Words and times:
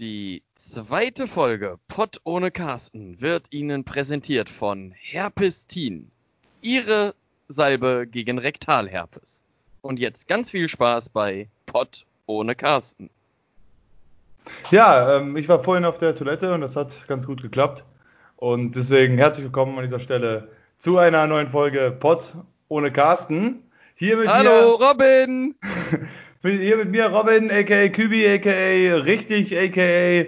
Die 0.00 0.42
zweite 0.54 1.26
Folge 1.26 1.78
Pott 1.86 2.22
ohne 2.24 2.50
Carsten 2.50 3.20
wird 3.20 3.48
Ihnen 3.50 3.84
präsentiert 3.84 4.48
von 4.48 4.94
Herpestin. 4.96 6.10
Ihre 6.62 7.14
Salbe 7.48 8.06
gegen 8.10 8.38
Rektalherpes. 8.38 9.42
Und 9.82 9.98
jetzt 9.98 10.26
ganz 10.26 10.48
viel 10.50 10.70
Spaß 10.70 11.10
bei 11.10 11.48
Pott 11.66 12.06
ohne 12.24 12.54
Carsten. 12.54 13.10
Ja, 14.70 15.18
ähm, 15.18 15.36
ich 15.36 15.50
war 15.50 15.62
vorhin 15.62 15.84
auf 15.84 15.98
der 15.98 16.14
Toilette 16.14 16.54
und 16.54 16.62
das 16.62 16.76
hat 16.76 17.06
ganz 17.06 17.26
gut 17.26 17.42
geklappt. 17.42 17.84
Und 18.36 18.76
deswegen 18.76 19.18
herzlich 19.18 19.44
willkommen 19.44 19.76
an 19.76 19.84
dieser 19.84 20.00
Stelle 20.00 20.48
zu 20.78 20.96
einer 20.96 21.26
neuen 21.26 21.50
Folge 21.50 21.94
Pott 22.00 22.36
ohne 22.68 22.90
Carsten. 22.90 23.70
Hier 23.96 24.16
mit 24.16 24.28
Hallo 24.28 24.78
mir, 24.78 24.86
Robin! 24.86 25.54
hier 26.42 26.76
mit 26.78 26.90
mir 26.90 27.06
Robin, 27.06 27.50
aka 27.50 27.88
Kübi, 27.88 28.26
aka 28.26 29.02
Richtig, 29.02 29.56
aka 29.56 30.26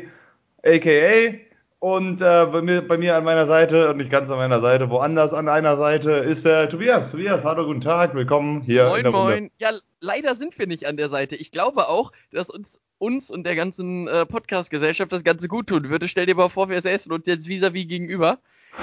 aka 0.64 1.38
und 1.78 2.20
äh, 2.20 2.46
bei, 2.46 2.62
mir, 2.62 2.82
bei 2.86 2.96
mir 2.96 3.16
an 3.16 3.24
meiner 3.24 3.46
Seite 3.46 3.90
und 3.90 3.96
nicht 3.96 4.10
ganz 4.10 4.30
an 4.30 4.36
meiner 4.36 4.60
Seite, 4.60 4.90
woanders 4.90 5.32
an 5.32 5.48
einer 5.48 5.76
Seite 5.76 6.12
ist 6.12 6.44
der 6.44 6.68
Tobias. 6.68 7.10
Tobias, 7.10 7.44
hallo, 7.44 7.64
guten 7.64 7.80
Tag, 7.80 8.14
willkommen 8.14 8.60
hier 8.60 8.88
moin, 8.88 8.98
in 8.98 9.02
der 9.04 9.12
Runde. 9.12 9.34
Moin, 9.34 9.50
Ja, 9.58 9.70
leider 10.00 10.34
sind 10.34 10.58
wir 10.58 10.66
nicht 10.66 10.86
an 10.86 10.96
der 10.96 11.08
Seite. 11.08 11.34
Ich 11.34 11.50
glaube 11.50 11.88
auch, 11.88 12.12
dass 12.30 12.50
uns 12.50 12.80
uns 12.98 13.30
und 13.30 13.44
der 13.44 13.56
ganzen 13.56 14.06
äh, 14.06 14.24
Podcast-Gesellschaft 14.26 15.10
das 15.10 15.24
Ganze 15.24 15.48
gut 15.48 15.66
tun 15.66 15.88
würde. 15.88 16.06
Stell 16.06 16.26
dir 16.26 16.36
mal 16.36 16.50
vor, 16.50 16.68
wir 16.68 16.80
säßen 16.80 17.10
uns 17.10 17.26
jetzt 17.26 17.48
vis-à-vis 17.48 17.84
-vis 17.84 17.88
gegenüber. 17.88 18.38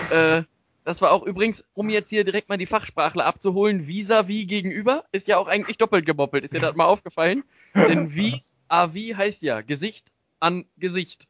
Äh, 0.09 0.43
das 0.85 1.01
war 1.01 1.11
auch 1.11 1.23
übrigens, 1.23 1.65
um 1.73 1.89
jetzt 1.89 2.09
hier 2.09 2.23
direkt 2.23 2.49
mal 2.49 2.57
die 2.57 2.65
Fachsprachler 2.65 3.25
abzuholen, 3.25 3.87
vis-à-vis 3.87 4.43
-vis 4.43 4.47
gegenüber 4.47 5.05
ist 5.11 5.27
ja 5.27 5.37
auch 5.37 5.47
eigentlich 5.47 5.77
doppelt 5.77 6.05
gemoppelt. 6.05 6.43
Ist 6.45 6.53
dir 6.53 6.59
das 6.59 6.75
mal 6.75 6.85
aufgefallen? 6.85 7.43
Denn 7.75 8.15
vis-à-vis 8.15 9.15
heißt 9.15 9.41
ja 9.41 9.61
Gesicht 9.61 10.07
an 10.39 10.65
Gesicht. 10.77 11.27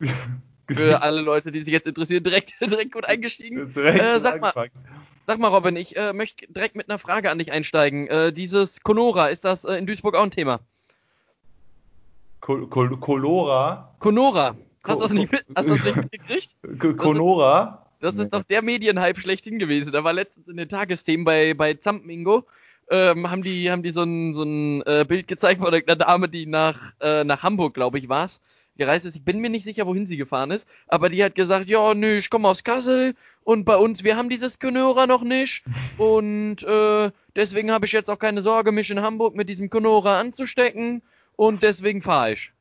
Für 0.70 1.02
alle 1.02 1.20
Leute, 1.20 1.52
die 1.52 1.62
sich 1.62 1.74
jetzt 1.74 1.86
interessieren, 1.86 2.24
direkt, 2.24 2.54
direkt 2.60 2.92
gut 2.92 3.04
eingestiegen. 3.04 3.70
Direkt 3.70 4.00
äh, 4.00 4.18
sag, 4.18 4.40
mal, 4.40 4.70
sag 5.26 5.38
mal, 5.38 5.48
Robin, 5.48 5.76
ich 5.76 5.94
äh, 5.96 6.14
möchte 6.14 6.50
direkt 6.50 6.74
mit 6.74 6.88
einer 6.88 6.98
Frage 6.98 7.30
an 7.30 7.38
dich 7.38 7.52
einsteigen. 7.52 8.06
Äh, 8.08 8.32
dieses 8.32 8.80
Conora, 8.80 9.26
ist 9.26 9.44
das 9.44 9.66
äh, 9.66 9.74
in 9.74 9.86
Duisburg 9.86 10.14
auch 10.14 10.22
ein 10.22 10.30
Thema? 10.30 10.60
Col 12.40 12.66
Col 12.68 12.96
Colora? 12.98 13.94
Conora. 13.98 14.56
Hast 14.84 15.00
du 15.00 15.04
das 15.04 15.12
nicht, 15.12 15.32
hast 15.54 15.68
das 15.68 15.84
nicht 15.84 15.96
mitgekriegt? 15.96 16.56
Conora? 16.98 17.83
Das 18.04 18.16
ist 18.16 18.34
doch 18.34 18.42
der 18.42 18.60
Medienhype 18.60 19.18
schlechthin 19.18 19.58
gewesen. 19.58 19.90
Da 19.90 20.04
war 20.04 20.12
letztens 20.12 20.46
in 20.48 20.58
den 20.58 20.68
Tagesthemen 20.68 21.24
bei, 21.24 21.54
bei 21.54 21.72
Zampmingo, 21.72 22.44
ähm, 22.90 23.30
haben 23.30 23.40
die, 23.40 23.70
haben 23.70 23.82
die 23.82 23.92
so 23.92 24.02
ein, 24.02 24.34
so 24.34 24.42
ein 24.42 24.82
äh, 24.82 25.06
Bild 25.08 25.26
gezeigt 25.26 25.62
von 25.62 25.72
einer 25.72 25.96
Dame, 25.96 26.28
die 26.28 26.44
nach, 26.44 26.92
äh, 27.00 27.24
nach 27.24 27.42
Hamburg, 27.42 27.72
glaube 27.72 27.98
ich, 27.98 28.10
war 28.10 28.26
es, 28.26 28.42
gereist 28.76 29.06
ist. 29.06 29.16
Ich 29.16 29.24
bin 29.24 29.40
mir 29.40 29.48
nicht 29.48 29.64
sicher, 29.64 29.86
wohin 29.86 30.04
sie 30.04 30.18
gefahren 30.18 30.50
ist, 30.50 30.68
aber 30.86 31.08
die 31.08 31.24
hat 31.24 31.34
gesagt, 31.34 31.70
ja, 31.70 31.94
nö, 31.94 32.18
ich 32.18 32.28
komme 32.28 32.46
aus 32.46 32.62
Kassel 32.62 33.14
und 33.42 33.64
bei 33.64 33.76
uns, 33.78 34.04
wir 34.04 34.16
haben 34.16 34.28
dieses 34.28 34.58
Conora 34.58 35.06
noch 35.06 35.22
nicht 35.22 35.64
und 35.96 36.62
äh, 36.62 37.10
deswegen 37.34 37.72
habe 37.72 37.86
ich 37.86 37.92
jetzt 37.92 38.10
auch 38.10 38.18
keine 38.18 38.42
Sorge, 38.42 38.70
mich 38.70 38.90
in 38.90 39.00
Hamburg 39.00 39.34
mit 39.34 39.48
diesem 39.48 39.70
Conora 39.70 40.20
anzustecken 40.20 41.00
und 41.36 41.62
deswegen 41.62 42.02
fahre 42.02 42.34
ich. 42.34 42.53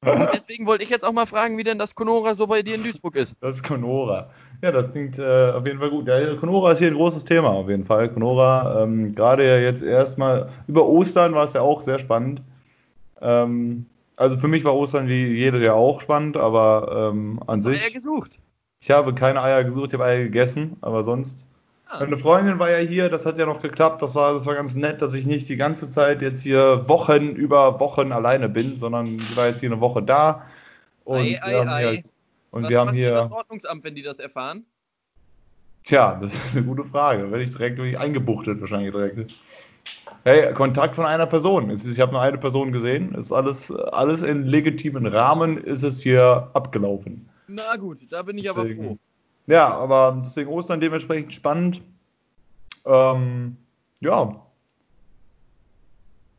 Und 0.00 0.28
deswegen 0.32 0.66
wollte 0.66 0.84
ich 0.84 0.90
jetzt 0.90 1.04
auch 1.04 1.12
mal 1.12 1.26
fragen, 1.26 1.58
wie 1.58 1.64
denn 1.64 1.78
das 1.78 1.94
Conora 1.94 2.34
so 2.34 2.46
bei 2.46 2.62
dir 2.62 2.76
in 2.76 2.82
Duisburg 2.82 3.16
ist. 3.16 3.34
Das 3.40 3.62
Conora. 3.62 4.30
Ja, 4.62 4.72
das 4.72 4.90
klingt 4.90 5.18
äh, 5.18 5.50
auf 5.50 5.66
jeden 5.66 5.78
Fall 5.78 5.90
gut. 5.90 6.06
Ja, 6.08 6.34
Conora 6.36 6.72
ist 6.72 6.78
hier 6.78 6.88
ein 6.88 6.94
großes 6.94 7.24
Thema 7.24 7.50
auf 7.50 7.68
jeden 7.68 7.84
Fall. 7.84 8.08
Conora, 8.08 8.82
ähm, 8.82 9.14
gerade 9.14 9.62
jetzt 9.62 9.82
erstmal 9.82 10.50
über 10.66 10.86
Ostern 10.86 11.34
war 11.34 11.44
es 11.44 11.52
ja 11.52 11.60
auch 11.60 11.82
sehr 11.82 11.98
spannend. 11.98 12.42
Ähm, 13.20 13.86
also 14.16 14.36
für 14.36 14.48
mich 14.48 14.64
war 14.64 14.74
Ostern 14.74 15.08
wie 15.08 15.26
jedes 15.36 15.62
Jahr 15.62 15.76
auch 15.76 16.00
spannend, 16.00 16.36
aber 16.36 17.10
ähm, 17.12 17.40
an 17.46 17.58
Hast 17.58 17.64
sich. 17.64 17.84
Eier 17.84 17.92
gesucht? 17.92 18.38
Ich 18.80 18.90
habe 18.90 19.14
keine 19.14 19.42
Eier 19.42 19.64
gesucht, 19.64 19.88
ich 19.88 19.94
habe 19.94 20.04
Eier 20.04 20.24
gegessen, 20.24 20.76
aber 20.80 21.04
sonst. 21.04 21.46
Ah. 21.88 22.00
Meine 22.00 22.18
Freundin 22.18 22.58
war 22.58 22.70
ja 22.70 22.78
hier, 22.78 23.08
das 23.08 23.24
hat 23.24 23.38
ja 23.38 23.46
noch 23.46 23.62
geklappt, 23.62 24.02
das 24.02 24.14
war, 24.14 24.34
das 24.34 24.44
war 24.44 24.54
ganz 24.54 24.74
nett, 24.74 25.00
dass 25.00 25.14
ich 25.14 25.26
nicht 25.26 25.48
die 25.48 25.56
ganze 25.56 25.88
Zeit 25.88 26.20
jetzt 26.20 26.42
hier 26.42 26.86
Wochen 26.86 27.30
über 27.30 27.80
Wochen 27.80 28.12
alleine 28.12 28.48
bin, 28.48 28.76
sondern 28.76 29.18
ich 29.18 29.36
war 29.36 29.46
jetzt 29.46 29.60
hier 29.60 29.70
eine 29.70 29.80
Woche 29.80 30.02
da. 30.02 30.46
Und 31.04 31.20
ei, 31.20 31.42
ei, 31.42 31.50
wir 31.50 31.58
haben 31.60 31.68
ei. 31.68 31.90
Hier, 31.90 32.02
und 32.50 32.62
Was 32.64 32.70
wir 32.70 32.78
haben 32.80 32.92
hier. 32.92 33.14
das 33.14 33.32
Ordnungsamt, 33.32 33.84
wenn 33.84 33.94
die 33.94 34.02
das 34.02 34.18
erfahren? 34.18 34.64
Tja, 35.84 36.18
das 36.20 36.34
ist 36.34 36.56
eine 36.56 36.66
gute 36.66 36.84
Frage. 36.84 37.30
Werde 37.30 37.42
ich 37.42 37.50
direkt 37.50 37.80
eingebuchtet, 37.80 38.60
wahrscheinlich 38.60 38.92
direkt. 38.92 39.32
Hey, 40.24 40.52
Kontakt 40.52 40.96
von 40.96 41.06
einer 41.06 41.26
Person. 41.26 41.70
Ich 41.70 42.00
habe 42.00 42.12
nur 42.12 42.20
eine 42.20 42.36
Person 42.36 42.72
gesehen. 42.72 43.14
Ist 43.14 43.32
alles, 43.32 43.70
alles 43.72 44.22
in 44.22 44.44
legitimen 44.44 45.06
Rahmen 45.06 45.56
ist 45.56 45.84
es 45.84 46.02
hier 46.02 46.50
abgelaufen. 46.52 47.28
Na 47.46 47.76
gut, 47.76 48.00
da 48.10 48.22
bin 48.22 48.36
ich 48.36 48.44
deswegen, 48.44 48.80
aber 48.80 48.88
froh. 48.90 48.98
Ja, 49.48 49.74
aber 49.74 50.18
deswegen 50.20 50.50
Ostern 50.50 50.78
dementsprechend 50.78 51.32
spannend. 51.32 51.82
Ähm, 52.84 53.56
ja. 54.00 54.42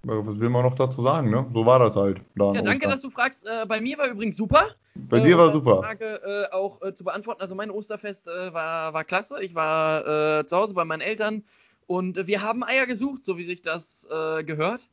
Was 0.04 0.40
will 0.40 0.50
man 0.50 0.64
noch 0.64 0.76
dazu 0.76 1.02
sagen, 1.02 1.30
ne? 1.32 1.46
So 1.52 1.66
war 1.66 1.80
das 1.80 1.96
halt. 1.96 2.22
Da 2.36 2.54
ja, 2.54 2.62
danke, 2.62 2.70
Ostern. 2.70 2.92
dass 2.92 3.02
du 3.02 3.10
fragst. 3.10 3.48
Äh, 3.48 3.66
bei 3.66 3.82
mir 3.82 3.98
war 3.98 4.08
übrigens 4.08 4.38
super. 4.38 4.68
Bei 4.94 5.20
dir 5.20 5.36
äh, 5.36 5.38
war 5.40 5.50
super. 5.50 5.78
Die 5.78 5.88
Frage 5.88 6.22
äh, 6.24 6.54
auch 6.54 6.82
äh, 6.84 6.94
zu 6.94 7.04
beantworten. 7.04 7.42
Also 7.42 7.56
mein 7.56 7.72
Osterfest 7.72 8.28
äh, 8.28 8.54
war, 8.54 8.94
war 8.94 9.04
klasse. 9.04 9.42
Ich 9.42 9.56
war 9.56 10.40
äh, 10.40 10.46
zu 10.46 10.56
Hause 10.56 10.76
bei 10.76 10.86
meinen 10.86 11.02
Eltern 11.02 11.44
und 11.88 12.28
wir 12.28 12.44
haben 12.44 12.64
Eier 12.64 12.86
gesucht, 12.86 13.26
so 13.26 13.38
wie 13.38 13.44
sich 13.44 13.64
das 13.64 14.08
gehört. 14.08 14.88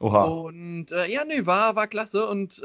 Oha. 0.00 0.24
Und 0.24 0.86
ja, 0.90 1.24
nee, 1.24 1.46
war, 1.46 1.76
war 1.76 1.86
klasse. 1.86 2.26
Und 2.26 2.60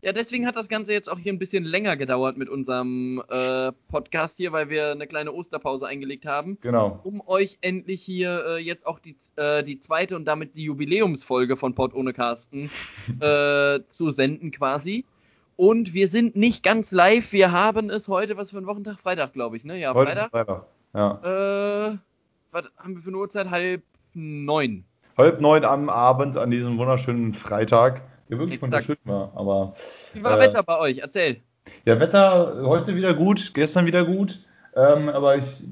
ja, 0.00 0.12
deswegen 0.12 0.46
hat 0.46 0.56
das 0.56 0.68
Ganze 0.68 0.92
jetzt 0.92 1.10
auch 1.10 1.18
hier 1.18 1.32
ein 1.32 1.38
bisschen 1.38 1.64
länger 1.64 1.96
gedauert 1.96 2.36
mit 2.36 2.48
unserem 2.48 3.22
äh, 3.28 3.72
Podcast 3.88 4.36
hier, 4.36 4.52
weil 4.52 4.68
wir 4.68 4.92
eine 4.92 5.06
kleine 5.06 5.32
Osterpause 5.32 5.86
eingelegt 5.86 6.24
haben. 6.24 6.58
Genau. 6.60 7.00
Um 7.02 7.20
euch 7.26 7.58
endlich 7.60 8.02
hier 8.02 8.44
äh, 8.46 8.58
jetzt 8.58 8.86
auch 8.86 9.00
die, 9.00 9.16
äh, 9.36 9.64
die 9.64 9.80
zweite 9.80 10.14
und 10.14 10.24
damit 10.24 10.54
die 10.54 10.64
Jubiläumsfolge 10.64 11.56
von 11.56 11.74
Pod 11.74 11.94
ohne 11.94 12.12
Carsten 12.12 12.70
äh, 13.20 13.80
zu 13.88 14.10
senden 14.10 14.52
quasi. 14.52 15.04
Und 15.56 15.92
wir 15.92 16.06
sind 16.06 16.36
nicht 16.36 16.62
ganz 16.62 16.92
live. 16.92 17.32
Wir 17.32 17.50
haben 17.50 17.90
es 17.90 18.06
heute, 18.06 18.36
was 18.36 18.52
für 18.52 18.58
ein 18.58 18.66
Wochentag? 18.66 19.00
Freitag, 19.00 19.32
glaube 19.32 19.56
ich, 19.56 19.64
ne? 19.64 19.76
Ja, 19.80 19.92
heute 19.94 20.12
Freitag. 20.12 20.24
Ist 20.26 20.30
Freitag. 20.30 20.66
Ja. 20.94 21.88
Äh, 21.88 21.98
was 22.52 22.64
haben 22.76 22.94
wir 22.94 23.02
für 23.02 23.08
eine 23.08 23.16
Uhrzeit? 23.18 23.50
Halb 23.50 23.82
neun. 24.14 24.84
Halb 25.16 25.40
neun 25.40 25.64
am 25.64 25.88
Abend 25.88 26.36
an 26.36 26.52
diesem 26.52 26.78
wunderschönen 26.78 27.34
Freitag 27.34 28.02
der 28.30 28.38
wirklich 28.38 28.60
wunderschön 28.60 28.96
war. 29.04 29.32
Aber, 29.34 29.74
Wie 30.12 30.22
war 30.22 30.38
äh, 30.38 30.40
Wetter 30.40 30.62
bei 30.62 30.78
euch? 30.78 30.98
Erzähl. 30.98 31.38
Ja, 31.84 31.98
Wetter 32.00 32.62
heute 32.64 32.94
wieder 32.94 33.14
gut, 33.14 33.52
gestern 33.54 33.86
wieder 33.86 34.04
gut. 34.04 34.40
Ähm, 34.74 35.08
aber 35.08 35.36
ich, 35.36 35.64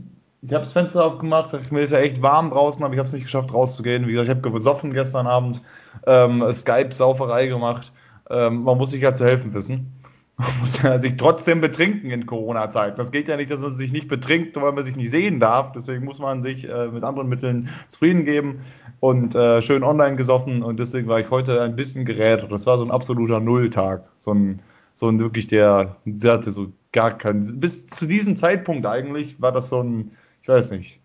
ich 0.42 0.52
habe 0.52 0.64
das 0.64 0.72
Fenster 0.72 1.04
aufgemacht, 1.04 1.52
mir 1.70 1.80
ist 1.80 1.92
ja 1.92 1.98
echt 1.98 2.20
warm 2.22 2.50
draußen, 2.50 2.82
aber 2.84 2.94
ich 2.94 2.98
habe 2.98 3.08
es 3.08 3.14
nicht 3.14 3.24
geschafft 3.24 3.52
rauszugehen. 3.52 4.06
Wie 4.06 4.12
gesagt, 4.12 4.28
ich 4.28 4.36
habe 4.36 4.50
gesoffen 4.52 4.92
gestern 4.92 5.26
Abend, 5.26 5.62
ähm, 6.06 6.44
Skype-Sauferei 6.52 7.46
gemacht. 7.46 7.92
Ähm, 8.28 8.62
man 8.62 8.76
muss 8.76 8.90
sich 8.90 9.02
ja 9.02 9.14
zu 9.14 9.24
helfen 9.24 9.54
wissen. 9.54 9.95
Man 10.38 10.60
muss 10.60 10.82
ja 10.82 11.00
sich 11.00 11.16
trotzdem 11.16 11.62
betrinken 11.62 12.10
in 12.10 12.26
Corona-Zeiten. 12.26 12.98
Das 12.98 13.10
geht 13.10 13.26
ja 13.26 13.38
nicht, 13.38 13.50
dass 13.50 13.60
man 13.60 13.72
sich 13.72 13.90
nicht 13.90 14.06
betrinkt, 14.06 14.54
weil 14.56 14.72
man 14.72 14.84
sich 14.84 14.94
nicht 14.94 15.10
sehen 15.10 15.40
darf. 15.40 15.72
Deswegen 15.72 16.04
muss 16.04 16.18
man 16.18 16.42
sich 16.42 16.68
äh, 16.68 16.88
mit 16.88 17.04
anderen 17.04 17.28
Mitteln 17.28 17.70
zufrieden 17.88 18.26
geben 18.26 18.60
und 19.00 19.34
äh, 19.34 19.62
schön 19.62 19.82
online 19.82 20.16
gesoffen. 20.16 20.62
Und 20.62 20.78
deswegen 20.78 21.08
war 21.08 21.20
ich 21.20 21.30
heute 21.30 21.62
ein 21.62 21.74
bisschen 21.74 22.04
gerädert. 22.04 22.52
Das 22.52 22.66
war 22.66 22.76
so 22.76 22.84
ein 22.84 22.90
absoluter 22.90 23.40
Nulltag. 23.40 24.04
So 24.18 24.34
ein, 24.34 24.60
so 24.92 25.08
ein 25.08 25.18
wirklich 25.20 25.46
der, 25.46 25.96
der 26.04 26.34
hatte 26.34 26.52
so 26.52 26.70
gar 26.92 27.16
keinen. 27.16 27.58
Bis 27.58 27.86
zu 27.86 28.06
diesem 28.06 28.36
Zeitpunkt 28.36 28.84
eigentlich 28.84 29.40
war 29.40 29.52
das 29.52 29.70
so 29.70 29.82
ein, 29.82 30.10
ich 30.42 30.48
weiß 30.48 30.70
nicht. 30.72 31.00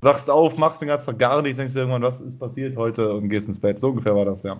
Wachst 0.00 0.30
auf, 0.30 0.56
machst 0.56 0.80
den 0.80 0.88
ganzen 0.88 1.06
Tag 1.06 1.18
gar 1.18 1.42
nichts, 1.42 1.58
denkst 1.58 1.74
du 1.74 1.80
irgendwann, 1.80 2.02
was 2.02 2.20
ist 2.20 2.38
passiert 2.38 2.76
heute 2.76 3.12
und 3.12 3.28
gehst 3.28 3.46
ins 3.46 3.58
Bett. 3.58 3.78
So 3.80 3.88
ungefähr 3.88 4.14
war 4.14 4.24
das, 4.24 4.42
ja. 4.42 4.58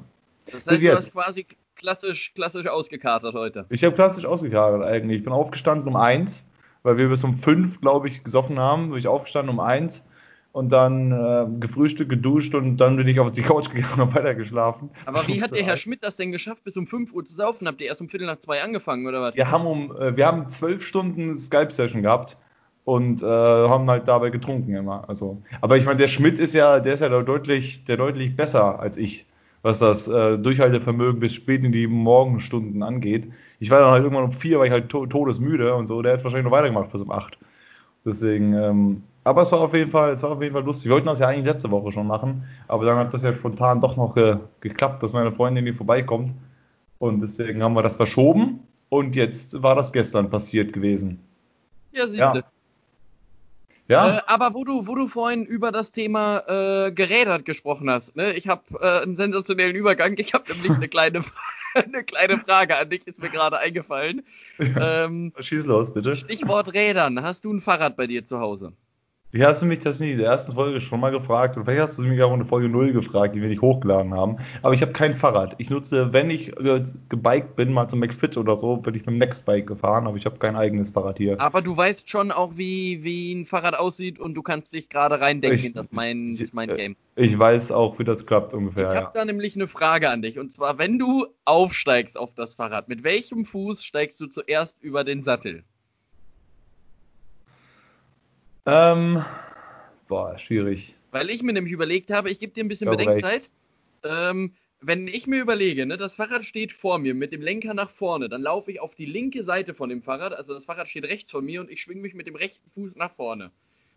Das 0.50 0.66
heißt, 0.66 0.82
du 0.82 0.96
hast 0.96 1.12
quasi 1.12 1.46
klassisch, 1.76 2.32
klassisch 2.34 2.66
ausgekatert 2.66 3.34
heute. 3.34 3.66
Ich 3.70 3.84
habe 3.84 3.94
klassisch 3.94 4.24
ausgekatert 4.24 4.82
eigentlich. 4.82 5.18
Ich 5.18 5.24
bin 5.24 5.32
aufgestanden 5.32 5.88
um 5.88 5.96
eins, 5.96 6.48
weil 6.82 6.98
wir 6.98 7.08
bis 7.08 7.24
um 7.24 7.36
fünf, 7.36 7.80
glaube 7.80 8.08
ich, 8.08 8.24
gesoffen 8.24 8.58
haben. 8.58 8.90
Bin 8.90 8.98
ich 8.98 9.08
aufgestanden 9.08 9.52
um 9.52 9.60
eins 9.60 10.06
und 10.54 10.70
dann 10.70 11.10
äh, 11.10 11.46
gefrühstückt, 11.58 12.08
geduscht 12.08 12.54
und 12.54 12.76
dann 12.76 12.96
bin 12.96 13.08
ich 13.08 13.18
auf 13.18 13.32
die 13.32 13.42
Couch 13.42 13.70
gegangen 13.70 14.00
und 14.00 14.14
weiter 14.14 14.36
geschlafen. 14.36 14.88
Aber 15.04 15.26
wie 15.26 15.42
hat 15.42 15.52
der 15.52 15.64
Herr 15.64 15.76
Schmidt 15.76 16.04
das 16.04 16.16
denn 16.16 16.30
geschafft, 16.30 16.62
bis 16.62 16.76
um 16.76 16.86
5 16.86 17.12
Uhr 17.12 17.24
zu 17.24 17.34
saufen? 17.34 17.66
Habt 17.66 17.80
ihr 17.80 17.88
erst 17.88 18.00
um 18.00 18.08
Viertel 18.08 18.26
nach 18.26 18.38
zwei 18.38 18.62
angefangen 18.62 19.06
oder 19.06 19.20
was? 19.20 19.34
Wir 19.34 19.50
haben 19.50 19.66
um, 19.66 19.96
äh, 19.96 20.16
wir 20.16 20.26
haben 20.26 20.48
zwölf 20.48 20.86
Stunden 20.86 21.36
Skype-Session 21.36 22.02
gehabt 22.02 22.36
und 22.84 23.20
äh, 23.20 23.26
haben 23.26 23.90
halt 23.90 24.06
dabei 24.06 24.30
getrunken 24.30 24.76
immer. 24.76 25.08
Also, 25.08 25.42
aber 25.60 25.76
ich 25.76 25.86
meine, 25.86 25.98
der 25.98 26.08
Schmidt 26.08 26.38
ist 26.38 26.54
ja, 26.54 26.78
der 26.78 26.94
ist 26.94 27.00
ja 27.00 27.08
deutlich, 27.08 27.84
der 27.86 27.96
deutlich 27.96 28.36
besser 28.36 28.78
als 28.78 28.96
ich 28.96 29.26
was 29.64 29.78
das 29.78 30.08
äh, 30.08 30.36
Durchhaltevermögen 30.38 31.20
bis 31.20 31.32
spät 31.32 31.64
in 31.64 31.72
die 31.72 31.86
Morgenstunden 31.86 32.82
angeht. 32.82 33.32
Ich 33.60 33.70
war 33.70 33.80
dann 33.80 33.92
halt 33.92 34.04
irgendwann 34.04 34.26
um 34.26 34.32
vier, 34.32 34.58
weil 34.58 34.66
ich 34.66 34.72
halt 34.72 34.90
to 34.90 35.06
todesmüde 35.06 35.74
und 35.74 35.86
so. 35.86 36.02
Der 36.02 36.12
hat 36.12 36.22
wahrscheinlich 36.22 36.44
noch 36.44 36.52
weitergemacht 36.52 36.92
bis 36.92 37.00
um 37.00 37.10
acht. 37.10 37.38
Deswegen, 38.04 38.52
ähm, 38.52 39.02
aber 39.24 39.40
es 39.40 39.52
war 39.52 39.62
auf 39.62 39.72
jeden 39.72 39.90
Fall, 39.90 40.12
es 40.12 40.22
war 40.22 40.32
auf 40.32 40.42
jeden 40.42 40.52
Fall 40.52 40.64
lustig. 40.64 40.90
Wir 40.90 40.92
wollten 40.92 41.06
das 41.06 41.18
ja 41.18 41.28
eigentlich 41.28 41.46
letzte 41.46 41.70
Woche 41.70 41.92
schon 41.92 42.06
machen, 42.06 42.44
aber 42.68 42.84
dann 42.84 42.98
hat 42.98 43.14
das 43.14 43.22
ja 43.22 43.32
spontan 43.32 43.80
doch 43.80 43.96
noch 43.96 44.14
ge 44.14 44.36
geklappt, 44.60 45.02
dass 45.02 45.14
meine 45.14 45.32
Freundin 45.32 45.64
hier 45.64 45.74
vorbeikommt. 45.74 46.34
Und 46.98 47.22
deswegen 47.22 47.62
haben 47.62 47.74
wir 47.74 47.82
das 47.82 47.96
verschoben 47.96 48.60
und 48.90 49.16
jetzt 49.16 49.62
war 49.62 49.74
das 49.74 49.94
gestern 49.94 50.28
passiert 50.28 50.74
gewesen. 50.74 51.20
Ja, 51.92 52.06
siehst 52.06 52.20
du. 52.20 52.38
Ja. 52.38 52.44
Ja, 53.88 54.18
Äh, 54.18 54.22
aber 54.26 54.54
wo 54.54 54.64
du, 54.64 54.86
wo 54.86 54.94
du 54.94 55.08
vorhin 55.08 55.44
über 55.44 55.70
das 55.72 55.92
Thema 55.92 56.38
äh, 56.86 56.92
gerädert 56.92 57.44
gesprochen 57.44 57.90
hast, 57.90 58.16
ne? 58.16 58.32
ich 58.34 58.48
habe 58.48 58.62
äh, 58.80 59.02
einen 59.02 59.16
sensationellen 59.16 59.76
Übergang. 59.76 60.14
Ich 60.18 60.32
habe 60.32 60.50
nämlich 60.52 60.72
eine 60.72 60.88
kleine, 60.88 61.20
eine 61.74 62.04
kleine 62.04 62.38
Frage 62.38 62.76
an 62.76 62.88
dich, 62.88 63.06
ist 63.06 63.20
mir 63.20 63.30
gerade 63.30 63.58
eingefallen. 63.58 64.22
Ähm, 64.58 65.32
schieß 65.38 65.66
los, 65.66 65.92
bitte. 65.92 66.16
Stichwort 66.16 66.72
Rädern. 66.72 67.22
Hast 67.22 67.44
du 67.44 67.52
ein 67.52 67.60
Fahrrad 67.60 67.96
bei 67.96 68.06
dir 68.06 68.24
zu 68.24 68.40
Hause? 68.40 68.72
Wie 69.34 69.44
hast 69.44 69.60
du 69.62 69.66
mich 69.66 69.80
das 69.80 69.98
in 69.98 70.16
der 70.16 70.28
ersten 70.28 70.52
Folge 70.52 70.78
schon 70.78 71.00
mal 71.00 71.10
gefragt? 71.10 71.56
Und 71.56 71.64
vielleicht 71.64 71.80
hast 71.80 71.98
du 71.98 72.02
mich 72.02 72.22
auch 72.22 72.32
in 72.32 72.38
der 72.38 72.46
Folge 72.46 72.68
0 72.68 72.92
gefragt, 72.92 73.34
die 73.34 73.42
wir 73.42 73.48
nicht 73.48 73.62
hochgeladen 73.62 74.14
haben. 74.14 74.36
Aber 74.62 74.74
ich 74.74 74.80
habe 74.80 74.92
kein 74.92 75.16
Fahrrad. 75.16 75.56
Ich 75.58 75.70
nutze, 75.70 76.12
wenn 76.12 76.30
ich 76.30 76.56
äh, 76.56 76.84
gebiked 77.08 77.56
bin, 77.56 77.72
mal 77.72 77.88
zum 77.88 77.98
McFit 77.98 78.36
oder 78.36 78.56
so, 78.56 78.76
bin 78.76 78.94
ich 78.94 79.00
mit 79.06 79.08
dem 79.16 79.18
Nextbike 79.18 79.66
gefahren, 79.66 80.06
aber 80.06 80.16
ich 80.16 80.24
habe 80.24 80.38
kein 80.38 80.54
eigenes 80.54 80.90
Fahrrad 80.90 81.18
hier. 81.18 81.40
Aber 81.40 81.62
du 81.62 81.76
weißt 81.76 82.08
schon 82.08 82.30
auch, 82.30 82.52
wie, 82.56 83.02
wie 83.02 83.32
ein 83.32 83.44
Fahrrad 83.44 83.76
aussieht 83.76 84.20
und 84.20 84.34
du 84.34 84.42
kannst 84.42 84.72
dich 84.72 84.88
gerade 84.88 85.20
reindenken 85.20 85.58
Ich- 85.66 85.72
das 85.72 85.90
mein, 85.90 86.28
ich- 86.28 86.52
mein 86.52 86.68
äh, 86.68 86.76
Game. 86.76 86.96
Ich 87.16 87.36
weiß 87.36 87.72
auch, 87.72 87.98
wie 87.98 88.04
das 88.04 88.26
klappt 88.26 88.52
Ich 88.52 88.58
ungefähr, 88.58 88.86
habe 88.86 88.96
ja. 88.98 89.10
da 89.14 89.24
nämlich 89.24 89.56
eine 89.56 89.66
Frage 89.66 90.10
an 90.10 90.22
dich. 90.22 90.38
Und 90.38 90.52
zwar, 90.52 90.78
wenn 90.78 90.96
du 91.00 91.26
aufsteigst 91.44 92.16
auf 92.16 92.34
das 92.36 92.54
Fahrrad, 92.54 92.88
mit 92.88 93.02
welchem 93.02 93.46
Fuß 93.46 93.82
steigst 93.84 94.20
du 94.20 94.28
zuerst 94.28 94.80
über 94.80 95.02
den 95.02 95.24
Sattel? 95.24 95.64
Ähm, 98.66 99.24
boah, 100.08 100.38
schwierig. 100.38 100.96
Weil 101.10 101.30
ich 101.30 101.42
mir 101.42 101.52
nämlich 101.52 101.72
überlegt 101.72 102.10
habe, 102.10 102.30
ich 102.30 102.38
gebe 102.38 102.52
dir 102.52 102.64
ein 102.64 102.68
bisschen 102.68 102.86
Ja, 102.86 102.96
Bedenkzeit. 102.96 103.52
Ähm, 104.02 104.54
wenn 104.80 105.08
ich 105.08 105.26
mir 105.26 105.40
überlege, 105.40 105.86
ne, 105.86 105.96
das 105.96 106.14
Fahrrad 106.14 106.44
steht 106.44 106.72
vor 106.72 106.98
mir 106.98 107.14
mit 107.14 107.32
dem 107.32 107.40
Lenker 107.40 107.72
nach 107.72 107.90
vorne, 107.90 108.28
dann 108.28 108.42
laufe 108.42 108.70
ich 108.70 108.80
auf 108.80 108.94
die 108.94 109.06
linke 109.06 109.42
Seite 109.42 109.74
von 109.74 109.88
dem 109.88 110.02
Fahrrad, 110.02 110.34
also 110.34 110.52
das 110.52 110.66
Fahrrad 110.66 110.90
steht 110.90 111.04
rechts 111.04 111.30
von 111.30 111.44
mir 111.44 111.60
und 111.60 111.70
ich 111.70 111.80
schwinge 111.80 112.02
mich 112.02 112.14
mit 112.14 112.26
dem 112.26 112.36
rechten 112.36 112.68
Fuß 112.70 112.96
nach 112.96 113.14
vorne. 113.14 113.50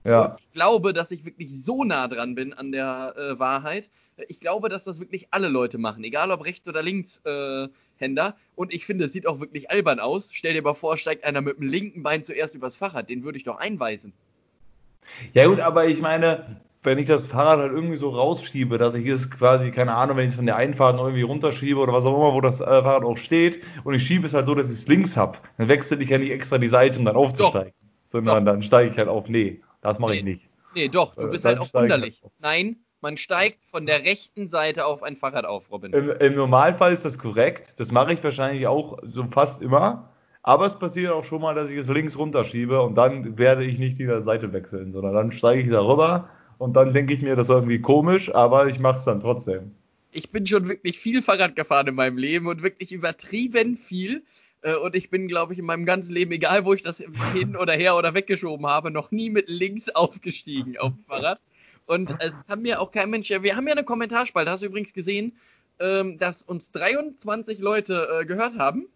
Ja, 0.06 0.26
Und 0.26 0.40
ich 0.40 0.52
glaube, 0.52 0.94
dass 0.94 1.12
ich 1.12 1.26
wirklich 1.26 1.64
so 1.64 1.84
nah 1.84 2.08
dran 2.08 2.36
bin 2.36 2.54
an 2.54 2.72
der 2.72 3.16
äh, 3.18 3.40
Wahrheit. 3.40 3.90
Ich 4.30 4.40
glaube, 4.40 4.70
dass 4.70 4.86
das 4.86 5.00
wirklich 5.00 5.28
alle 5.32 5.50
Leute 5.50 5.78
machen, 5.78 6.04
egal 6.04 6.32
ob 6.32 6.46
rechts 6.46 6.68
oder 6.70 6.82
links 6.82 7.22
äh, 7.26 7.68
Händer. 7.98 8.38
Und 8.56 8.74
ich 8.74 8.86
finde, 8.86 9.06
es 9.06 9.14
sieht 9.14 9.28
auch 9.28 9.40
wirklich 9.40 9.70
albern 9.70 10.00
aus. 10.00 10.32
Stell 10.34 10.54
dir 10.54 10.62
mal 10.62 10.74
vor, 10.74 10.98
steigt 10.98 11.24
einer 11.24 11.42
mit 11.42 11.58
dem 11.58 11.68
linken 11.68 12.04
Bein 12.04 12.24
zuerst 12.24 12.56
übers 12.56 12.78
Fahrrad. 12.78 13.10
Den 13.10 13.24
würde 13.24 13.38
ich 13.38 13.44
doch 13.44 13.58
einweisen. 13.58 14.14
Ja 15.34 15.48
gut, 15.48 15.60
aber 15.60 15.86
ich 15.88 16.02
meine, 16.02 16.62
wenn 16.84 16.98
ich 17.00 17.08
das 17.08 17.28
Fahrrad 17.28 17.60
halt 17.60 17.72
irgendwie 17.74 17.98
so 17.98 18.10
rausschiebe, 18.10 18.78
dass 18.78 18.96
ich 18.96 19.08
es 19.08 19.30
quasi, 19.30 19.72
keine 19.72 19.94
Ahnung, 19.94 20.18
wenn 20.18 20.26
ich 20.26 20.30
es 20.30 20.36
von 20.36 20.46
der 20.46 20.56
Einfahrt 20.56 20.96
noch 20.96 21.06
irgendwie 21.06 21.24
runterschiebe 21.24 21.80
oder 21.80 21.92
was 21.94 22.06
auch 22.06 22.16
immer, 22.16 22.34
wo 22.34 22.42
das 22.42 22.62
äh, 22.62 22.66
Fahrrad 22.66 23.04
auch 23.04 23.18
steht, 23.18 23.62
und 23.84 23.94
ich 23.94 24.06
schiebe 24.06 24.26
es 24.26 24.34
halt 24.34 24.46
so, 24.46 24.56
dass 24.56 24.70
ich 24.70 24.78
es 24.78 24.88
links 24.88 25.18
habe, 25.18 25.38
dann 25.58 25.70
wechsle 25.70 25.98
ich 26.02 26.10
ja 26.10 26.18
nicht 26.18 26.32
extra 26.32 26.58
die 26.58 26.68
Seite, 26.70 27.00
um 27.00 27.06
dann 27.06 27.16
aufzusteigen. 27.16 27.74
Sondern 28.10 28.46
dann 28.46 28.64
steige 28.64 28.90
ich 28.92 28.98
halt 28.98 29.10
auf, 29.10 29.28
nee, 29.28 29.62
das 29.82 30.00
mache 30.00 30.16
ich 30.16 30.24
Nee. 30.24 30.32
nicht. 30.32 30.50
Nee, 30.76 30.88
doch, 30.88 31.16
du 31.16 31.24
Äh, 31.24 31.28
bist 31.28 31.44
dann 31.44 31.54
halt 31.54 31.62
auch 31.62 31.66
ich 31.66 31.74
wunderlich. 31.74 32.22
halt. 32.24 32.32
Nein, 32.40 32.78
man 33.02 33.18
steigt 33.18 33.60
von 33.70 33.86
der 33.86 34.04
rechten 34.04 34.48
Seite 34.48 34.86
auf 34.86 35.04
ein 35.04 35.18
Fahrrad 35.18 35.46
auf, 35.46 35.70
Robin. 35.72 35.92
Im, 35.92 36.10
Im 36.12 36.36
Normalfall 36.36 36.94
ist 36.94 37.04
das 37.04 37.20
korrekt. 37.20 37.80
Das 37.80 37.92
mache 37.92 38.14
ich 38.14 38.24
wahrscheinlich 38.24 38.66
auch 38.68 38.98
so 39.04 39.26
fast 39.26 39.62
immer. 39.62 40.10
Aber 40.44 40.66
es 40.66 40.78
passiert 40.80 41.12
auch 41.12 41.24
schon 41.24 41.42
mal, 41.42 41.56
dass 41.56 41.72
ich 41.72 41.78
es 41.78 41.88
links 41.88 42.18
runterschiebe 42.18 42.82
und 42.82 42.96
dann 42.96 43.38
werde 43.38 43.66
ich 43.66 43.80
nicht 43.80 44.00
die 44.00 44.06
Seite 44.06 44.54
wechseln, 44.54 44.94
sondern 44.94 45.14
dann 45.14 45.32
steige 45.32 45.62
ich 45.64 45.70
darüber 45.70 46.30
und 46.58 46.74
dann 46.74 46.94
denke 46.94 47.14
ich 47.14 47.22
mir, 47.22 47.36
das 47.36 47.50
war 47.50 47.58
irgendwie 47.58 47.82
komisch, 47.82 48.34
aber 48.34 48.68
ich 48.68 48.80
mache 48.80 48.98
es 48.98 49.06
dann 49.06 49.20
trotzdem. 49.20 49.72
Ich 50.12 50.32
bin 50.32 50.48
schon 50.48 50.68
wirklich 50.70 51.00
viel 51.00 51.22
Fahrrad 51.22 51.56
gefahren 51.56 51.88
in 51.88 51.96
meinem 51.96 52.18
Leben 52.18 52.48
und 52.48 52.64
wirklich 52.64 52.92
übertrieben 52.92 53.78
viel. 53.78 54.24
Äh, 54.62 54.76
Und 54.76 54.96
ich 54.96 55.10
bin, 55.10 55.28
glaube 55.28 55.54
ich, 55.54 55.60
in 55.60 55.66
meinem 55.66 55.86
ganzen 55.86 56.14
Leben, 56.14 56.32
egal 56.32 56.66
wo 56.66 56.74
ich 56.74 56.82
das 56.82 57.04
hin 57.34 57.56
oder 57.56 57.74
her 57.74 57.96
oder 57.96 58.14
weggeschoben 58.14 58.66
habe, 58.66 58.90
noch 58.90 59.12
nie 59.12 59.30
mit 59.30 59.50
links 59.50 59.90
aufgestiegen 59.90 60.78
auf 60.78 60.94
dem 60.94 61.04
Fahrrad. 61.06 61.40
Und 61.86 62.10
es 62.20 62.34
kann 62.48 62.62
mir 62.62 62.82
auch 62.82 62.92
kein 62.92 63.10
Mensch. 63.10 63.30
Wir 63.30 63.56
haben 63.56 63.68
ja 63.68 63.74
eine 63.74 63.84
Kommentarspalte, 63.84 64.50
hast 64.50 64.64
du 64.64 64.68
übrigens 64.68 64.94
gesehen, 64.94 65.34
ähm, 65.80 66.18
dass 66.18 66.42
uns 66.44 66.72
23 66.72 67.60
Leute 67.60 68.08
äh, 68.22 68.26
gehört 68.26 68.58
haben. 68.58 68.88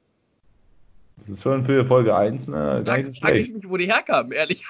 Das 1.18 1.30
ist 1.30 1.44
schon 1.44 1.66
für 1.66 1.86
Folge 1.86 2.16
1 2.16 2.48
ne, 2.48 2.84
gar 2.86 2.98
nicht 2.98 3.06
so 3.06 3.12
Da 3.12 3.20
frage 3.20 3.40
ich 3.40 3.48
schlecht. 3.48 3.54
mich, 3.54 3.70
wo 3.70 3.78
die 3.78 3.86
herkamen, 3.92 4.32
ehrlich. 4.34 4.64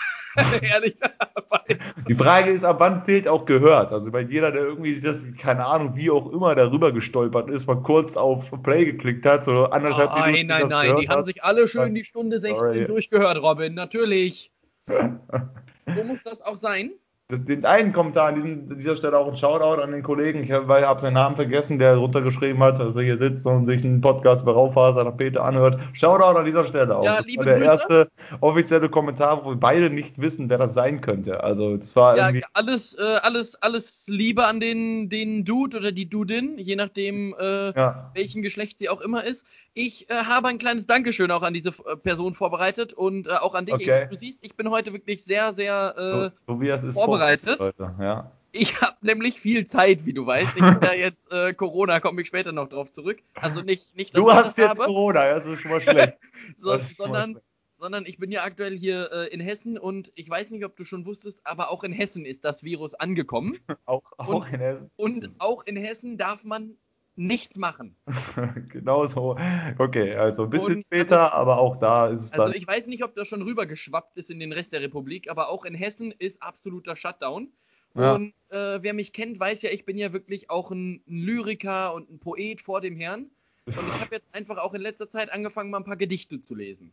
Die 2.08 2.16
Frage 2.16 2.52
ist, 2.52 2.64
ab 2.64 2.78
wann 2.80 3.02
zählt 3.02 3.28
auch 3.28 3.46
gehört? 3.46 3.92
Also 3.92 4.12
bei 4.12 4.22
jeder, 4.22 4.52
der 4.52 4.64
irgendwie 4.64 5.00
das, 5.00 5.18
keine 5.38 5.66
Ahnung, 5.66 5.96
wie 5.96 6.10
auch 6.10 6.32
immer 6.32 6.56
darüber 6.56 6.92
gestolpert 6.92 7.50
ist, 7.50 7.68
mal 7.68 7.82
kurz 7.82 8.16
auf 8.18 8.52
Play 8.64 8.86
geklickt 8.86 9.26
hat, 9.26 9.46
so 9.46 9.66
anderthalb 9.66 10.10
nein, 10.12 10.32
Minuten 10.32 10.48
nein, 10.48 10.68
nein, 10.68 10.88
gehört 10.88 11.02
die 11.04 11.10
haben 11.10 11.18
hat. 11.20 11.26
sich 11.26 11.44
alle 11.44 11.68
schön 11.68 11.94
die 11.96 12.06
Stunde 12.06 12.40
16 12.40 12.58
Sorry. 12.58 12.86
durchgehört, 12.88 13.42
Robin, 13.42 13.74
natürlich. 13.74 14.52
So 15.94 16.04
muss 16.06 16.24
das 16.24 16.42
auch 16.42 16.58
sein. 16.58 16.92
Das- 17.32 17.46
Den 17.46 17.64
einen 17.66 17.94
Kommentar 17.94 18.28
an 18.28 18.36
diesem- 18.36 18.78
dieser 18.78 18.96
Stelle 18.98 19.18
auch 19.18 19.28
ein 19.28 19.38
Shoutout 19.38 19.82
an 19.82 19.92
den 19.92 20.04
Kollegen, 20.04 20.44
ich 20.44 20.52
habe 20.52 20.86
hab 20.86 21.00
seinen 21.00 21.14
Namen 21.14 21.36
vergessen, 21.38 21.80
der 21.80 21.96
runtergeschrieben 21.96 22.62
hat, 22.62 22.78
dass 22.78 22.96
er 22.96 23.04
hier 23.04 23.18
sitzt 23.18 23.46
und 23.46 23.66
sich 23.66 23.84
einen 23.86 24.02
Podcast 24.02 24.44
über 24.44 24.52
Raufaser 24.54 25.06
nach 25.06 25.16
Peter 25.16 25.44
anhört. 25.44 25.80
Shoutout 25.94 26.38
an 26.38 26.46
dieser 26.46 26.66
Stelle 26.66 26.96
auch. 26.98 27.04
Ja, 27.06 27.18
das 27.18 27.26
liebe 27.26 27.40
war 27.40 27.46
der 27.46 27.60
Grüße. 27.60 27.72
erste 27.72 28.08
offizielle 28.42 28.90
Kommentar, 28.90 29.44
wo 29.46 29.52
wir 29.52 29.56
beide 29.56 29.90
nicht 29.90 30.20
wissen, 30.20 30.50
wer 30.50 30.58
das 30.58 30.74
sein 30.74 31.00
könnte. 31.02 31.44
Also 31.44 31.78
das 31.78 31.96
war 31.96 32.18
Ja, 32.18 32.28
irgendwie. 32.28 32.46
alles, 32.54 32.94
äh, 33.00 33.02
alles, 33.22 33.56
alles 33.62 34.08
Liebe 34.10 34.46
an 34.46 34.60
den, 34.60 35.10
den 35.10 35.46
Dude 35.46 35.78
oder 35.78 35.92
die 35.94 36.10
Dudin, 36.10 36.58
je 36.58 36.76
nachdem, 36.76 37.34
äh, 37.40 37.72
Ja. 37.72 38.12
welchen 38.14 38.42
Geschlecht 38.42 38.78
sie 38.78 38.90
auch 38.90 39.00
immer 39.02 39.24
ist. 39.24 39.46
Ich 39.74 40.10
äh, 40.10 40.14
habe 40.16 40.50
ein 40.50 40.58
kleines 40.58 40.86
Dankeschön 40.86 41.32
auch 41.32 41.44
an 41.44 41.54
diese 41.54 41.70
äh, 41.70 41.96
Person 41.96 42.36
vorbereitet 42.36 42.94
und 42.94 43.28
äh, 43.28 43.32
auch 43.32 43.56
an 43.56 43.66
dich. 43.66 43.76
Okay. 43.76 44.08
Du 44.10 44.18
siehst, 44.18 44.44
ich 44.44 44.56
bin 44.56 44.70
heute 44.70 44.92
wirklich 44.92 45.24
sehr, 45.24 45.54
sehr. 45.54 45.94
So, 46.48 46.54
Äh, 46.54 46.80
so 46.82 46.88
ist. 46.88 46.94
vorbereitet. 46.94 47.60
Leute. 47.60 47.96
Ja. 48.00 48.32
ich 48.52 48.82
habe 48.82 48.98
nämlich 49.02 49.40
viel 49.40 49.66
Zeit, 49.66 50.06
wie 50.06 50.12
du 50.14 50.26
weißt. 50.26 50.58
Ich 50.58 50.62
habe 50.62 50.86
ja 50.88 50.94
jetzt 50.94 51.32
äh, 51.32 51.54
Corona, 51.54 52.02
komme 52.02 52.22
ich 52.22 52.28
später 52.28 52.52
noch 52.52 52.68
drauf 52.68 52.92
zurück. 52.92 53.20
Also 53.36 53.62
nicht, 53.62 53.96
nicht 53.96 54.14
dass 54.14 54.22
Du 54.22 54.30
ich 54.30 54.36
hast 54.36 54.46
das 54.50 54.58
jetzt 54.58 54.70
habe, 54.72 54.84
Corona, 54.86 55.34
das 55.34 55.46
ist 55.46 55.62
schon 55.62 55.72
mal 55.72 55.80
schlecht. 55.82 56.18
so, 56.60 56.78
sondern, 56.78 57.32
schlecht. 57.32 57.46
sondern 57.80 58.06
ich 58.06 58.18
bin 58.18 58.30
ja 58.30 58.44
aktuell 58.44 58.78
hier 58.78 59.32
in 59.32 59.40
Hessen 59.40 59.78
und 59.78 60.12
ich 60.16 60.30
weiß 60.30 60.50
nicht, 60.50 60.66
ob 60.66 60.76
du 60.76 60.84
schon 60.84 61.06
wusstest, 61.06 61.40
aber 61.46 61.72
auch 61.72 61.86
in 61.86 61.94
Hessen 61.94 62.26
ist 62.26 62.44
das 62.44 62.64
Virus 62.64 62.94
angekommen. 62.94 63.58
Auch, 63.86 64.04
auch 64.18 64.28
Und- 64.28 64.54
in 64.54 64.60
Hessen. 64.60 64.92
Und 64.98 65.30
auch 65.40 65.64
in 65.64 65.78
Hessen 65.78 66.18
darf 66.18 66.44
man 66.44 66.76
nichts 67.16 67.58
machen. 67.58 67.96
genau 68.70 69.06
so. 69.06 69.38
Okay, 69.78 70.16
also 70.16 70.44
ein 70.44 70.50
bisschen 70.50 70.76
Und- 70.76 70.82
später, 70.84 71.34
aber 71.34 71.58
auch 71.60 71.78
da 71.78 72.08
ist 72.08 72.22
es 72.22 72.32
Also 72.34 72.46
dann. 72.46 72.56
ich 72.56 72.66
weiß 72.68 72.88
nicht, 72.88 73.04
ob 73.04 73.16
das 73.16 73.28
schon 73.28 73.42
rübergeschwappt 73.42 74.18
ist 74.18 74.30
in 74.32 74.40
den 74.40 74.52
Rest 74.54 74.74
der 74.74 74.82
Republik, 74.82 75.30
aber 75.30 75.50
auch 75.50 75.66
in 75.66 75.76
Hessen 75.76 76.14
ist 76.18 76.42
absoluter 76.42 76.96
Shutdown. 76.96 77.50
Ja. 77.94 78.16
Und 78.16 78.34
äh, 78.50 78.82
wer 78.82 78.94
mich 78.94 79.12
kennt, 79.12 79.40
weiß 79.40 79.62
ja, 79.64 79.70
ich 79.72 79.86
bin 79.86 79.98
ja 79.98 80.14
wirklich 80.14 80.50
auch 80.50 80.72
ein, 80.72 81.02
ein 81.08 81.18
Lyriker 81.20 81.94
und 81.94 82.10
ein 82.10 82.20
Poet 82.20 82.62
vor 82.62 82.80
dem 82.80 82.96
Herrn. 82.96 83.30
Und 83.66 83.76
ich 83.76 84.02
habe 84.02 84.16
jetzt 84.16 84.34
einfach 84.34 84.58
auch 84.58 84.74
in 84.74 84.82
letzter 84.82 85.10
Zeit 85.10 85.32
angefangen, 85.32 85.70
mal 85.70 85.78
ein 85.78 85.84
paar 85.84 85.98
Gedichte 85.98 86.42
zu 86.42 86.56
lesen. 86.56 86.92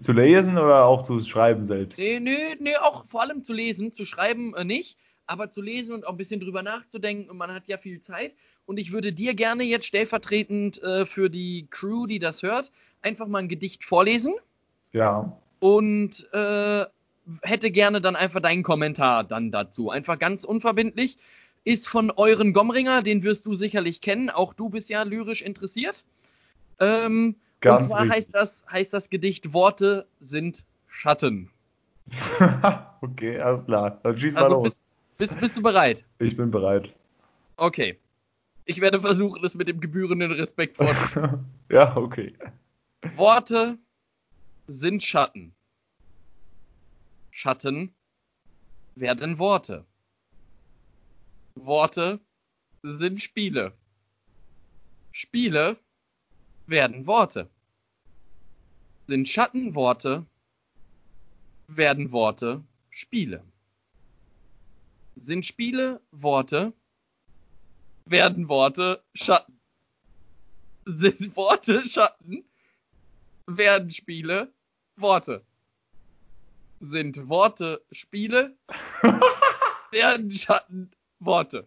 Zu 0.00 0.12
lesen 0.12 0.58
oder 0.58 0.84
auch 0.84 1.02
zu 1.02 1.20
schreiben 1.20 1.64
selbst? 1.64 1.98
Nee, 1.98 2.20
nee, 2.20 2.56
nee, 2.60 2.76
auch 2.76 3.06
vor 3.08 3.22
allem 3.22 3.42
zu 3.42 3.52
lesen, 3.52 3.92
zu 3.92 4.04
schreiben 4.04 4.54
äh, 4.54 4.64
nicht, 4.64 4.98
aber 5.30 5.50
zu 5.50 5.62
lesen 5.62 5.92
und 5.94 6.06
auch 6.06 6.10
ein 6.12 6.16
bisschen 6.16 6.40
drüber 6.40 6.62
nachzudenken. 6.62 7.30
Und 7.30 7.36
man 7.38 7.52
hat 7.52 7.68
ja 7.68 7.78
viel 7.78 8.02
Zeit. 8.02 8.34
Und 8.66 8.78
ich 8.78 8.92
würde 8.92 9.12
dir 9.12 9.34
gerne 9.34 9.62
jetzt 9.62 9.86
stellvertretend 9.86 10.82
äh, 10.82 11.06
für 11.06 11.30
die 11.30 11.66
Crew, 11.70 12.06
die 12.06 12.18
das 12.18 12.42
hört, 12.42 12.70
einfach 13.02 13.26
mal 13.28 13.38
ein 13.38 13.48
Gedicht 13.48 13.84
vorlesen. 13.84 14.34
Ja. 14.92 15.38
und 15.60 16.26
äh, 16.32 16.84
hätte 17.42 17.70
gerne 17.70 18.00
dann 18.00 18.16
einfach 18.16 18.40
deinen 18.40 18.64
Kommentar 18.64 19.22
dann 19.22 19.52
dazu. 19.52 19.90
Einfach 19.90 20.18
ganz 20.18 20.42
unverbindlich. 20.42 21.16
Ist 21.62 21.88
von 21.88 22.10
euren 22.10 22.52
Gomringer, 22.52 23.02
den 23.02 23.22
wirst 23.22 23.46
du 23.46 23.54
sicherlich 23.54 24.00
kennen. 24.00 24.30
Auch 24.30 24.52
du 24.54 24.68
bist 24.68 24.88
ja 24.88 25.02
lyrisch 25.04 25.42
interessiert. 25.42 26.02
Ähm, 26.80 27.36
Ganz 27.60 27.84
und 27.84 27.90
zwar 27.90 28.00
richtig. 28.00 28.16
heißt 28.16 28.34
das, 28.34 28.64
heißt 28.72 28.92
das 28.94 29.10
Gedicht 29.10 29.52
Worte 29.52 30.06
sind 30.20 30.64
Schatten. 30.88 31.50
okay, 33.02 33.38
alles 33.38 33.64
klar. 33.64 34.00
Dann 34.02 34.18
schieß 34.18 34.34
mal 34.34 34.42
Also 34.44 34.56
los. 34.56 34.64
bist, 34.64 34.84
bist, 35.20 35.38
bist 35.38 35.56
du 35.56 35.62
bereit? 35.62 36.04
Ich 36.18 36.36
bin 36.36 36.50
bereit. 36.50 36.92
Okay. 37.56 37.98
Ich 38.64 38.80
werde 38.80 39.00
versuchen, 39.00 39.44
es 39.44 39.54
mit 39.54 39.68
dem 39.68 39.80
gebührenden 39.80 40.32
Respekt 40.32 40.76
vorzunehmen. 40.76 41.46
ja, 41.70 41.96
okay. 41.96 42.34
Worte 43.16 43.78
sind 44.66 45.02
Schatten. 45.02 45.54
Schatten 47.30 47.94
werden 48.94 49.38
Worte. 49.38 49.84
Worte 51.54 52.20
sind 52.82 53.20
Spiele. 53.20 53.72
Spiele 55.12 55.76
werden 56.66 57.06
Worte. 57.06 57.48
Sind 59.06 59.28
Schatten 59.28 59.74
Worte, 59.74 60.24
werden 61.66 62.12
Worte 62.12 62.62
Spiele. 62.90 63.42
Sind 65.22 65.44
Spiele 65.44 66.00
Worte, 66.12 66.72
werden 68.06 68.48
Worte 68.48 69.02
Schatten. 69.14 69.60
Sind 70.86 71.36
Worte 71.36 71.86
Schatten? 71.86 72.44
Werden 73.46 73.90
Spiele 73.90 74.52
Worte? 74.96 75.42
Sind 76.80 77.28
Worte 77.28 77.82
Spiele? 77.92 78.56
werden 79.90 80.30
Schatten 80.30 80.90
Worte? 81.18 81.66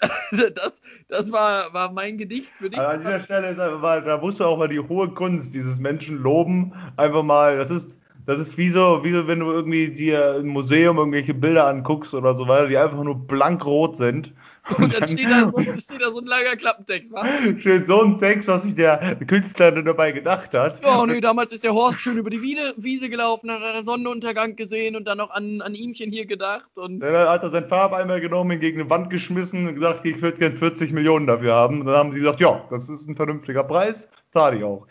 das, 0.30 0.72
das 1.08 1.32
war, 1.32 1.72
war 1.74 1.92
mein 1.92 2.16
Gedicht 2.16 2.48
für 2.58 2.70
dich. 2.70 2.78
Also 2.78 2.92
an 2.92 3.00
dieser 3.00 3.20
Stelle 3.20 3.50
ist 3.50 3.60
einfach 3.60 3.80
mal, 3.80 4.02
da 4.02 4.16
musst 4.16 4.40
du 4.40 4.44
auch 4.44 4.56
mal 4.56 4.68
die 4.68 4.80
hohe 4.80 5.10
Kunst 5.10 5.54
dieses 5.54 5.78
Menschen 5.78 6.16
loben. 6.16 6.72
Einfach 6.96 7.22
mal, 7.22 7.58
das 7.58 7.70
ist, 7.70 7.99
das 8.30 8.38
ist 8.38 8.58
wie 8.58 8.70
so, 8.70 9.00
wie 9.02 9.26
wenn 9.26 9.40
du 9.40 9.50
irgendwie 9.50 9.88
dir 9.88 10.36
im 10.36 10.48
Museum 10.48 10.98
irgendwelche 10.98 11.34
Bilder 11.34 11.66
anguckst 11.66 12.14
oder 12.14 12.36
so 12.36 12.46
weiter, 12.46 12.68
die 12.68 12.76
einfach 12.76 13.02
nur 13.02 13.16
blankrot 13.16 13.96
sind. 13.96 14.32
Und 14.78 14.94
dann 14.94 15.08
steht 15.08 15.28
da, 15.28 15.50
so, 15.50 15.58
steht 15.58 16.00
da 16.00 16.10
so 16.10 16.20
ein 16.20 16.26
langer 16.26 16.54
Klappentext, 16.54 17.10
wa? 17.10 17.24
Steht 17.58 17.86
so 17.86 18.02
ein 18.02 18.18
Text, 18.18 18.46
was 18.46 18.62
sich 18.62 18.74
der 18.74 19.16
Künstler 19.26 19.72
dabei 19.82 20.12
gedacht 20.12 20.54
hat. 20.54 20.84
Ja, 20.84 21.04
nö, 21.06 21.20
damals 21.20 21.52
ist 21.52 21.64
der 21.64 21.72
Horst 21.72 21.98
schön 22.00 22.18
über 22.18 22.30
die 22.30 22.40
Wiese, 22.40 22.74
Wiese 22.76 23.08
gelaufen, 23.08 23.50
hat 23.50 23.62
einen 23.62 23.86
Sonnenuntergang 23.86 24.56
gesehen 24.56 24.96
und 24.96 25.06
dann 25.06 25.18
noch 25.18 25.30
an, 25.30 25.60
an 25.62 25.74
ihmchen 25.74 26.12
hier 26.12 26.26
gedacht. 26.26 26.76
Und 26.76 27.00
Dann 27.00 27.28
hat 27.28 27.42
er 27.42 27.50
sein 27.50 27.68
Farbeimer 27.68 28.20
genommen, 28.20 28.52
ihn 28.52 28.60
gegen 28.60 28.80
eine 28.80 28.90
Wand 28.90 29.10
geschmissen 29.10 29.66
und 29.66 29.74
gesagt, 29.74 30.04
ich 30.04 30.20
würde 30.20 30.38
gern 30.38 30.52
40 30.52 30.92
Millionen 30.92 31.26
dafür 31.26 31.54
haben. 31.54 31.80
Und 31.80 31.86
dann 31.86 31.96
haben 31.96 32.12
sie 32.12 32.20
gesagt, 32.20 32.40
ja, 32.40 32.62
das 32.70 32.88
ist 32.88 33.08
ein 33.08 33.16
vernünftiger 33.16 33.64
Preis, 33.64 34.08
zahle 34.30 34.58
ich 34.58 34.64
auch. 34.64 34.86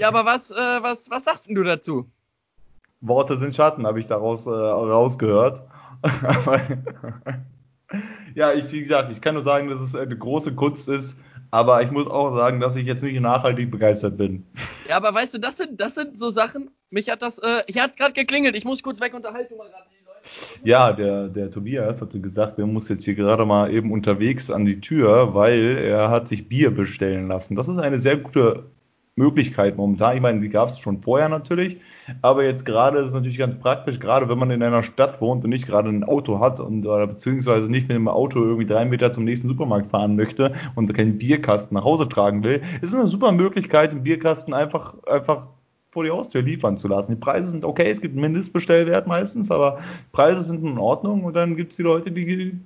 ja, 0.00 0.08
aber 0.08 0.24
was, 0.24 0.50
äh, 0.50 0.54
was, 0.54 1.10
was 1.10 1.24
sagst 1.24 1.46
denn 1.46 1.54
du 1.54 1.62
dazu? 1.62 2.10
Worte 3.06 3.36
sind 3.36 3.54
Schatten, 3.54 3.86
habe 3.86 4.00
ich 4.00 4.06
daraus 4.06 4.46
äh, 4.46 4.50
rausgehört. 4.50 5.62
Ja, 8.34 8.52
ich, 8.52 8.72
wie 8.72 8.80
gesagt, 8.80 9.12
ich 9.12 9.20
kann 9.20 9.34
nur 9.34 9.42
sagen, 9.42 9.68
dass 9.68 9.80
es 9.80 9.94
eine 9.94 10.16
große 10.16 10.54
Kunst 10.54 10.88
ist, 10.88 11.16
aber 11.52 11.82
ich 11.82 11.90
muss 11.92 12.08
auch 12.08 12.34
sagen, 12.34 12.58
dass 12.58 12.74
ich 12.74 12.84
jetzt 12.84 13.04
nicht 13.04 13.20
nachhaltig 13.20 13.70
begeistert 13.70 14.16
bin. 14.16 14.44
Ja, 14.86 14.98
aber 14.98 15.14
weißt 15.14 15.32
du, 15.32 15.38
das 15.38 15.56
sind, 15.56 15.80
das 15.80 15.94
sind 15.94 16.18
so 16.18 16.28
Sachen. 16.28 16.70
Mich 16.90 17.08
hat 17.08 17.22
das, 17.22 17.38
äh, 17.38 17.62
hier 17.68 17.84
hat's 17.84 17.96
gerade 17.96 18.12
geklingelt. 18.12 18.54
Ich 18.54 18.66
muss 18.66 18.82
kurz 18.82 19.00
weg 19.00 19.14
unterhalten 19.14 19.56
mal 19.56 19.66
gerade. 19.66 19.84
Ja, 20.62 20.92
der, 20.92 21.28
der 21.28 21.50
Tobias 21.50 22.02
hatte 22.02 22.20
gesagt, 22.20 22.58
er 22.58 22.66
muss 22.66 22.90
jetzt 22.90 23.04
hier 23.04 23.14
gerade 23.14 23.46
mal 23.46 23.72
eben 23.72 23.92
unterwegs 23.92 24.50
an 24.50 24.66
die 24.66 24.82
Tür, 24.82 25.32
weil 25.32 25.78
er 25.78 26.10
hat 26.10 26.28
sich 26.28 26.50
Bier 26.50 26.70
bestellen 26.70 27.28
lassen. 27.28 27.56
Das 27.56 27.68
ist 27.68 27.78
eine 27.78 27.98
sehr 27.98 28.18
gute 28.18 28.64
Möglichkeit 29.16 29.76
momentan. 29.76 30.16
Ich 30.16 30.22
meine, 30.22 30.40
die 30.40 30.48
gab 30.48 30.68
es 30.68 30.78
schon 30.78 31.00
vorher 31.00 31.28
natürlich, 31.28 31.80
aber 32.20 32.44
jetzt 32.44 32.64
gerade 32.64 32.98
ist 32.98 33.08
es 33.08 33.14
natürlich 33.14 33.38
ganz 33.38 33.54
praktisch, 33.54 34.00
gerade 34.00 34.28
wenn 34.28 34.38
man 34.38 34.50
in 34.50 34.62
einer 34.62 34.82
Stadt 34.82 35.20
wohnt 35.20 35.44
und 35.44 35.50
nicht 35.50 35.66
gerade 35.66 35.88
ein 35.88 36.02
Auto 36.02 36.40
hat 36.40 36.58
und 36.58 36.84
oder 36.84 37.06
beziehungsweise 37.06 37.70
nicht 37.70 37.88
mit 37.88 37.96
dem 37.96 38.08
Auto 38.08 38.40
irgendwie 38.40 38.66
drei 38.66 38.84
Meter 38.84 39.12
zum 39.12 39.24
nächsten 39.24 39.46
Supermarkt 39.46 39.88
fahren 39.88 40.16
möchte 40.16 40.52
und 40.74 40.92
keinen 40.94 41.18
Bierkasten 41.18 41.76
nach 41.76 41.84
Hause 41.84 42.08
tragen 42.08 42.42
will, 42.42 42.60
ist 42.82 42.88
es 42.88 42.94
eine 42.94 43.06
super 43.06 43.30
Möglichkeit, 43.30 43.92
den 43.92 44.02
Bierkasten 44.02 44.52
einfach, 44.52 44.96
einfach 45.04 45.48
vor 45.92 46.02
die 46.02 46.10
Haustür 46.10 46.42
liefern 46.42 46.76
zu 46.76 46.88
lassen. 46.88 47.12
Die 47.12 47.20
Preise 47.20 47.50
sind 47.50 47.64
okay, 47.64 47.88
es 47.88 48.00
gibt 48.00 48.14
einen 48.14 48.22
Mindestbestellwert 48.22 49.06
meistens, 49.06 49.48
aber 49.52 49.78
Preise 50.10 50.42
sind 50.42 50.64
in 50.64 50.76
Ordnung 50.76 51.22
und 51.22 51.34
dann 51.34 51.54
gibt 51.56 51.70
es 51.70 51.76
die 51.76 51.84
Leute, 51.84 52.10
die 52.10 52.58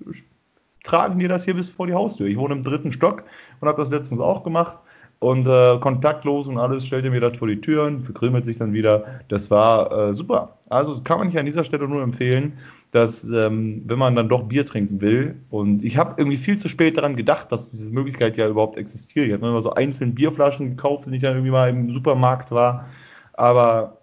tragen 0.83 1.19
dir 1.19 1.29
das 1.29 1.45
hier 1.45 1.53
bis 1.53 1.69
vor 1.69 1.87
die 1.87 1.93
Haustür. 1.93 2.27
Ich 2.27 2.39
wohne 2.39 2.55
im 2.55 2.63
dritten 2.63 2.91
Stock 2.91 3.25
und 3.61 3.69
habe 3.69 3.79
das 3.79 3.91
letztens 3.91 4.21
auch 4.21 4.45
gemacht 4.45 4.79
und 5.21 5.47
äh, 5.47 5.79
kontaktlos 5.81 6.47
und 6.47 6.59
alles 6.59 6.87
stellt 6.87 7.05
ihr 7.05 7.11
mir 7.11 7.21
das 7.21 7.37
vor 7.37 7.49
die 7.49 7.61
Türen, 7.61 8.05
verkrümelt 8.05 8.45
sich 8.45 8.59
dann 8.59 8.73
wieder. 8.73 9.05
Das 9.29 9.51
war 9.51 10.11
äh, 10.11 10.15
super. 10.15 10.59
Also 10.69 10.93
das 10.93 11.03
kann 11.03 11.19
man 11.19 11.27
nicht 11.27 11.39
an 11.39 11.47
dieser 11.47 11.65
Stelle 11.65 11.89
nur 11.89 12.03
empfehlen, 12.03 12.59
dass 12.93 13.25
ähm, 13.25 13.83
wenn 13.87 13.99
man 13.99 14.15
dann 14.15 14.29
doch 14.29 14.45
Bier 14.45 14.65
trinken 14.65 15.01
will 15.01 15.37
und 15.51 15.85
ich 15.85 15.97
habe 15.97 16.15
irgendwie 16.19 16.37
viel 16.37 16.57
zu 16.57 16.69
spät 16.69 16.97
daran 16.97 17.17
gedacht, 17.17 17.51
dass 17.51 17.71
diese 17.71 17.91
Möglichkeit 17.91 18.37
ja 18.37 18.49
überhaupt 18.49 18.79
existiert. 18.79 19.27
Ich 19.27 19.33
habe 19.33 19.47
immer 19.47 19.61
so 19.61 19.73
einzelne 19.73 20.13
Bierflaschen 20.13 20.71
gekauft, 20.71 21.07
wenn 21.07 21.15
ich 21.15 21.23
dann 21.23 21.35
irgendwie 21.35 21.51
mal 21.51 21.69
im 21.69 21.93
Supermarkt 21.93 22.51
war. 22.51 22.87
Aber 23.33 23.99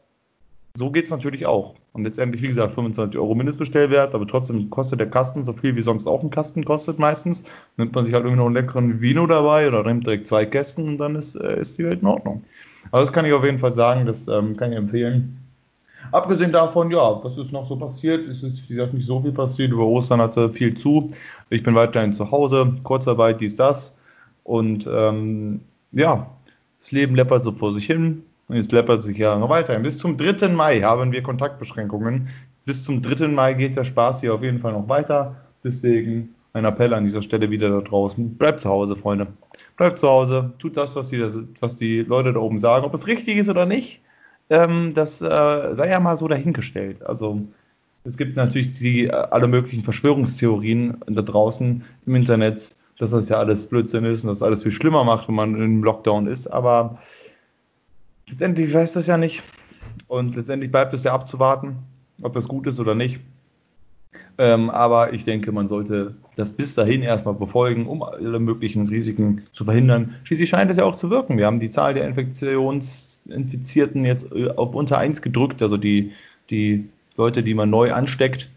so 0.75 0.91
geht 0.91 1.05
es 1.05 1.11
natürlich 1.11 1.45
auch. 1.45 1.75
Und 1.95 2.03
letztendlich, 2.03 2.41
wie 2.41 2.49
gesagt, 2.49 2.73
25 2.73 3.17
Euro 3.17 3.35
Mindestbestellwert, 3.35 4.13
aber 4.13 4.27
trotzdem 4.27 4.69
kostet 4.69 4.99
der 4.99 5.09
Kasten 5.09 5.45
so 5.45 5.53
viel, 5.53 5.77
wie 5.77 5.81
sonst 5.81 6.07
auch 6.07 6.21
ein 6.21 6.29
Kasten 6.29 6.65
kostet 6.65 6.99
meistens. 6.99 7.45
Nimmt 7.77 7.95
man 7.95 8.03
sich 8.03 8.13
halt 8.13 8.25
irgendwie 8.25 8.39
noch 8.39 8.47
einen 8.47 8.55
leckeren 8.55 9.01
Vino 9.01 9.25
dabei 9.25 9.69
oder 9.69 9.81
nimmt 9.83 10.05
direkt 10.05 10.27
zwei 10.27 10.45
Kästen 10.45 10.89
und 10.89 10.97
dann 10.97 11.15
ist, 11.15 11.35
äh, 11.35 11.57
ist 11.57 11.77
die 11.77 11.85
Welt 11.85 12.01
in 12.01 12.07
Ordnung. 12.07 12.43
Aber 12.91 12.99
das 12.99 13.13
kann 13.13 13.23
ich 13.23 13.31
auf 13.31 13.45
jeden 13.45 13.59
Fall 13.59 13.71
sagen, 13.71 14.05
das 14.05 14.27
ähm, 14.27 14.57
kann 14.57 14.73
ich 14.73 14.77
empfehlen. 14.77 15.37
Abgesehen 16.11 16.51
davon, 16.51 16.91
ja, 16.91 17.23
was 17.23 17.37
ist 17.37 17.53
noch 17.53 17.69
so 17.69 17.77
passiert? 17.77 18.27
Es 18.27 18.43
ist, 18.43 18.69
wie 18.69 18.75
gesagt, 18.75 18.93
nicht 18.93 19.07
so 19.07 19.21
viel 19.21 19.31
passiert. 19.31 19.71
Über 19.71 19.85
Ostern 19.85 20.19
hatte 20.19 20.51
viel 20.51 20.75
zu. 20.77 21.11
Ich 21.49 21.63
bin 21.63 21.75
weiterhin 21.75 22.11
zu 22.11 22.29
Hause, 22.29 22.75
Kurzarbeit, 22.83 23.39
dies, 23.39 23.55
das. 23.55 23.95
Und 24.43 24.85
ähm, 24.91 25.61
ja, 25.93 26.29
das 26.79 26.91
Leben 26.91 27.15
läppert 27.15 27.45
so 27.45 27.53
vor 27.53 27.73
sich 27.73 27.85
hin. 27.85 28.23
Und 28.47 28.57
jetzt 28.57 28.71
läppert 28.71 29.03
sich 29.03 29.17
ja 29.17 29.37
noch 29.37 29.49
weiterhin. 29.49 29.83
Bis 29.83 29.97
zum 29.97 30.17
3. 30.17 30.49
Mai 30.49 30.81
haben 30.81 31.11
wir 31.11 31.23
Kontaktbeschränkungen. 31.23 32.29
Bis 32.65 32.83
zum 32.83 33.01
3. 33.01 33.27
Mai 33.27 33.53
geht 33.53 33.75
der 33.75 33.83
Spaß 33.83 34.21
hier 34.21 34.33
auf 34.33 34.43
jeden 34.43 34.59
Fall 34.59 34.73
noch 34.73 34.87
weiter. 34.87 35.35
Deswegen 35.63 36.35
ein 36.53 36.65
Appell 36.65 36.93
an 36.93 37.03
dieser 37.03 37.21
Stelle 37.21 37.49
wieder 37.49 37.69
da 37.69 37.81
draußen. 37.81 38.37
Bleibt 38.37 38.61
zu 38.61 38.69
Hause, 38.69 38.95
Freunde. 38.95 39.27
Bleibt 39.77 39.99
zu 39.99 40.07
Hause. 40.07 40.53
Tut 40.59 40.77
das, 40.77 40.95
was 40.95 41.09
die, 41.09 41.21
was 41.59 41.75
die 41.77 42.01
Leute 42.01 42.33
da 42.33 42.39
oben 42.39 42.59
sagen. 42.59 42.85
Ob 42.85 42.93
es 42.93 43.07
richtig 43.07 43.37
ist 43.37 43.49
oder 43.49 43.65
nicht, 43.65 44.01
ähm, 44.49 44.93
das 44.93 45.21
äh, 45.21 45.25
sei 45.25 45.89
ja 45.89 45.99
mal 45.99 46.15
so 46.17 46.27
dahingestellt. 46.27 47.03
Also 47.05 47.41
es 48.03 48.15
gibt 48.15 48.35
natürlich 48.35 48.73
die, 48.73 49.07
äh, 49.07 49.11
alle 49.11 49.47
möglichen 49.47 49.83
Verschwörungstheorien 49.83 50.97
da 51.07 51.21
draußen 51.23 51.83
im 52.05 52.15
Internet, 52.15 52.75
dass 52.99 53.09
das 53.09 53.27
ja 53.27 53.37
alles 53.37 53.67
Blödsinn 53.67 54.05
ist 54.05 54.23
und 54.23 54.29
dass 54.29 54.43
alles 54.43 54.63
viel 54.63 54.71
schlimmer 54.71 55.03
macht, 55.03 55.27
wenn 55.27 55.35
man 55.35 55.55
im 55.55 55.83
Lockdown 55.83 56.27
ist. 56.27 56.47
Aber 56.47 56.99
letztendlich 58.27 58.73
weiß 58.73 58.93
das 58.93 59.07
ja 59.07 59.17
nicht. 59.17 59.43
Und 60.07 60.35
letztendlich 60.35 60.71
bleibt 60.71 60.93
es 60.93 61.03
ja 61.03 61.13
abzuwarten, 61.13 61.77
ob 62.21 62.33
das 62.33 62.47
gut 62.47 62.67
ist 62.67 62.79
oder 62.79 62.95
nicht. 62.95 63.19
Ähm, 64.37 64.69
aber 64.69 65.13
ich 65.13 65.23
denke, 65.25 65.51
man 65.51 65.67
sollte 65.67 66.15
das 66.35 66.51
bis 66.51 66.75
dahin 66.75 67.01
erstmal 67.01 67.33
befolgen, 67.33 67.87
um 67.87 68.03
alle 68.03 68.39
möglichen 68.39 68.87
Risiken 68.87 69.43
zu 69.51 69.65
verhindern. 69.65 70.15
Schließlich 70.23 70.49
scheint 70.49 70.69
es 70.71 70.77
ja 70.77 70.83
auch 70.83 70.95
zu 70.95 71.09
wirken. 71.09 71.37
Wir 71.37 71.45
haben 71.45 71.59
die 71.59 71.69
Zahl 71.69 71.93
der 71.93 72.05
Infektionsinfizierten 72.05 74.03
jetzt 74.05 74.31
äh, 74.33 74.49
auf 74.49 74.75
unter 74.75 74.97
1 74.97 75.21
gedrückt. 75.21 75.61
Also 75.61 75.77
die, 75.77 76.11
die 76.49 76.89
Leute, 77.17 77.43
die 77.43 77.53
man 77.53 77.69
neu 77.69 77.93
ansteckt, 77.93 78.49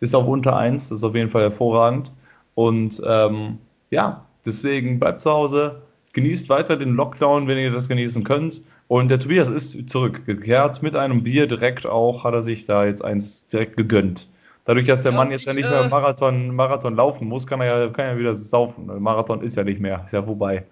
ist 0.00 0.14
auf 0.14 0.26
unter 0.26 0.56
1. 0.56 0.88
Das 0.88 0.98
ist 0.98 1.04
auf 1.04 1.14
jeden 1.14 1.30
Fall 1.30 1.42
hervorragend. 1.42 2.10
Und 2.54 3.02
ähm, 3.06 3.58
ja, 3.90 4.24
deswegen 4.44 4.98
bleibt 4.98 5.20
zu 5.20 5.30
Hause, 5.30 5.82
genießt 6.14 6.48
weiter 6.48 6.76
den 6.76 6.94
Lockdown, 6.94 7.46
wenn 7.46 7.58
ihr 7.58 7.70
das 7.70 7.88
genießen 7.88 8.24
könnt. 8.24 8.62
Und 8.88 9.08
der 9.08 9.18
Tobias 9.18 9.48
ist 9.48 9.88
zurückgekehrt 9.90 10.82
mit 10.82 10.94
einem 10.94 11.24
Bier 11.24 11.46
direkt 11.46 11.86
auch, 11.86 12.24
hat 12.24 12.34
er 12.34 12.42
sich 12.42 12.66
da 12.66 12.86
jetzt 12.86 13.04
eins 13.04 13.46
direkt 13.48 13.76
gegönnt. 13.76 14.28
Dadurch, 14.64 14.86
dass 14.86 15.02
der 15.02 15.12
Ja, 15.12 15.18
Mann 15.18 15.30
jetzt 15.30 15.40
ich, 15.40 15.46
ja 15.46 15.54
nicht 15.54 15.66
äh, 15.66 15.70
mehr 15.70 15.88
Marathon, 15.88 16.54
Marathon 16.54 16.94
laufen 16.94 17.28
muss, 17.28 17.46
kann 17.46 17.60
er 17.60 17.66
ja, 17.66 17.88
kann 17.88 18.06
er 18.06 18.18
wieder 18.18 18.34
saufen. 18.36 18.86
Marathon 19.00 19.42
ist 19.42 19.56
ja 19.56 19.64
nicht 19.64 19.80
mehr, 19.80 20.02
ist 20.04 20.12
ja 20.12 20.22
vorbei. 20.22 20.64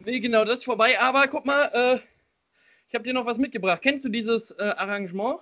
Nee, 0.00 0.20
genau, 0.20 0.44
das 0.44 0.60
ist 0.60 0.64
vorbei. 0.64 0.98
Aber 1.00 1.26
guck 1.28 1.46
mal, 1.46 1.70
äh, 1.72 1.98
ich 2.88 2.94
habe 2.94 3.04
dir 3.04 3.14
noch 3.14 3.26
was 3.26 3.38
mitgebracht. 3.38 3.80
Kennst 3.82 4.04
du 4.04 4.08
dieses 4.08 4.50
äh, 4.52 4.62
Arrangement? 4.62 5.38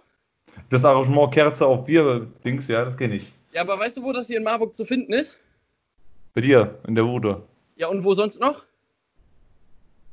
Das 0.71 0.85
Arrangement 0.85 1.33
Kerze 1.33 1.67
auf 1.67 1.85
Bier, 1.85 2.27
Dings, 2.45 2.69
ja, 2.69 2.85
das 2.85 2.97
kenne 2.97 3.17
ich. 3.17 3.33
Ja, 3.53 3.63
aber 3.63 3.79
weißt 3.79 3.97
du, 3.97 4.03
wo 4.03 4.13
das 4.13 4.29
hier 4.29 4.39
in 4.39 4.45
Marburg 4.45 4.75
zu 4.75 4.85
finden 4.85 5.13
ist? 5.13 5.39
Bei 6.35 6.41
dir, 6.41 6.79
in 6.87 6.95
der 6.95 7.07
Wude. 7.07 7.43
Ja, 7.77 7.89
und 7.89 8.05
wo 8.05 8.15
sonst 8.15 8.41
noch? 8.41 8.65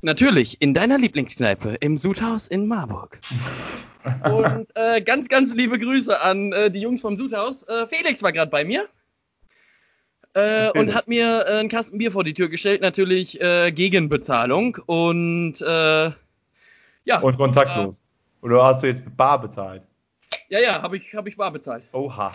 Natürlich, 0.01 0.61
in 0.61 0.73
deiner 0.73 0.97
Lieblingskneipe 0.97 1.75
im 1.79 1.97
Sudhaus 1.97 2.47
in 2.47 2.67
Marburg. 2.67 3.19
Und 4.23 4.67
äh, 4.75 5.01
ganz, 5.01 5.27
ganz 5.27 5.53
liebe 5.53 5.79
Grüße 5.79 6.21
an 6.21 6.53
äh, 6.53 6.71
die 6.71 6.79
Jungs 6.79 7.01
vom 7.01 7.17
Sudhaus. 7.17 7.63
Äh, 7.63 7.87
Felix 7.87 8.23
war 8.23 8.31
gerade 8.31 8.51
bei 8.51 8.63
mir. 8.63 8.87
Äh, 10.33 10.69
und 10.77 10.93
hat 10.93 11.07
mir 11.07 11.45
äh, 11.47 11.59
einen 11.59 11.69
Kasten 11.69 11.97
Bier 11.97 12.11
vor 12.11 12.23
die 12.23 12.35
Tür 12.35 12.47
gestellt, 12.47 12.81
natürlich 12.81 13.41
äh, 13.41 13.71
gegen 13.71 14.07
Bezahlung. 14.07 14.77
Und 14.85 15.59
ja, 15.59 17.19
Und 17.21 17.37
kontaktlos. 17.37 18.01
Oder 18.41 18.63
hast 18.65 18.83
du 18.83 18.87
jetzt 18.87 19.01
bar 19.15 19.41
bezahlt? 19.41 19.87
ja, 20.49 20.59
ja, 20.59 20.81
habe 20.81 20.97
ich, 20.97 21.15
hab 21.15 21.25
ich 21.25 21.37
bar 21.37 21.51
bezahlt. 21.51 21.83
Oha. 21.93 22.33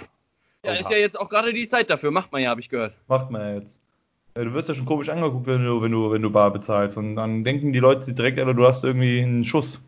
Ja, 0.64 0.72
Oha. 0.72 0.80
ist 0.80 0.90
ja 0.90 0.96
jetzt 0.96 1.20
auch 1.20 1.28
gerade 1.28 1.52
die 1.52 1.68
Zeit 1.68 1.90
dafür, 1.90 2.10
macht 2.10 2.32
man 2.32 2.42
ja, 2.42 2.50
habe 2.50 2.60
ich 2.60 2.70
gehört. 2.70 2.94
Macht 3.06 3.30
man 3.30 3.42
ja 3.42 3.54
jetzt. 3.56 3.81
Ja, 4.36 4.44
Du 4.44 4.54
wirst 4.54 4.68
ja 4.68 4.74
schon 4.74 4.86
komisch 4.86 5.08
angeguckt, 5.08 5.46
wenn 5.46 5.64
du, 5.64 5.82
wenn 5.82 5.92
du, 5.92 6.10
wenn 6.10 6.22
du 6.22 6.30
bar 6.30 6.50
bezahlst. 6.52 6.96
Und 6.96 7.16
dann 7.16 7.44
denken 7.44 7.72
die 7.72 7.78
Leute 7.80 8.12
direkt, 8.14 8.38
Alter, 8.38 8.54
du 8.54 8.66
hast 8.66 8.84
irgendwie 8.84 9.20
einen 9.20 9.44
Schuss. 9.44 9.80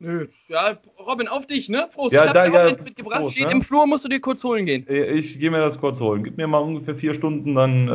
Nö. 0.00 0.26
Ja, 0.48 0.76
Robin, 0.98 1.28
auf 1.28 1.46
dich, 1.46 1.68
ne? 1.68 1.88
Prost. 1.94 2.12
Ja, 2.12 2.26
ich 2.26 2.32
da- 2.32 2.46
ja, 2.46 2.66
eins 2.66 2.82
mitgebracht. 2.82 3.20
Prost, 3.20 3.34
Steht 3.34 3.46
ne? 3.46 3.52
im 3.52 3.62
Flur, 3.62 3.86
musst 3.86 4.04
du 4.04 4.08
dir 4.08 4.20
kurz 4.20 4.44
holen 4.44 4.66
gehen. 4.66 4.86
Äh, 4.88 5.12
Ich 5.12 5.38
gehe 5.38 5.50
mir 5.50 5.60
das 5.60 5.78
kurz 5.78 6.00
holen. 6.00 6.24
Gib 6.24 6.36
mir 6.36 6.46
mal 6.46 6.58
ungefähr 6.58 6.94
vier 6.96 7.14
Stunden, 7.14 7.54
dann 7.54 7.88
äh, 7.88 7.90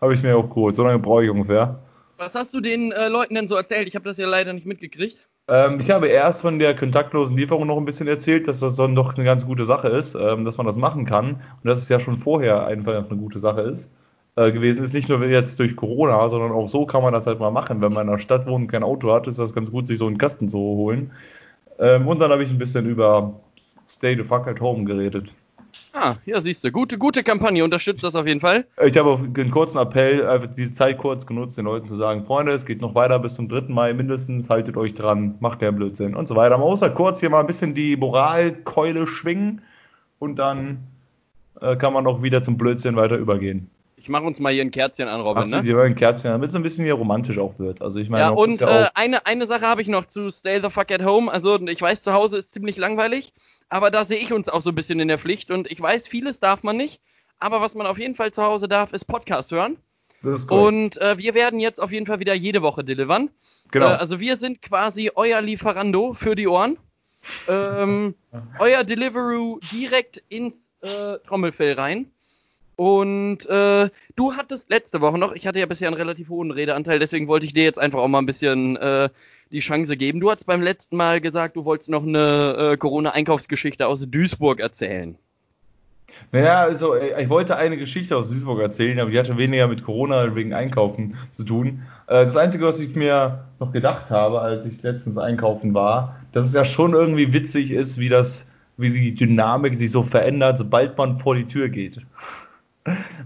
habe 0.00 0.14
ich 0.14 0.22
mir 0.22 0.36
auch 0.36 0.48
geholt. 0.48 0.74
So 0.74 0.82
lange 0.84 0.98
brauche 0.98 1.24
ich 1.24 1.30
ungefähr. 1.30 1.78
Was 2.16 2.34
hast 2.34 2.52
du 2.54 2.60
den 2.60 2.90
äh, 2.90 3.08
Leuten 3.08 3.34
denn 3.36 3.46
so 3.46 3.54
erzählt? 3.54 3.86
Ich 3.86 3.94
habe 3.94 4.04
das 4.04 4.16
ja 4.16 4.26
leider 4.26 4.52
nicht 4.52 4.66
mitgekriegt. 4.66 5.28
Ähm, 5.46 5.78
ich 5.78 5.90
habe 5.90 6.08
erst 6.08 6.42
von 6.42 6.58
der 6.58 6.74
kontaktlosen 6.74 7.36
Lieferung 7.36 7.68
noch 7.68 7.76
ein 7.76 7.84
bisschen 7.84 8.08
erzählt, 8.08 8.48
dass 8.48 8.58
das 8.58 8.74
dann 8.74 8.96
doch 8.96 9.14
eine 9.14 9.24
ganz 9.24 9.46
gute 9.46 9.64
Sache 9.64 9.88
ist, 9.88 10.16
ähm, 10.16 10.44
dass 10.44 10.56
man 10.56 10.66
das 10.66 10.76
machen 10.76 11.04
kann 11.04 11.34
und 11.34 11.64
dass 11.64 11.78
es 11.78 11.88
ja 11.88 12.00
schon 12.00 12.16
vorher 12.18 12.66
einfach 12.66 12.94
eine 12.94 13.16
gute 13.18 13.38
Sache 13.38 13.60
ist. 13.60 13.90
Äh, 14.38 14.52
gewesen 14.52 14.84
ist. 14.84 14.94
Nicht 14.94 15.08
nur 15.08 15.24
jetzt 15.26 15.58
durch 15.58 15.74
Corona, 15.74 16.28
sondern 16.28 16.52
auch 16.52 16.68
so 16.68 16.86
kann 16.86 17.02
man 17.02 17.12
das 17.12 17.26
halt 17.26 17.40
mal 17.40 17.50
machen. 17.50 17.80
Wenn 17.80 17.92
man 17.92 18.06
in 18.06 18.10
einer 18.10 18.20
Stadt 18.20 18.46
wohnt 18.46 18.62
und 18.62 18.68
kein 18.68 18.84
Auto 18.84 19.12
hat, 19.12 19.26
ist 19.26 19.38
das 19.38 19.52
ganz 19.52 19.72
gut, 19.72 19.88
sich 19.88 19.98
so 19.98 20.06
einen 20.06 20.18
Kasten 20.18 20.48
zu 20.48 20.58
holen. 20.58 21.10
Ähm, 21.80 22.06
und 22.06 22.20
dann 22.20 22.30
habe 22.30 22.44
ich 22.44 22.50
ein 22.50 22.58
bisschen 22.58 22.86
über 22.86 23.34
Stay 23.88 24.14
the 24.16 24.22
fuck 24.22 24.46
at 24.46 24.60
home 24.60 24.84
geredet. 24.84 25.30
Ah, 25.92 26.14
ja, 26.24 26.40
siehst 26.40 26.62
du. 26.62 26.70
Gute, 26.70 26.98
gute 26.98 27.24
Kampagne, 27.24 27.64
unterstützt 27.64 28.04
das 28.04 28.14
auf 28.14 28.26
jeden 28.26 28.40
Fall. 28.40 28.64
Ich 28.84 28.96
habe 28.96 29.18
einen 29.18 29.50
kurzen 29.50 29.78
Appell, 29.78 30.24
einfach 30.26 30.48
diese 30.54 30.74
Zeit 30.74 30.98
kurz 30.98 31.26
genutzt, 31.26 31.58
den 31.58 31.64
Leuten 31.64 31.88
zu 31.88 31.96
sagen, 31.96 32.24
Freunde, 32.24 32.52
es 32.52 32.64
geht 32.64 32.80
noch 32.80 32.94
weiter 32.94 33.18
bis 33.18 33.34
zum 33.34 33.48
3. 33.48 33.62
Mai 33.68 33.92
mindestens, 33.92 34.48
haltet 34.48 34.76
euch 34.76 34.94
dran, 34.94 35.34
macht 35.40 35.60
keinen 35.60 35.76
Blödsinn 35.76 36.14
und 36.14 36.28
so 36.28 36.36
weiter. 36.36 36.58
Man 36.58 36.68
muss 36.68 36.82
halt 36.82 36.94
kurz 36.94 37.20
hier 37.20 37.30
mal 37.30 37.40
ein 37.40 37.46
bisschen 37.46 37.74
die 37.74 37.96
Moralkeule 37.96 39.06
schwingen 39.06 39.62
und 40.18 40.36
dann 40.36 40.86
äh, 41.60 41.76
kann 41.76 41.92
man 41.92 42.06
auch 42.06 42.22
wieder 42.22 42.42
zum 42.42 42.56
Blödsinn 42.56 42.94
weiter 42.96 43.16
übergehen. 43.16 43.70
Ich 44.08 44.10
mache 44.10 44.24
uns 44.24 44.40
mal 44.40 44.54
hier 44.54 44.62
ein 44.62 44.70
Kerzchen 44.70 45.06
an, 45.06 45.20
Robin. 45.20 45.42
Machst 45.42 45.52
du 45.52 45.60
dir 45.60 45.78
ein 45.82 45.94
Kerzchen, 45.94 46.30
damit 46.30 46.48
es 46.48 46.54
ein 46.54 46.62
bisschen 46.62 46.86
hier 46.86 46.94
romantisch 46.94 47.36
auch 47.36 47.58
wird. 47.58 47.82
Also 47.82 47.98
ich 47.98 48.08
meine, 48.08 48.24
ja, 48.24 48.30
und 48.30 48.58
ja 48.58 48.84
äh, 48.84 48.90
eine, 48.94 49.26
eine 49.26 49.46
Sache 49.46 49.66
habe 49.66 49.82
ich 49.82 49.88
noch 49.88 50.06
zu 50.06 50.30
Stay 50.30 50.62
the 50.62 50.70
fuck 50.70 50.90
at 50.90 51.04
home. 51.04 51.30
Also 51.30 51.60
ich 51.60 51.82
weiß, 51.82 52.04
zu 52.04 52.14
Hause 52.14 52.38
ist 52.38 52.54
ziemlich 52.54 52.78
langweilig, 52.78 53.34
aber 53.68 53.90
da 53.90 54.06
sehe 54.06 54.16
ich 54.16 54.32
uns 54.32 54.48
auch 54.48 54.62
so 54.62 54.70
ein 54.70 54.74
bisschen 54.74 54.98
in 54.98 55.08
der 55.08 55.18
Pflicht. 55.18 55.50
Und 55.50 55.70
ich 55.70 55.78
weiß, 55.78 56.08
vieles 56.08 56.40
darf 56.40 56.62
man 56.62 56.78
nicht, 56.78 57.02
aber 57.38 57.60
was 57.60 57.74
man 57.74 57.86
auf 57.86 57.98
jeden 57.98 58.14
Fall 58.14 58.32
zu 58.32 58.42
Hause 58.42 58.66
darf, 58.66 58.94
ist 58.94 59.04
Podcast 59.04 59.52
hören. 59.52 59.76
das 60.22 60.40
ist 60.40 60.50
cool. 60.50 60.58
Und 60.58 60.96
äh, 61.02 61.18
wir 61.18 61.34
werden 61.34 61.60
jetzt 61.60 61.78
auf 61.78 61.92
jeden 61.92 62.06
Fall 62.06 62.18
wieder 62.18 62.32
jede 62.32 62.62
Woche 62.62 62.84
delivern. 62.84 63.28
genau. 63.70 63.88
Äh, 63.88 63.96
also 63.96 64.20
wir 64.20 64.38
sind 64.38 64.62
quasi 64.62 65.10
euer 65.16 65.42
Lieferando 65.42 66.14
für 66.14 66.34
die 66.34 66.48
Ohren. 66.48 66.78
Ähm, 67.46 68.14
euer 68.58 68.84
Deliveroo 68.84 69.60
direkt 69.70 70.22
ins 70.30 70.56
äh, 70.80 71.18
Trommelfell 71.26 71.74
rein. 71.74 72.10
Und 72.78 73.44
äh, 73.46 73.90
du 74.14 74.34
hattest 74.34 74.70
letzte 74.70 75.00
Woche 75.00 75.18
noch, 75.18 75.32
ich 75.32 75.48
hatte 75.48 75.58
ja 75.58 75.66
bisher 75.66 75.88
einen 75.88 75.96
relativ 75.96 76.28
hohen 76.28 76.52
Redeanteil, 76.52 77.00
deswegen 77.00 77.26
wollte 77.26 77.44
ich 77.44 77.52
dir 77.52 77.64
jetzt 77.64 77.80
einfach 77.80 77.98
auch 77.98 78.06
mal 78.06 78.20
ein 78.20 78.26
bisschen 78.26 78.76
äh, 78.76 79.08
die 79.50 79.58
Chance 79.58 79.96
geben. 79.96 80.20
Du 80.20 80.30
hast 80.30 80.44
beim 80.44 80.62
letzten 80.62 80.96
Mal 80.96 81.20
gesagt, 81.20 81.56
du 81.56 81.64
wolltest 81.64 81.90
noch 81.90 82.04
eine 82.04 82.74
äh, 82.74 82.76
Corona-Einkaufsgeschichte 82.76 83.88
aus 83.88 84.08
Duisburg 84.08 84.60
erzählen. 84.60 85.16
Naja, 86.30 86.60
also 86.60 86.94
äh, 86.94 87.20
ich 87.20 87.28
wollte 87.28 87.56
eine 87.56 87.78
Geschichte 87.78 88.16
aus 88.16 88.28
Duisburg 88.28 88.60
erzählen, 88.60 89.00
aber 89.00 89.10
die 89.10 89.18
hatte 89.18 89.36
weniger 89.36 89.66
mit 89.66 89.82
Corona 89.82 90.36
wegen 90.36 90.54
Einkaufen 90.54 91.16
zu 91.32 91.42
tun. 91.42 91.82
Äh, 92.06 92.26
Das 92.26 92.36
Einzige, 92.36 92.64
was 92.64 92.78
ich 92.78 92.94
mir 92.94 93.44
noch 93.58 93.72
gedacht 93.72 94.12
habe, 94.12 94.40
als 94.40 94.64
ich 94.64 94.80
letztens 94.84 95.18
einkaufen 95.18 95.74
war, 95.74 96.20
dass 96.30 96.46
es 96.46 96.52
ja 96.52 96.64
schon 96.64 96.92
irgendwie 96.92 97.32
witzig 97.32 97.72
ist, 97.72 97.98
wie 97.98 98.08
das, 98.08 98.46
wie 98.76 98.90
die 98.90 99.16
Dynamik 99.16 99.76
sich 99.76 99.90
so 99.90 100.04
verändert, 100.04 100.58
sobald 100.58 100.96
man 100.96 101.18
vor 101.18 101.34
die 101.34 101.48
Tür 101.48 101.68
geht. 101.68 101.98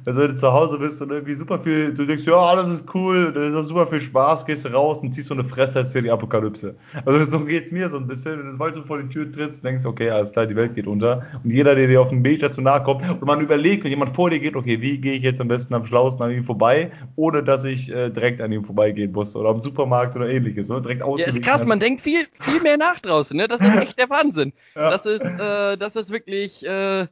Also 0.05 0.21
wenn 0.21 0.31
du 0.31 0.37
zu 0.37 0.53
Hause 0.53 0.79
bist 0.79 1.01
und 1.03 1.11
irgendwie 1.11 1.35
super 1.35 1.61
viel, 1.61 1.95
du 1.95 2.05
denkst, 2.05 2.25
ja, 2.27 2.35
alles 2.37 2.69
ist 2.69 2.95
cool, 2.95 3.33
da 3.33 3.47
ist 3.47 3.55
auch 3.55 3.63
super 3.63 3.87
viel 3.87 4.01
Spaß, 4.01 4.45
gehst 4.45 4.65
du 4.65 4.71
raus 4.71 4.99
und 4.99 5.13
ziehst 5.13 5.29
so 5.29 5.35
eine 5.35 5.45
Fresse, 5.45 5.79
als 5.79 5.95
wäre 5.95 6.03
die 6.03 6.11
Apokalypse. 6.11 6.75
Also 7.05 7.25
so 7.31 7.45
geht's 7.45 7.71
mir 7.71 7.89
so 7.89 7.99
ein 7.99 8.07
bisschen, 8.07 8.39
wenn 8.39 8.47
du 8.47 8.53
sobald 8.53 8.75
du 8.77 8.83
vor 8.83 9.01
die 9.01 9.09
Tür 9.09 9.31
trittst, 9.31 9.65
denkst, 9.65 9.85
okay, 9.85 10.11
alles 10.11 10.33
klar, 10.33 10.47
die 10.47 10.57
Welt 10.57 10.75
geht 10.75 10.87
unter. 10.87 11.25
Und 11.45 11.51
jeder, 11.51 11.75
der 11.75 11.87
dir 11.87 12.01
auf 12.01 12.11
einen 12.11 12.23
Meter 12.23 12.51
zu 12.51 12.61
nahe 12.61 12.83
kommt, 12.83 13.09
und 13.09 13.23
man 13.25 13.41
überlegt, 13.41 13.85
wenn 13.85 13.91
jemand 13.91 14.17
vor 14.17 14.31
dir 14.31 14.41
geht, 14.41 14.57
okay, 14.57 14.81
wie 14.81 14.99
gehe 14.99 15.15
ich 15.15 15.23
jetzt 15.23 15.41
am 15.41 15.49
besten 15.49 15.75
am 15.75 15.87
schlausten 15.87 16.25
an 16.25 16.33
ihm 16.33 16.45
vorbei, 16.45 16.91
ohne 17.15 17.43
dass 17.45 17.65
ich 17.65 17.91
äh, 17.93 18.11
direkt 18.11 18.41
an 18.41 18.51
ihm 18.51 18.65
vorbeigehen 18.65 19.13
muss 19.13 19.37
oder 19.37 19.51
am 19.51 19.61
Supermarkt 19.61 20.17
oder 20.17 20.29
ähnliches, 20.29 20.69
ne? 20.69 20.81
direkt 20.83 21.01
Ja, 21.01 21.07
ausgewichen. 21.07 21.37
ist 21.41 21.45
krass, 21.45 21.65
man 21.65 21.79
denkt 21.79 22.01
viel, 22.01 22.27
viel 22.41 22.61
mehr 22.63 22.77
nach 22.77 22.99
draußen, 23.01 23.37
ne? 23.37 23.47
Das 23.47 23.61
ist 23.61 23.77
echt 23.77 23.99
der 23.99 24.11
Wahnsinn. 24.11 24.53
Ja. 24.75 24.91
Das 24.91 25.07
ist, 25.07 25.21
äh, 25.21 25.77
das 25.77 25.97
ist 25.97 26.11
wirklich, 26.11 26.67
äh, 26.67 27.07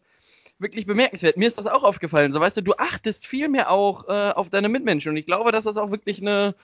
wirklich 0.60 0.86
bemerkenswert. 0.86 1.36
Mir 1.36 1.48
ist 1.48 1.58
das 1.58 1.66
auch 1.66 1.82
aufgefallen. 1.82 2.32
So, 2.32 2.40
weißt 2.40 2.58
du, 2.58 2.62
du 2.62 2.74
achtest 2.74 3.26
viel 3.26 3.48
mehr 3.48 3.70
auch 3.70 4.08
äh, 4.08 4.32
auf 4.32 4.50
deine 4.50 4.68
Mitmenschen. 4.68 5.10
Und 5.10 5.16
ich 5.16 5.26
glaube, 5.26 5.52
das 5.52 5.66
ist 5.66 5.76
auch 5.76 5.90
wirklich 5.90 6.20
eine, 6.20 6.54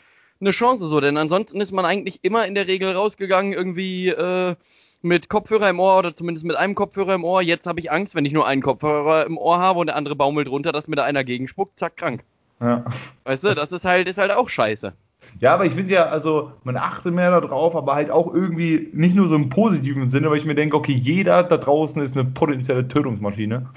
eine 0.41 0.51
Chance 0.51 0.87
so. 0.87 1.01
Denn 1.01 1.17
ansonsten 1.17 1.61
ist 1.61 1.73
man 1.73 1.85
eigentlich 1.85 2.21
immer 2.23 2.47
in 2.47 2.55
der 2.55 2.67
Regel 2.67 2.93
rausgegangen, 2.93 3.53
irgendwie 3.53 4.09
äh, 4.09 4.55
mit 5.03 5.29
Kopfhörer 5.29 5.71
im 5.71 5.81
Ohr 5.81 5.99
oder 5.99 6.15
zumindest 6.15 6.47
mit 6.47 6.57
einem 6.57 6.75
Kopfhörer 6.75 7.15
im 7.15 7.25
Ohr. 7.25 7.43
Jetzt 7.43 7.67
habe 7.67 7.81
ich 7.81 7.91
Angst, 7.91 8.15
wenn 8.15 8.25
ich 8.25 8.33
nur 8.33 8.47
einen 8.47 8.63
Kopfhörer 8.63 9.27
im 9.27 9.39
Ohr 9.39 9.59
habe 9.59 9.81
und 9.81 9.87
der 9.87 9.97
andere 9.97 10.17
baumelt 10.17 10.49
runter, 10.49 10.73
dass 10.73 10.89
mir 10.89 10.97
da 10.97 11.05
einer 11.05 11.25
gegenspuckt, 11.25 11.79
zack, 11.79 11.97
krank. 11.97 12.23
Ja. 12.61 12.85
Weißt 13.25 13.45
du, 13.45 13.55
das 13.55 13.73
ist 13.73 13.85
halt, 13.85 14.09
ist 14.09 14.19
halt 14.19 14.31
auch 14.31 14.49
scheiße. 14.49 14.95
Ja, 15.41 15.55
aber 15.55 15.67
ich 15.67 15.75
finde 15.75 15.93
ja, 15.95 16.07
also 16.07 16.53
man 16.65 16.77
achtet 16.77 17.15
mehr 17.15 17.31
darauf, 17.31 17.77
aber 17.77 17.95
halt 17.95 18.11
auch 18.11 18.33
irgendwie 18.33 18.89
nicht 18.93 19.15
nur 19.15 19.29
so 19.29 19.35
im 19.35 19.51
positiven 19.51 20.09
Sinne, 20.09 20.31
weil 20.31 20.39
ich 20.39 20.45
mir 20.45 20.55
denke, 20.55 20.77
okay, 20.77 20.95
jeder 20.95 21.43
da 21.43 21.57
draußen 21.59 22.01
ist 22.03 22.17
eine 22.17 22.25
potenzielle 22.25 22.89
Tötungsmaschine. 22.89 23.69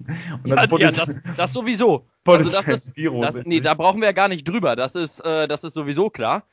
Und 0.42 0.50
Ja, 0.50 0.78
ja 0.78 0.90
das, 0.90 1.16
das 1.36 1.52
sowieso. 1.52 2.06
Also 2.26 2.50
das 2.50 2.66
ist, 2.66 2.92
das, 2.96 3.44
nee, 3.44 3.60
da 3.60 3.74
brauchen 3.74 4.00
wir 4.00 4.08
ja 4.08 4.12
gar 4.12 4.28
nicht 4.28 4.48
drüber. 4.48 4.76
Das 4.76 4.94
ist, 4.94 5.20
äh, 5.20 5.46
das 5.46 5.62
ist 5.62 5.74
sowieso 5.74 6.08
klar. 6.10 6.44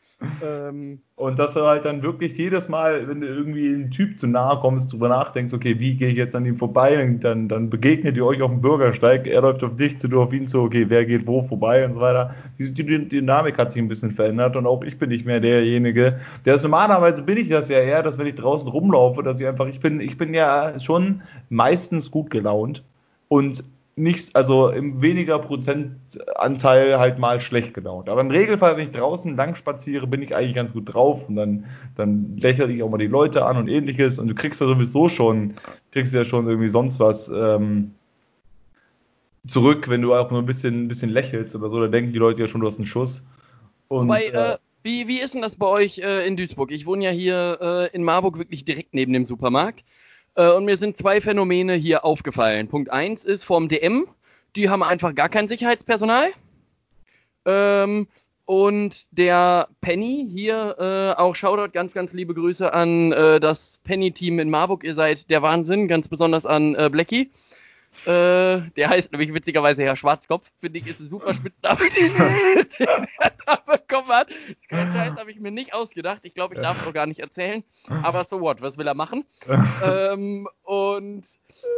Ähm, 0.44 1.00
Und 1.16 1.40
dass 1.40 1.54
du 1.54 1.62
halt 1.62 1.86
dann 1.86 2.04
wirklich 2.04 2.38
jedes 2.38 2.70
Mal, 2.70 3.08
wenn 3.08 3.22
du 3.22 3.28
irgendwie 3.28 3.68
einem 3.68 3.92
Typ 3.92 4.20
zu 4.20 4.28
nahe 4.28 4.60
kommst, 4.60 4.92
drüber 4.94 5.10
nachdenkst, 5.10 5.54
okay, 5.54 5.80
wie 5.80 5.96
gehe 5.96 6.10
ich 6.10 6.18
jetzt 6.18 6.36
an 6.36 6.46
ihm 6.46 6.58
vorbei? 6.58 7.04
Und 7.04 7.24
dann, 7.24 7.48
dann 7.48 7.70
begegnet 7.70 8.18
ihr 8.18 8.26
euch 8.26 8.42
auf 8.42 8.52
dem 8.52 8.62
Bürgersteig, 8.62 9.26
er 9.28 9.42
läuft 9.42 9.64
auf 9.64 9.76
dich 9.76 10.00
zu, 10.00 10.08
du 10.08 10.22
auf 10.22 10.34
ihn 10.34 10.48
zu, 10.48 10.62
okay, 10.62 10.86
wer 10.90 11.06
geht 11.06 11.26
wo 11.26 11.42
vorbei 11.42 11.86
und 11.86 11.94
so 11.94 12.02
weiter. 12.02 12.36
Diese 12.60 12.72
die 12.72 12.84
Dynamik 12.84 13.58
hat 13.58 13.72
sich 13.72 13.82
ein 13.82 13.88
bisschen 13.88 14.12
verändert 14.12 14.56
und 14.56 14.68
auch 14.68 14.84
ich 14.84 14.98
bin 15.00 15.10
nicht 15.10 15.26
mehr 15.26 15.40
derjenige, 15.40 16.20
der 16.46 16.56
ist 16.56 16.64
normalerweise 16.64 17.24
bin 17.24 17.38
ich 17.38 17.50
das 17.50 17.70
ja 17.70 17.80
eher, 17.80 18.04
dass 18.04 18.18
wenn 18.18 18.28
ich 18.28 18.36
draußen 18.36 18.68
rumlaufe, 18.68 19.24
dass 19.24 19.40
ich 19.40 19.48
einfach, 19.48 19.68
ich 19.68 19.80
bin, 19.80 20.00
ich 20.00 20.18
bin 20.18 20.34
ja 20.34 20.80
schon 20.80 21.22
meistens 21.50 22.12
gut 22.12 22.30
gelaunt 22.30 22.84
und 23.28 23.64
nicht, 23.96 24.36
also 24.36 24.70
im 24.70 25.02
weniger 25.02 25.40
Prozentanteil 25.40 26.98
halt 26.98 27.20
mal 27.20 27.42
schlecht 27.42 27.74
gelaunt. 27.74 28.10
Aber 28.10 28.22
im 28.22 28.32
Regelfall, 28.32 28.78
wenn 28.78 28.86
ich 28.86 28.92
draußen 28.92 29.36
lang 29.36 29.56
spaziere, 29.56 30.08
bin 30.08 30.22
ich 30.22 30.36
eigentlich 30.36 30.56
ganz 30.56 30.74
gut 30.74 30.94
drauf 30.94 31.28
und 31.28 31.36
dann, 31.36 31.66
dann 31.96 32.38
lächle 32.38 32.72
ich 32.72 32.82
auch 32.84 32.90
mal 32.90 32.98
die 32.98 33.08
Leute 33.08 33.46
an 33.46 33.58
und 33.58 33.68
ähnliches 33.68 34.18
und 34.18 34.28
du 34.28 34.36
kriegst 34.36 34.62
ja 34.62 34.68
sowieso 34.68 35.10
schon, 35.10 35.56
kriegst 35.92 36.14
ja 36.14 36.24
schon 36.24 36.48
irgendwie 36.48 36.70
sonst 36.70 37.00
was 37.00 37.30
ähm, 37.30 37.92
zurück, 39.48 39.90
wenn 39.90 40.02
du 40.02 40.14
auch 40.14 40.32
nur 40.32 40.40
ein 40.42 40.46
bisschen, 40.46 40.86
ein 40.86 40.88
bisschen 40.88 41.10
lächelst 41.10 41.56
oder 41.56 41.70
so, 41.70 41.80
da 41.82 41.88
denken 41.88 42.14
die 42.14 42.20
Leute 42.20 42.42
ja 42.42 42.48
schon, 42.48 42.62
du 42.62 42.68
hast 42.68 42.78
einen 42.78 42.88
Schuss. 42.88 43.24
Und, 43.88 44.08
wobei, 44.08 44.26
äh, 44.26 44.54
äh, 44.54 44.58
wie, 44.84 45.08
wie 45.08 45.20
ist 45.20 45.34
denn 45.34 45.42
das 45.42 45.58
bei 45.58 45.68
euch 45.68 46.00
äh, 46.00 46.26
in 46.26 46.38
Duisburg? 46.38 46.72
Ich 46.72 46.86
wohne 46.86 47.04
ja 47.04 47.12
hier 47.12 47.60
äh, 47.62 47.96
in 47.96 48.04
Marburg 48.04 48.38
wirklich 48.38 48.66
direkt 48.66 48.94
neben 48.94 49.14
dem 49.14 49.26
Supermarkt. 49.26 49.84
Äh, 50.36 50.52
und 50.52 50.66
mir 50.66 50.78
sind 50.78 50.98
zwei 50.98 51.22
Phänomene 51.22 51.74
hier 51.74 52.06
aufgefallen. 52.06 52.68
Punkt 52.68 52.92
eins 52.92 53.26
ist 53.26 53.44
vom 53.44 53.68
DM, 53.68 54.08
die 54.56 54.70
haben 54.70 54.84
einfach 54.84 55.16
gar 55.16 55.30
kein 55.30 55.48
Sicherheitspersonal. 55.48 56.32
Ähm, 57.46 58.08
und 58.46 59.06
der 59.18 59.70
Penny 59.82 60.28
hier, 60.30 60.76
äh, 60.78 61.20
auch 61.20 61.36
Shoutout, 61.36 61.72
ganz, 61.72 61.94
ganz 61.94 62.12
liebe 62.12 62.34
Grüße 62.34 62.74
an 62.74 63.12
äh, 63.12 63.40
das 63.40 63.80
Penny-Team 63.84 64.40
in 64.40 64.50
Marburg. 64.50 64.84
Ihr 64.84 64.96
seid 64.96 65.30
der 65.30 65.42
Wahnsinn, 65.42 65.88
ganz 65.88 66.10
besonders 66.10 66.46
an 66.46 66.76
äh, 66.76 66.90
Blackie. 66.92 67.32
Äh, 68.06 68.72
der 68.76 68.90
heißt 68.90 69.12
nämlich 69.12 69.34
witzigerweise 69.34 69.84
Herr 69.84 69.96
Schwarzkopf. 69.96 70.46
Finde 70.60 70.80
ich, 70.80 70.88
ist 70.88 71.00
ein 71.00 71.10
super 71.10 71.34
Spitzname, 71.34 71.82
den, 71.96 72.14
den 72.80 73.08
er 73.20 73.32
da 73.46 73.56
bekommen 73.56 74.10
hat. 74.10 74.30
Kein 74.70 74.92
Scheiß 74.92 75.20
habe 75.20 75.30
ich 75.30 75.40
mir 75.40 75.52
nicht 75.52 75.74
ausgedacht. 75.74 76.22
Ich 76.24 76.34
glaube, 76.34 76.56
ich 76.56 76.62
darf 76.62 76.82
es 76.82 76.88
auch 76.88 76.94
gar 76.94 77.06
nicht 77.06 77.20
erzählen. 77.20 77.64
Aber 77.88 78.24
so 78.24 78.42
what, 78.42 78.62
was 78.62 78.78
will 78.78 78.88
er 78.88 78.94
machen? 78.96 79.26
ähm, 79.84 80.48
und 80.64 81.24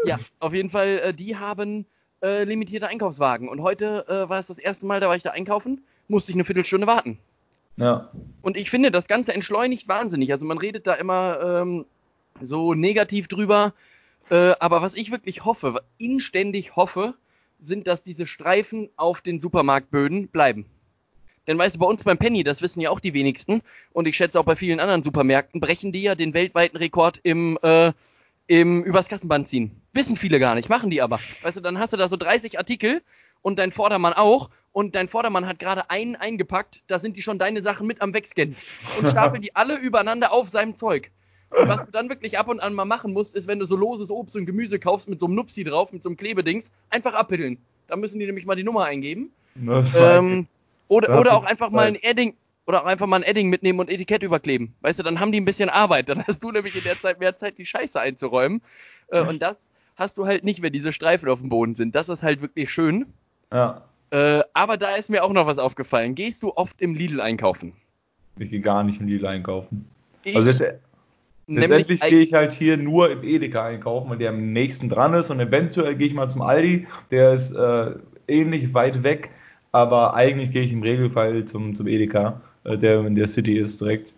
ja, 0.05 0.19
auf 0.39 0.53
jeden 0.53 0.69
Fall, 0.69 0.99
äh, 0.99 1.13
die 1.13 1.37
haben 1.37 1.85
äh, 2.21 2.43
limitierte 2.43 2.87
Einkaufswagen. 2.87 3.49
Und 3.49 3.61
heute 3.61 4.05
äh, 4.07 4.29
war 4.29 4.39
es 4.39 4.47
das 4.47 4.57
erste 4.57 4.85
Mal, 4.85 4.99
da 4.99 5.09
war 5.09 5.15
ich 5.15 5.23
da 5.23 5.31
einkaufen, 5.31 5.83
musste 6.07 6.31
ich 6.31 6.35
eine 6.35 6.45
Viertelstunde 6.45 6.87
warten. 6.87 7.19
ja. 7.75 8.09
Und 8.41 8.55
ich 8.55 8.69
finde, 8.69 8.91
das 8.91 9.07
Ganze 9.07 9.33
entschleunigt 9.33 9.87
wahnsinnig. 9.87 10.31
Also 10.31 10.45
man 10.45 10.57
redet 10.57 10.87
da 10.87 10.93
immer 10.93 11.39
ähm, 11.41 11.85
so 12.41 12.73
negativ 12.73 13.27
drüber. 13.27 13.73
Äh, 14.29 14.53
aber 14.59 14.81
was 14.81 14.95
ich 14.95 15.11
wirklich 15.11 15.45
hoffe, 15.45 15.83
inständig 15.97 16.75
hoffe, 16.75 17.15
sind, 17.59 17.87
dass 17.87 18.03
diese 18.03 18.27
Streifen 18.27 18.89
auf 18.95 19.21
den 19.21 19.39
Supermarktböden 19.39 20.27
bleiben. 20.27 20.65
Denn 21.47 21.57
weißt 21.57 21.75
du, 21.75 21.79
bei 21.79 21.85
uns 21.85 22.03
beim 22.03 22.17
Penny, 22.17 22.43
das 22.43 22.61
wissen 22.61 22.79
ja 22.79 22.89
auch 22.89 22.99
die 22.99 23.13
wenigsten, 23.13 23.61
und 23.91 24.07
ich 24.07 24.15
schätze 24.15 24.39
auch 24.39 24.45
bei 24.45 24.55
vielen 24.55 24.79
anderen 24.79 25.03
Supermärkten, 25.03 25.59
brechen 25.59 25.91
die 25.91 26.01
ja 26.01 26.15
den 26.15 26.33
weltweiten 26.33 26.77
Rekord 26.77 27.19
im, 27.23 27.57
äh, 27.61 27.91
im 28.47 28.83
übers 28.83 29.09
Kassenband 29.09 29.47
ziehen. 29.47 29.81
Wissen 29.91 30.15
viele 30.15 30.39
gar 30.39 30.55
nicht, 30.55 30.69
machen 30.69 30.89
die 30.89 31.01
aber. 31.01 31.19
Weißt 31.41 31.57
du, 31.57 31.61
dann 31.61 31.79
hast 31.79 31.93
du 31.93 31.97
da 31.97 32.07
so 32.07 32.15
30 32.15 32.57
Artikel 32.57 33.01
und 33.41 33.59
dein 33.59 33.71
Vordermann 33.71 34.13
auch, 34.13 34.49
und 34.71 34.95
dein 34.95 35.07
Vordermann 35.07 35.45
hat 35.45 35.59
gerade 35.59 35.89
einen 35.91 36.15
eingepackt, 36.15 36.81
da 36.87 36.97
sind 36.97 37.15
die 37.15 37.21
schon 37.21 37.37
deine 37.37 37.61
Sachen 37.61 37.85
mit 37.85 38.01
am 38.01 38.13
Wegscannen 38.13 38.55
und 38.97 39.07
stapeln 39.07 39.41
die 39.41 39.55
alle 39.55 39.77
übereinander 39.77 40.33
auf 40.33 40.49
seinem 40.49 40.75
Zeug. 40.75 41.11
Was 41.55 41.85
du 41.85 41.91
dann 41.91 42.09
wirklich 42.09 42.37
ab 42.37 42.47
und 42.47 42.59
an 42.59 42.73
mal 42.73 42.85
machen 42.85 43.13
musst, 43.13 43.35
ist, 43.35 43.47
wenn 43.47 43.59
du 43.59 43.65
so 43.65 43.75
loses 43.75 44.09
Obst 44.09 44.35
und 44.35 44.45
Gemüse 44.45 44.79
kaufst 44.79 45.09
mit 45.09 45.19
so 45.19 45.27
einem 45.27 45.35
Nupsi 45.35 45.63
drauf, 45.63 45.91
mit 45.91 46.03
so 46.03 46.09
einem 46.09 46.17
Klebedings, 46.17 46.71
einfach 46.89 47.13
abhiddeln. 47.13 47.57
Da 47.87 47.95
müssen 47.95 48.19
die 48.19 48.25
nämlich 48.25 48.45
mal 48.45 48.55
die 48.55 48.63
Nummer 48.63 48.85
eingeben. 48.85 49.31
Ähm, 49.55 50.47
oder 50.87 51.19
oder 51.19 51.37
auch 51.37 51.45
einfach 51.45 51.69
mal 51.69 51.87
ein. 51.87 51.95
Edding 51.95 52.35
oder 52.65 52.81
auch 52.81 52.85
einfach 52.85 53.07
mal 53.07 53.17
ein 53.17 53.23
Edding 53.23 53.49
mitnehmen 53.49 53.79
und 53.79 53.89
Etikett 53.89 54.23
überkleben. 54.23 54.73
Weißt 54.81 54.99
du, 54.99 55.03
dann 55.03 55.19
haben 55.19 55.31
die 55.31 55.41
ein 55.41 55.45
bisschen 55.45 55.69
Arbeit. 55.69 56.09
Dann 56.09 56.23
hast 56.27 56.41
du 56.41 56.51
nämlich 56.51 56.75
in 56.75 56.83
der 56.83 56.99
Zeit 56.99 57.19
mehr 57.19 57.35
Zeit, 57.35 57.57
die 57.57 57.65
Scheiße 57.65 57.99
einzuräumen. 57.99 58.61
Äh, 59.09 59.21
und 59.21 59.41
das 59.41 59.71
hast 59.95 60.17
du 60.17 60.25
halt 60.25 60.43
nicht, 60.43 60.61
wenn 60.61 60.73
diese 60.73 60.93
Streifen 60.93 61.29
auf 61.29 61.39
dem 61.39 61.49
Boden 61.49 61.75
sind. 61.75 61.93
Das 61.93 62.09
ist 62.09 62.23
halt 62.23 62.41
wirklich 62.41 62.71
schön. 62.71 63.05
ja. 63.51 63.83
Äh, 64.11 64.43
aber 64.53 64.77
da 64.77 64.93
ist 64.93 65.09
mir 65.09 65.23
auch 65.23 65.33
noch 65.33 65.47
was 65.47 65.57
aufgefallen. 65.57 66.13
Gehst 66.13 66.43
du 66.43 66.53
oft 66.55 66.79
im 66.83 66.93
Lidl 66.93 67.19
einkaufen? 67.19 67.73
Ich 68.37 68.51
gehe 68.51 68.61
gar 68.61 68.83
nicht 68.83 69.01
im 69.01 69.07
Lidl 69.07 69.25
einkaufen. 69.25 69.89
Ich 70.23 70.35
also 70.35 70.49
jetzt, 70.49 70.59
nämlich 70.59 70.79
letztendlich 71.47 71.99
gehe 72.01 72.19
ich 72.21 72.33
halt 72.33 72.53
hier 72.53 72.77
nur 72.77 73.09
im 73.11 73.23
Edeka 73.23 73.65
einkaufen, 73.65 74.09
weil 74.09 74.17
der 74.17 74.29
am 74.29 74.53
nächsten 74.53 74.89
dran 74.89 75.13
ist 75.13 75.29
und 75.29 75.39
eventuell 75.39 75.95
gehe 75.95 76.07
ich 76.07 76.13
mal 76.13 76.29
zum 76.29 76.41
Aldi, 76.41 76.87
der 77.11 77.33
ist 77.33 77.51
äh, 77.51 77.91
ähnlich 78.27 78.73
weit 78.73 79.03
weg, 79.03 79.31
aber 79.71 80.13
eigentlich 80.13 80.51
gehe 80.51 80.63
ich 80.63 80.71
im 80.71 80.83
Regelfall 80.83 81.45
zum, 81.45 81.75
zum 81.75 81.87
Edeka, 81.87 82.41
äh, 82.63 82.77
der 82.77 83.05
in 83.05 83.15
der 83.15 83.27
City 83.27 83.57
ist 83.57 83.81
direkt. 83.81 84.13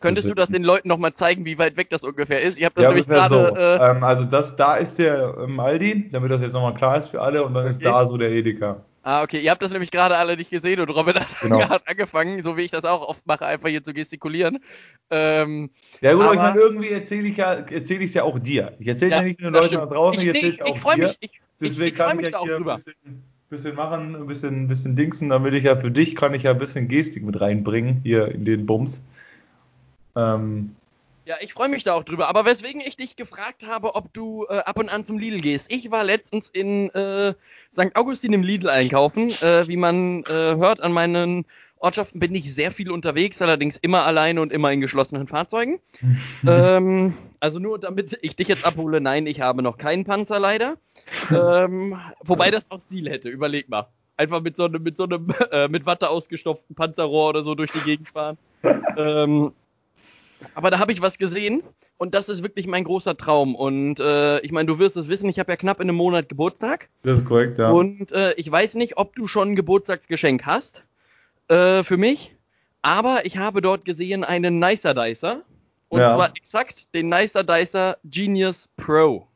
Könntest 0.00 0.30
du 0.30 0.34
das 0.34 0.48
den 0.48 0.62
Leuten 0.62 0.86
nochmal 0.88 1.14
zeigen, 1.14 1.44
wie 1.44 1.58
weit 1.58 1.76
weg 1.76 1.90
das 1.90 2.04
ungefähr 2.04 2.40
ist? 2.40 2.56
Ich 2.56 2.64
habe 2.64 2.74
das 2.76 2.84
Ja, 2.84 2.88
nämlich 2.90 3.08
gerade. 3.08 3.34
so. 3.34 3.56
Äh, 3.56 3.90
ähm, 3.90 4.04
also 4.04 4.24
das, 4.24 4.54
da 4.54 4.76
ist 4.76 4.98
der 4.98 5.34
ähm, 5.42 5.58
Aldi, 5.58 6.10
damit 6.12 6.30
das 6.30 6.40
jetzt 6.40 6.52
nochmal 6.52 6.74
klar 6.74 6.98
ist 6.98 7.08
für 7.08 7.20
alle, 7.20 7.44
und 7.44 7.54
dann 7.54 7.66
ist 7.66 7.76
Okay. 7.78 7.84
da 7.84 8.06
so 8.06 8.16
der 8.16 8.30
Edeka. 8.30 8.84
Ah, 9.08 9.22
okay, 9.22 9.40
ihr 9.40 9.50
habt 9.50 9.62
das 9.62 9.72
nämlich 9.72 9.90
gerade 9.90 10.16
alle 10.16 10.36
nicht 10.36 10.50
gesehen 10.50 10.80
und 10.80 10.90
Robin 10.90 11.14
hat 11.14 11.28
Genau. 11.40 11.60
angefangen, 11.86 12.42
so 12.42 12.56
wie 12.56 12.62
ich 12.62 12.70
das 12.70 12.84
auch 12.84 13.00
oft 13.08 13.26
mache, 13.26 13.46
einfach 13.46 13.68
hier 13.68 13.82
zu 13.82 13.94
gestikulieren. 13.94 14.58
Ähm, 15.10 15.70
Ja 16.02 16.12
gut, 16.12 16.24
aber 16.24 16.34
ich 16.34 16.38
meine, 16.40 16.60
irgendwie 16.60 16.90
erzähle 16.90 17.28
ich 17.28 17.36
ja, 17.38 17.54
erzähle 17.54 18.00
ich 18.04 18.10
es 18.10 18.14
ja 18.14 18.22
auch 18.24 18.38
dir. 18.38 18.74
Ich 18.78 18.86
erzähle 18.86 19.10
es 19.10 19.16
ja, 19.16 19.22
Ja, 19.22 19.28
nicht 19.28 19.40
nur 19.40 19.50
den 19.50 19.60
Leuten 19.62 19.74
da 19.74 19.86
draußen, 19.86 20.20
ich 20.20 20.28
ich 20.28 20.34
erzähle 20.34 20.52
es 20.52 20.54
ich, 20.56 20.62
auch 20.62 20.74
ich 20.74 20.80
freue 20.80 20.96
dir. 20.96 21.06
mich, 21.06 21.16
ich, 21.20 21.30
ich, 21.30 21.40
Deswegen 21.60 21.86
ich 21.88 21.94
freu 21.96 22.04
kann 22.04 22.16
mich 22.18 22.26
ich 22.26 22.32
da 22.32 22.38
ja 22.38 22.42
auch 22.42 22.44
hier 22.46 22.56
ein 22.56 22.62
drüber. 22.62 22.74
bisschen, 22.74 22.94
bisschen 23.48 23.74
machen, 23.76 24.14
ein 24.14 24.26
bisschen, 24.26 24.68
bisschen 24.68 24.96
dingsen, 24.96 25.28
damit 25.30 25.54
ich 25.54 25.64
ja 25.64 25.76
für 25.76 25.90
dich 25.90 26.14
kann 26.14 26.34
ich 26.34 26.42
ja 26.42 26.50
ein 26.50 26.58
bisschen 26.58 26.88
Gestik 26.88 27.22
mit 27.24 27.40
reinbringen, 27.40 28.00
hier 28.02 28.28
in 28.28 28.44
den 28.44 28.66
Bums. 28.66 29.00
Ähm, 30.16 30.76
Ja, 31.28 31.36
ich 31.42 31.52
freue 31.52 31.68
mich 31.68 31.84
da 31.84 31.92
auch 31.92 32.04
drüber. 32.04 32.26
Aber 32.28 32.46
weswegen 32.46 32.80
ich 32.80 32.96
dich 32.96 33.14
gefragt 33.14 33.66
habe, 33.66 33.96
ob 33.96 34.14
du 34.14 34.46
äh, 34.48 34.60
ab 34.60 34.78
und 34.78 34.88
an 34.88 35.04
zum 35.04 35.18
Lidl 35.18 35.42
gehst. 35.42 35.70
Ich 35.70 35.90
war 35.90 36.02
letztens 36.02 36.48
in 36.48 36.88
äh, 36.94 37.34
St. 37.74 37.94
Augustin 37.96 38.32
im 38.32 38.42
Lidl 38.42 38.70
einkaufen. 38.70 39.32
Äh, 39.42 39.68
wie 39.68 39.76
man 39.76 40.22
äh, 40.22 40.56
hört, 40.56 40.80
an 40.80 40.92
meinen 40.92 41.44
Ortschaften 41.80 42.18
bin 42.18 42.34
ich 42.34 42.54
sehr 42.54 42.72
viel 42.72 42.90
unterwegs, 42.90 43.42
allerdings 43.42 43.76
immer 43.76 44.06
alleine 44.06 44.40
und 44.40 44.54
immer 44.54 44.72
in 44.72 44.80
geschlossenen 44.80 45.28
Fahrzeugen. 45.28 45.80
ähm, 46.46 47.12
also 47.40 47.58
nur 47.58 47.78
damit 47.78 48.18
ich 48.22 48.34
dich 48.34 48.48
jetzt 48.48 48.64
abhole, 48.64 49.02
nein, 49.02 49.26
ich 49.26 49.42
habe 49.42 49.62
noch 49.62 49.76
keinen 49.76 50.06
Panzer 50.06 50.38
leider. 50.38 50.78
ähm, 51.30 51.94
wobei 52.22 52.50
das 52.50 52.70
auch 52.70 52.80
Stil 52.80 53.10
hätte, 53.10 53.28
überleg 53.28 53.68
mal. 53.68 53.88
Einfach 54.16 54.40
mit 54.40 54.56
so 54.56 54.64
einem, 54.64 54.82
mit 54.82 54.96
so 54.96 55.04
einem 55.04 55.28
äh, 55.52 55.68
mit 55.68 55.84
Watte 55.84 56.08
ausgestopften 56.08 56.74
Panzerrohr 56.74 57.28
oder 57.28 57.44
so 57.44 57.54
durch 57.54 57.70
die 57.70 57.80
Gegend 57.80 58.08
fahren. 58.08 58.38
ähm, 58.96 59.52
aber 60.54 60.70
da 60.70 60.78
habe 60.78 60.92
ich 60.92 61.00
was 61.00 61.18
gesehen 61.18 61.62
und 61.96 62.14
das 62.14 62.28
ist 62.28 62.42
wirklich 62.42 62.66
mein 62.66 62.84
großer 62.84 63.16
Traum. 63.16 63.54
Und 63.54 64.00
äh, 64.00 64.40
ich 64.40 64.52
meine, 64.52 64.66
du 64.66 64.78
wirst 64.78 64.96
es 64.96 65.08
wissen, 65.08 65.28
ich 65.28 65.38
habe 65.38 65.50
ja 65.52 65.56
knapp 65.56 65.80
in 65.80 65.88
einem 65.88 65.96
Monat 65.96 66.28
Geburtstag. 66.28 66.88
das 67.02 67.18
ist 67.18 67.24
korrekt, 67.26 67.58
ja. 67.58 67.70
Und 67.70 68.12
äh, 68.12 68.32
ich 68.34 68.50
weiß 68.50 68.74
nicht, 68.74 68.96
ob 68.96 69.14
du 69.16 69.26
schon 69.26 69.50
ein 69.50 69.56
Geburtstagsgeschenk 69.56 70.46
hast 70.46 70.84
äh, 71.48 71.82
für 71.82 71.96
mich. 71.96 72.34
Aber 72.82 73.26
ich 73.26 73.36
habe 73.38 73.60
dort 73.60 73.84
gesehen 73.84 74.22
einen 74.24 74.58
Nicer 74.60 74.94
Dicer. 74.94 75.42
Und 75.88 76.00
Ja. 76.00 76.14
zwar 76.14 76.36
exakt 76.36 76.94
den 76.94 77.08
Nicer 77.08 77.42
Dicer 77.44 77.96
Genius 78.04 78.68
Pro. 78.76 79.26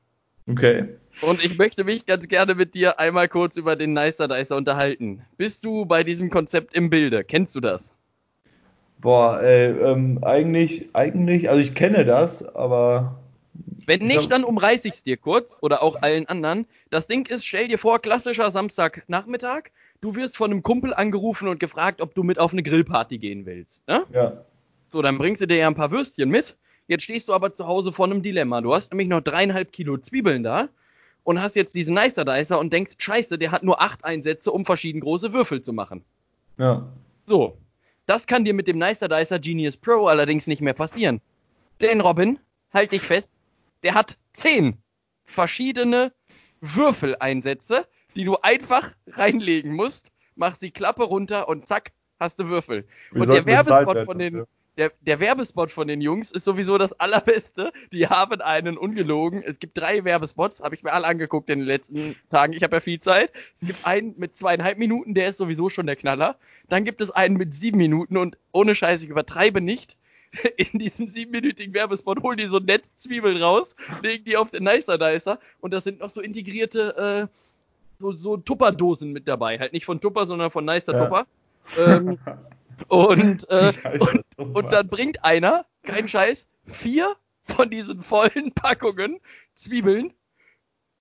okay. 0.48 0.88
Und 1.20 1.44
ich 1.44 1.58
möchte 1.58 1.84
mich 1.84 2.06
ganz 2.06 2.26
gerne 2.26 2.54
mit 2.54 2.74
dir 2.74 2.98
einmal 2.98 3.28
kurz 3.28 3.56
über 3.56 3.76
den 3.76 3.92
Nicer 3.92 4.28
Dicer 4.28 4.56
unterhalten. 4.56 5.22
Bist 5.36 5.64
du 5.64 5.84
bei 5.84 6.04
diesem 6.04 6.30
Konzept 6.30 6.74
im 6.74 6.88
Bilde? 6.90 7.22
Kennst 7.24 7.54
du 7.54 7.60
das? 7.60 7.94
Boah, 9.02 9.42
ey, 9.42 9.66
ähm, 9.66 10.20
eigentlich, 10.22 10.90
eigentlich, 10.92 11.50
also 11.50 11.60
ich 11.60 11.74
kenne 11.74 12.04
das, 12.04 12.42
aber 12.54 13.18
Wenn 13.84 14.06
nicht, 14.06 14.30
dann 14.30 14.44
umreiße 14.44 14.86
ich 14.86 14.94
es 14.94 15.02
dir 15.02 15.16
kurz 15.16 15.58
oder 15.60 15.82
auch 15.82 16.00
allen 16.02 16.28
anderen. 16.28 16.66
Das 16.88 17.08
Ding 17.08 17.26
ist, 17.26 17.44
stell 17.44 17.66
dir 17.66 17.78
vor, 17.78 17.98
klassischer 17.98 18.52
Samstagnachmittag. 18.52 19.70
Du 20.00 20.14
wirst 20.14 20.36
von 20.36 20.52
einem 20.52 20.62
Kumpel 20.62 20.94
angerufen 20.94 21.48
und 21.48 21.58
gefragt, 21.58 22.00
ob 22.00 22.14
du 22.14 22.22
mit 22.22 22.38
auf 22.38 22.52
eine 22.52 22.62
Grillparty 22.62 23.18
gehen 23.18 23.44
willst. 23.44 23.86
Ne? 23.88 24.04
ja. 24.12 24.44
So, 24.88 25.02
dann 25.02 25.18
bringst 25.18 25.42
du 25.42 25.46
dir 25.46 25.56
ja 25.56 25.66
ein 25.66 25.74
paar 25.74 25.90
Würstchen 25.90 26.28
mit. 26.28 26.56
Jetzt 26.86 27.02
stehst 27.04 27.28
du 27.28 27.32
aber 27.32 27.52
zu 27.52 27.66
Hause 27.66 27.92
vor 27.92 28.06
einem 28.06 28.22
Dilemma. 28.22 28.60
Du 28.60 28.72
hast 28.72 28.92
nämlich 28.92 29.08
noch 29.08 29.20
dreieinhalb 29.20 29.72
Kilo 29.72 29.96
Zwiebeln 29.96 30.44
da 30.44 30.68
und 31.24 31.42
hast 31.42 31.56
jetzt 31.56 31.74
diesen 31.74 31.94
Nicer 31.94 32.24
Dicer 32.24 32.58
und 32.58 32.72
denkst, 32.72 32.92
scheiße, 32.98 33.38
der 33.38 33.50
hat 33.50 33.64
nur 33.64 33.80
acht 33.80 34.04
Einsätze, 34.04 34.52
um 34.52 34.64
verschieden 34.64 35.00
große 35.00 35.32
Würfel 35.32 35.62
zu 35.62 35.72
machen. 35.72 36.04
Ja. 36.58 36.86
So, 37.24 37.56
das 38.06 38.26
kann 38.26 38.44
dir 38.44 38.54
mit 38.54 38.68
dem 38.68 38.78
Nicer 38.78 39.08
Dicer 39.08 39.38
Genius 39.38 39.76
Pro 39.76 40.06
allerdings 40.06 40.46
nicht 40.46 40.60
mehr 40.60 40.74
passieren. 40.74 41.20
Denn 41.80 42.00
Robin, 42.00 42.38
halt 42.72 42.92
dich 42.92 43.02
fest, 43.02 43.34
der 43.82 43.94
hat 43.94 44.18
zehn 44.32 44.78
verschiedene 45.24 46.12
Würfeleinsätze, 46.60 47.86
die 48.14 48.24
du 48.24 48.36
einfach 48.36 48.92
reinlegen 49.08 49.74
musst, 49.74 50.12
machst 50.36 50.62
die 50.62 50.70
Klappe 50.70 51.04
runter 51.04 51.48
und 51.48 51.66
zack, 51.66 51.92
hast 52.18 52.38
du 52.38 52.48
Würfel. 52.48 52.86
Wir 53.10 53.22
und 53.22 53.28
der 53.28 53.46
Werbespot 53.46 54.00
von 54.00 54.18
den. 54.18 54.44
Der, 54.78 54.92
der 55.00 55.20
Werbespot 55.20 55.70
von 55.70 55.86
den 55.86 56.00
Jungs 56.00 56.30
ist 56.30 56.44
sowieso 56.44 56.78
das 56.78 56.92
allerbeste. 56.98 57.72
Die 57.92 58.06
haben 58.06 58.40
einen 58.40 58.78
ungelogen. 58.78 59.42
Es 59.42 59.58
gibt 59.58 59.76
drei 59.76 60.04
Werbespots, 60.04 60.62
habe 60.62 60.74
ich 60.74 60.82
mir 60.82 60.92
alle 60.92 61.06
angeguckt 61.06 61.50
in 61.50 61.60
den 61.60 61.68
letzten 61.68 62.16
Tagen. 62.30 62.54
Ich 62.54 62.62
habe 62.62 62.76
ja 62.76 62.80
viel 62.80 63.00
Zeit. 63.00 63.30
Es 63.60 63.66
gibt 63.66 63.86
einen 63.86 64.14
mit 64.16 64.36
zweieinhalb 64.36 64.78
Minuten, 64.78 65.14
der 65.14 65.28
ist 65.28 65.38
sowieso 65.38 65.68
schon 65.68 65.86
der 65.86 65.96
Knaller. 65.96 66.36
Dann 66.68 66.84
gibt 66.84 67.00
es 67.02 67.10
einen 67.10 67.36
mit 67.36 67.52
sieben 67.52 67.76
Minuten 67.76 68.16
und 68.16 68.38
ohne 68.52 68.74
Scheiß, 68.74 69.02
ich 69.02 69.10
übertreibe 69.10 69.60
nicht. 69.60 69.96
In 70.56 70.78
diesem 70.78 71.08
siebenminütigen 71.08 71.74
Werbespot 71.74 72.22
holen 72.22 72.38
die 72.38 72.46
so 72.46 72.56
ein 72.56 72.64
Netz 72.64 72.96
Zwiebeln 72.96 73.42
raus, 73.42 73.76
legen 74.02 74.24
die 74.24 74.38
auf 74.38 74.50
den 74.50 74.64
Nicer 74.64 74.96
Dicer 74.96 75.38
und 75.60 75.74
das 75.74 75.84
sind 75.84 76.00
noch 76.00 76.08
so 76.08 76.22
integrierte 76.22 77.28
äh, 77.30 77.38
so, 77.98 78.12
so 78.12 78.36
Tupperdosen 78.38 79.12
mit 79.12 79.28
dabei. 79.28 79.58
Halt 79.58 79.74
nicht 79.74 79.84
von 79.84 80.00
Tupper, 80.00 80.24
sondern 80.24 80.50
von 80.50 80.64
Nicer 80.64 80.94
Ja. 80.94 81.04
Tupper. 81.04 81.26
Ähm, 81.78 82.18
und, 82.88 83.48
äh, 83.50 83.72
Scheiße, 83.72 84.24
und 84.36 84.72
dann 84.72 84.88
bringt 84.88 85.24
einer, 85.24 85.66
kein 85.82 86.08
Scheiß, 86.08 86.48
vier 86.66 87.16
von 87.44 87.70
diesen 87.70 88.02
vollen 88.02 88.52
Packungen 88.54 89.20
Zwiebeln 89.54 90.12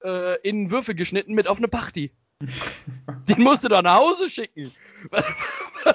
äh, 0.04 0.40
in 0.48 0.72
Würfel 0.72 0.96
geschnitten 0.96 1.34
mit 1.34 1.48
auf 1.48 1.58
eine 1.58 1.68
Party. 1.68 2.12
Den 3.30 3.42
musst 3.42 3.64
du 3.64 3.70
doch 3.70 3.82
nach 3.82 3.98
Hause 3.98 4.30
schicken. 4.30 4.72
Was, 5.10 5.26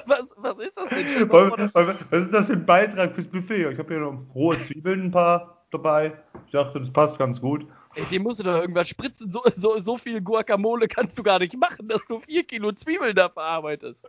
was, 0.07 0.35
was 0.37 0.59
ist 0.59 0.77
das 0.77 0.89
denn? 0.89 1.31
Was 1.31 1.75
was 2.11 2.23
ist 2.23 2.33
das 2.33 2.47
für 2.47 2.55
ein 2.55 2.67
Beitrag 2.67 3.15
fürs 3.15 3.27
Buffet? 3.27 3.71
Ich 3.71 3.79
habe 3.79 3.95
hier 3.95 4.01
noch 4.01 4.21
rohe 4.35 4.59
Zwiebeln 4.59 5.05
ein 5.05 5.11
paar 5.11 5.65
dabei. 5.71 6.13
Ich 6.47 6.53
dachte, 6.53 6.81
das 6.81 6.93
passt 6.93 7.19
ganz 7.19 7.41
gut. 7.41 7.67
Ey, 7.97 8.05
dem 8.11 8.23
musst 8.25 8.41
du 8.41 8.45
doch 8.45 8.61
irgendwas 8.61 8.89
spritzen. 8.89 9.31
So, 9.31 9.43
so, 9.55 9.79
so 9.79 9.97
viel 9.97 10.21
Guacamole 10.21 10.87
kannst 10.87 11.19
du 11.19 11.23
gar 11.23 11.39
nicht 11.39 11.57
machen, 11.57 11.89
dass 11.89 12.03
du 12.07 12.21
vier 12.21 12.45
Kilo 12.45 12.73
Zwiebeln 12.73 13.17
da 13.17 13.31
verarbeitest. 13.31 14.07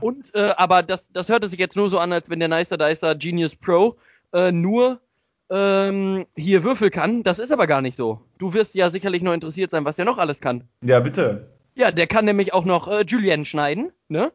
Und, 0.00 0.34
äh, 0.34 0.54
aber 0.56 0.82
das, 0.82 1.12
das 1.12 1.28
hörte 1.28 1.48
sich 1.48 1.58
jetzt 1.58 1.76
nur 1.76 1.90
so 1.90 1.98
an, 1.98 2.12
als 2.12 2.30
wenn 2.30 2.40
der 2.40 2.48
Nicer 2.48 2.78
Dicer 2.78 3.14
Genius 3.14 3.54
Pro 3.54 3.96
äh, 4.32 4.50
nur 4.52 5.00
ähm, 5.50 6.26
hier 6.34 6.64
Würfel 6.64 6.88
kann. 6.88 7.22
Das 7.22 7.38
ist 7.38 7.52
aber 7.52 7.66
gar 7.66 7.82
nicht 7.82 7.94
so. 7.96 8.20
Du 8.38 8.54
wirst 8.54 8.74
ja 8.74 8.90
sicherlich 8.90 9.22
noch 9.22 9.34
interessiert 9.34 9.70
sein, 9.70 9.84
was 9.84 9.96
der 9.96 10.06
noch 10.06 10.16
alles 10.16 10.40
kann. 10.40 10.64
Ja, 10.82 11.00
bitte. 11.00 11.48
Ja, 11.74 11.90
der 11.90 12.06
kann 12.06 12.24
nämlich 12.24 12.54
auch 12.54 12.64
noch 12.64 12.88
äh, 12.88 13.02
Julienne 13.06 13.44
schneiden, 13.44 13.92
ne? 14.08 14.32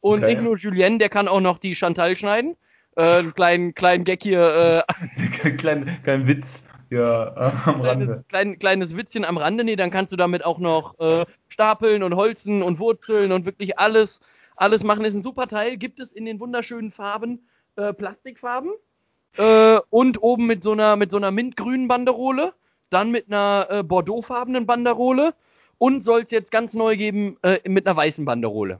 Und 0.00 0.22
Okay. 0.22 0.34
nicht 0.34 0.42
nur 0.42 0.56
Julienne, 0.56 0.98
der 0.98 1.08
kann 1.08 1.28
auch 1.28 1.40
noch 1.40 1.58
die 1.58 1.74
Chantal 1.74 2.16
schneiden. 2.16 2.56
Äh, 2.96 3.02
einen 3.18 3.34
kleinen, 3.34 3.74
kleinen 3.74 4.04
Gag 4.04 4.22
hier 4.22 4.84
äh, 4.86 5.50
kleinen, 5.56 6.02
kleinen 6.02 6.26
Witz 6.26 6.64
hier 6.90 7.34
äh, 7.66 7.68
am 7.70 7.80
kleines, 7.80 8.08
Rande. 8.08 8.24
klein, 8.28 8.58
kleines 8.58 8.96
Witzchen 8.96 9.24
am 9.24 9.38
Rande, 9.38 9.64
nee, 9.64 9.76
dann 9.76 9.90
kannst 9.90 10.12
du 10.12 10.16
damit 10.16 10.44
auch 10.44 10.58
noch 10.58 10.98
äh, 11.00 11.24
stapeln 11.48 12.02
und 12.02 12.14
holzen 12.14 12.62
und 12.62 12.78
wurzeln 12.78 13.32
und 13.32 13.46
wirklich 13.46 13.78
alles, 13.78 14.20
alles 14.56 14.84
machen. 14.84 15.04
Ist 15.04 15.14
ein 15.14 15.22
super 15.22 15.46
Teil, 15.46 15.78
gibt 15.78 16.00
es 16.00 16.12
in 16.12 16.26
den 16.26 16.38
wunderschönen 16.38 16.92
Farben, 16.92 17.46
äh, 17.76 17.94
Plastikfarben 17.94 18.72
äh, 19.38 19.78
und 19.88 20.22
oben 20.22 20.46
mit 20.46 20.62
so 20.62 20.72
einer, 20.72 20.96
mit 20.96 21.10
so 21.10 21.16
einer 21.16 21.30
mintgrünen 21.30 21.88
Banderole, 21.88 22.52
dann 22.90 23.10
mit 23.10 23.28
einer 23.28 23.68
äh, 23.70 23.82
bordeauxfarbenen 23.82 24.66
Banderole 24.66 25.34
und 25.78 26.04
soll 26.04 26.22
es 26.22 26.30
jetzt 26.30 26.50
ganz 26.50 26.74
neu 26.74 26.96
geben 26.96 27.38
äh, 27.42 27.58
mit 27.68 27.86
einer 27.86 27.96
weißen 27.96 28.24
Banderole. 28.24 28.78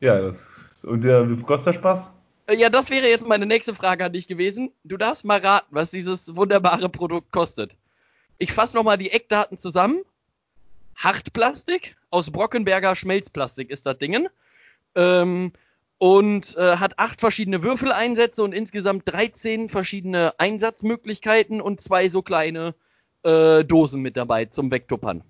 Ja, 0.00 0.20
das. 0.20 0.84
Und 0.84 1.04
der, 1.04 1.28
wie 1.28 1.42
kostet 1.42 1.74
der 1.74 1.78
Spaß? 1.80 2.12
Äh, 2.50 2.56
Ja, 2.56 2.68
das 2.68 2.90
wäre 2.90 3.08
jetzt 3.08 3.26
meine 3.26 3.46
nächste 3.46 3.74
Frage 3.74 4.04
an 4.04 4.12
dich 4.12 4.26
gewesen. 4.26 4.72
Du 4.84 4.96
darfst 4.96 5.24
mal 5.24 5.40
raten, 5.40 5.68
was 5.70 5.90
dieses 5.90 6.36
wunderbare 6.36 6.88
Produkt 6.88 7.32
kostet. 7.32 7.76
Ich 8.38 8.52
fasse 8.52 8.76
nochmal 8.76 8.98
die 8.98 9.10
Eckdaten 9.10 9.58
zusammen. 9.58 10.02
Hartplastik, 10.96 11.96
aus 12.10 12.30
Brockenberger 12.30 12.96
Schmelzplastik 12.96 13.70
ist 13.70 13.86
das 13.86 13.98
Ding. 13.98 14.28
Ähm, 14.94 15.52
und 15.98 16.56
äh, 16.56 16.76
hat 16.76 16.98
acht 16.98 17.20
verschiedene 17.20 17.62
Würfeleinsätze 17.62 18.42
und 18.42 18.52
insgesamt 18.52 19.02
13 19.06 19.68
verschiedene 19.68 20.34
Einsatzmöglichkeiten 20.38 21.60
und 21.60 21.80
zwei 21.80 22.08
so 22.08 22.22
kleine 22.22 22.74
äh, 23.22 23.64
Dosen 23.64 24.00
mit 24.00 24.16
dabei 24.16 24.46
zum 24.46 24.70
Wegtuppern. 24.70 25.22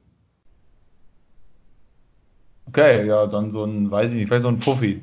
Okay, 2.68 3.04
ja, 3.04 3.26
dann 3.26 3.50
so 3.50 3.64
ein, 3.64 3.90
weiß 3.90 4.12
ich 4.12 4.18
nicht, 4.18 4.28
vielleicht 4.28 4.42
so 4.42 4.48
ein 4.48 4.58
Fuffi. 4.58 5.02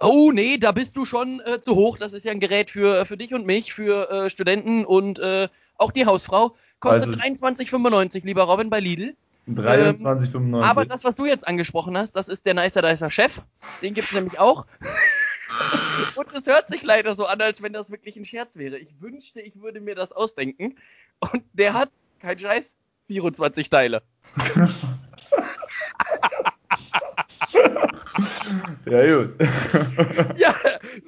Oh, 0.00 0.32
nee, 0.32 0.56
da 0.56 0.72
bist 0.72 0.96
du 0.96 1.04
schon 1.04 1.40
äh, 1.40 1.60
zu 1.60 1.74
hoch. 1.76 1.98
Das 1.98 2.14
ist 2.14 2.24
ja 2.24 2.32
ein 2.32 2.40
Gerät 2.40 2.70
für, 2.70 3.04
für 3.04 3.16
dich 3.16 3.34
und 3.34 3.46
mich, 3.46 3.74
für 3.74 4.10
äh, 4.10 4.30
Studenten 4.30 4.84
und 4.86 5.18
äh, 5.18 5.48
auch 5.76 5.92
die 5.92 6.06
Hausfrau. 6.06 6.56
Kostet 6.80 7.08
Also- 7.08 7.18
23,95, 7.20 8.24
lieber 8.24 8.44
Robin, 8.44 8.70
bei 8.70 8.80
Lidl. 8.80 9.14
23,95. 9.48 10.34
Ähm, 10.36 10.54
aber 10.54 10.84
das, 10.86 11.04
was 11.04 11.16
du 11.16 11.26
jetzt 11.26 11.46
angesprochen 11.46 11.96
hast, 11.98 12.12
das 12.12 12.28
ist 12.28 12.46
der 12.46 12.54
Nicer 12.54 12.82
Dicer 12.82 13.10
Chef. 13.10 13.40
Den 13.82 13.94
gibt 13.94 14.08
es 14.08 14.14
nämlich 14.14 14.38
auch. 14.38 14.66
Und 16.16 16.32
es 16.34 16.46
hört 16.46 16.68
sich 16.68 16.82
leider 16.82 17.14
so 17.14 17.26
an, 17.26 17.40
als 17.40 17.60
wenn 17.62 17.72
das 17.72 17.90
wirklich 17.90 18.16
ein 18.16 18.24
Scherz 18.24 18.56
wäre. 18.56 18.78
Ich 18.78 18.88
wünschte, 19.00 19.40
ich 19.40 19.60
würde 19.60 19.80
mir 19.80 19.94
das 19.94 20.12
ausdenken. 20.12 20.76
Und 21.18 21.42
der 21.52 21.74
hat, 21.74 21.90
kein 22.20 22.38
Scheiß, 22.38 22.74
24 23.08 23.68
Teile. 23.68 24.02
ja, 28.86 29.16
gut. 29.16 29.34
ja, 30.36 30.54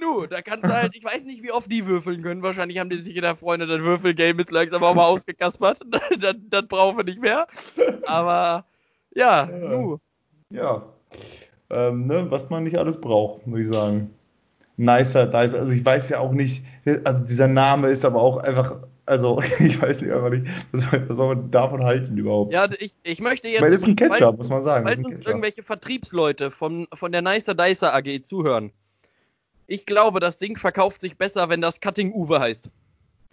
nu, 0.00 0.26
da 0.26 0.42
kannst 0.42 0.64
du 0.64 0.72
halt, 0.72 0.94
ich 0.94 1.04
weiß 1.04 1.24
nicht, 1.24 1.42
wie 1.42 1.52
oft 1.52 1.70
die 1.70 1.86
würfeln 1.86 2.22
können. 2.22 2.42
Wahrscheinlich 2.42 2.78
haben 2.78 2.90
die 2.90 2.98
sich 2.98 3.16
in 3.16 3.22
der 3.22 3.36
Freunde 3.36 3.66
das 3.66 3.80
Würfelgame 3.80 4.40
jetzt 4.40 4.50
langsam 4.50 4.82
auch 4.82 4.94
mal 4.94 5.04
ausgekaspert. 5.04 5.80
das, 6.20 6.36
das 6.48 6.66
brauchen 6.66 6.96
wir 6.96 7.04
nicht 7.04 7.20
mehr. 7.20 7.46
Aber, 8.06 8.64
ja, 9.14 9.48
ja. 9.50 9.68
nu. 9.68 9.98
Ja. 10.50 10.82
Ähm, 11.70 12.06
ne, 12.06 12.30
was 12.30 12.50
man 12.50 12.64
nicht 12.64 12.78
alles 12.78 13.00
braucht, 13.00 13.46
muss 13.46 13.60
ich 13.60 13.68
sagen. 13.68 14.10
Nicer, 14.76 15.26
nicer. 15.26 15.60
Also 15.60 15.72
ich 15.72 15.84
weiß 15.84 16.08
ja 16.10 16.20
auch 16.20 16.32
nicht, 16.32 16.64
also 17.04 17.24
dieser 17.24 17.48
Name 17.48 17.90
ist 17.90 18.04
aber 18.04 18.20
auch 18.20 18.38
einfach 18.38 18.76
also, 19.06 19.42
ich 19.58 19.80
weiß 19.80 20.02
nicht, 20.02 20.12
einfach 20.12 20.30
nicht, 20.30 20.46
was, 20.72 20.86
was 20.92 21.16
soll 21.16 21.34
man 21.34 21.50
davon 21.50 21.84
halten 21.84 22.16
überhaupt? 22.16 22.52
Ja, 22.52 22.68
ich, 22.78 22.96
ich 23.02 23.20
möchte 23.20 23.48
jetzt. 23.48 23.62
Weil 23.62 23.70
das 23.70 23.82
ist 23.82 23.88
ein 23.88 23.96
Ketchup, 23.96 24.38
muss 24.38 24.48
man 24.48 24.62
sagen. 24.62 24.86
Falls 24.86 25.04
uns 25.04 25.20
irgendwelche 25.20 25.62
Vertriebsleute 25.62 26.50
von, 26.50 26.86
von 26.94 27.12
der 27.12 27.22
Nicer 27.22 27.54
Dicer 27.54 27.94
AG 27.94 28.22
zuhören, 28.24 28.72
ich 29.66 29.86
glaube, 29.86 30.20
das 30.20 30.38
Ding 30.38 30.56
verkauft 30.56 31.00
sich 31.00 31.16
besser, 31.16 31.48
wenn 31.48 31.60
das 31.60 31.80
Cutting 31.80 32.12
Uwe 32.12 32.40
heißt. 32.40 32.70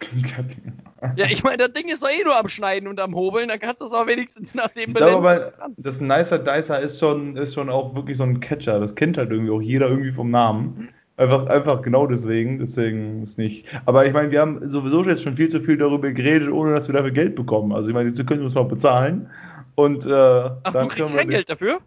Cutting. 0.00 0.72
ja, 1.16 1.26
ich 1.26 1.42
meine, 1.42 1.68
das 1.68 1.72
Ding 1.74 1.92
ist 1.92 2.02
doch 2.02 2.08
eh 2.08 2.24
nur 2.24 2.36
am 2.36 2.48
Schneiden 2.48 2.88
und 2.88 2.98
am 2.98 3.14
Hobeln, 3.14 3.48
dann 3.48 3.58
kannst 3.58 3.82
du 3.82 3.84
es 3.84 3.92
auch 3.92 4.06
wenigstens 4.06 4.54
nach 4.54 4.68
dem 4.68 4.88
Ich 4.88 4.94
glaube 4.94 5.28
aber, 5.28 5.72
das 5.76 6.00
Nicer 6.00 6.38
Dicer 6.38 6.80
ist 6.80 6.98
schon, 6.98 7.36
ist 7.36 7.54
schon 7.54 7.68
auch 7.68 7.94
wirklich 7.94 8.16
so 8.16 8.24
ein 8.24 8.40
Catcher. 8.40 8.80
Das 8.80 8.94
kennt 8.94 9.18
halt 9.18 9.30
irgendwie 9.30 9.52
auch 9.52 9.60
jeder 9.60 9.88
irgendwie 9.88 10.12
vom 10.12 10.30
Namen. 10.30 10.88
Einfach, 11.20 11.46
einfach 11.48 11.82
genau 11.82 12.06
deswegen. 12.06 12.58
Deswegen 12.58 13.22
ist 13.22 13.36
nicht. 13.36 13.66
Aber 13.84 14.06
ich 14.06 14.14
meine, 14.14 14.30
wir 14.30 14.40
haben 14.40 14.66
sowieso 14.66 15.04
jetzt 15.04 15.22
schon 15.22 15.36
viel 15.36 15.50
zu 15.50 15.60
viel 15.60 15.76
darüber 15.76 16.10
geredet, 16.12 16.50
ohne 16.50 16.72
dass 16.72 16.88
wir 16.88 16.94
dafür 16.94 17.10
Geld 17.10 17.34
bekommen. 17.34 17.72
Also 17.72 17.88
ich 17.88 17.94
meine, 17.94 18.16
sie 18.16 18.24
können 18.24 18.42
uns 18.42 18.54
mal 18.54 18.64
bezahlen. 18.64 19.28
Und, 19.74 20.06
äh, 20.06 20.10
Ach, 20.10 20.72
du 20.72 20.88
kriegst 20.88 21.14
kein 21.14 21.28
Geld 21.28 21.50
dafür? 21.50 21.80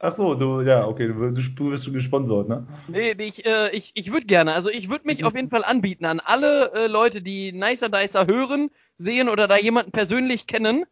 Ach 0.00 0.12
so, 0.12 0.34
du, 0.34 0.62
ja, 0.62 0.84
okay, 0.84 1.06
du, 1.06 1.14
du 1.14 1.70
wirst 1.70 1.92
gesponsert, 1.92 2.48
ne? 2.48 2.66
Nee, 2.88 3.12
ich, 3.12 3.46
äh, 3.46 3.70
ich, 3.70 3.92
ich 3.94 4.12
würde 4.12 4.26
gerne, 4.26 4.52
also 4.52 4.68
ich 4.68 4.90
würde 4.90 5.06
mich 5.06 5.20
mhm. 5.20 5.26
auf 5.26 5.34
jeden 5.36 5.48
Fall 5.48 5.64
anbieten 5.64 6.04
an 6.04 6.20
alle 6.20 6.72
äh, 6.74 6.86
Leute, 6.88 7.22
die 7.22 7.52
Nicer 7.52 7.88
Dicer 7.88 8.26
hören, 8.26 8.70
sehen 8.98 9.28
oder 9.28 9.46
da 9.46 9.56
jemanden 9.56 9.92
persönlich 9.92 10.48
kennen. 10.48 10.84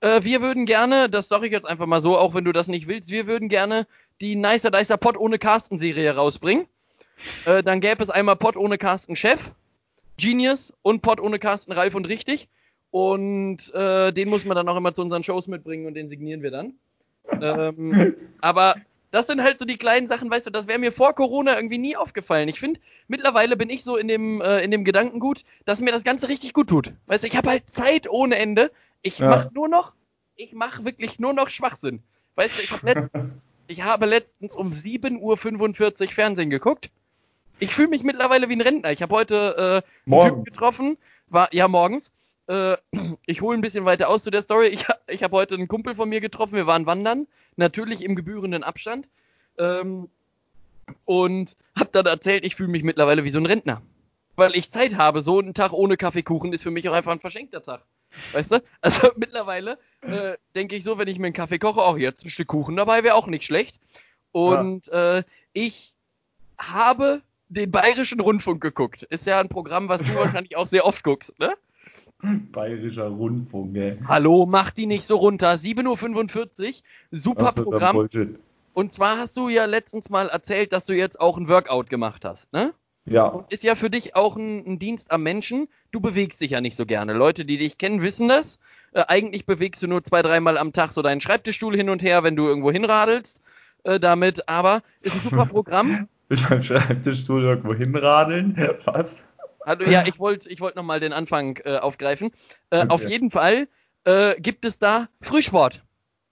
Äh, 0.00 0.22
wir 0.22 0.42
würden 0.42 0.66
gerne, 0.66 1.08
das 1.08 1.28
sage 1.28 1.46
ich 1.46 1.52
jetzt 1.52 1.66
einfach 1.66 1.86
mal 1.86 2.02
so, 2.02 2.16
auch 2.18 2.34
wenn 2.34 2.44
du 2.44 2.52
das 2.52 2.68
nicht 2.68 2.88
willst, 2.88 3.10
wir 3.10 3.26
würden 3.26 3.48
gerne 3.48 3.86
die 4.20 4.36
Nicer 4.36 4.70
Dicer 4.70 4.98
Pod 4.98 5.16
ohne 5.16 5.38
Carsten 5.38 5.78
Serie 5.78 6.14
rausbringen. 6.14 6.66
Äh, 7.44 7.62
dann 7.62 7.80
gäbe 7.80 8.02
es 8.02 8.10
einmal 8.10 8.36
Pod 8.36 8.56
ohne 8.56 8.78
Carsten 8.78 9.16
Chef, 9.16 9.52
Genius 10.16 10.72
und 10.82 11.02
Pod 11.02 11.20
ohne 11.20 11.38
Carsten 11.38 11.72
Ralf 11.72 11.94
und 11.94 12.08
Richtig. 12.08 12.48
Und 12.90 13.72
äh, 13.74 14.12
den 14.12 14.28
muss 14.28 14.44
man 14.44 14.54
dann 14.54 14.68
auch 14.68 14.76
immer 14.76 14.92
zu 14.92 15.00
unseren 15.00 15.24
Shows 15.24 15.46
mitbringen 15.46 15.86
und 15.86 15.94
den 15.94 16.08
signieren 16.08 16.42
wir 16.42 16.50
dann. 16.50 16.74
Ähm, 17.40 18.14
aber 18.40 18.76
das 19.10 19.26
sind 19.26 19.42
halt 19.42 19.58
so 19.58 19.64
die 19.64 19.78
kleinen 19.78 20.08
Sachen, 20.08 20.30
weißt 20.30 20.46
du, 20.46 20.50
das 20.50 20.68
wäre 20.68 20.78
mir 20.78 20.92
vor 20.92 21.14
Corona 21.14 21.56
irgendwie 21.56 21.78
nie 21.78 21.96
aufgefallen. 21.96 22.48
Ich 22.48 22.60
finde, 22.60 22.80
mittlerweile 23.08 23.56
bin 23.56 23.70
ich 23.70 23.82
so 23.82 23.96
in 23.96 24.08
dem, 24.08 24.42
äh, 24.42 24.60
in 24.60 24.70
dem 24.70 24.84
Gedankengut, 24.84 25.44
dass 25.64 25.80
mir 25.80 25.90
das 25.90 26.04
Ganze 26.04 26.28
richtig 26.28 26.52
gut 26.52 26.68
tut. 26.68 26.92
Weißt 27.06 27.24
du, 27.24 27.28
ich 27.28 27.36
habe 27.36 27.48
halt 27.48 27.68
Zeit 27.70 28.08
ohne 28.08 28.36
Ende. 28.36 28.70
Ich 29.00 29.18
ja. 29.18 29.28
mache 29.28 29.50
nur 29.54 29.68
noch, 29.68 29.92
ich 30.36 30.52
mache 30.52 30.84
wirklich 30.84 31.18
nur 31.18 31.32
noch 31.32 31.48
Schwachsinn. 31.48 32.02
Weißt 32.34 32.58
du, 32.58 32.62
ich, 32.62 32.72
hab 32.72 32.82
letztens, 32.82 33.36
ich 33.68 33.82
habe 33.82 34.06
letztens 34.06 34.54
um 34.54 34.70
7.45 34.70 36.02
Uhr 36.02 36.08
Fernsehen 36.10 36.50
geguckt 36.50 36.90
ich 37.62 37.74
fühle 37.74 37.88
mich 37.88 38.02
mittlerweile 38.02 38.48
wie 38.48 38.54
ein 38.54 38.60
Rentner. 38.60 38.90
Ich 38.90 39.02
habe 39.02 39.14
heute 39.14 39.84
äh, 39.84 40.10
einen 40.10 40.28
Typen 40.28 40.44
getroffen, 40.44 40.98
war 41.28 41.48
ja 41.52 41.68
morgens. 41.68 42.10
Äh, 42.48 42.76
ich 43.26 43.40
hole 43.40 43.56
ein 43.56 43.60
bisschen 43.60 43.84
weiter 43.84 44.08
aus 44.08 44.24
zu 44.24 44.32
der 44.32 44.42
Story. 44.42 44.66
Ich, 44.66 44.84
ich 45.06 45.22
habe 45.22 45.36
heute 45.36 45.54
einen 45.54 45.68
Kumpel 45.68 45.94
von 45.94 46.08
mir 46.08 46.20
getroffen. 46.20 46.54
Wir 46.54 46.66
waren 46.66 46.86
wandern, 46.86 47.28
natürlich 47.54 48.02
im 48.02 48.16
gebührenden 48.16 48.64
Abstand. 48.64 49.08
Ähm, 49.58 50.08
und 51.04 51.56
habe 51.78 51.90
dann 51.92 52.06
erzählt, 52.06 52.44
ich 52.44 52.56
fühle 52.56 52.68
mich 52.68 52.82
mittlerweile 52.82 53.22
wie 53.22 53.30
so 53.30 53.38
ein 53.38 53.46
Rentner. 53.46 53.80
Weil 54.34 54.56
ich 54.56 54.72
Zeit 54.72 54.96
habe. 54.96 55.20
So 55.20 55.38
ein 55.38 55.54
Tag 55.54 55.72
ohne 55.72 55.96
Kaffeekuchen 55.96 56.52
ist 56.52 56.64
für 56.64 56.72
mich 56.72 56.88
auch 56.88 56.94
einfach 56.94 57.12
ein 57.12 57.20
verschenkter 57.20 57.62
Tag. 57.62 57.84
Weißt 58.32 58.50
du? 58.50 58.62
Also 58.80 59.12
mittlerweile 59.16 59.78
äh, 60.00 60.36
denke 60.56 60.74
ich 60.74 60.82
so, 60.82 60.98
wenn 60.98 61.06
ich 61.06 61.20
mir 61.20 61.26
einen 61.26 61.34
Kaffee 61.34 61.60
koche, 61.60 61.82
auch 61.82 61.96
jetzt 61.96 62.24
ein 62.24 62.30
Stück 62.30 62.48
Kuchen 62.48 62.74
dabei 62.74 63.04
wäre 63.04 63.14
auch 63.14 63.28
nicht 63.28 63.44
schlecht. 63.44 63.78
Und 64.32 64.88
ja. 64.88 65.18
äh, 65.18 65.22
ich 65.52 65.94
habe 66.58 67.22
den 67.52 67.70
Bayerischen 67.70 68.20
Rundfunk 68.20 68.60
geguckt. 68.60 69.02
Ist 69.04 69.26
ja 69.26 69.40
ein 69.40 69.48
Programm, 69.48 69.88
was 69.88 70.02
du 70.02 70.14
wahrscheinlich 70.14 70.56
auch 70.56 70.66
sehr 70.66 70.84
oft 70.86 71.04
guckst, 71.04 71.38
ne? 71.38 71.54
Bayerischer 72.52 73.08
Rundfunk, 73.08 73.76
ey. 73.76 73.98
Hallo, 74.06 74.46
mach 74.46 74.70
die 74.70 74.86
nicht 74.86 75.04
so 75.04 75.16
runter. 75.16 75.54
7.45 75.54 76.68
Uhr, 76.68 76.74
super 77.10 77.52
Ach, 77.56 77.62
Programm. 77.62 78.08
Und 78.74 78.92
zwar 78.92 79.18
hast 79.18 79.36
du 79.36 79.48
ja 79.48 79.64
letztens 79.64 80.08
mal 80.08 80.28
erzählt, 80.28 80.72
dass 80.72 80.86
du 80.86 80.94
jetzt 80.94 81.20
auch 81.20 81.36
ein 81.36 81.48
Workout 81.48 81.90
gemacht 81.90 82.24
hast, 82.24 82.52
ne? 82.52 82.72
Ja. 83.04 83.24
Und 83.24 83.52
ist 83.52 83.64
ja 83.64 83.74
für 83.74 83.90
dich 83.90 84.14
auch 84.14 84.36
ein, 84.36 84.64
ein, 84.64 84.78
Dienst 84.78 85.10
am 85.10 85.24
Menschen. 85.24 85.68
Du 85.90 86.00
bewegst 86.00 86.40
dich 86.40 86.52
ja 86.52 86.60
nicht 86.60 86.76
so 86.76 86.86
gerne. 86.86 87.12
Leute, 87.12 87.44
die 87.44 87.58
dich 87.58 87.76
kennen, 87.76 88.00
wissen 88.00 88.28
das. 88.28 88.60
Äh, 88.92 89.04
eigentlich 89.08 89.44
bewegst 89.44 89.82
du 89.82 89.88
nur 89.88 90.04
zwei, 90.04 90.22
dreimal 90.22 90.56
am 90.56 90.72
Tag 90.72 90.92
so 90.92 91.02
deinen 91.02 91.20
Schreibtischstuhl 91.20 91.76
hin 91.76 91.90
und 91.90 92.02
her, 92.02 92.22
wenn 92.22 92.36
du 92.36 92.46
irgendwo 92.46 92.70
hinradelst 92.70 93.42
äh, 93.82 93.98
damit. 93.98 94.48
Aber 94.48 94.82
ist 95.00 95.16
ein 95.16 95.22
super 95.22 95.46
Programm. 95.50 96.08
Mit 96.32 96.48
meinem 96.48 96.62
Schreibtischstuhl 96.62 97.44
irgendwo 97.44 97.74
hinradeln. 97.74 98.56
Was? 98.86 99.26
Also, 99.60 99.84
ja, 99.84 100.04
ich 100.06 100.18
wollte 100.18 100.48
ich 100.48 100.60
wollt 100.60 100.76
nochmal 100.76 100.98
den 100.98 101.12
Anfang 101.12 101.58
äh, 101.64 101.76
aufgreifen. 101.76 102.32
Äh, 102.70 102.78
okay. 102.78 102.88
Auf 102.88 103.08
jeden 103.08 103.30
Fall 103.30 103.68
äh, 104.04 104.40
gibt 104.40 104.64
es 104.64 104.78
da 104.78 105.08
Frühsport. 105.20 105.84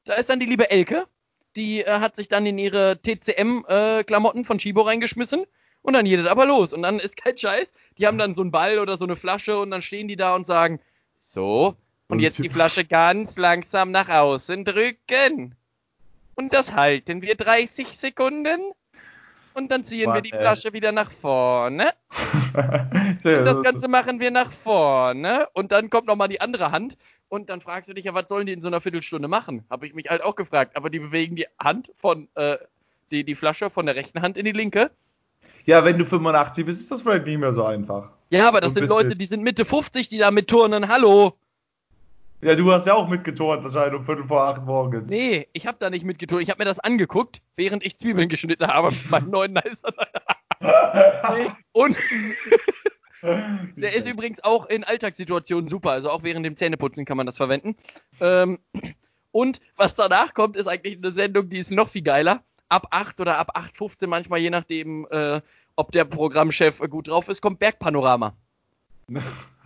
Da 0.05 0.15
ist 0.15 0.31
dann 0.31 0.41
die 0.41 0.47
liebe 0.47 0.71
Elke, 0.71 1.05
die 1.55 1.83
äh, 1.83 2.01
hat 2.01 2.17
sich 2.17 2.29
dann 2.29 2.47
in 2.47 2.59
ihre 2.59 2.99
TCM-Klamotten 3.03 4.41
äh, 4.41 4.45
von 4.45 4.59
Chibo 4.59 4.81
reingeschmissen 4.81 5.45
und 5.83 5.93
dann 5.93 6.07
geht 6.07 6.19
es 6.19 6.27
aber 6.27 6.47
los. 6.47 6.73
Und 6.73 6.83
dann 6.83 6.99
ist 6.99 7.23
kein 7.23 7.37
Scheiß. 7.37 7.75
Die 7.99 8.07
haben 8.07 8.17
dann 8.17 8.35
so 8.35 8.41
einen 8.41 8.51
Ball 8.51 8.79
oder 8.79 8.97
so 8.97 9.05
eine 9.05 9.17
Flasche 9.17 9.59
und 9.59 9.71
dann 9.71 9.83
stehen 9.83 10.09
die 10.09 10.17
da 10.17 10.35
und 10.35 10.47
sagen, 10.47 10.81
so, 11.15 11.77
und 12.09 12.21
jetzt 12.21 12.39
die 12.39 12.49
Flasche 12.49 12.87
ganz 12.87 13.37
langsam 13.37 13.91
nach 13.91 14.09
außen 14.09 14.65
drücken. 14.65 15.55
Und 16.35 16.55
das 16.55 16.75
halten 16.75 17.21
wir 17.21 17.35
30 17.35 17.99
Sekunden 17.99 18.73
und 19.55 19.71
dann 19.71 19.85
ziehen 19.85 20.07
Mann, 20.07 20.17
wir 20.17 20.23
die 20.23 20.31
Flasche 20.31 20.69
ey. 20.69 20.75
wieder 20.75 20.93
nach 20.93 21.11
vorne. 21.11 21.93
und 22.55 23.25
das 23.25 23.63
Ganze 23.63 23.89
machen 23.89 24.21
wir 24.21 24.31
nach 24.31 24.51
vorne. 24.51 25.49
Und 25.53 25.73
dann 25.73 25.91
kommt 25.91 26.07
nochmal 26.07 26.29
die 26.29 26.41
andere 26.41 26.73
Hand. 26.73 26.97
Und 27.29 27.49
dann 27.49 27.61
fragst 27.61 27.89
du 27.89 27.95
dich 27.95 28.05
ja, 28.05 28.15
was 28.15 28.29
sollen 28.29 28.47
die 28.47 28.53
in 28.53 28.63
so 28.63 28.69
einer 28.69 28.81
Viertelstunde 28.81 29.29
machen? 29.29 29.65
Habe 29.71 29.87
ich 29.87 29.95
mich 29.95 30.09
halt 30.09 30.23
auch 30.23 30.35
gefragt. 30.35 30.77
Aber 30.77 30.91
die 30.91 30.99
bewegen 30.99 31.37
die 31.37 31.47
Hand 31.59 31.91
von, 31.97 32.29
äh, 32.35 32.59
die, 33.11 33.25
die 33.25 33.35
Flasche 33.35 33.71
von 33.71 33.87
der 33.87 33.95
rechten 33.95 34.23
Hand 34.23 34.37
in 34.37 34.45
die 34.45 34.53
linke. 34.53 34.91
Ja, 35.65 35.85
wenn 35.85 35.99
du 35.99 36.07
85 36.07 36.65
bist, 36.65 36.81
ist 36.81 36.91
das 36.91 37.03
vielleicht 37.03 37.27
nicht 37.27 37.39
mehr 37.39 37.53
so 37.53 37.65
einfach. 37.65 38.11
Ja, 38.31 38.49
aber 38.49 38.61
das 38.61 38.75
sind 38.75 38.89
Leute, 38.89 39.17
die 39.17 39.27
sind 39.27 39.43
Mitte 39.43 39.65
50, 39.65 40.09
die 40.09 40.19
da 40.19 40.31
mit 40.31 40.49
turnen. 40.49 40.89
Hallo. 40.89 41.35
Ja, 42.43 42.55
du 42.55 42.73
hast 42.73 42.87
ja 42.87 42.95
auch 42.95 43.09
mitgeturnt, 43.09 43.63
wahrscheinlich 43.63 44.01
um 44.01 44.07
5 44.07 44.27
vor 44.27 44.43
8 44.43 44.65
morgens. 44.65 45.11
Nee, 45.11 45.49
ich 45.53 45.67
habe 45.67 45.77
da 45.79 45.91
nicht 45.91 46.05
mitgeturnt. 46.05 46.43
Ich 46.43 46.49
habe 46.49 46.59
mir 46.59 46.65
das 46.65 46.79
angeguckt, 46.79 47.43
während 47.57 47.85
ich 47.85 47.99
Zwiebeln 47.99 48.31
geschnitten 48.31 48.67
habe 48.67 48.89
mit 48.89 49.11
meinem 49.11 49.31
neuen 49.31 49.53
Nicer. 49.53 49.93
nee, 50.61 51.51
und 51.73 51.97
der 53.77 53.95
ist 53.95 54.09
übrigens 54.09 54.43
auch 54.43 54.67
in 54.67 54.85
Alltagssituationen 54.85 55.69
super. 55.69 55.91
Also 55.91 56.11
auch 56.11 56.23
während 56.23 56.47
dem 56.47 56.57
Zähneputzen 56.57 57.05
kann 57.05 57.19
man 57.19 57.27
das 57.27 57.37
verwenden. 57.37 57.77
Ähm, 58.21 58.59
und 59.33 59.61
was 59.77 59.95
danach 59.95 60.33
kommt, 60.33 60.57
ist 60.57 60.67
eigentlich 60.67 60.97
eine 60.97 61.13
Sendung, 61.13 61.51
die 61.51 61.59
ist 61.59 61.71
noch 61.71 61.91
viel 61.91 62.03
geiler. 62.03 62.43
Ab 62.71 62.87
8 62.91 63.21
oder 63.21 63.39
ab 63.39 63.57
8.15 63.57 64.07
manchmal, 64.07 64.41
je 64.41 64.51
nachdem, 64.51 65.07
äh, 65.11 65.43
ob 65.77 65.93
der 65.93 66.05
Programmchef 66.05 66.79
gut 66.89 67.09
drauf 67.09 67.29
ist, 67.29 67.43
kommt 67.43 67.59
Bergpanorama. 67.59 68.35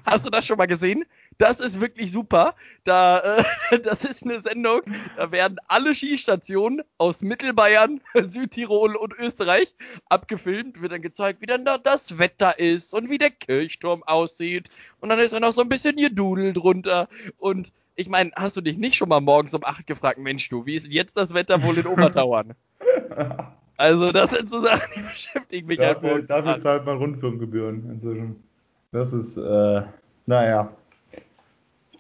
Hast 0.06 0.26
du 0.26 0.30
das 0.30 0.44
schon 0.44 0.58
mal 0.58 0.66
gesehen? 0.66 1.04
Das 1.38 1.60
ist 1.60 1.80
wirklich 1.80 2.12
super. 2.12 2.54
Da, 2.84 3.38
äh, 3.70 3.78
das 3.82 4.04
ist 4.04 4.24
eine 4.24 4.40
Sendung, 4.40 4.82
da 5.16 5.32
werden 5.32 5.58
alle 5.68 5.94
Skistationen 5.94 6.82
aus 6.98 7.22
Mittelbayern, 7.22 8.00
Südtirol 8.14 8.96
und 8.96 9.14
Österreich 9.14 9.74
abgefilmt. 10.08 10.80
Wird 10.80 10.92
dann 10.92 11.02
gezeigt, 11.02 11.40
wie 11.40 11.46
dann 11.46 11.64
da 11.64 11.78
das 11.78 12.18
Wetter 12.18 12.58
ist 12.58 12.94
und 12.94 13.10
wie 13.10 13.18
der 13.18 13.30
Kirchturm 13.30 14.02
aussieht. 14.02 14.70
Und 15.00 15.08
dann 15.08 15.18
ist 15.18 15.34
da 15.34 15.40
noch 15.40 15.52
so 15.52 15.62
ein 15.62 15.68
bisschen 15.68 15.96
Gedudel 15.96 16.52
drunter. 16.52 17.08
Und 17.38 17.72
ich 17.96 18.08
meine, 18.08 18.32
hast 18.36 18.56
du 18.56 18.60
dich 18.60 18.76
nicht 18.76 18.96
schon 18.96 19.08
mal 19.08 19.20
morgens 19.20 19.54
um 19.54 19.64
8 19.64 19.86
gefragt, 19.86 20.18
Mensch 20.18 20.48
du, 20.48 20.66
wie 20.66 20.74
ist 20.74 20.86
denn 20.86 20.92
jetzt 20.92 21.16
das 21.16 21.34
Wetter 21.34 21.62
wohl 21.62 21.78
in 21.78 21.86
Obertauern? 21.86 22.54
also 23.76 24.12
das 24.12 24.30
sind 24.30 24.50
so 24.50 24.60
Sachen, 24.60 24.90
die 24.96 25.02
beschäftigen 25.02 25.66
mich 25.66 25.78
dafür, 25.78 26.16
einfach. 26.16 26.28
Dafür 26.28 26.60
zahlt 26.60 26.86
man 26.86 26.98
Rundfunkgebühren 26.98 27.90
inzwischen. 27.90 28.42
Das 28.92 29.12
ist, 29.12 29.36
äh, 29.36 29.82
naja. 30.26 30.72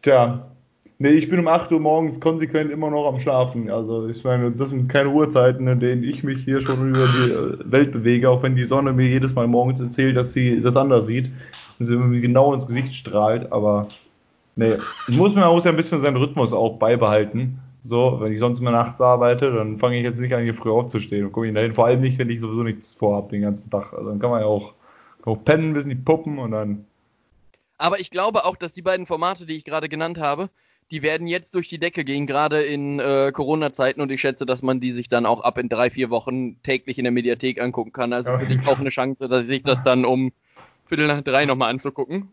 Tja. 0.04 0.50
Nee, 0.98 1.12
ich 1.12 1.30
bin 1.30 1.40
um 1.40 1.48
8 1.48 1.72
Uhr 1.72 1.80
morgens 1.80 2.20
konsequent 2.20 2.70
immer 2.70 2.90
noch 2.90 3.08
am 3.08 3.18
Schlafen. 3.18 3.70
Also 3.70 4.06
ich 4.06 4.22
meine, 4.22 4.50
das 4.50 4.68
sind 4.68 4.86
keine 4.88 5.08
Uhrzeiten, 5.08 5.66
in 5.66 5.80
denen 5.80 6.04
ich 6.04 6.22
mich 6.22 6.44
hier 6.44 6.60
schon 6.60 6.90
über 6.90 7.06
die 7.06 7.30
äh, 7.32 7.72
Welt 7.72 7.92
bewege, 7.92 8.28
auch 8.28 8.42
wenn 8.42 8.54
die 8.54 8.64
Sonne 8.64 8.92
mir 8.92 9.08
jedes 9.08 9.34
Mal 9.34 9.46
morgens 9.46 9.80
erzählt, 9.80 10.14
dass 10.18 10.34
sie 10.34 10.60
das 10.60 10.76
anders 10.76 11.06
sieht 11.06 11.30
und 11.78 11.86
sie 11.86 11.94
irgendwie 11.94 12.20
genau 12.20 12.52
ins 12.52 12.66
Gesicht 12.66 12.94
strahlt. 12.94 13.50
Aber 13.50 13.88
nee, 14.56 14.76
muss 15.08 15.34
man 15.34 15.50
muss 15.50 15.64
ja 15.64 15.70
ein 15.70 15.76
bisschen 15.76 16.00
seinen 16.00 16.18
Rhythmus 16.18 16.52
auch 16.52 16.76
beibehalten. 16.78 17.58
So, 17.82 18.18
wenn 18.20 18.32
ich 18.32 18.38
sonst 18.38 18.58
immer 18.58 18.70
nachts 18.70 19.00
arbeite, 19.00 19.52
dann 19.52 19.78
fange 19.78 19.96
ich 19.96 20.02
jetzt 20.02 20.20
nicht 20.20 20.34
an, 20.34 20.44
hier 20.44 20.54
früh 20.54 20.70
aufzustehen 20.70 21.24
und 21.24 21.32
komme 21.32 21.48
ich 21.48 21.54
dahin. 21.54 21.72
Vor 21.72 21.86
allem 21.86 22.02
nicht, 22.02 22.18
wenn 22.18 22.28
ich 22.28 22.40
sowieso 22.40 22.62
nichts 22.62 22.94
vorhabe 22.94 23.30
den 23.30 23.40
ganzen 23.40 23.70
Tag. 23.70 23.94
Also 23.94 24.10
dann 24.10 24.18
kann 24.18 24.30
man 24.30 24.42
ja 24.42 24.46
auch, 24.46 24.74
auch 25.24 25.42
pennen, 25.46 25.72
bis 25.72 25.84
in 25.84 25.90
die 25.90 25.96
Puppen 25.96 26.38
und 26.38 26.50
dann. 26.50 26.84
Aber 27.78 28.00
ich 28.00 28.10
glaube 28.10 28.44
auch, 28.44 28.56
dass 28.56 28.72
die 28.72 28.82
beiden 28.82 29.06
Formate, 29.06 29.46
die 29.46 29.56
ich 29.56 29.64
gerade 29.64 29.88
genannt 29.88 30.18
habe, 30.18 30.50
die 30.90 31.02
werden 31.02 31.26
jetzt 31.26 31.54
durch 31.54 31.68
die 31.68 31.78
Decke 31.78 32.04
gehen, 32.04 32.26
gerade 32.26 32.62
in 32.62 33.00
äh, 33.00 33.32
Corona-Zeiten. 33.32 34.00
Und 34.00 34.12
ich 34.12 34.20
schätze, 34.20 34.46
dass 34.46 34.62
man 34.62 34.80
die 34.80 34.92
sich 34.92 35.08
dann 35.08 35.26
auch 35.26 35.40
ab 35.42 35.58
in 35.58 35.68
drei, 35.68 35.90
vier 35.90 36.10
Wochen 36.10 36.62
täglich 36.62 36.98
in 36.98 37.04
der 37.04 37.12
Mediathek 37.12 37.60
angucken 37.60 37.92
kann. 37.92 38.12
Also 38.12 38.36
für 38.38 38.46
dich 38.46 38.66
auch 38.68 38.78
eine 38.78 38.90
Chance, 38.90 39.28
dass 39.28 39.46
sich 39.46 39.62
das 39.62 39.82
dann 39.82 40.04
um 40.04 40.32
Viertel 40.86 41.06
nach 41.06 41.22
drei 41.22 41.46
nochmal 41.46 41.70
anzugucken. 41.70 42.32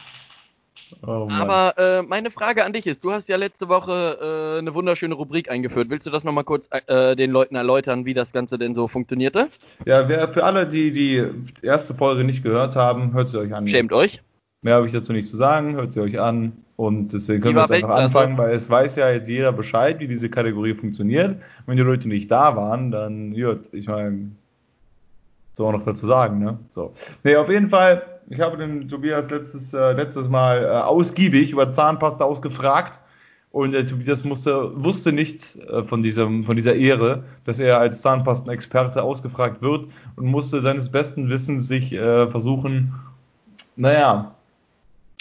Oh 1.06 1.28
Aber 1.30 1.74
äh, 1.78 2.02
meine 2.02 2.30
Frage 2.30 2.64
an 2.64 2.72
dich 2.72 2.86
ist, 2.86 3.04
du 3.04 3.12
hast 3.12 3.28
ja 3.28 3.36
letzte 3.36 3.68
Woche 3.68 4.18
äh, 4.20 4.58
eine 4.58 4.74
wunderschöne 4.74 5.14
Rubrik 5.14 5.50
eingeführt. 5.50 5.90
Willst 5.90 6.06
du 6.06 6.10
das 6.10 6.24
nochmal 6.24 6.44
kurz 6.44 6.68
äh, 6.86 7.16
den 7.16 7.30
Leuten 7.30 7.54
erläutern, 7.54 8.04
wie 8.04 8.14
das 8.14 8.32
Ganze 8.32 8.58
denn 8.58 8.74
so 8.74 8.88
funktionierte? 8.88 9.48
Ja, 9.86 10.08
wer, 10.08 10.28
für 10.32 10.44
alle, 10.44 10.66
die 10.66 10.92
die 10.92 11.24
erste 11.62 11.94
Folge 11.94 12.24
nicht 12.24 12.42
gehört 12.42 12.76
haben, 12.76 13.12
hört 13.12 13.28
sie 13.28 13.38
euch 13.38 13.54
an. 13.54 13.66
Schämt 13.66 13.92
euch. 13.92 14.22
Mehr 14.62 14.74
habe 14.74 14.86
ich 14.86 14.92
dazu 14.92 15.12
nicht 15.12 15.28
zu 15.28 15.36
sagen, 15.36 15.74
hört 15.74 15.92
sie 15.92 16.00
euch 16.00 16.20
an. 16.20 16.52
Und 16.76 17.12
deswegen 17.12 17.42
können 17.42 17.56
wir 17.56 17.62
jetzt 17.62 17.72
einfach 17.72 17.90
anfangen, 17.90 18.38
weil 18.38 18.54
es 18.54 18.70
weiß 18.70 18.96
ja 18.96 19.10
jetzt 19.10 19.28
jeder 19.28 19.52
Bescheid, 19.52 20.00
wie 20.00 20.08
diese 20.08 20.30
Kategorie 20.30 20.74
funktioniert. 20.74 21.36
Wenn 21.66 21.76
die 21.76 21.82
Leute 21.82 22.08
nicht 22.08 22.30
da 22.30 22.56
waren, 22.56 22.90
dann, 22.90 23.34
gut, 23.34 23.68
ich 23.72 23.86
meine, 23.86 24.30
soll 25.52 25.70
man 25.70 25.78
noch 25.78 25.84
dazu 25.84 26.06
sagen, 26.06 26.38
ne? 26.38 26.58
So. 26.70 26.94
Nee, 27.22 27.36
auf 27.36 27.50
jeden 27.50 27.68
Fall, 27.68 28.02
ich 28.30 28.40
habe 28.40 28.56
den 28.56 28.88
Tobias 28.88 29.28
letztes, 29.28 29.74
äh, 29.74 29.92
letztes 29.92 30.28
Mal 30.28 30.62
äh, 30.64 30.68
ausgiebig 30.68 31.50
über 31.50 31.70
Zahnpasta 31.70 32.24
ausgefragt 32.24 33.00
und 33.50 33.74
äh, 33.74 33.84
Tobias 33.84 34.22
musste, 34.22 34.70
wusste 34.76 35.10
nichts 35.12 35.56
äh, 35.56 35.82
von, 35.82 36.02
diesem, 36.02 36.44
von 36.44 36.54
dieser 36.54 36.76
Ehre, 36.76 37.24
dass 37.44 37.58
er 37.58 37.80
als 37.80 38.00
Zahnpastenexperte 38.02 39.02
ausgefragt 39.02 39.60
wird 39.60 39.88
und 40.14 40.26
musste 40.26 40.60
seines 40.60 40.88
besten 40.88 41.28
Wissens 41.28 41.66
sich 41.66 41.92
äh, 41.92 42.28
versuchen, 42.28 42.94
naja, 43.74 44.32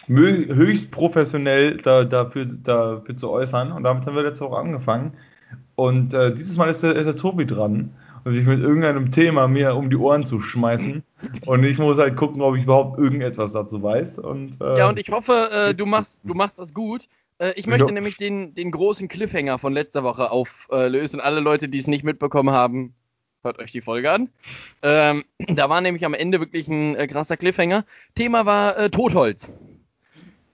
höchst 0.08 0.92
professionell 0.92 1.78
da, 1.78 2.04
dafür, 2.04 2.46
dafür 2.64 3.16
zu 3.16 3.30
äußern. 3.30 3.72
Und 3.72 3.84
damit 3.84 4.06
haben 4.06 4.16
wir 4.16 4.24
letzte 4.24 4.46
Woche 4.46 4.60
angefangen. 4.60 5.14
Und 5.76 6.14
äh, 6.14 6.34
dieses 6.34 6.58
Mal 6.58 6.70
ist 6.70 6.84
ist 6.84 7.06
der 7.06 7.16
Tobi 7.16 7.46
dran 7.46 7.92
und 8.24 8.34
sich 8.34 8.46
mit 8.46 8.60
irgendeinem 8.60 9.12
Thema 9.12 9.48
mir 9.48 9.76
um 9.76 9.90
die 9.90 9.96
Ohren 9.96 10.26
zu 10.26 10.40
schmeißen. 10.40 11.04
Und 11.46 11.64
ich 11.64 11.78
muss 11.78 11.98
halt 11.98 12.16
gucken, 12.16 12.42
ob 12.42 12.56
ich 12.56 12.64
überhaupt 12.64 13.00
irgendetwas 13.00 13.54
dazu 13.54 13.82
weiß. 13.82 14.20
Und, 14.20 14.62
äh, 14.62 14.78
ja, 14.80 14.90
und 14.90 15.00
ich 15.00 15.10
hoffe, 15.10 15.50
äh, 15.52 15.76
du, 15.76 15.86
machst, 15.86 16.22
du 16.24 16.34
machst 16.34 16.60
das 16.60 16.74
gut. 16.74 17.08
Äh, 17.40 17.54
ich 17.56 17.68
möchte 17.68 17.88
ja. 17.88 17.92
nämlich 17.92 18.18
den, 18.18 18.54
den 18.56 18.72
großen 18.72 19.08
Cliffhanger 19.08 19.60
von 19.60 19.74
letzter 19.74 20.04
Woche 20.04 20.32
auflösen. 20.32 21.20
Alle 21.20 21.40
Leute, 21.40 21.70
die 21.70 21.80
es 21.80 21.88
nicht 21.88 22.04
mitbekommen 22.04 22.52
haben, 22.52 22.94
hört 23.44 23.60
euch 23.60 23.72
die 23.72 23.82
Folge 23.82 24.12
an. 24.12 24.30
Ähm, 24.82 25.26
da 25.48 25.70
war 25.70 25.82
nämlich 25.82 26.06
am 26.06 26.14
Ende 26.14 26.40
wirklich 26.40 26.68
ein 26.68 26.96
äh, 26.96 27.08
krasser 27.08 27.38
Cliffhanger. 27.38 27.86
Thema 28.16 28.46
war 28.46 28.78
äh, 28.78 28.90
Totholz. 28.90 29.52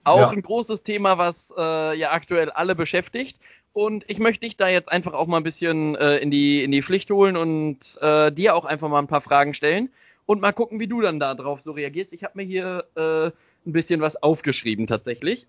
Auch 0.04 0.20
ja. 0.20 0.28
ein 0.30 0.42
großes 0.42 0.84
Thema, 0.84 1.18
was 1.18 1.52
äh, 1.58 1.98
ja 1.98 2.12
aktuell 2.12 2.50
alle 2.50 2.76
beschäftigt. 2.76 3.40
Und 3.76 4.06
ich 4.08 4.18
möchte 4.18 4.46
dich 4.46 4.56
da 4.56 4.70
jetzt 4.70 4.90
einfach 4.90 5.12
auch 5.12 5.26
mal 5.26 5.36
ein 5.36 5.42
bisschen 5.42 5.96
äh, 5.96 6.16
in, 6.16 6.30
die, 6.30 6.64
in 6.64 6.70
die 6.70 6.80
Pflicht 6.80 7.10
holen 7.10 7.36
und 7.36 7.98
äh, 8.00 8.32
dir 8.32 8.54
auch 8.54 8.64
einfach 8.64 8.88
mal 8.88 9.00
ein 9.00 9.06
paar 9.06 9.20
Fragen 9.20 9.52
stellen 9.52 9.90
und 10.24 10.40
mal 10.40 10.52
gucken, 10.52 10.80
wie 10.80 10.86
du 10.86 11.02
dann 11.02 11.20
da 11.20 11.34
drauf 11.34 11.60
so 11.60 11.72
reagierst. 11.72 12.14
Ich 12.14 12.24
habe 12.24 12.32
mir 12.36 12.44
hier 12.44 12.86
äh, 12.94 13.26
ein 13.26 13.72
bisschen 13.72 14.00
was 14.00 14.16
aufgeschrieben 14.22 14.86
tatsächlich. 14.86 15.46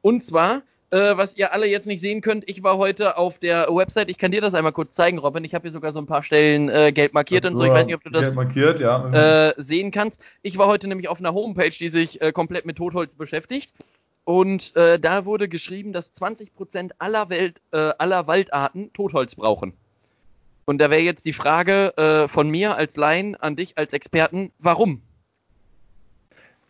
Und 0.00 0.22
zwar, 0.22 0.62
äh, 0.90 1.16
was 1.16 1.36
ihr 1.36 1.52
alle 1.52 1.66
jetzt 1.66 1.88
nicht 1.88 2.00
sehen 2.00 2.20
könnt, 2.20 2.48
ich 2.48 2.62
war 2.62 2.78
heute 2.78 3.18
auf 3.18 3.40
der 3.40 3.66
Website, 3.68 4.10
ich 4.10 4.18
kann 4.18 4.30
dir 4.30 4.40
das 4.40 4.54
einmal 4.54 4.70
kurz 4.70 4.94
zeigen, 4.94 5.18
Robin. 5.18 5.42
Ich 5.42 5.52
habe 5.52 5.62
hier 5.62 5.72
sogar 5.72 5.92
so 5.92 5.98
ein 5.98 6.06
paar 6.06 6.22
Stellen 6.22 6.68
äh, 6.68 6.92
gelb 6.92 7.14
markiert 7.14 7.46
und 7.46 7.56
so. 7.56 7.64
Ich 7.64 7.72
weiß 7.72 7.84
nicht, 7.84 7.96
ob 7.96 8.04
du 8.04 8.10
das 8.10 8.32
markiert, 8.36 8.78
ja. 8.78 9.48
äh, 9.48 9.54
sehen 9.56 9.90
kannst. 9.90 10.20
Ich 10.42 10.56
war 10.56 10.68
heute 10.68 10.86
nämlich 10.86 11.08
auf 11.08 11.18
einer 11.18 11.34
Homepage, 11.34 11.70
die 11.70 11.88
sich 11.88 12.20
komplett 12.32 12.64
mit 12.64 12.76
Totholz 12.76 13.16
beschäftigt. 13.16 13.72
Und 14.24 14.76
äh, 14.76 14.98
da 14.98 15.24
wurde 15.24 15.48
geschrieben, 15.48 15.92
dass 15.92 16.14
20% 16.14 16.92
aller, 16.98 17.28
Welt, 17.28 17.60
äh, 17.72 17.92
aller 17.98 18.26
Waldarten 18.26 18.92
Totholz 18.92 19.34
brauchen. 19.34 19.72
Und 20.66 20.78
da 20.78 20.90
wäre 20.90 21.00
jetzt 21.00 21.26
die 21.26 21.32
Frage 21.32 21.96
äh, 21.96 22.28
von 22.28 22.48
mir 22.48 22.76
als 22.76 22.96
Laien 22.96 23.34
an 23.34 23.56
dich 23.56 23.76
als 23.76 23.92
Experten, 23.92 24.52
warum? 24.58 25.02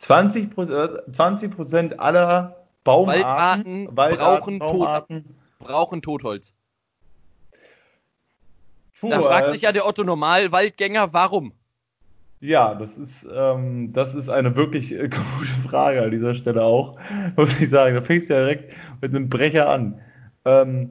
20%, 0.01 1.13
20 1.13 2.01
aller 2.01 2.57
Baumarten 2.83 3.23
Waldarten, 3.23 3.97
Waldarten 3.97 4.59
brauchen, 4.59 4.79
Baumarten. 4.79 5.25
Tot, 5.25 5.67
brauchen 5.67 6.03
Totholz. 6.03 6.55
Puh, 9.01 9.11
da 9.11 9.21
fragt 9.21 9.51
sich 9.51 9.63
ja 9.63 9.73
der 9.73 9.87
Otto 9.87 10.05
Normal-Waldgänger, 10.05 11.13
warum? 11.13 11.53
Ja, 12.41 12.75
das 12.75 12.97
ist, 12.97 13.29
ähm, 13.31 13.93
das 13.93 14.15
ist 14.15 14.31
eine 14.31 14.57
wirklich 14.57 14.93
äh, 14.93 15.09
gute 15.39 15.69
Frage 15.69 16.03
an 16.03 16.11
dieser 16.11 16.35
Stelle 16.35 16.63
auch, 16.63 16.99
muss 17.37 17.61
ich 17.61 17.69
sagen. 17.69 17.95
Da 17.95 18.01
fängst 18.01 18.31
du 18.31 18.35
ja 18.35 18.41
direkt 18.41 18.75
mit 19.03 19.15
einem 19.15 19.29
Brecher 19.29 19.69
an. 19.69 20.01
Ähm, 20.47 20.91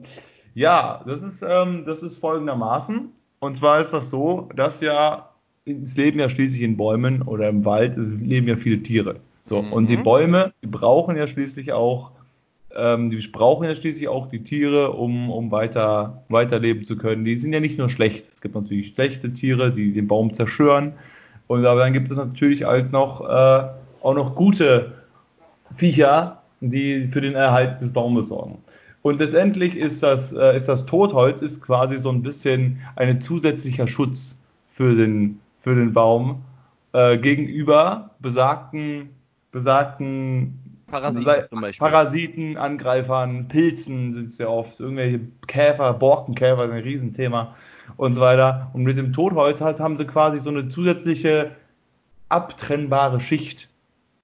ja, 0.54 1.02
das 1.06 1.22
ist, 1.22 1.42
ähm, 1.46 1.84
das 1.86 2.02
ist 2.02 2.18
folgendermaßen. 2.18 3.08
Und 3.40 3.56
zwar 3.56 3.80
ist 3.80 3.92
das 3.92 4.10
so, 4.10 4.48
dass 4.54 4.80
ja, 4.80 5.30
es 5.64 5.96
leben 5.96 6.20
ja 6.20 6.28
schließlich 6.28 6.62
in 6.62 6.76
Bäumen 6.76 7.22
oder 7.22 7.48
im 7.48 7.64
Wald, 7.64 7.96
es 7.96 8.14
leben 8.14 8.46
ja 8.46 8.56
viele 8.56 8.82
Tiere. 8.82 9.16
So, 9.42 9.62
mhm. 9.62 9.72
und 9.72 9.86
die 9.88 9.96
Bäume, 9.96 10.52
die 10.62 10.68
brauchen 10.68 11.16
ja 11.16 11.26
schließlich 11.26 11.72
auch, 11.72 12.12
ähm, 12.76 13.10
die 13.10 13.26
brauchen 13.28 13.64
ja 13.64 13.74
schließlich 13.74 14.06
auch 14.06 14.28
die 14.28 14.44
Tiere, 14.44 14.92
um, 14.92 15.30
um 15.30 15.50
weiter, 15.50 16.22
weiterleben 16.28 16.84
zu 16.84 16.96
können. 16.96 17.24
Die 17.24 17.36
sind 17.36 17.52
ja 17.52 17.58
nicht 17.58 17.78
nur 17.78 17.88
schlecht. 17.88 18.28
Es 18.28 18.40
gibt 18.40 18.54
natürlich 18.54 18.94
schlechte 18.94 19.32
Tiere, 19.32 19.72
die 19.72 19.92
den 19.92 20.06
Baum 20.06 20.34
zerstören. 20.34 20.92
Und 21.50 21.66
aber 21.66 21.80
dann 21.80 21.92
gibt 21.92 22.12
es 22.12 22.16
natürlich 22.16 22.62
halt 22.62 22.92
noch 22.92 23.22
äh, 23.28 23.68
auch 24.02 24.14
noch 24.14 24.36
gute 24.36 24.92
Viecher, 25.74 26.42
die 26.60 27.06
für 27.06 27.20
den 27.20 27.34
Erhalt 27.34 27.80
des 27.80 27.92
Baumes 27.92 28.28
sorgen. 28.28 28.58
Und 29.02 29.18
letztendlich 29.18 29.74
ist 29.74 30.00
das, 30.00 30.32
äh, 30.32 30.54
ist 30.54 30.68
das 30.68 30.86
Totholz 30.86 31.42
ist 31.42 31.60
quasi 31.60 31.98
so 31.98 32.08
ein 32.10 32.22
bisschen 32.22 32.78
ein 32.94 33.20
zusätzlicher 33.20 33.88
Schutz 33.88 34.38
für 34.74 34.94
den, 34.94 35.40
für 35.62 35.74
den 35.74 35.92
Baum 35.92 36.40
äh, 36.92 37.18
gegenüber 37.18 38.10
besagten, 38.20 39.10
besagten 39.50 40.56
Parasiten, 40.86 41.60
Beispiel. 41.60 41.88
Parasiten, 41.88 42.56
Angreifern, 42.58 43.48
Pilzen 43.48 44.12
sind 44.12 44.26
es 44.26 44.38
ja 44.38 44.46
oft, 44.46 44.78
irgendwelche 44.78 45.18
Käfer, 45.48 45.94
Borkenkäfer 45.94 46.68
sind 46.68 46.76
ein 46.76 46.82
Riesenthema 46.84 47.56
und 47.96 48.14
so 48.14 48.20
weiter. 48.20 48.70
Und 48.72 48.82
mit 48.82 48.98
dem 48.98 49.12
Totholz 49.12 49.60
halt 49.60 49.80
haben 49.80 49.96
sie 49.96 50.06
quasi 50.06 50.38
so 50.38 50.50
eine 50.50 50.68
zusätzliche 50.68 51.56
abtrennbare 52.28 53.20
Schicht. 53.20 53.68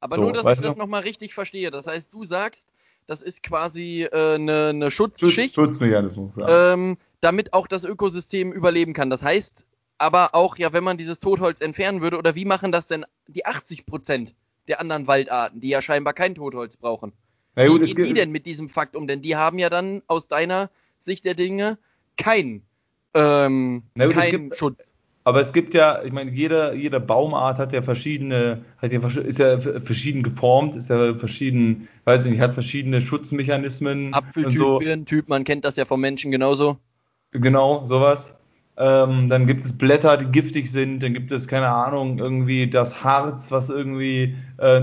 Aber 0.01 0.17
so, 0.17 0.23
nur, 0.23 0.33
dass 0.33 0.59
ich 0.59 0.65
das 0.65 0.77
nochmal 0.77 1.03
richtig 1.03 1.35
verstehe. 1.35 1.71
Das 1.71 1.87
heißt, 1.87 2.13
du 2.13 2.25
sagst, 2.25 2.69
das 3.07 3.23
ist 3.23 3.43
quasi 3.43 4.03
äh, 4.03 4.35
eine, 4.35 4.69
eine 4.69 4.91
Schutzschicht. 4.91 5.55
Schutzmechanismus, 5.55 6.37
ja. 6.37 6.73
Ähm, 6.73 6.99
damit 7.21 7.53
auch 7.53 7.67
das 7.67 7.85
Ökosystem 7.85 8.53
überleben 8.53 8.93
kann. 8.93 9.11
Das 9.11 9.23
heißt 9.23 9.65
aber 9.99 10.35
auch, 10.35 10.57
ja, 10.57 10.73
wenn 10.73 10.85
man 10.85 10.99
dieses 10.99 11.21
Totholz 11.21 11.61
entfernen 11.61 12.03
würde, 12.03 12.19
oder 12.19 12.35
wie 12.35 12.45
machen 12.45 12.73
das 12.73 12.87
denn 12.87 13.07
die 13.29 13.47
80 13.47 13.87
Prozent 13.87 14.35
der 14.69 14.81
anderen 14.81 15.07
Waldarten, 15.07 15.61
die 15.61 15.69
ja 15.69 15.81
scheinbar 15.81 16.13
kein 16.13 16.35
Totholz 16.35 16.77
brauchen? 16.77 17.13
Ja, 17.57 17.67
gut, 17.67 17.81
wie 17.81 17.95
gehen 17.95 18.05
die 18.05 18.15
denn 18.15 18.31
mit 18.31 18.45
diesem 18.45 18.69
Fakt 18.69 18.95
um? 18.95 19.07
Denn 19.07 19.23
die 19.23 19.37
haben 19.37 19.59
ja 19.59 19.71
dann 19.71 20.03
aus 20.07 20.29
deiner 20.29 20.71
Sicht 20.99 21.25
der 21.25 21.35
Dinge 21.35 21.79
keinen 22.19 22.66
ähm, 23.17 23.83
Na, 23.95 24.09
kein 24.09 24.31
gibt, 24.31 24.59
Schutz. 24.59 24.95
Aber 25.25 25.41
es 25.41 25.53
gibt 25.53 25.75
ja, 25.75 26.05
ich 26.05 26.13
meine, 26.13 26.31
jede, 26.31 26.75
jede 26.75 27.01
Baumart 27.01 27.59
hat 27.59 27.73
ja 27.73 27.83
verschiedene, 27.83 28.63
hat 28.79 28.93
ja, 28.93 29.01
ist 29.05 29.39
ja 29.41 29.59
verschieden 29.61 30.23
geformt, 30.23 30.77
ist 30.77 30.89
ja 30.89 31.15
verschieden, 31.15 31.89
weiß 32.05 32.27
ich 32.27 32.31
nicht, 32.31 32.41
hat 32.41 32.55
verschiedene 32.55 33.03
Schutzmechanismen. 33.03 34.15
Apfeltyp, 34.15 34.57
so. 34.57 34.81
Typ, 35.05 35.29
man 35.29 35.43
kennt 35.43 35.65
das 35.65 35.75
ja 35.75 35.85
vom 35.85 36.01
Menschen 36.01 36.31
genauso. 36.31 36.77
Genau, 37.33 37.85
sowas. 37.87 38.37
Ähm, 38.77 39.29
dann 39.29 39.49
gibt 39.49 39.65
es 39.65 39.77
Blätter, 39.77 40.17
die 40.17 40.27
giftig 40.27 40.71
sind, 40.71 41.03
dann 41.03 41.15
gibt 41.15 41.33
es, 41.33 41.49
keine 41.49 41.71
Ahnung, 41.71 42.19
irgendwie 42.19 42.69
das 42.69 43.03
Harz, 43.03 43.51
was 43.51 43.69
irgendwie 43.69 44.37
äh, 44.59 44.83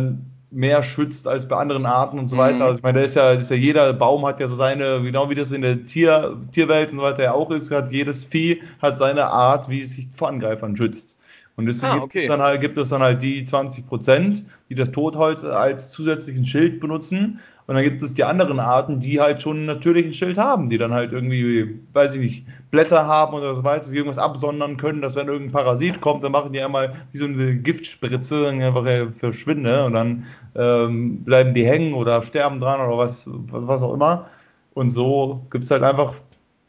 mehr 0.54 0.84
schützt 0.84 1.28
als 1.28 1.48
bei 1.48 1.58
anderen 1.58 1.86
Arten 1.86 2.20
und 2.20 2.28
so 2.28 2.38
weiter. 2.38 2.58
Mhm. 2.58 2.62
Also 2.64 2.78
ich 2.78 2.84
meine, 2.84 3.00
da 3.00 3.06
ist 3.06 3.16
ja, 3.16 3.32
ist 3.34 3.50
ja 3.50 3.56
jeder 3.58 3.94
Baum 3.94 4.26
hat 4.26 4.40
ja 4.40 4.48
so 4.48 4.56
seine, 4.56 5.02
genau 5.02 5.30
wie 5.30 5.36
das 5.36 5.52
in 5.52 5.62
der 5.62 5.86
Tier, 5.86 6.38
Tierwelt 6.52 6.92
und 6.92 6.98
so 6.98 7.04
weiter 7.04 7.24
ja 7.24 7.34
auch 7.34 7.52
ist, 7.52 7.72
hat 7.72 7.92
jedes 7.92 8.24
Vieh 8.26 8.62
hat 8.82 8.98
seine 8.98 9.26
Art, 9.26 9.70
wie 9.70 9.82
es 9.82 9.96
sich 9.96 10.08
vor 10.16 10.30
Angreifern 10.30 10.76
schützt. 10.78 11.18
Und 11.56 11.68
deswegen 11.68 11.88
Ah, 11.88 11.94
gibt, 11.94 12.06
okay. 12.06 12.20
es 12.20 12.28
dann 12.28 12.42
halt, 12.42 12.62
gibt 12.62 12.78
es 12.78 12.90
dann 12.90 13.02
halt 13.04 13.22
die 13.22 13.46
20 13.46 13.86
Prozent, 13.88 14.44
die 14.70 14.76
das 14.76 14.92
Totholz 14.92 15.44
als 15.44 15.92
zusätzlichen 15.92 16.46
Schild 16.46 16.80
benutzen. 16.80 17.40
Und 17.66 17.76
dann 17.76 17.84
gibt 17.84 18.04
es 18.04 18.14
die 18.14 18.24
anderen 18.24 18.60
Arten, 18.60 19.00
die 19.00 19.22
halt 19.22 19.42
schon 19.42 19.58
einen 19.58 19.66
natürlichen 19.66 20.14
Schild 20.14 20.38
haben, 20.38 20.70
die 20.70 20.78
dann 20.78 20.92
halt 20.94 21.14
irgendwie, 21.14 21.80
weiß 21.94 22.16
ich 22.16 22.22
nicht, 22.22 22.46
Blätter 22.72 23.08
haben 23.08 23.34
oder 23.34 23.56
so 23.56 23.64
weiter, 23.64 23.90
die 23.90 23.96
irgendwas 23.96 24.18
absondern 24.18 24.76
können, 24.78 25.02
dass 25.02 25.16
wenn 25.16 25.28
irgendein 25.28 25.54
Parasit 25.54 26.02
kommt, 26.02 26.24
dann 26.24 26.34
machen 26.34 26.52
die 26.52 26.62
einmal 26.62 26.96
wie 27.14 27.18
so 27.18 27.26
eine 27.26 27.56
Giftspritze, 27.56 28.44
dann 28.44 28.62
einfach 28.62 28.86
verschwinde 29.18 29.86
und 29.86 29.94
dann 29.94 30.26
ähm, 30.56 31.24
bleiben 31.24 31.54
die 31.54 31.66
hängen 31.66 31.94
oder 31.94 32.22
sterben 32.22 32.60
dran 32.60 32.82
oder 32.82 32.98
was, 32.98 33.26
was, 33.28 33.66
was 33.66 33.82
auch 33.82 33.94
immer. 33.94 34.30
Und 34.74 34.90
so 34.90 35.46
gibt 35.50 35.64
es 35.64 35.72
halt 35.72 35.84
einfach 35.84 36.16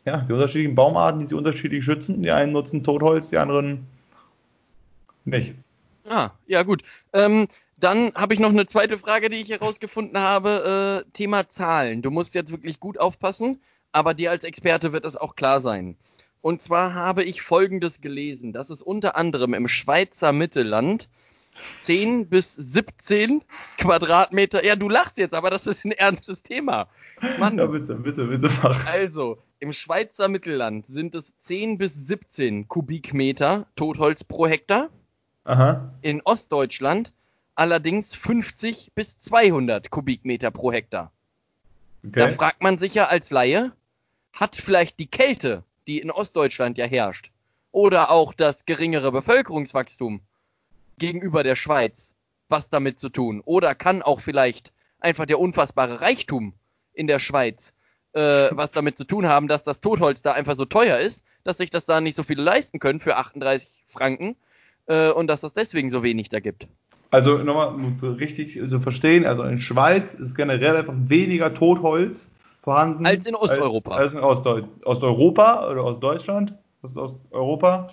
ja, 0.04 0.18
die 0.18 0.32
unterschiedlichen 0.32 0.74
Baumarten, 0.74 1.20
die 1.20 1.26
sie 1.26 1.34
unterschiedlich 1.34 1.84
schützen. 1.84 2.22
Die 2.22 2.30
einen 2.30 2.52
nutzen 2.52 2.84
Totholz, 2.84 3.30
die 3.30 3.38
anderen 3.38 3.86
nicht. 5.24 5.54
Ah, 6.06 6.30
ja 6.46 6.62
gut. 6.62 6.82
Ähm, 7.12 7.48
dann 7.76 8.12
habe 8.14 8.34
ich 8.34 8.40
noch 8.40 8.50
eine 8.50 8.66
zweite 8.66 8.98
Frage, 8.98 9.28
die 9.28 9.36
ich 9.36 9.48
herausgefunden 9.50 10.18
habe. 10.18 11.04
Äh, 11.06 11.10
Thema 11.12 11.48
Zahlen. 11.48 12.02
Du 12.02 12.10
musst 12.10 12.34
jetzt 12.34 12.50
wirklich 12.50 12.80
gut 12.80 12.98
aufpassen, 12.98 13.60
aber 13.92 14.14
dir 14.14 14.30
als 14.30 14.44
Experte 14.44 14.92
wird 14.92 15.04
das 15.04 15.16
auch 15.16 15.36
klar 15.36 15.60
sein. 15.60 15.96
Und 16.40 16.60
zwar 16.60 16.94
habe 16.94 17.24
ich 17.24 17.42
Folgendes 17.42 18.00
gelesen, 18.00 18.52
dass 18.52 18.70
es 18.70 18.82
unter 18.82 19.16
anderem 19.16 19.54
im 19.54 19.66
Schweizer 19.66 20.32
Mittelland 20.32 21.08
10 21.82 22.28
bis 22.28 22.54
17 22.54 23.42
Quadratmeter. 23.78 24.64
Ja, 24.64 24.76
du 24.76 24.88
lachst 24.88 25.18
jetzt, 25.18 25.34
aber 25.34 25.50
das 25.50 25.66
ist 25.66 25.84
ein 25.84 25.92
ernstes 25.92 26.42
Thema. 26.42 26.88
Mann. 27.38 27.58
Ja, 27.58 27.66
bitte, 27.66 27.94
bitte, 27.94 28.26
bitte 28.26 28.50
mach. 28.62 28.84
Also, 28.86 29.38
im 29.60 29.72
Schweizer 29.72 30.28
Mittelland 30.28 30.86
sind 30.88 31.14
es 31.14 31.32
10 31.44 31.78
bis 31.78 31.94
17 31.94 32.68
Kubikmeter 32.68 33.66
Totholz 33.76 34.24
pro 34.24 34.46
Hektar. 34.46 34.90
Aha. 35.44 35.94
In 36.02 36.20
Ostdeutschland 36.24 37.12
allerdings 37.54 38.14
50 38.14 38.92
bis 38.94 39.18
200 39.18 39.90
Kubikmeter 39.90 40.50
pro 40.50 40.72
Hektar. 40.72 41.12
Da 42.02 42.24
Okay. 42.26 42.34
fragt 42.34 42.62
man 42.62 42.78
sich 42.78 42.94
ja 42.94 43.06
als 43.06 43.30
Laie, 43.30 43.72
hat 44.32 44.56
vielleicht 44.56 44.98
die 44.98 45.06
Kälte, 45.06 45.64
die 45.86 46.00
in 46.00 46.10
Ostdeutschland 46.10 46.76
ja 46.78 46.86
herrscht, 46.86 47.30
oder 47.72 48.10
auch 48.10 48.34
das 48.34 48.66
geringere 48.66 49.10
Bevölkerungswachstum 49.10 50.20
gegenüber 50.98 51.42
der 51.42 51.56
Schweiz 51.56 52.14
was 52.48 52.68
damit 52.68 53.00
zu 53.00 53.08
tun? 53.08 53.40
Oder 53.44 53.74
kann 53.74 54.02
auch 54.02 54.20
vielleicht 54.20 54.72
einfach 55.00 55.26
der 55.26 55.40
unfassbare 55.40 56.00
Reichtum 56.00 56.54
in 56.92 57.06
der 57.06 57.18
Schweiz 57.18 57.74
äh, 58.12 58.20
was 58.52 58.70
damit 58.70 58.98
zu 58.98 59.04
tun 59.04 59.26
haben, 59.26 59.48
dass 59.48 59.64
das 59.64 59.80
Totholz 59.80 60.22
da 60.22 60.32
einfach 60.32 60.56
so 60.56 60.64
teuer 60.66 60.98
ist, 60.98 61.24
dass 61.42 61.56
sich 61.58 61.70
das 61.70 61.84
da 61.84 62.00
nicht 62.00 62.14
so 62.16 62.22
viele 62.22 62.42
leisten 62.42 62.78
können 62.78 63.00
für 63.00 63.16
38 63.16 63.70
Franken 63.88 64.36
äh, 64.86 65.10
und 65.10 65.26
dass 65.26 65.40
das 65.40 65.52
deswegen 65.54 65.90
so 65.90 66.02
wenig 66.02 66.28
da 66.28 66.40
gibt? 66.40 66.68
Also 67.14 67.38
nochmal, 67.38 67.68
um 67.68 67.96
so 67.96 68.10
richtig 68.10 68.58
zu 68.68 68.80
verstehen, 68.80 69.24
also 69.24 69.44
in 69.44 69.60
Schweiz 69.60 70.14
ist 70.14 70.34
generell 70.34 70.78
einfach 70.78 70.94
weniger 70.96 71.54
Totholz 71.54 72.28
vorhanden. 72.60 73.06
Als 73.06 73.24
in 73.24 73.36
Osteuropa. 73.36 73.92
Als, 73.92 74.00
als 74.00 74.14
in 74.14 74.20
Ostdeu 74.20 74.62
Osteuropa 74.84 75.70
oder 75.70 75.84
Ostdeutschland. 75.84 76.54
Das 76.82 76.90
ist 76.90 76.98
Osteuropa. 76.98 77.90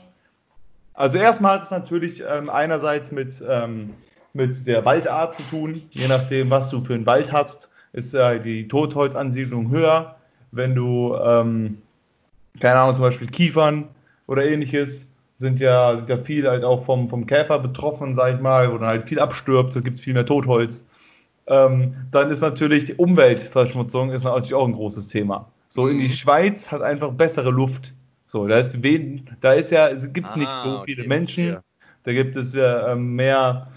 Also 0.95 1.19
erstmal 1.19 1.57
hat 1.57 1.65
es 1.65 1.69
natürlich 1.69 2.24
ähm, 2.28 2.49
einerseits 2.49 3.11
mit, 3.11 3.43
ähm, 3.47 3.91
mit 4.34 4.65
der 4.65 4.86
Waldart 4.86 5.36
zu 5.36 5.43
tun. 5.43 5.84
Je 5.91 6.07
nachdem, 6.07 6.49
was 6.49 6.72
du 6.72 6.82
für 6.82 6.95
einen 6.95 7.05
Wald 7.05 7.32
hast, 7.32 7.69
ist 7.93 8.15
äh, 8.15 8.39
die 8.39 8.67
Totholzansiedlung 8.67 9.69
höher. 9.69 10.15
Wenn 10.51 10.74
du, 10.74 11.15
ähm, 11.24 11.78
keine 12.59 12.80
Ahnung, 12.80 12.95
zum 12.95 13.03
Beispiel 13.03 13.28
Kiefern 13.28 13.88
oder 14.26 14.47
ähnliches, 14.47 15.11
sind 15.42 15.60
ja, 15.62 15.98
sind 15.98 16.10
ja 16.10 16.18
viel 16.20 16.48
halt 16.50 16.64
auch 16.66 16.86
vom, 16.86 17.10
vom 17.10 17.28
Käfer 17.28 17.60
betroffen, 17.60 18.16
sag 18.16 18.36
ich 18.36 18.42
mal, 18.42 18.72
wo 18.74 18.78
dann 18.80 18.88
halt 18.89 19.10
viel 19.10 19.20
abstirbt, 19.20 19.76
da 19.76 19.82
gibt 19.82 19.98
es 20.00 20.04
viel 20.04 20.14
mehr 20.16 20.26
Totholz. 20.28 20.86
Ähm, 21.48 21.96
dann 22.12 22.32
ist 22.32 22.42
natürlich 22.42 22.86
die 22.86 22.96
Umweltverschmutzung 22.96 24.12
ist 24.12 24.24
natürlich 24.26 24.54
auch 24.54 24.68
ein 24.68 24.74
großes 24.74 25.08
Thema. 25.10 25.52
So, 25.70 25.88
in 25.88 26.00
die 26.00 26.10
Mhm. 26.10 26.12
Schweiz 26.12 26.72
hat 26.72 26.82
einfach 26.82 27.12
bessere 27.14 27.52
Luft. 27.52 27.94
So, 28.28 28.48
da 28.48 28.58
ist, 28.60 28.84
wen, 28.84 29.30
da 29.42 29.54
ist 29.54 29.72
ja, 29.72 29.89
es 29.89 30.14
gibt 30.14 30.36
Ah, 30.36 30.38
nicht 30.38 30.54
so 30.54 30.80
okay, 30.84 30.96
viele 30.96 31.06
Menschen, 31.06 31.58
da 32.04 32.14
gibt 32.14 32.38
es 32.38 32.54
ja, 32.54 32.94
ähm, 32.94 33.16
mehr, 33.16 33.70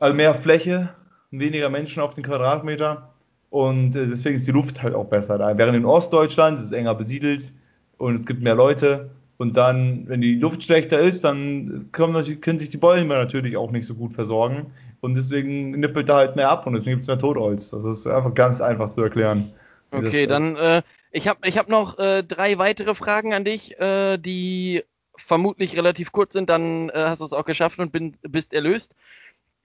also 0.00 0.14
mehr 0.14 0.34
Fläche, 0.34 0.90
weniger 1.30 1.70
Menschen 1.70 2.02
auf 2.02 2.14
den 2.14 2.24
Quadratmeter 2.24 3.10
und 3.50 3.96
äh, 3.96 4.06
deswegen 4.06 4.36
ist 4.36 4.46
die 4.46 4.52
Luft 4.52 4.82
halt 4.82 4.94
auch 4.94 5.06
besser 5.06 5.38
da. 5.38 5.56
Während 5.56 5.76
in 5.76 5.84
Ostdeutschland 5.84 6.58
ist 6.58 6.66
es 6.66 6.72
enger 6.72 6.94
besiedelt 6.94 7.52
und 7.98 8.18
es 8.18 8.26
gibt 8.26 8.42
mehr 8.42 8.54
Leute 8.54 9.10
und 9.38 9.56
dann, 9.56 10.08
wenn 10.08 10.20
die 10.20 10.36
Luft 10.36 10.62
schlechter 10.62 11.00
ist, 11.00 11.24
dann 11.24 11.88
können, 11.92 12.40
können 12.40 12.58
sich 12.58 12.70
die 12.70 12.76
Bäume 12.76 13.14
natürlich 13.14 13.56
auch 13.56 13.70
nicht 13.70 13.86
so 13.86 13.94
gut 13.94 14.12
versorgen 14.12 14.72
und 15.00 15.14
deswegen 15.14 15.72
nippelt 15.72 16.08
da 16.08 16.16
halt 16.16 16.36
mehr 16.36 16.50
ab 16.50 16.66
und 16.66 16.74
deswegen 16.74 16.92
gibt 16.92 17.02
es 17.02 17.08
mehr 17.08 17.18
Totholz. 17.18 17.70
Das 17.70 17.84
ist 17.84 18.06
einfach 18.06 18.34
ganz 18.34 18.60
einfach 18.60 18.88
zu 18.88 19.02
erklären. 19.02 19.52
Okay, 19.90 20.26
dann 20.26 20.56
äh, 20.56 20.82
ich 21.10 21.28
habe 21.28 21.46
ich 21.46 21.58
hab 21.58 21.68
noch 21.68 21.98
äh, 21.98 22.22
drei 22.22 22.56
weitere 22.58 22.94
Fragen 22.94 23.34
an 23.34 23.44
dich, 23.44 23.78
äh, 23.78 24.16
die 24.16 24.82
vermutlich 25.16 25.76
relativ 25.76 26.12
kurz 26.12 26.32
sind, 26.32 26.48
dann 26.48 26.88
äh, 26.88 26.92
hast 26.94 27.20
du 27.20 27.24
es 27.24 27.32
auch 27.32 27.44
geschafft 27.44 27.78
und 27.78 27.92
bin, 27.92 28.16
bist 28.22 28.54
erlöst. 28.54 28.94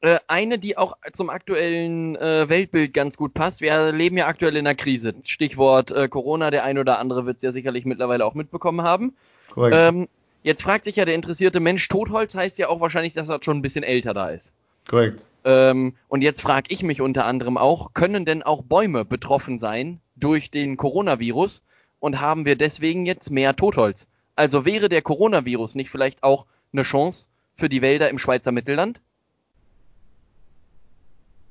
Äh, 0.01 0.19
eine, 0.27 0.59
die 0.59 0.77
auch 0.77 0.97
zum 1.13 1.29
aktuellen 1.29 2.15
äh, 2.17 2.49
Weltbild 2.49 2.93
ganz 2.93 3.17
gut 3.17 3.33
passt. 3.33 3.61
Wir 3.61 3.91
leben 3.91 4.17
ja 4.17 4.27
aktuell 4.27 4.55
in 4.57 4.67
einer 4.67 4.75
Krise. 4.75 5.15
Stichwort 5.23 5.93
Corona, 6.09 6.51
der 6.51 6.63
ein 6.63 6.77
oder 6.77 6.99
andere 6.99 7.25
wird 7.25 7.37
es 7.37 7.43
ja 7.43 7.51
sicherlich 7.51 7.85
mittlerweile 7.85 8.25
auch 8.25 8.33
mitbekommen 8.33 8.81
haben. 8.81 9.15
Ähm, 9.55 10.07
jetzt 10.43 10.63
fragt 10.63 10.85
sich 10.85 10.95
ja 10.95 11.05
der 11.05 11.15
interessierte 11.15 11.59
Mensch, 11.59 11.87
Totholz 11.87 12.35
heißt 12.35 12.57
ja 12.57 12.69
auch 12.69 12.79
wahrscheinlich, 12.79 13.13
dass 13.13 13.27
das 13.27 13.43
schon 13.43 13.57
ein 13.57 13.61
bisschen 13.61 13.83
älter 13.83 14.13
da 14.13 14.29
ist. 14.29 14.51
korrekt. 14.87 15.25
Ähm, 15.43 15.93
und 16.09 16.21
jetzt 16.21 16.41
frage 16.41 16.65
ich 16.69 16.83
mich 16.83 16.99
unter 17.01 17.25
anderem 17.25 17.57
auch, 17.57 17.93
können 17.93 18.25
denn 18.25 18.43
auch 18.43 18.63
Bäume 18.63 19.05
betroffen 19.05 19.59
sein 19.59 20.01
durch 20.15 20.51
den 20.51 20.75
Coronavirus 20.75 21.63
und 21.99 22.19
haben 22.19 22.45
wir 22.45 22.57
deswegen 22.57 23.05
jetzt 23.05 23.31
mehr 23.31 23.55
Totholz? 23.55 24.07
Also 24.35 24.65
wäre 24.65 24.89
der 24.89 25.01
Coronavirus 25.01 25.75
nicht 25.75 25.89
vielleicht 25.89 26.21
auch 26.21 26.45
eine 26.73 26.83
Chance 26.83 27.27
für 27.55 27.69
die 27.69 27.81
Wälder 27.81 28.09
im 28.09 28.17
Schweizer 28.17 28.51
Mittelland? 28.51 28.99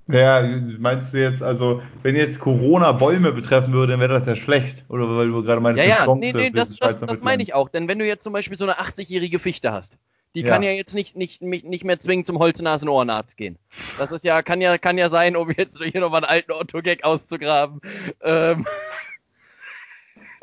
Ja, 0.09 0.41
meinst 0.79 1.13
du 1.13 1.21
jetzt, 1.21 1.43
also, 1.43 1.83
wenn 2.03 2.15
jetzt 2.15 2.39
Corona 2.39 2.93
Bäume 2.93 3.33
betreffen 3.33 3.73
würde, 3.73 3.93
dann 3.93 4.01
wäre 4.01 4.13
das 4.13 4.27
ja 4.27 4.37
schlecht. 4.37 4.85
Oder 4.89 5.09
weil 5.17 5.29
du 5.29 5.43
gerade 5.43 5.61
meinst, 5.61 5.83
Ja, 5.83 5.89
ja, 5.89 6.05
Chance 6.05 6.21
nee, 6.21 6.33
nee, 6.33 6.51
das, 6.51 6.77
das 6.77 7.01
das, 7.01 7.23
meine 7.23 7.43
ich 7.43 7.55
auch. 7.55 7.69
Denn 7.69 7.89
wenn 7.89 7.99
du 7.99 8.07
jetzt 8.07 8.23
zum 8.23 8.33
Beispiel 8.33 8.57
so 8.57 8.65
eine 8.65 8.79
80-jährige 8.79 9.41
Fichte 9.41 9.73
hast, 9.73 9.99
die 10.37 10.43
Ja. 10.43 10.49
kann 10.49 10.63
ja 10.63 10.71
jetzt 10.71 10.95
nicht, 10.95 11.17
nicht, 11.17 11.43
nicht 11.43 11.85
mehr 11.85 11.99
zwingend 11.99 12.27
zum 12.27 12.39
Holz-Nasen-Ohrenarzt 12.39 13.37
gehen. 13.37 13.59
Das 13.99 14.13
ist 14.13 14.25
ja, 14.25 14.43
kann 14.43 14.61
ja, 14.61 14.79
kann 14.79 14.97
ja 14.97 15.09
sein, 15.09 15.35
um 15.35 15.51
jetzt 15.51 15.83
hier 15.83 16.01
nochmal 16.01 16.23
einen 16.25 16.31
alten 16.31 16.53
Otto-Gag 16.53 17.03
auszugraben. 17.03 17.81
Ähm, 18.23 18.65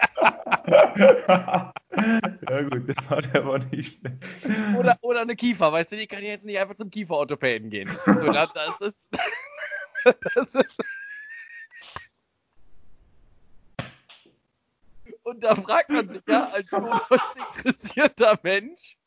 ja, 0.68 1.74
gut, 2.70 2.90
das 2.90 3.10
war 3.10 3.22
der 3.22 3.42
aber 3.42 3.60
nicht 3.60 4.00
schlecht. 4.00 4.18
Oder, 4.78 4.98
oder 5.02 5.22
eine 5.22 5.36
Kiefer, 5.36 5.72
weißt 5.72 5.92
du, 5.92 5.96
die 5.96 6.08
kann 6.08 6.24
jetzt 6.24 6.46
nicht 6.46 6.60
einfach 6.60 6.76
zum 6.76 6.90
Kieferorthopäden 6.90 7.70
gehen. 7.70 7.90
So, 8.06 8.32
das, 8.32 8.52
das 8.54 8.82
ist. 8.82 9.08
Und 15.24 15.44
da 15.44 15.56
fragt 15.56 15.90
man 15.90 16.10
sich 16.10 16.22
ja 16.28 16.50
als 16.50 16.72
interessierter 17.58 18.40
Mensch, 18.44 18.98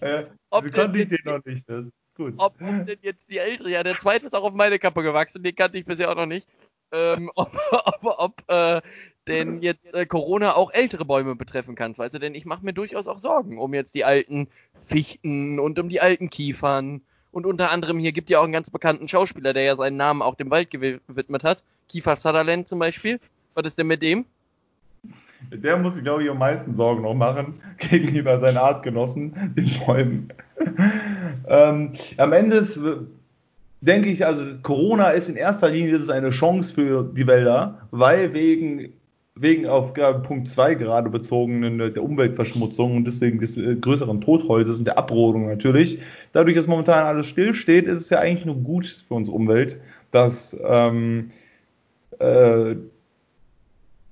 Äh, 0.00 0.24
Ob 0.50 0.64
ich 0.66 0.74
jetzt- 0.74 0.94
den 1.10 1.18
noch 1.24 1.44
nicht. 1.44 1.68
Das 1.68 1.84
ist 1.86 1.92
gut. 2.14 2.34
ob, 2.38 2.54
ob 2.60 2.86
denn 2.86 2.98
jetzt 3.02 3.28
die 3.30 3.38
ältere, 3.38 3.70
ja, 3.70 3.82
der 3.82 3.96
zweite 3.98 4.26
ist 4.26 4.34
auch 4.34 4.44
auf 4.44 4.54
meine 4.54 4.78
Kappe 4.78 5.02
gewachsen, 5.02 5.42
den 5.42 5.54
kannte 5.54 5.76
ich 5.78 5.84
bisher 5.84 6.10
auch 6.10 6.16
noch 6.16 6.26
nicht, 6.26 6.46
ähm, 6.92 7.30
ob, 7.36 7.54
ob, 7.72 8.04
ob 8.04 8.42
äh, 8.50 8.80
denn 9.28 9.60
jetzt 9.62 9.92
äh, 9.94 10.06
Corona 10.06 10.54
auch 10.54 10.72
ältere 10.72 11.04
Bäume 11.04 11.36
betreffen 11.36 11.74
kann, 11.74 11.96
weißt 11.96 12.14
du, 12.14 12.18
denn 12.18 12.34
ich 12.34 12.46
mache 12.46 12.64
mir 12.64 12.72
durchaus 12.72 13.06
auch 13.06 13.18
Sorgen 13.18 13.58
um 13.58 13.74
jetzt 13.74 13.94
die 13.94 14.04
alten 14.04 14.48
Fichten 14.86 15.58
und 15.60 15.78
um 15.78 15.88
die 15.88 16.00
alten 16.00 16.30
Kiefern 16.30 17.02
und 17.32 17.46
unter 17.46 17.70
anderem 17.70 17.98
hier 17.98 18.12
gibt 18.12 18.30
ja 18.30 18.40
auch 18.40 18.44
einen 18.44 18.52
ganz 18.52 18.70
bekannten 18.70 19.08
Schauspieler, 19.08 19.52
der 19.52 19.62
ja 19.62 19.76
seinen 19.76 19.96
Namen 19.96 20.22
auch 20.22 20.34
dem 20.34 20.50
Wald 20.50 20.70
gewi- 20.70 21.00
gewidmet 21.06 21.44
hat, 21.44 21.62
Kiefer 21.88 22.16
Sutherland 22.16 22.68
zum 22.68 22.78
Beispiel. 22.78 23.20
Was 23.54 23.66
ist 23.66 23.78
denn 23.78 23.86
mit 23.86 24.02
dem? 24.02 24.24
Der 25.52 25.76
muss 25.76 25.94
sich, 25.94 26.04
glaube 26.04 26.22
ich, 26.22 26.30
am 26.30 26.38
meisten 26.38 26.74
Sorgen 26.74 27.02
noch 27.02 27.14
machen 27.14 27.60
gegenüber 27.78 28.38
seinen 28.38 28.58
Artgenossen, 28.58 29.54
den 29.56 29.70
Bäumen. 29.84 30.32
ähm, 31.48 31.92
am 32.18 32.32
Ende 32.32 32.56
ist, 32.56 32.78
denke 33.80 34.10
ich, 34.10 34.24
also 34.24 34.44
Corona 34.62 35.10
ist 35.10 35.28
in 35.28 35.36
erster 35.36 35.70
Linie 35.70 35.96
ist 35.96 36.10
eine 36.10 36.30
Chance 36.30 36.74
für 36.74 37.10
die 37.14 37.26
Wälder, 37.26 37.78
weil 37.90 38.34
wegen, 38.34 38.92
wegen 39.34 39.66
auf 39.66 39.92
Punkt 39.94 40.48
2 40.48 40.74
gerade 40.74 41.08
bezogenen 41.08 41.78
der 41.78 42.02
Umweltverschmutzung 42.02 42.96
und 42.96 43.04
deswegen 43.04 43.38
des 43.38 43.56
äh, 43.56 43.76
größeren 43.76 44.20
Totholzes 44.20 44.78
und 44.78 44.86
der 44.86 44.98
Abrodung 44.98 45.48
natürlich, 45.48 45.98
dadurch, 46.32 46.56
dass 46.56 46.66
momentan 46.66 47.04
alles 47.04 47.26
stillsteht, 47.26 47.86
ist 47.86 48.00
es 48.00 48.10
ja 48.10 48.18
eigentlich 48.18 48.46
nur 48.46 48.56
gut 48.56 49.04
für 49.06 49.14
unsere 49.14 49.36
Umwelt, 49.36 49.80
dass 50.10 50.56
ähm, 50.62 51.30
äh, 52.18 52.74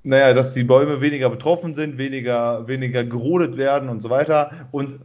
naja, 0.04 0.32
dass 0.32 0.54
die 0.54 0.64
Bäume 0.64 1.00
weniger 1.00 1.28
betroffen 1.28 1.74
sind, 1.74 1.98
weniger, 1.98 2.66
weniger 2.66 3.04
gerodet 3.04 3.56
werden 3.56 3.88
und 3.88 4.00
so 4.00 4.08
weiter. 4.08 4.68
Und 4.70 5.00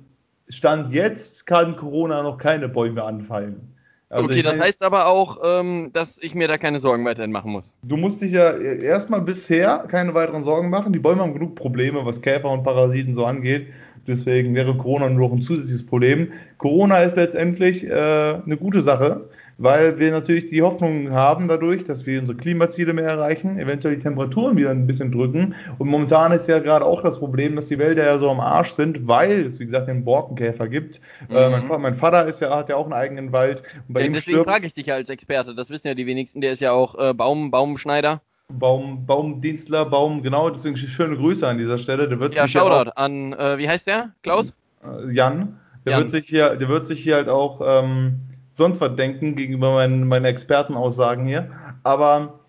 Stand 0.47 0.93
jetzt 0.93 1.45
kann 1.45 1.75
Corona 1.75 2.23
noch 2.23 2.37
keine 2.37 2.69
Bäume 2.69 3.03
anfallen. 3.03 3.72
Also 4.09 4.25
okay, 4.29 4.43
das 4.43 4.59
heißt 4.59 4.83
aber 4.83 5.07
auch, 5.07 5.39
ähm, 5.43 5.89
dass 5.93 6.19
ich 6.21 6.35
mir 6.35 6.47
da 6.47 6.57
keine 6.57 6.79
Sorgen 6.79 7.03
weiterhin 7.03 7.31
machen 7.31 7.51
muss. 7.51 7.73
Du 7.83 7.97
musst 7.97 8.21
dich 8.21 8.31
ja 8.31 8.51
erstmal 8.51 9.21
bisher 9.21 9.85
keine 9.87 10.13
weiteren 10.13 10.43
Sorgen 10.43 10.69
machen. 10.69 10.93
Die 10.93 10.99
Bäume 10.99 11.21
haben 11.21 11.33
genug 11.33 11.55
Probleme, 11.55 12.05
was 12.05 12.21
Käfer 12.21 12.49
und 12.49 12.63
Parasiten 12.63 13.15
so 13.15 13.25
angeht. 13.25 13.67
Deswegen 14.05 14.53
wäre 14.53 14.75
Corona 14.77 15.09
nur 15.09 15.29
noch 15.29 15.35
ein 15.35 15.41
zusätzliches 15.41 15.85
Problem. 15.85 16.33
Corona 16.57 16.99
ist 16.99 17.15
letztendlich 17.15 17.85
äh, 17.85 17.91
eine 17.91 18.57
gute 18.57 18.81
Sache, 18.81 19.29
weil 19.57 19.99
wir 19.99 20.11
natürlich 20.11 20.49
die 20.49 20.61
Hoffnung 20.61 21.11
haben 21.11 21.47
dadurch, 21.47 21.83
dass 21.83 22.05
wir 22.05 22.19
unsere 22.19 22.37
Klimaziele 22.37 22.93
mehr 22.93 23.07
erreichen, 23.07 23.57
eventuell 23.57 23.95
die 23.95 24.01
Temperaturen 24.01 24.57
wieder 24.57 24.71
ein 24.71 24.87
bisschen 24.87 25.11
drücken. 25.11 25.55
Und 25.77 25.89
momentan 25.89 26.31
ist 26.31 26.47
ja 26.47 26.59
gerade 26.59 26.85
auch 26.85 27.01
das 27.01 27.19
Problem, 27.19 27.55
dass 27.55 27.67
die 27.67 27.77
Wälder 27.77 28.05
ja 28.05 28.17
so 28.17 28.29
am 28.29 28.39
Arsch 28.39 28.71
sind, 28.71 29.07
weil 29.07 29.45
es, 29.45 29.59
wie 29.59 29.65
gesagt, 29.65 29.87
den 29.87 30.03
Borkenkäfer 30.03 30.67
gibt. 30.67 31.01
Äh, 31.29 31.47
mhm. 31.47 31.53
Äh, 31.53 31.61
mein, 31.67 31.81
mein, 31.81 31.95
Vater 31.95 32.25
ist 32.25 32.41
ja, 32.41 32.55
hat 32.55 32.69
ja 32.69 32.75
auch 32.75 32.85
einen 32.85 32.93
eigenen 32.93 33.31
Wald. 33.31 33.63
Ja, 33.89 34.07
deswegen 34.07 34.43
frage 34.43 34.67
ich 34.67 34.73
dich 34.73 34.87
ja 34.87 34.95
als 34.95 35.09
Experte, 35.09 35.55
das 35.55 35.69
wissen 35.69 35.87
ja 35.87 35.93
die 35.93 36.05
wenigsten, 36.05 36.41
der 36.41 36.53
ist 36.53 36.61
ja 36.61 36.71
auch 36.71 36.95
äh, 36.95 37.13
Baum, 37.13 37.51
Baumschneider. 37.51 38.21
Baum, 38.49 39.05
Baumdienstler, 39.05 39.85
Baum, 39.85 40.21
genau, 40.21 40.49
deswegen 40.49 40.75
schöne 40.75 41.15
Grüße 41.15 41.47
an 41.47 41.57
dieser 41.57 41.77
Stelle. 41.77 42.07
Der 42.07 42.19
wird 42.19 42.35
ja, 42.35 42.47
Shoutout 42.47 42.91
auch, 42.91 42.95
an, 42.97 43.33
äh, 43.33 43.57
wie 43.57 43.67
heißt 43.67 43.87
der? 43.87 44.11
Klaus? 44.21 44.53
Äh, 44.83 45.11
Jan. 45.11 45.59
Der 45.85 45.93
Jan. 45.93 46.01
wird 46.01 46.11
sich 46.11 46.27
hier, 46.27 46.55
der 46.55 46.69
wird 46.69 46.85
sich 46.85 46.99
hier 47.01 47.15
halt 47.15 47.29
auch 47.29 47.61
ähm, 47.65 48.19
sonst 48.53 48.81
was 48.81 48.95
denken 48.95 49.35
gegenüber 49.35 49.73
meinen, 49.73 50.07
meinen 50.07 50.25
Expertenaussagen 50.25 51.25
hier. 51.25 51.49
Aber 51.83 52.39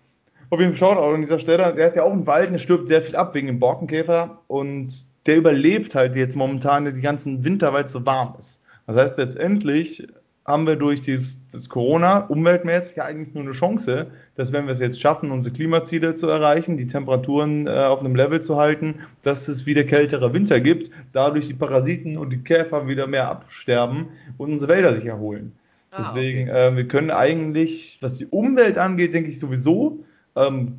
auf 0.49 0.59
jeden 0.59 0.75
Fall 0.75 0.95
Shoutout 0.95 1.15
an 1.15 1.21
dieser 1.21 1.39
Stelle. 1.39 1.73
Der 1.73 1.87
hat 1.87 1.95
ja 1.95 2.03
auch 2.03 2.11
einen 2.11 2.27
Wald, 2.27 2.51
der 2.51 2.57
stirbt 2.57 2.87
sehr 2.87 3.01
viel 3.01 3.15
ab 3.15 3.33
wegen 3.33 3.47
dem 3.47 3.59
Borkenkäfer 3.59 4.39
und 4.47 5.05
der 5.25 5.37
überlebt 5.37 5.95
halt 5.95 6.15
jetzt 6.15 6.35
momentan 6.35 6.93
die 6.93 7.01
ganzen 7.01 7.43
Winter, 7.43 7.73
weil 7.73 7.85
es 7.85 7.91
so 7.91 8.05
warm 8.05 8.35
ist. 8.39 8.61
Das 8.87 8.95
heißt, 8.95 9.17
letztendlich 9.17 10.07
haben 10.45 10.67
wir 10.67 10.75
durch 10.75 11.01
dieses, 11.01 11.39
das 11.51 11.67
Corona 11.69 12.19
umweltmäßig 12.19 13.01
eigentlich 13.01 13.33
nur 13.33 13.43
eine 13.43 13.53
Chance, 13.53 14.07
dass 14.35 14.53
wenn 14.53 14.65
wir 14.65 14.73
es 14.73 14.79
jetzt 14.79 15.01
schaffen, 15.01 15.31
unsere 15.31 15.55
Klimaziele 15.55 16.13
zu 16.13 16.27
erreichen, 16.27 16.77
die 16.77 16.85
Temperaturen 16.85 17.65
äh, 17.65 17.71
auf 17.71 18.01
einem 18.01 18.15
Level 18.15 18.41
zu 18.41 18.55
halten, 18.55 18.99
dass 19.23 19.47
es 19.47 19.65
wieder 19.65 19.83
kältere 19.83 20.33
Winter 20.33 20.59
gibt, 20.59 20.91
dadurch 21.13 21.47
die 21.47 21.55
Parasiten 21.55 22.17
und 22.17 22.29
die 22.29 22.43
Käfer 22.43 22.87
wieder 22.87 23.07
mehr 23.07 23.27
absterben 23.27 24.09
und 24.37 24.53
unsere 24.53 24.71
Wälder 24.71 24.95
sich 24.95 25.05
erholen. 25.05 25.53
Ah, 25.95 26.11
Deswegen, 26.13 26.49
okay. 26.49 26.67
äh, 26.67 26.75
wir 26.75 26.87
können 26.87 27.11
eigentlich, 27.11 27.97
was 28.01 28.17
die 28.17 28.25
Umwelt 28.25 28.77
angeht, 28.77 29.13
denke 29.13 29.31
ich 29.31 29.39
sowieso, 29.39 30.03
ähm, 30.35 30.77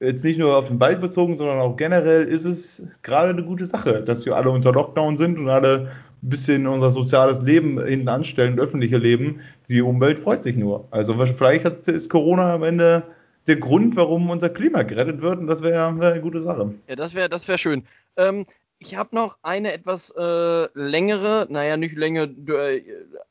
jetzt 0.00 0.24
nicht 0.24 0.38
nur 0.38 0.56
auf 0.56 0.68
den 0.68 0.80
Wald 0.80 1.00
bezogen, 1.00 1.36
sondern 1.36 1.58
auch 1.58 1.76
generell 1.76 2.24
ist 2.24 2.44
es 2.44 2.82
gerade 3.02 3.30
eine 3.30 3.44
gute 3.44 3.66
Sache, 3.66 4.02
dass 4.02 4.24
wir 4.26 4.36
alle 4.36 4.50
unter 4.50 4.72
Lockdown 4.72 5.16
sind 5.16 5.38
und 5.38 5.48
alle 5.48 5.90
bisschen 6.22 6.66
unser 6.66 6.90
soziales 6.90 7.40
Leben 7.42 7.84
hinten 7.84 8.08
anstellen, 8.08 8.58
öffentliche 8.58 8.96
Leben. 8.96 9.40
Die 9.68 9.82
Umwelt 9.82 10.18
freut 10.18 10.42
sich 10.42 10.56
nur. 10.56 10.86
Also 10.90 11.14
vielleicht 11.26 11.66
ist 11.66 12.08
Corona 12.08 12.54
am 12.54 12.62
Ende 12.62 13.02
der 13.46 13.56
Grund, 13.56 13.96
warum 13.96 14.30
unser 14.30 14.48
Klima 14.48 14.82
gerettet 14.82 15.20
wird 15.20 15.38
und 15.38 15.46
das 15.46 15.62
wäre 15.62 15.98
wär 15.98 16.12
eine 16.12 16.20
gute 16.20 16.40
Sache. 16.40 16.74
Ja, 16.88 16.96
das 16.96 17.14
wäre 17.14 17.28
das 17.28 17.46
wär 17.46 17.58
schön. 17.58 17.84
Ähm, 18.16 18.46
ich 18.78 18.96
habe 18.96 19.14
noch 19.14 19.36
eine 19.42 19.72
etwas 19.72 20.10
äh, 20.10 20.68
längere, 20.74 21.46
naja, 21.50 21.76
nicht 21.76 21.96
länger, 21.96 22.28
äh, 22.48 22.82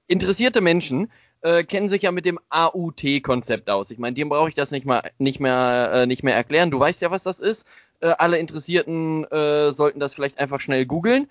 interessierte 0.08 0.62
Menschen 0.62 1.12
äh, 1.44 1.64
kennen 1.64 1.90
sich 1.90 2.04
ja 2.04 2.12
mit 2.12 2.26
dem 2.26 2.40
AUT-Konzept 2.50 3.70
aus. 3.70 3.92
Ich 3.92 4.00
meine, 4.00 4.14
dem 4.14 4.30
brauche 4.30 4.50
ich 4.50 4.56
das 4.56 4.72
nicht, 4.72 4.86
mal, 4.86 5.12
nicht, 5.18 5.40
mehr, 5.40 5.92
äh, 5.94 6.06
nicht 6.08 6.24
mehr 6.24 6.36
erklären. 6.36 6.72
Du 6.72 6.80
weißt 6.80 7.02
ja, 7.02 7.12
was 7.12 7.24
das 7.24 7.40
ist. 7.40 7.66
Äh, 8.00 8.14
alle 8.18 8.40
Interessierten 8.40 9.26
äh, 9.26 9.74
sollten 9.74 10.00
das 10.00 10.14
vielleicht 10.14 10.40
einfach 10.40 10.62
schnell 10.62 10.86
googeln. 10.86 11.30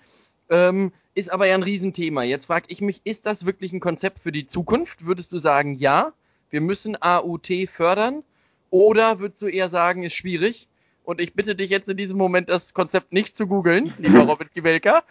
Ähm, 0.49 0.93
ist 1.15 1.31
aber 1.31 1.47
ja 1.47 1.55
ein 1.55 1.63
Riesenthema. 1.63 2.23
Jetzt 2.23 2.45
frage 2.45 2.65
ich 2.69 2.81
mich, 2.81 3.01
ist 3.03 3.25
das 3.25 3.45
wirklich 3.45 3.73
ein 3.73 3.79
Konzept 3.79 4.19
für 4.19 4.31
die 4.31 4.47
Zukunft? 4.47 5.05
Würdest 5.05 5.31
du 5.31 5.39
sagen, 5.39 5.73
ja, 5.73 6.13
wir 6.49 6.61
müssen 6.61 6.95
AUT 7.01 7.49
fördern? 7.71 8.23
Oder 8.69 9.19
würdest 9.19 9.41
du 9.41 9.47
eher 9.47 9.69
sagen, 9.69 10.03
ist 10.03 10.15
schwierig? 10.15 10.67
Und 11.03 11.19
ich 11.19 11.33
bitte 11.33 11.55
dich 11.55 11.69
jetzt 11.69 11.89
in 11.89 11.97
diesem 11.97 12.17
Moment, 12.17 12.49
das 12.49 12.73
Konzept 12.73 13.13
nicht 13.13 13.37
zu 13.37 13.47
googeln, 13.47 13.93
lieber 13.97 14.19
Robin 14.27 14.49
Kivelka. 14.49 15.03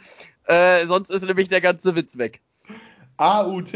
Äh, 0.45 0.87
sonst 0.87 1.11
ist 1.11 1.25
nämlich 1.25 1.49
der 1.49 1.61
ganze 1.61 1.95
Witz 1.95 2.19
weg. 2.19 2.41
AUT. 3.19 3.73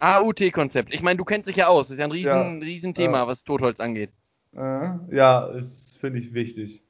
AUT-Konzept. 0.00 0.92
Ich 0.92 1.02
meine, 1.02 1.18
du 1.18 1.24
kennst 1.24 1.48
dich 1.48 1.56
ja 1.56 1.68
aus. 1.68 1.88
Das 1.88 1.92
ist 1.92 1.98
ja 2.00 2.06
ein 2.06 2.10
riesen, 2.10 2.60
ja. 2.60 2.66
Riesenthema, 2.66 3.18
ja. 3.18 3.26
was 3.26 3.44
Totholz 3.44 3.80
angeht. 3.80 4.10
Äh, 4.56 4.90
ja, 5.10 5.46
ist, 5.48 5.98
finde 5.98 6.18
ich, 6.18 6.34
wichtig. 6.34 6.82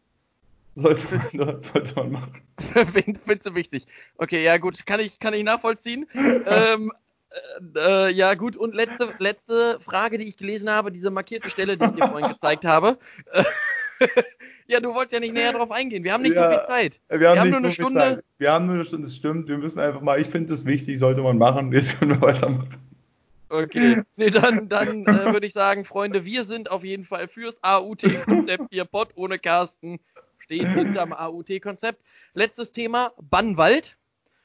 Sollte 0.75 1.07
man, 1.33 1.63
sollte 1.63 1.95
man 1.97 2.13
machen. 2.13 2.43
Findest 3.25 3.47
du 3.47 3.55
wichtig. 3.55 3.87
Okay, 4.17 4.45
ja 4.45 4.59
gut, 4.59 4.87
kann 4.87 5.01
ich, 5.01 5.19
kann 5.19 5.35
ich 5.35 5.43
nachvollziehen. 5.43 6.07
ähm, 6.15 6.93
äh, 7.75 8.09
äh, 8.09 8.11
ja 8.11 8.35
gut, 8.35 8.57
und 8.57 8.75
letzte, 8.75 9.13
letzte 9.19 9.81
Frage, 9.81 10.19
die 10.19 10.29
ich 10.29 10.37
gelesen 10.37 10.71
habe, 10.71 10.93
diese 10.93 11.11
markierte 11.11 11.51
Stelle, 11.51 11.77
die 11.77 11.85
ich 11.85 11.91
dir 11.91 12.09
vorhin 12.09 12.31
gezeigt 12.31 12.65
habe. 12.65 12.99
Ja, 14.69 14.81
du 14.81 14.95
wolltest 14.95 15.15
ja 15.15 15.21
nicht 15.21 15.35
näher 15.35 15.53
drauf 15.53 15.71
eingehen. 15.71 16.05
Wir 16.05 16.13
haben 16.13 16.23
nicht 16.23 16.37
ja, 16.37 16.51
so 16.51 16.59
viel 16.59 16.67
Zeit. 16.67 17.01
Wir 17.09 17.29
haben, 17.31 17.35
wir 17.35 17.41
haben 17.41 17.51
nur 17.51 17.59
so 17.59 17.65
eine 17.65 17.71
Stunde. 17.71 18.01
Zeit. 18.01 18.25
Wir 18.39 18.53
haben 18.53 18.67
nur 18.67 18.75
eine 18.75 18.85
Stunde, 18.85 19.07
das 19.07 19.17
stimmt. 19.17 19.49
Wir 19.49 19.59
müssen 19.59 19.81
einfach 19.81 20.01
mal, 20.01 20.21
ich 20.21 20.29
finde 20.29 20.55
es 20.55 20.67
wichtig, 20.67 20.99
sollte 20.99 21.23
man 21.23 21.39
machen. 21.39 21.73
Jetzt 21.73 21.99
können 21.99 22.13
wir 22.13 22.21
weitermachen. 22.21 22.77
Okay, 23.51 24.03
nee, 24.17 24.29
dann, 24.29 24.69
dann 24.69 25.07
äh, 25.07 25.33
würde 25.33 25.47
ich 25.47 25.55
sagen, 25.55 25.87
Freunde, 25.87 26.27
wir 26.27 26.45
sind 26.45 26.71
auf 26.71 26.85
jeden 26.85 27.07
Fall 27.07 27.29
fürs 27.29 27.65
AUT-Konzept 27.65 28.65
hier, 28.71 28.85
Pott 28.85 29.09
ohne 29.15 29.39
Carsten 29.39 29.99
steht 30.49 30.69
hinterm 30.69 31.13
AUT-Konzept. 31.13 32.03
Letztes 32.35 32.73
Thema, 32.73 33.13
Bannwald. 33.21 33.97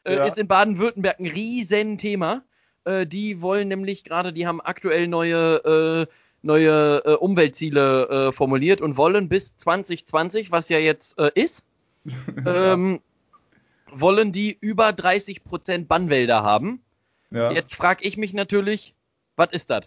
Äh, 0.03 0.15
ja. 0.15 0.25
Ist 0.25 0.37
in 0.37 0.47
Baden-Württemberg 0.47 1.19
ein 1.19 1.27
Riesenthema. 1.27 2.43
Äh, 2.85 3.05
die 3.05 3.41
wollen 3.41 3.69
nämlich 3.69 4.03
gerade, 4.03 4.33
die 4.33 4.45
haben 4.45 4.59
aktuell 4.59 5.07
neue, 5.07 6.07
äh, 6.07 6.13
neue 6.43 7.01
äh, 7.05 7.13
Umweltziele 7.13 8.09
äh, 8.09 8.31
formuliert 8.31 8.81
und 8.81 8.97
wollen 8.97 9.29
bis 9.29 9.57
2020, 9.57 10.51
was 10.51 10.69
ja 10.69 10.77
jetzt 10.77 11.17
äh, 11.17 11.31
ist, 11.33 11.65
ähm, 12.45 12.99
wollen 13.91 14.31
die 14.31 14.57
über 14.59 14.89
30% 14.89 15.87
Bannwälder 15.87 16.43
haben. 16.43 16.81
Ja. 17.31 17.51
Jetzt 17.51 17.75
frage 17.75 18.03
ich 18.03 18.17
mich 18.17 18.33
natürlich, 18.33 18.93
was 19.35 19.51
ist 19.51 19.69
das? 19.69 19.85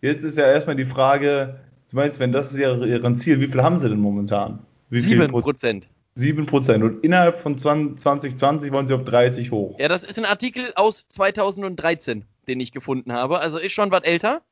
Jetzt 0.00 0.24
ist 0.24 0.36
ja 0.36 0.46
erstmal 0.46 0.76
die 0.76 0.84
Frage, 0.84 1.60
du 1.90 1.96
meinst, 1.96 2.18
wenn 2.20 2.32
das 2.32 2.52
ist 2.52 2.58
ihr, 2.58 3.14
Ziel, 3.16 3.40
wie 3.40 3.46
viel 3.46 3.62
haben 3.62 3.78
sie 3.78 3.88
denn 3.88 4.00
momentan? 4.00 4.60
Wie 4.88 5.00
7 5.00 5.28
Prozent. 5.28 5.88
7 6.16 6.46
Prozent. 6.46 6.82
Und 6.82 7.04
innerhalb 7.04 7.40
von 7.40 7.56
2020 7.56 8.72
wollen 8.72 8.86
sie 8.86 8.94
auf 8.94 9.04
30 9.04 9.50
hoch. 9.50 9.78
Ja, 9.78 9.88
das 9.88 10.04
ist 10.04 10.18
ein 10.18 10.24
Artikel 10.24 10.72
aus 10.74 11.08
2013, 11.08 12.24
den 12.48 12.60
ich 12.60 12.72
gefunden 12.72 13.12
habe. 13.12 13.38
Also 13.38 13.58
ist 13.58 13.72
schon 13.72 13.90
was 13.90 14.02
älter. 14.02 14.42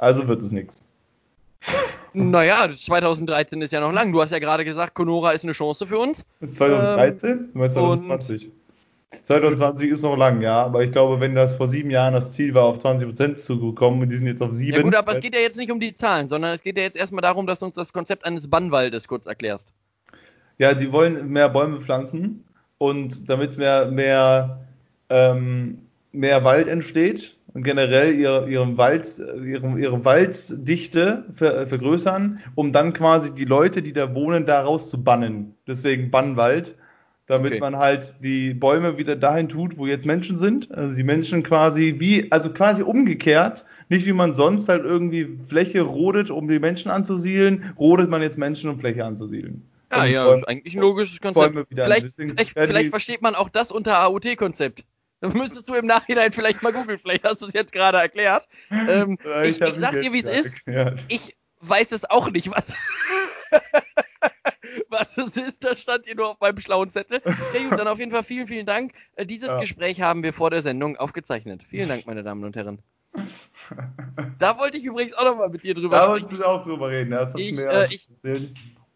Also 0.00 0.26
wird 0.26 0.42
es 0.42 0.50
nichts. 0.50 0.84
Naja, 2.12 2.68
2013 2.68 3.62
ist 3.62 3.72
ja 3.72 3.78
noch 3.78 3.92
lang. 3.92 4.12
Du 4.12 4.20
hast 4.20 4.32
ja 4.32 4.40
gerade 4.40 4.64
gesagt, 4.64 4.96
Conora 4.96 5.30
ist 5.30 5.44
eine 5.44 5.52
Chance 5.52 5.86
für 5.86 5.96
uns. 5.96 6.26
2013? 6.40 7.30
Ähm, 7.30 7.50
du 7.52 7.58
meinst 7.60 7.74
2020? 7.74 8.50
2020 9.22 9.90
ist 9.90 10.02
noch 10.02 10.16
lang, 10.16 10.40
ja, 10.42 10.64
aber 10.64 10.82
ich 10.82 10.90
glaube, 10.90 11.20
wenn 11.20 11.36
das 11.36 11.54
vor 11.54 11.68
sieben 11.68 11.88
Jahren 11.88 12.12
das 12.12 12.32
Ziel 12.32 12.52
war, 12.52 12.64
auf 12.64 12.78
20% 12.78 13.36
zu 13.36 13.74
kommen, 13.74 14.02
und 14.02 14.08
die 14.08 14.16
sind 14.16 14.26
jetzt 14.26 14.42
auf 14.42 14.52
sieben. 14.52 14.76
Ja 14.76 14.82
gut, 14.82 14.96
aber 14.96 15.12
es 15.12 15.20
geht 15.20 15.34
ja 15.34 15.40
jetzt 15.40 15.56
nicht 15.56 15.70
um 15.70 15.78
die 15.78 15.94
Zahlen, 15.94 16.28
sondern 16.28 16.52
es 16.56 16.62
geht 16.62 16.76
ja 16.76 16.82
jetzt 16.82 16.96
erstmal 16.96 17.22
darum, 17.22 17.46
dass 17.46 17.60
du 17.60 17.66
uns 17.66 17.76
das 17.76 17.92
Konzept 17.92 18.24
eines 18.24 18.50
Bannwaldes 18.50 19.06
kurz 19.06 19.26
erklärst. 19.26 19.68
Ja, 20.58 20.74
die 20.74 20.90
wollen 20.90 21.28
mehr 21.28 21.48
Bäume 21.48 21.80
pflanzen 21.80 22.42
und 22.78 23.30
damit 23.30 23.56
mehr, 23.56 23.86
mehr, 23.86 24.66
ähm, 25.10 25.82
mehr 26.10 26.42
Wald 26.42 26.66
entsteht 26.66 27.36
und 27.54 27.62
generell 27.62 28.14
ihre, 28.14 28.48
ihren 28.48 28.76
Wald, 28.76 29.18
ihre, 29.18 29.78
ihre 29.78 30.04
Walddichte 30.04 31.24
ver, 31.34 31.66
vergrößern, 31.66 32.40
um 32.54 32.72
dann 32.72 32.92
quasi 32.92 33.34
die 33.34 33.44
Leute, 33.44 33.82
die 33.82 33.92
da 33.92 34.14
wohnen, 34.14 34.46
daraus 34.46 34.90
zu 34.90 35.02
bannen. 35.02 35.54
Deswegen 35.66 36.10
Bannwald, 36.10 36.76
damit 37.26 37.52
okay. 37.52 37.60
man 37.60 37.76
halt 37.76 38.16
die 38.22 38.54
Bäume 38.54 38.98
wieder 38.98 39.16
dahin 39.16 39.48
tut, 39.48 39.78
wo 39.78 39.86
jetzt 39.86 40.06
Menschen 40.06 40.36
sind. 40.36 40.70
Also 40.72 40.94
die 40.94 41.02
Menschen 41.02 41.42
quasi 41.42 41.96
wie, 41.98 42.30
also 42.30 42.52
quasi 42.52 42.82
umgekehrt, 42.82 43.64
nicht 43.88 44.06
wie 44.06 44.12
man 44.12 44.34
sonst 44.34 44.68
halt 44.68 44.84
irgendwie 44.84 45.38
Fläche 45.46 45.82
rodet, 45.82 46.30
um 46.30 46.48
die 46.48 46.58
Menschen 46.58 46.90
anzusiedeln, 46.90 47.72
rodet 47.78 48.10
man 48.10 48.22
jetzt 48.22 48.38
Menschen, 48.38 48.70
um 48.70 48.78
Fläche 48.78 49.04
anzusiedeln. 49.04 49.62
Ja, 49.92 50.04
ja, 50.04 50.24
Bäume, 50.24 50.46
eigentlich 50.46 50.74
ein 50.74 50.82
logisches 50.82 51.20
Konzept. 51.20 51.56
Vielleicht, 51.72 52.14
vielleicht, 52.14 52.52
vielleicht 52.52 52.90
versteht 52.90 53.22
man 53.22 53.34
auch 53.34 53.48
das 53.48 53.72
unter 53.72 53.98
AOT-Konzept. 53.98 54.84
Dann 55.20 55.32
müsstest 55.32 55.68
du 55.68 55.74
im 55.74 55.86
Nachhinein 55.86 56.32
vielleicht 56.32 56.62
mal 56.62 56.72
googeln, 56.72 56.98
vielleicht 56.98 57.24
hast 57.24 57.42
du 57.42 57.46
es 57.46 57.52
jetzt 57.52 57.72
gerade 57.72 57.98
erklärt. 57.98 58.48
Ähm, 58.70 59.18
ich, 59.42 59.60
ich, 59.60 59.68
ich 59.68 59.76
sag 59.76 60.00
dir, 60.00 60.12
wie 60.12 60.20
es 60.20 60.28
ist. 60.28 60.56
Ich 61.08 61.36
weiß 61.60 61.92
es 61.92 62.08
auch 62.08 62.30
nicht, 62.30 62.50
was, 62.50 62.74
was 64.88 65.18
es 65.18 65.36
ist. 65.36 65.62
Das 65.64 65.80
stand 65.80 66.06
hier 66.06 66.16
nur 66.16 66.30
auf 66.30 66.40
meinem 66.40 66.58
schlauen 66.60 66.90
Zettel. 66.90 67.20
Ja 67.24 67.68
gut, 67.68 67.78
dann 67.78 67.88
auf 67.88 67.98
jeden 67.98 68.12
Fall 68.12 68.24
vielen, 68.24 68.46
vielen 68.46 68.66
Dank. 68.66 68.92
Äh, 69.16 69.26
dieses 69.26 69.48
ja. 69.48 69.60
Gespräch 69.60 70.00
haben 70.00 70.22
wir 70.22 70.32
vor 70.32 70.50
der 70.50 70.62
Sendung 70.62 70.96
aufgezeichnet. 70.96 71.62
Vielen 71.68 71.88
Dank, 71.88 72.06
meine 72.06 72.22
Damen 72.22 72.44
und 72.44 72.56
Herren. 72.56 72.82
Da 74.38 74.58
wollte 74.58 74.78
ich 74.78 74.84
übrigens 74.84 75.14
auch 75.14 75.24
nochmal 75.24 75.48
mit 75.48 75.64
dir 75.64 75.74
drüber 75.74 75.96
da 75.96 76.04
sprechen. 76.04 76.28
Da 76.28 76.30
wolltest 76.30 76.42
du 76.42 76.46
auch 76.46 76.62
drüber 76.62 76.88
reden. 76.88 77.10
Das 77.10 77.34
ich, 77.36 77.58
äh, 77.58 77.86
ich, 77.90 78.08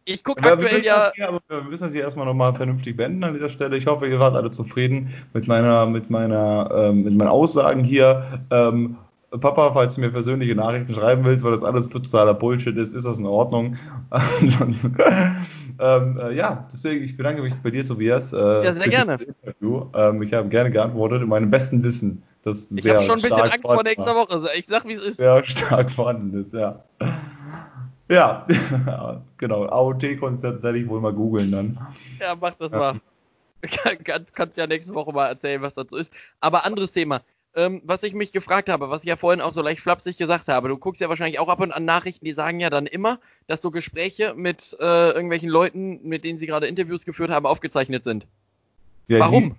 Ich 0.06 0.22
gucke 0.22 0.42
aktuell 0.44 0.82
ja. 0.82 1.10
Hier, 1.14 1.28
aber 1.28 1.40
wir 1.48 1.62
müssen 1.62 1.84
das 1.84 1.92
hier 1.92 2.02
erstmal 2.02 2.26
nochmal 2.26 2.54
vernünftig 2.54 2.96
beenden 2.96 3.24
an 3.24 3.32
dieser 3.34 3.48
Stelle. 3.48 3.76
Ich 3.76 3.86
hoffe, 3.86 4.06
ihr 4.06 4.20
wart 4.20 4.34
alle 4.34 4.50
zufrieden 4.50 5.14
mit 5.32 5.48
meiner, 5.48 5.86
mit 5.86 6.10
meiner, 6.10 6.70
ähm, 6.74 7.04
mit 7.04 7.14
meinen 7.14 7.28
Aussagen 7.28 7.84
hier. 7.84 8.40
Ähm, 8.50 8.98
Papa, 9.40 9.72
falls 9.72 9.96
du 9.96 10.00
mir 10.00 10.10
persönliche 10.10 10.54
Nachrichten 10.54 10.94
schreiben 10.94 11.24
willst, 11.24 11.42
weil 11.42 11.52
das 11.52 11.64
alles 11.64 11.88
totaler 11.88 12.34
Bullshit 12.34 12.76
ist, 12.76 12.94
ist 12.94 13.04
das 13.04 13.18
in 13.18 13.26
Ordnung. 13.26 13.76
ähm, 15.80 16.20
äh, 16.22 16.34
ja, 16.34 16.68
deswegen, 16.70 17.04
ich 17.04 17.16
bedanke 17.16 17.42
mich 17.42 17.54
bei 17.62 17.70
dir, 17.70 17.84
Tobias. 17.84 18.32
Äh, 18.32 18.36
ja, 18.36 18.74
sehr 18.74 18.88
gerne. 18.88 19.18
Ähm, 19.94 20.22
ich 20.22 20.32
habe 20.32 20.48
gerne 20.48 20.70
geantwortet 20.70 21.22
in 21.22 21.28
meinem 21.28 21.50
besten 21.50 21.82
Wissen. 21.82 22.22
Das 22.44 22.70
ich 22.70 22.86
habe 22.86 23.00
schon 23.00 23.16
ein 23.16 23.22
bisschen 23.22 23.40
Angst 23.40 23.66
vor 23.66 23.82
nächster 23.82 24.14
Woche. 24.14 24.38
Ich 24.56 24.66
sag, 24.66 24.86
wie 24.86 24.92
es 24.92 25.00
ist. 25.00 25.16
Sehr 25.16 25.42
stark 25.46 25.90
vorhanden 25.90 26.38
ist, 26.38 26.52
ja. 26.52 26.84
Ja, 28.08 28.46
genau. 29.38 29.66
AOT-Konzept 29.66 30.62
werde 30.62 30.78
ich 30.78 30.88
wohl 30.88 31.00
mal 31.00 31.12
googeln 31.12 31.50
dann. 31.50 31.78
Ja, 32.20 32.34
mach 32.34 32.54
das 32.54 32.72
ja. 32.72 32.78
mal. 32.78 33.00
Kann, 34.04 34.26
kannst 34.34 34.58
ja 34.58 34.66
nächste 34.66 34.92
Woche 34.92 35.10
mal 35.12 35.26
erzählen, 35.26 35.62
was 35.62 35.72
dazu 35.72 35.96
ist. 35.96 36.12
Aber 36.40 36.66
anderes 36.66 36.92
Thema. 36.92 37.22
Ähm, 37.56 37.80
was 37.84 38.02
ich 38.02 38.12
mich 38.12 38.32
gefragt 38.32 38.68
habe, 38.68 38.90
was 38.90 39.04
ich 39.04 39.08
ja 39.08 39.16
vorhin 39.16 39.40
auch 39.40 39.52
so 39.52 39.62
leicht 39.62 39.80
flapsig 39.80 40.18
gesagt 40.18 40.48
habe, 40.48 40.68
du 40.68 40.76
guckst 40.76 41.00
ja 41.00 41.08
wahrscheinlich 41.08 41.38
auch 41.38 41.48
ab 41.48 41.60
und 41.60 41.72
an 41.72 41.84
Nachrichten, 41.84 42.24
die 42.24 42.32
sagen 42.32 42.58
ja 42.58 42.68
dann 42.68 42.86
immer, 42.86 43.20
dass 43.46 43.62
so 43.62 43.70
Gespräche 43.70 44.34
mit 44.34 44.76
äh, 44.80 45.10
irgendwelchen 45.12 45.48
Leuten, 45.48 46.00
mit 46.02 46.24
denen 46.24 46.38
sie 46.38 46.46
gerade 46.46 46.66
Interviews 46.66 47.04
geführt 47.04 47.30
haben, 47.30 47.46
aufgezeichnet 47.46 48.04
sind. 48.04 48.26
Ja, 49.06 49.20
Warum? 49.20 49.50
Die? 49.50 49.56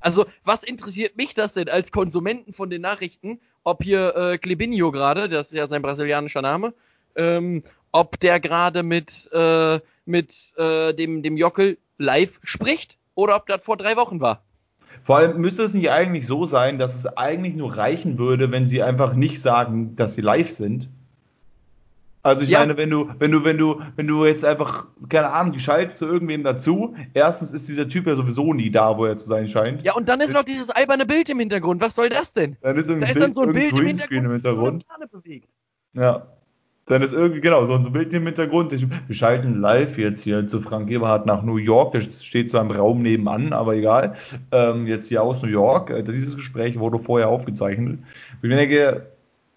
Also, 0.00 0.26
was 0.44 0.64
interessiert 0.64 1.16
mich 1.16 1.34
das 1.34 1.54
denn 1.54 1.68
als 1.68 1.92
Konsumenten 1.92 2.52
von 2.52 2.68
den 2.68 2.82
Nachrichten, 2.82 3.40
ob 3.62 3.82
hier 3.82 4.14
äh, 4.16 4.38
Klebinho 4.38 4.90
gerade, 4.90 5.28
das 5.28 5.46
ist 5.46 5.54
ja 5.54 5.66
sein 5.68 5.82
brasilianischer 5.82 6.42
Name, 6.42 6.74
ähm, 7.16 7.62
ob 7.92 8.18
der 8.20 8.40
gerade 8.40 8.82
mit, 8.82 9.30
äh, 9.32 9.80
mit 10.04 10.52
äh, 10.56 10.92
dem, 10.94 11.22
dem 11.22 11.36
Jockel 11.36 11.78
live 11.98 12.40
spricht 12.42 12.98
oder 13.14 13.36
ob 13.36 13.46
das 13.46 13.62
vor 13.62 13.76
drei 13.76 13.96
Wochen 13.96 14.20
war. 14.20 14.42
Vor 15.02 15.18
allem 15.18 15.40
müsste 15.40 15.62
es 15.62 15.74
nicht 15.74 15.90
eigentlich 15.90 16.26
so 16.26 16.46
sein, 16.46 16.78
dass 16.78 16.94
es 16.94 17.06
eigentlich 17.06 17.54
nur 17.54 17.76
reichen 17.76 18.18
würde, 18.18 18.50
wenn 18.50 18.68
sie 18.68 18.82
einfach 18.82 19.14
nicht 19.14 19.40
sagen, 19.40 19.96
dass 19.96 20.14
sie 20.14 20.22
live 20.22 20.50
sind. 20.50 20.88
Also 22.24 22.42
ich 22.42 22.48
ja. 22.48 22.60
meine, 22.60 22.78
wenn 22.78 22.88
du, 22.88 23.10
wenn 23.18 23.30
du, 23.30 23.44
wenn 23.44 23.58
du, 23.58 23.82
wenn 23.96 24.06
du 24.06 24.24
jetzt 24.24 24.46
einfach, 24.46 24.86
keine 25.10 25.30
Ahnung, 25.30 25.52
die 25.52 25.60
schaltet 25.60 25.98
zu 25.98 26.06
irgendwem 26.06 26.42
dazu, 26.42 26.96
erstens 27.12 27.52
ist 27.52 27.68
dieser 27.68 27.86
Typ 27.86 28.06
ja 28.06 28.14
sowieso 28.14 28.54
nie 28.54 28.70
da, 28.70 28.96
wo 28.96 29.04
er 29.04 29.18
zu 29.18 29.28
sein 29.28 29.46
scheint. 29.46 29.82
Ja, 29.82 29.92
und 29.92 30.08
dann 30.08 30.22
ist 30.22 30.32
noch 30.32 30.44
dieses 30.44 30.70
alberne 30.70 31.04
Bild 31.04 31.28
im 31.28 31.38
Hintergrund. 31.38 31.82
Was 31.82 31.94
soll 31.94 32.08
das 32.08 32.32
denn? 32.32 32.56
Dann 32.62 32.78
ist, 32.78 32.88
da 32.88 32.94
ist 32.94 33.20
dann 33.20 33.34
so 33.34 33.42
ein 33.42 33.52
Bild 33.52 33.78
im 33.78 33.86
Hintergrund, 33.86 34.24
im 34.24 34.32
Hintergrund. 34.32 34.86
Ja. 35.92 36.26
Dann 36.86 37.00
ist 37.00 37.14
irgendwie, 37.14 37.40
genau, 37.40 37.64
so 37.64 37.74
ein 37.74 37.92
Bild 37.92 38.12
im 38.12 38.26
Hintergrund. 38.26 38.72
Ich, 38.74 38.86
wir 38.88 39.14
schalten 39.14 39.60
live 39.60 39.96
jetzt 39.96 40.22
hier 40.22 40.46
zu 40.46 40.60
Frank 40.60 40.90
Eberhardt 40.90 41.24
nach 41.24 41.42
New 41.42 41.56
York. 41.56 41.92
Der 41.92 42.00
steht 42.00 42.50
zwar 42.50 42.60
im 42.60 42.70
Raum 42.70 43.00
nebenan, 43.00 43.54
aber 43.54 43.74
egal. 43.74 44.14
Ähm, 44.52 44.86
jetzt 44.86 45.08
hier 45.08 45.22
aus 45.22 45.42
New 45.42 45.48
York. 45.48 45.90
Äh, 45.90 46.02
dieses 46.02 46.34
Gespräch 46.34 46.78
wurde 46.78 46.98
vorher 46.98 47.28
aufgezeichnet. 47.28 48.00
Ich 48.42 48.50
denke, 48.50 49.06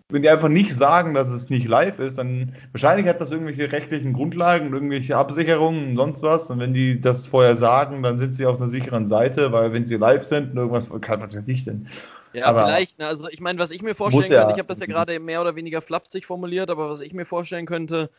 wenn 0.10 0.22
die 0.22 0.30
einfach 0.30 0.48
nicht 0.48 0.74
sagen, 0.74 1.14
dass 1.14 1.28
es 1.28 1.50
nicht 1.50 1.68
live 1.68 2.00
ist, 2.00 2.18
dann 2.18 2.54
wahrscheinlich 2.72 3.08
hat 3.08 3.20
das 3.20 3.32
irgendwelche 3.32 3.70
rechtlichen 3.70 4.14
Grundlagen 4.14 4.68
und 4.68 4.74
irgendwelche 4.74 5.18
Absicherungen 5.18 5.90
und 5.90 5.96
sonst 5.98 6.22
was. 6.24 6.50
Und 6.50 6.60
wenn 6.60 6.74
die 6.74 7.02
das 7.02 7.26
vorher 7.26 7.58
sagen, 7.58 8.04
dann 8.04 8.18
sind 8.18 8.34
sie 8.34 8.46
auf 8.46 8.58
einer 8.58 8.70
sicheren 8.70 9.06
Seite, 9.06 9.52
weil 9.52 9.74
wenn 9.74 9.84
sie 9.84 9.98
live 9.98 10.24
sind 10.24 10.52
und 10.52 10.58
irgendwas, 10.58 10.90
kann 11.02 11.20
man 11.20 11.30
das 11.30 11.46
nicht 11.46 11.68
denn. 11.68 11.88
Ja, 12.34 12.46
aber 12.46 12.66
vielleicht. 12.66 13.00
Ne? 13.00 13.08
Also 13.08 13.30
ich 13.30 13.40
meine, 13.40 13.60
was 13.60 13.72
ich 13.72 13.82
mir 13.82 13.96
vorstellen 13.96 14.32
ja, 14.32 14.40
könnte, 14.40 14.54
ich 14.54 14.60
habe 14.60 14.68
das 14.68 14.80
ja 14.80 14.86
gerade 14.86 15.20
mehr 15.20 15.42
oder 15.42 15.56
weniger 15.56 15.82
flapsig 15.82 16.26
formuliert, 16.26 16.70
aber 16.70 16.90
was 16.90 17.02
ich 17.02 17.14
mir 17.14 17.26
vorstellen 17.26 17.66
könnte, 17.66 18.10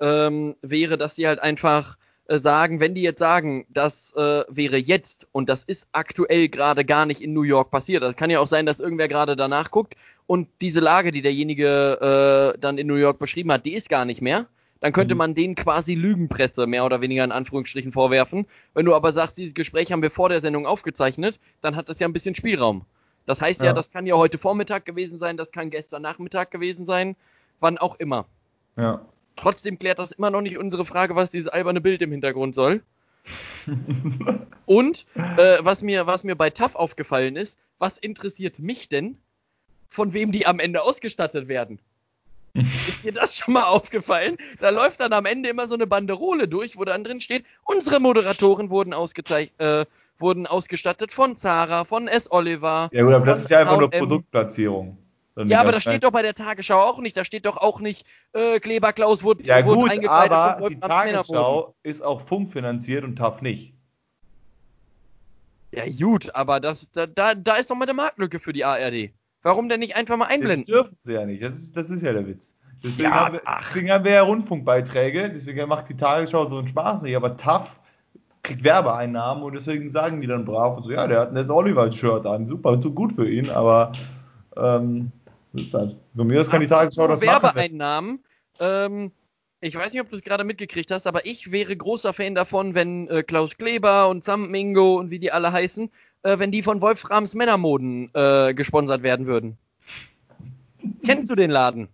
ähm, 0.00 0.56
wäre, 0.62 0.96
dass 0.96 1.16
sie 1.16 1.26
halt 1.26 1.40
einfach 1.40 1.96
äh, 2.28 2.38
sagen, 2.38 2.80
wenn 2.80 2.94
die 2.94 3.02
jetzt 3.02 3.18
sagen, 3.18 3.66
das 3.70 4.12
äh, 4.14 4.44
wäre 4.48 4.76
jetzt 4.76 5.26
und 5.32 5.48
das 5.48 5.64
ist 5.64 5.88
aktuell 5.92 6.48
gerade 6.48 6.84
gar 6.84 7.06
nicht 7.06 7.20
in 7.20 7.32
New 7.32 7.42
York 7.42 7.70
passiert. 7.70 8.02
Das 8.02 8.16
kann 8.16 8.30
ja 8.30 8.40
auch 8.40 8.46
sein, 8.46 8.66
dass 8.66 8.80
irgendwer 8.80 9.08
gerade 9.08 9.34
danach 9.34 9.70
guckt 9.70 9.94
und 10.26 10.48
diese 10.60 10.80
Lage, 10.80 11.10
die 11.10 11.22
derjenige 11.22 12.54
äh, 12.54 12.58
dann 12.58 12.78
in 12.78 12.86
New 12.86 12.96
York 12.96 13.18
beschrieben 13.18 13.50
hat, 13.50 13.64
die 13.64 13.72
ist 13.72 13.88
gar 13.88 14.04
nicht 14.04 14.20
mehr. 14.20 14.46
Dann 14.80 14.92
könnte 14.92 15.14
mhm. 15.14 15.18
man 15.18 15.34
denen 15.34 15.54
quasi 15.54 15.94
Lügenpresse 15.94 16.66
mehr 16.66 16.84
oder 16.84 17.00
weniger 17.00 17.24
in 17.24 17.32
Anführungsstrichen 17.32 17.92
vorwerfen. 17.92 18.46
Wenn 18.74 18.84
du 18.84 18.94
aber 18.94 19.12
sagst, 19.12 19.38
dieses 19.38 19.54
Gespräch 19.54 19.90
haben 19.90 20.02
wir 20.02 20.10
vor 20.10 20.28
der 20.28 20.40
Sendung 20.40 20.66
aufgezeichnet, 20.66 21.40
dann 21.62 21.76
hat 21.76 21.88
das 21.88 21.98
ja 21.98 22.06
ein 22.06 22.12
bisschen 22.12 22.34
Spielraum. 22.34 22.84
Das 23.28 23.42
heißt 23.42 23.60
ja. 23.60 23.66
ja, 23.66 23.72
das 23.74 23.90
kann 23.90 24.06
ja 24.06 24.16
heute 24.16 24.38
Vormittag 24.38 24.86
gewesen 24.86 25.18
sein, 25.18 25.36
das 25.36 25.52
kann 25.52 25.68
gestern 25.68 26.00
Nachmittag 26.00 26.50
gewesen 26.50 26.86
sein, 26.86 27.14
wann 27.60 27.76
auch 27.76 27.96
immer. 27.96 28.24
Ja. 28.76 29.02
Trotzdem 29.36 29.78
klärt 29.78 29.98
das 29.98 30.12
immer 30.12 30.30
noch 30.30 30.40
nicht 30.40 30.56
unsere 30.56 30.86
Frage, 30.86 31.14
was 31.14 31.30
dieses 31.30 31.48
alberne 31.48 31.82
Bild 31.82 32.00
im 32.00 32.10
Hintergrund 32.10 32.54
soll. 32.54 32.82
Und 34.66 35.06
äh, 35.14 35.58
was, 35.60 35.82
mir, 35.82 36.06
was 36.06 36.24
mir 36.24 36.36
bei 36.36 36.48
TAF 36.48 36.74
aufgefallen 36.74 37.36
ist, 37.36 37.58
was 37.78 37.98
interessiert 37.98 38.58
mich 38.60 38.88
denn, 38.88 39.18
von 39.90 40.14
wem 40.14 40.32
die 40.32 40.46
am 40.46 40.58
Ende 40.58 40.82
ausgestattet 40.82 41.48
werden? 41.48 41.80
Ist 42.54 43.04
dir 43.04 43.12
das 43.12 43.36
schon 43.36 43.52
mal 43.52 43.64
aufgefallen? 43.64 44.38
Da 44.58 44.70
läuft 44.70 45.00
dann 45.00 45.12
am 45.12 45.26
Ende 45.26 45.50
immer 45.50 45.68
so 45.68 45.74
eine 45.74 45.86
Banderole 45.86 46.48
durch, 46.48 46.78
wo 46.78 46.84
dann 46.86 47.04
drin 47.04 47.20
steht, 47.20 47.44
unsere 47.64 48.00
Moderatoren 48.00 48.70
wurden 48.70 48.94
ausgezeichnet, 48.94 49.60
äh, 49.60 49.84
wurden 50.18 50.46
ausgestattet 50.46 51.12
von 51.12 51.36
Zara, 51.36 51.84
von 51.84 52.08
S. 52.08 52.30
Oliver. 52.30 52.88
Ja 52.92 53.02
gut, 53.02 53.12
aber 53.12 53.26
das 53.26 53.42
ist 53.42 53.50
ja 53.50 53.60
einfach 53.60 53.78
nur 53.78 53.90
Produktplatzierung. 53.90 54.98
Ja, 55.46 55.60
aber 55.60 55.70
das 55.70 55.82
steht 55.82 56.02
doch 56.02 56.10
bei 56.10 56.22
der 56.22 56.34
Tagesschau 56.34 56.80
auch 56.80 56.98
nicht. 56.98 57.16
Da 57.16 57.24
steht 57.24 57.46
doch 57.46 57.56
auch 57.56 57.78
nicht, 57.78 58.04
äh, 58.32 58.58
Kleber 58.58 58.92
Klaus 58.92 59.22
wurde, 59.22 59.44
ja, 59.44 59.64
wurde 59.64 59.82
gut, 59.82 59.90
eingefallen. 59.92 60.32
Aber 60.32 60.68
die 60.68 60.80
Tagesschau 60.80 61.76
ist 61.84 62.02
auch 62.02 62.22
funkfinanziert 62.22 63.04
und 63.04 63.16
TAF 63.16 63.40
nicht. 63.40 63.74
Ja, 65.70 65.84
gut, 65.86 66.34
aber 66.34 66.60
das, 66.60 66.90
da, 66.90 67.06
da, 67.06 67.34
da 67.34 67.54
ist 67.56 67.70
doch 67.70 67.76
mal 67.76 67.84
eine 67.84 67.94
Marktlücke 67.94 68.40
für 68.40 68.52
die 68.52 68.64
ARD. 68.64 69.10
Warum 69.42 69.68
denn 69.68 69.80
nicht 69.80 69.94
einfach 69.94 70.16
mal 70.16 70.26
einblenden? 70.26 70.66
Das 70.66 70.74
dürfen 70.74 70.96
sie 71.04 71.12
ja 71.12 71.24
nicht. 71.24 71.42
Das 71.42 71.56
ist, 71.56 71.76
das 71.76 71.90
ist 71.90 72.02
ja 72.02 72.12
der 72.12 72.26
Witz. 72.26 72.56
Deswegen, 72.82 73.08
ja, 73.08 73.14
haben 73.14 73.34
wir, 73.34 73.42
deswegen 73.60 73.90
haben 73.90 74.04
wir 74.04 74.12
ja 74.12 74.22
Rundfunkbeiträge. 74.22 75.30
Deswegen 75.30 75.68
macht 75.68 75.88
die 75.88 75.96
Tagesschau 75.96 76.46
so 76.46 76.58
einen 76.58 76.68
Spaß 76.68 77.02
nicht. 77.02 77.16
Aber 77.16 77.36
TAF 77.36 77.77
kriegt 78.48 78.64
Werbeeinnahmen 78.64 79.44
und 79.44 79.54
deswegen 79.54 79.90
sagen 79.90 80.20
die 80.20 80.26
dann 80.26 80.44
brav 80.44 80.78
und 80.78 80.84
so, 80.84 80.90
ja, 80.90 81.06
der 81.06 81.20
hat 81.20 81.30
ein 81.30 81.36
S. 81.36 81.50
Oliver-Shirt 81.50 82.26
an, 82.26 82.46
super, 82.46 82.80
zu 82.80 82.92
gut 82.92 83.12
für 83.12 83.30
ihn, 83.30 83.50
aber 83.50 83.92
ähm, 84.56 85.12
ist 85.52 85.72
halt, 85.74 85.96
von 86.16 86.26
mir 86.26 86.40
aus 86.40 86.50
kann 86.50 86.60
die 86.60 86.66
Tagesschau 86.66 87.06
das 87.06 87.20
Werbeeinnahmen, 87.20 88.20
ähm, 88.58 89.12
ich 89.60 89.74
weiß 89.74 89.92
nicht, 89.92 90.00
ob 90.00 90.10
du 90.10 90.16
es 90.16 90.22
gerade 90.22 90.44
mitgekriegt 90.44 90.90
hast, 90.90 91.06
aber 91.06 91.26
ich 91.26 91.50
wäre 91.50 91.76
großer 91.76 92.12
Fan 92.12 92.34
davon, 92.34 92.74
wenn 92.74 93.08
äh, 93.08 93.22
Klaus 93.22 93.56
Kleber 93.56 94.08
und 94.08 94.24
Sam 94.24 94.50
Mingo 94.50 94.96
und 94.98 95.10
wie 95.10 95.18
die 95.18 95.32
alle 95.32 95.52
heißen, 95.52 95.90
äh, 96.22 96.38
wenn 96.38 96.52
die 96.52 96.62
von 96.62 96.80
Wolframs 96.80 97.34
Männermoden 97.34 98.10
äh, 98.14 98.54
gesponsert 98.54 99.02
werden 99.02 99.26
würden. 99.26 99.58
Kennst 101.04 101.28
du 101.28 101.34
den 101.34 101.50
Laden? 101.50 101.88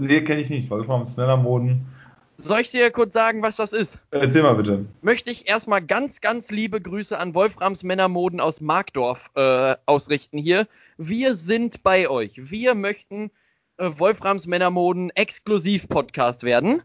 Nee, 0.00 0.22
kenne 0.22 0.40
ich 0.40 0.50
nicht. 0.50 0.68
Wolframs 0.70 1.16
Männermoden. 1.16 1.86
Soll 2.36 2.60
ich 2.60 2.70
dir 2.70 2.90
kurz 2.90 3.14
sagen, 3.14 3.42
was 3.42 3.56
das 3.56 3.72
ist? 3.72 3.98
Erzähl 4.10 4.42
mal 4.42 4.54
bitte. 4.54 4.86
Möchte 5.02 5.30
ich 5.30 5.48
erstmal 5.48 5.82
ganz, 5.82 6.20
ganz 6.20 6.50
liebe 6.50 6.80
Grüße 6.80 7.18
an 7.18 7.34
Wolframs 7.34 7.84
Männermoden 7.84 8.40
aus 8.40 8.60
Markdorf 8.60 9.30
äh, 9.34 9.76
ausrichten 9.86 10.38
hier. 10.38 10.66
Wir 10.98 11.34
sind 11.34 11.82
bei 11.82 12.08
euch. 12.08 12.32
Wir 12.50 12.74
möchten 12.74 13.30
äh, 13.76 13.90
Wolframs 13.96 14.46
Männermoden 14.46 15.10
Exklusiv-Podcast 15.10 16.42
werden. 16.42 16.82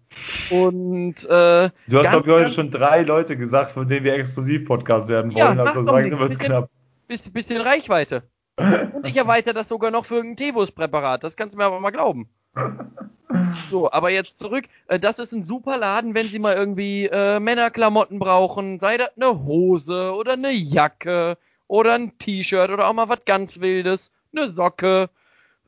Und 0.49 1.25
äh, 1.25 1.69
Du 1.87 1.97
hast, 1.97 2.09
glaube 2.09 2.29
ich, 2.29 2.33
heute 2.33 2.51
schon 2.51 2.71
drei 2.71 3.01
Leute 3.01 3.37
gesagt, 3.37 3.71
von 3.71 3.87
denen 3.87 4.05
wir 4.05 4.13
Exklusiv-Podcast 4.13 5.09
werden 5.09 5.33
wollen. 5.33 5.57
Ja, 5.57 5.63
also 5.63 5.83
sagen 5.83 6.09
wir 6.09 6.29
es 6.29 6.39
knapp. 6.39 6.69
Bisschen, 7.07 7.33
bisschen 7.33 7.61
Reichweite. 7.61 8.23
Und 8.57 9.07
ich 9.07 9.17
erweitere 9.17 9.53
das 9.53 9.69
sogar 9.69 9.91
noch 9.91 10.05
für 10.05 10.15
irgendein 10.15 10.37
Tevos-Präparat. 10.47 11.23
Das 11.23 11.35
kannst 11.35 11.53
du 11.53 11.57
mir 11.57 11.65
aber 11.65 11.79
mal 11.79 11.91
glauben. 11.91 12.29
So, 13.69 13.91
aber 13.91 14.09
jetzt 14.09 14.39
zurück. 14.39 14.65
Äh, 14.87 14.99
das 14.99 15.19
ist 15.19 15.31
ein 15.33 15.43
super 15.43 15.77
Laden, 15.77 16.15
wenn 16.15 16.29
Sie 16.29 16.39
mal 16.39 16.55
irgendwie 16.55 17.05
äh, 17.05 17.39
Männerklamotten 17.39 18.19
brauchen. 18.19 18.79
Sei 18.79 18.97
das 18.97 19.11
eine 19.15 19.43
Hose 19.45 20.13
oder 20.13 20.33
eine 20.33 20.51
Jacke 20.51 21.37
oder 21.67 21.93
ein 21.93 22.17
T-Shirt 22.17 22.71
oder 22.71 22.87
auch 22.87 22.93
mal 22.93 23.09
was 23.09 23.25
ganz 23.25 23.59
Wildes. 23.59 24.11
Eine 24.35 24.49
Socke 24.49 25.09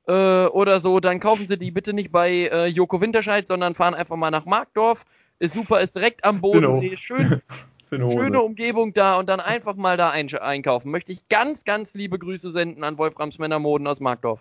äh, 0.08 0.46
oder 0.46 0.80
so. 0.80 1.00
Dann 1.00 1.20
kaufen 1.20 1.48
Sie 1.48 1.58
die 1.58 1.72
bitte 1.72 1.94
nicht 1.94 2.12
bei 2.12 2.50
äh, 2.52 2.66
Joko 2.68 3.00
Winterscheid, 3.02 3.48
sondern 3.48 3.76
fahren 3.76 3.94
einfach 3.94 4.16
mal 4.16 4.32
nach 4.32 4.46
Markdorf. 4.46 5.06
Ist 5.40 5.54
super, 5.54 5.82
ist 5.82 5.96
direkt 5.96 6.24
am 6.24 6.42
Bodensee. 6.42 6.98
Schön, 6.98 7.42
schöne 7.90 8.42
Umgebung 8.42 8.94
da 8.94 9.18
und 9.18 9.28
dann 9.30 9.40
einfach 9.40 9.76
mal 9.76 9.98
da 9.98 10.12
einkaufen. 10.12 10.92
Möchte 10.92 11.12
ich 11.12 11.28
ganz, 11.30 11.64
ganz 11.64 11.94
liebe 11.94 12.20
Grüße 12.20 12.52
senden 12.52 12.84
an 12.84 12.98
Wolframs 12.98 13.40
Männermoden 13.40 13.88
aus 13.88 14.00
Markdorf. 14.00 14.40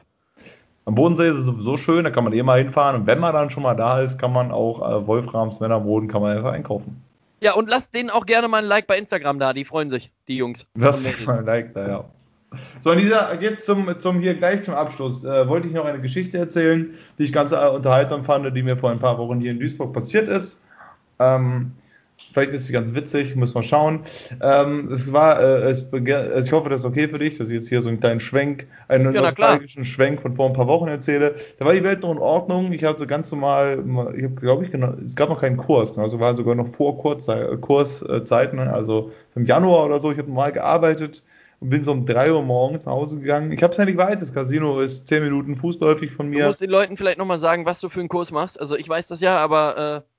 Am 0.86 0.94
Bodensee 0.94 1.28
ist 1.28 1.36
es 1.36 1.44
sowieso 1.44 1.76
schön, 1.76 2.04
da 2.04 2.10
kann 2.10 2.24
man 2.24 2.32
eh 2.32 2.42
mal 2.42 2.58
hinfahren. 2.58 3.02
Und 3.02 3.06
wenn 3.06 3.18
man 3.18 3.32
dann 3.32 3.50
schon 3.50 3.62
mal 3.62 3.74
da 3.74 4.00
ist, 4.00 4.18
kann 4.18 4.32
man 4.32 4.50
auch 4.50 4.80
äh, 4.80 5.06
Wolframs 5.06 5.60
Männerboden 5.60 6.08
kann 6.08 6.22
man 6.22 6.36
einfach 6.36 6.52
einkaufen. 6.52 7.02
Ja, 7.40 7.54
und 7.54 7.68
lasst 7.68 7.94
denen 7.94 8.10
auch 8.10 8.26
gerne 8.26 8.48
mal 8.48 8.58
ein 8.58 8.64
Like 8.64 8.86
bei 8.86 8.98
Instagram 8.98 9.38
da, 9.38 9.52
die 9.52 9.64
freuen 9.64 9.88
sich, 9.88 10.10
die 10.28 10.36
Jungs. 10.36 10.66
Lasst 10.74 11.26
mal 11.26 11.38
ein 11.38 11.46
Like 11.46 11.74
da, 11.74 11.88
ja. 11.88 12.04
So, 12.82 12.94
dieser, 12.94 13.40
jetzt 13.40 13.64
zum, 13.64 13.98
zum 14.00 14.20
hier 14.20 14.34
gleich 14.34 14.64
zum 14.64 14.74
Abschluss, 14.74 15.24
äh, 15.24 15.48
wollte 15.48 15.68
ich 15.68 15.72
noch 15.72 15.84
eine 15.84 16.00
Geschichte 16.00 16.36
erzählen, 16.36 16.94
die 17.18 17.22
ich 17.22 17.32
ganz 17.32 17.52
äh, 17.52 17.56
unterhaltsam 17.56 18.24
fand, 18.24 18.54
die 18.56 18.62
mir 18.62 18.76
vor 18.76 18.90
ein 18.90 18.98
paar 18.98 19.18
Wochen 19.18 19.40
hier 19.40 19.52
in 19.52 19.60
Duisburg 19.60 19.92
passiert 19.92 20.28
ist. 20.28 20.60
Ähm, 21.20 21.72
Vielleicht 22.32 22.52
ist 22.52 22.66
sie 22.66 22.72
ganz 22.72 22.94
witzig, 22.94 23.34
muss 23.34 23.54
man 23.54 23.62
schauen. 23.62 24.00
Ähm, 24.40 24.90
es 24.92 25.12
war, 25.12 25.40
äh, 25.40 25.70
es 25.70 25.86
also 25.92 26.46
ich 26.46 26.52
hoffe, 26.52 26.68
das 26.68 26.80
ist 26.80 26.86
okay 26.86 27.08
für 27.08 27.18
dich, 27.18 27.38
dass 27.38 27.48
ich 27.48 27.54
jetzt 27.54 27.68
hier 27.68 27.82
so 27.82 27.88
einen 27.88 27.98
kleinen 27.98 28.20
Schwenk, 28.20 28.66
einen 28.88 29.12
ja, 29.12 29.22
nostalgischen 29.22 29.84
Schwenk 29.84 30.22
von 30.22 30.34
vor 30.34 30.46
ein 30.46 30.52
paar 30.52 30.68
Wochen 30.68 30.88
erzähle. 30.88 31.34
Da 31.58 31.64
war 31.64 31.72
die 31.72 31.82
Welt 31.82 32.02
noch 32.02 32.12
in 32.12 32.18
Ordnung. 32.18 32.72
Ich 32.72 32.84
hatte 32.84 33.06
ganz 33.06 33.32
normal, 33.32 33.82
ich 34.16 34.24
habe, 34.24 34.34
glaube 34.34 34.64
ich, 34.64 34.70
genau, 34.70 34.94
es 35.04 35.16
gab 35.16 35.28
noch 35.28 35.40
keinen 35.40 35.56
Kurs, 35.56 35.96
also 35.98 36.20
war 36.20 36.36
sogar 36.36 36.54
noch 36.54 36.68
vor 36.68 36.98
Kurszeiten, 36.98 38.58
also 38.60 39.10
im 39.34 39.44
Januar 39.44 39.86
oder 39.86 40.00
so. 40.00 40.12
Ich 40.12 40.18
habe 40.18 40.28
normal 40.28 40.52
gearbeitet 40.52 41.24
und 41.58 41.70
bin 41.70 41.82
so 41.82 41.92
um 41.92 42.06
3 42.06 42.32
Uhr 42.32 42.42
morgens 42.42 42.86
nach 42.86 42.92
Hause 42.92 43.18
gegangen. 43.18 43.50
Ich 43.50 43.62
habe 43.62 43.72
es 43.72 43.76
ja 43.76 43.84
nicht 43.84 43.98
weit, 43.98 44.22
das 44.22 44.32
Casino 44.32 44.80
ist 44.80 45.08
10 45.08 45.22
Minuten 45.22 45.56
fußläufig 45.56 46.12
von 46.12 46.28
mir. 46.28 46.42
Du 46.42 46.46
musst 46.46 46.62
den 46.62 46.70
Leuten 46.70 46.96
vielleicht 46.96 47.18
nochmal 47.18 47.38
sagen, 47.38 47.66
was 47.66 47.80
du 47.80 47.88
für 47.88 48.00
einen 48.00 48.08
Kurs 48.08 48.30
machst. 48.30 48.60
Also 48.60 48.76
ich 48.76 48.88
weiß 48.88 49.08
das 49.08 49.20
ja, 49.20 49.36
aber 49.36 50.04
äh 50.06 50.09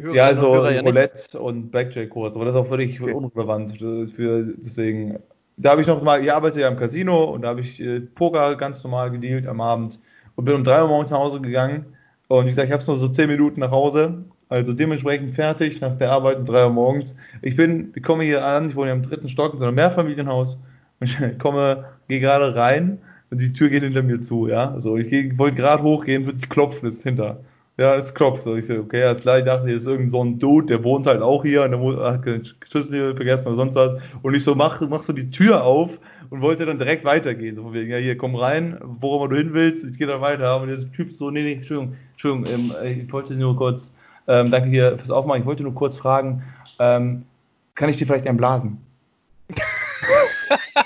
Hörer, 0.00 0.14
ja, 0.14 0.26
also 0.26 0.54
Hörer 0.54 0.72
ja 0.72 0.80
Roulette 0.82 1.38
und 1.38 1.70
Blackjack-Kurs, 1.70 2.36
aber 2.36 2.44
das 2.44 2.54
ist 2.54 2.60
auch 2.60 2.66
völlig 2.66 3.00
okay. 3.00 3.12
unrelevant. 3.12 3.78
Für, 3.78 4.44
deswegen, 4.56 5.18
da 5.56 5.70
habe 5.70 5.80
ich 5.80 5.86
noch 5.86 6.02
mal, 6.02 6.22
ich 6.22 6.32
arbeite 6.32 6.60
ja 6.60 6.68
im 6.68 6.76
Casino 6.76 7.24
und 7.24 7.42
da 7.42 7.48
habe 7.48 7.60
ich 7.60 7.80
äh, 7.80 8.00
Poker 8.00 8.56
ganz 8.56 8.82
normal 8.84 9.10
gedealt 9.10 9.46
am 9.46 9.60
Abend 9.60 9.98
und 10.36 10.44
bin 10.44 10.54
um 10.54 10.64
3 10.64 10.82
Uhr 10.82 10.88
morgens 10.88 11.10
nach 11.10 11.18
Hause 11.18 11.40
gegangen. 11.40 11.86
Und 12.28 12.46
wie 12.46 12.48
gesagt, 12.48 12.66
ich 12.66 12.72
habe 12.72 12.80
es 12.80 12.88
nur 12.88 12.96
so 12.96 13.08
10 13.08 13.28
Minuten 13.28 13.60
nach 13.60 13.70
Hause, 13.70 14.24
also 14.48 14.72
dementsprechend 14.72 15.34
fertig 15.34 15.80
nach 15.80 15.96
der 15.98 16.10
Arbeit 16.12 16.38
um 16.38 16.46
3 16.46 16.64
Uhr 16.64 16.70
morgens. 16.70 17.14
Ich 17.42 17.56
bin, 17.56 17.92
ich 17.94 18.02
komme 18.02 18.24
hier 18.24 18.44
an, 18.44 18.70
ich 18.70 18.76
wohne 18.76 18.88
ja 18.88 18.94
im 18.94 19.02
dritten 19.02 19.28
Stock 19.28 19.52
in 19.52 19.58
so 19.58 19.66
einem 19.66 19.74
Mehrfamilienhaus 19.74 20.58
und 21.00 21.20
ich 21.20 21.38
komme, 21.38 21.84
gehe 22.08 22.20
gerade 22.20 22.54
rein 22.54 22.98
und 23.30 23.40
die 23.40 23.52
Tür 23.52 23.68
geht 23.68 23.82
hinter 23.82 24.02
mir 24.02 24.20
zu, 24.20 24.48
ja. 24.48 24.70
Also 24.70 24.96
ich 24.96 25.38
wollte 25.38 25.56
gerade 25.56 25.82
hochgehen, 25.82 26.24
plötzlich 26.24 26.50
klopfen 26.50 26.88
ist 26.88 27.02
hinter. 27.02 27.40
Ja, 27.78 27.94
es 27.96 28.14
klopft. 28.14 28.42
So, 28.42 28.54
ich 28.54 28.66
so, 28.66 28.74
okay, 28.74 29.02
alles 29.02 29.20
klar. 29.20 29.38
Ich 29.38 29.44
dachte, 29.44 29.66
hier 29.66 29.76
ist 29.76 29.86
irgend 29.86 30.10
so 30.10 30.22
ein 30.22 30.38
Dude, 30.38 30.66
der 30.66 30.84
wohnt 30.84 31.06
halt 31.06 31.22
auch 31.22 31.42
hier 31.42 31.62
und 31.62 31.70
der 31.72 32.12
hat 32.12 32.26
den 32.26 32.44
Schlüssel 32.44 33.16
vergessen 33.16 33.48
oder 33.48 33.56
sonst 33.56 33.74
was. 33.74 34.00
Und 34.22 34.34
ich 34.34 34.44
so, 34.44 34.54
mach, 34.54 34.80
mach 34.82 35.02
so 35.02 35.12
die 35.12 35.30
Tür 35.30 35.64
auf 35.64 35.98
und 36.28 36.42
wollte 36.42 36.66
dann 36.66 36.78
direkt 36.78 37.04
weitergehen. 37.04 37.56
So 37.56 37.62
von 37.62 37.72
wegen, 37.72 37.90
ja, 37.90 37.96
hier, 37.96 38.16
komm 38.18 38.36
rein, 38.36 38.78
worum 38.82 39.30
du 39.30 39.36
hin 39.36 39.54
willst, 39.54 39.84
ich 39.84 39.98
gehe 39.98 40.06
dann 40.06 40.20
weiter. 40.20 40.60
Und 40.60 40.68
der 40.68 40.92
Typ 40.92 41.12
so, 41.12 41.30
nee, 41.30 41.42
nee, 41.42 41.52
Entschuldigung, 41.54 41.96
Entschuldigung, 42.12 42.72
ähm, 42.82 43.04
ich 43.04 43.12
wollte 43.12 43.34
nur 43.34 43.56
kurz, 43.56 43.92
ähm, 44.28 44.50
danke 44.50 44.68
hier 44.68 44.98
fürs 44.98 45.10
Aufmachen, 45.10 45.40
ich 45.40 45.46
wollte 45.46 45.62
nur 45.62 45.74
kurz 45.74 45.98
fragen, 45.98 46.42
ähm, 46.78 47.24
kann 47.74 47.88
ich 47.88 47.96
dir 47.96 48.06
vielleicht 48.06 48.26
einblasen? 48.26 48.78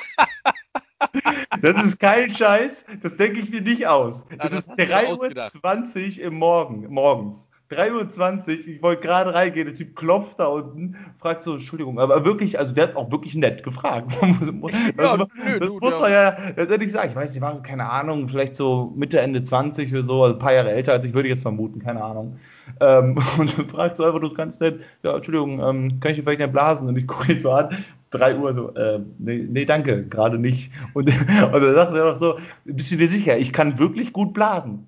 Das 1.62 1.84
ist 1.84 1.98
kein 1.98 2.32
Scheiß, 2.32 2.84
das 3.02 3.16
denke 3.16 3.40
ich 3.40 3.50
mir 3.50 3.62
nicht 3.62 3.86
aus. 3.86 4.26
Das, 4.28 4.38
ja, 4.38 4.56
das 4.56 4.66
ist 4.66 4.70
3.20 4.70 6.20
Uhr 6.20 6.26
im 6.26 6.34
Morgen, 6.34 6.86
morgens. 6.88 7.48
3.20 7.70 8.48
Uhr, 8.48 8.68
ich 8.68 8.82
wollte 8.82 9.02
gerade 9.02 9.34
reingehen, 9.34 9.66
der 9.66 9.74
Typ 9.74 9.96
klopft 9.96 10.38
da 10.38 10.46
unten, 10.46 10.94
fragt 11.18 11.42
so, 11.42 11.54
Entschuldigung, 11.54 11.98
aber 11.98 12.24
wirklich, 12.24 12.60
also 12.60 12.72
der 12.72 12.84
hat 12.84 12.96
auch 12.96 13.10
wirklich 13.10 13.34
nett 13.34 13.64
gefragt. 13.64 14.12
ja, 14.22 15.10
also, 15.10 15.26
nö, 15.34 15.58
das 15.58 15.68
du, 15.68 15.78
muss 15.80 15.98
er 15.98 16.10
ja 16.10 16.36
letztendlich 16.56 16.92
sagen. 16.92 17.10
Ich 17.10 17.16
weiß, 17.16 17.32
die 17.32 17.40
waren 17.40 17.56
so, 17.56 17.62
keine 17.62 17.90
Ahnung, 17.90 18.28
vielleicht 18.28 18.54
so 18.54 18.92
Mitte, 18.94 19.20
Ende 19.20 19.42
20 19.42 19.92
oder 19.92 20.04
so, 20.04 20.22
also 20.22 20.36
ein 20.36 20.38
paar 20.38 20.54
Jahre 20.54 20.70
älter 20.70 20.92
als 20.92 21.04
ich, 21.04 21.12
würde 21.12 21.28
ich 21.28 21.32
jetzt 21.32 21.42
vermuten, 21.42 21.80
keine 21.80 22.04
Ahnung. 22.04 22.38
Ähm, 22.80 23.18
und 23.38 23.50
fragt 23.50 23.96
so 23.96 24.04
einfach, 24.04 24.20
du 24.20 24.32
kannst 24.32 24.60
nett, 24.60 24.80
ja, 25.02 25.16
Entschuldigung, 25.16 25.58
ähm, 25.58 25.98
kann 25.98 26.12
ich 26.12 26.18
dir 26.18 26.22
vielleicht 26.22 26.40
nicht 26.40 26.52
blasen? 26.52 26.86
Und 26.86 26.96
ich 26.96 27.08
gucke 27.08 27.32
ihn 27.32 27.40
so 27.40 27.50
an 27.50 27.84
3 28.10 28.36
Uhr 28.36 28.54
so, 28.54 28.74
äh, 28.74 29.00
nee, 29.18 29.46
nee 29.48 29.64
danke, 29.64 30.06
gerade 30.06 30.38
nicht. 30.38 30.72
Und, 30.94 31.08
und 31.08 31.60
dann 31.62 31.74
sagte 31.74 31.98
er 31.98 32.04
noch 32.04 32.16
so, 32.16 32.38
bist 32.64 32.92
du 32.92 32.96
dir 32.96 33.08
sicher, 33.08 33.36
ich 33.38 33.52
kann 33.52 33.78
wirklich 33.78 34.12
gut 34.12 34.32
blasen. 34.32 34.86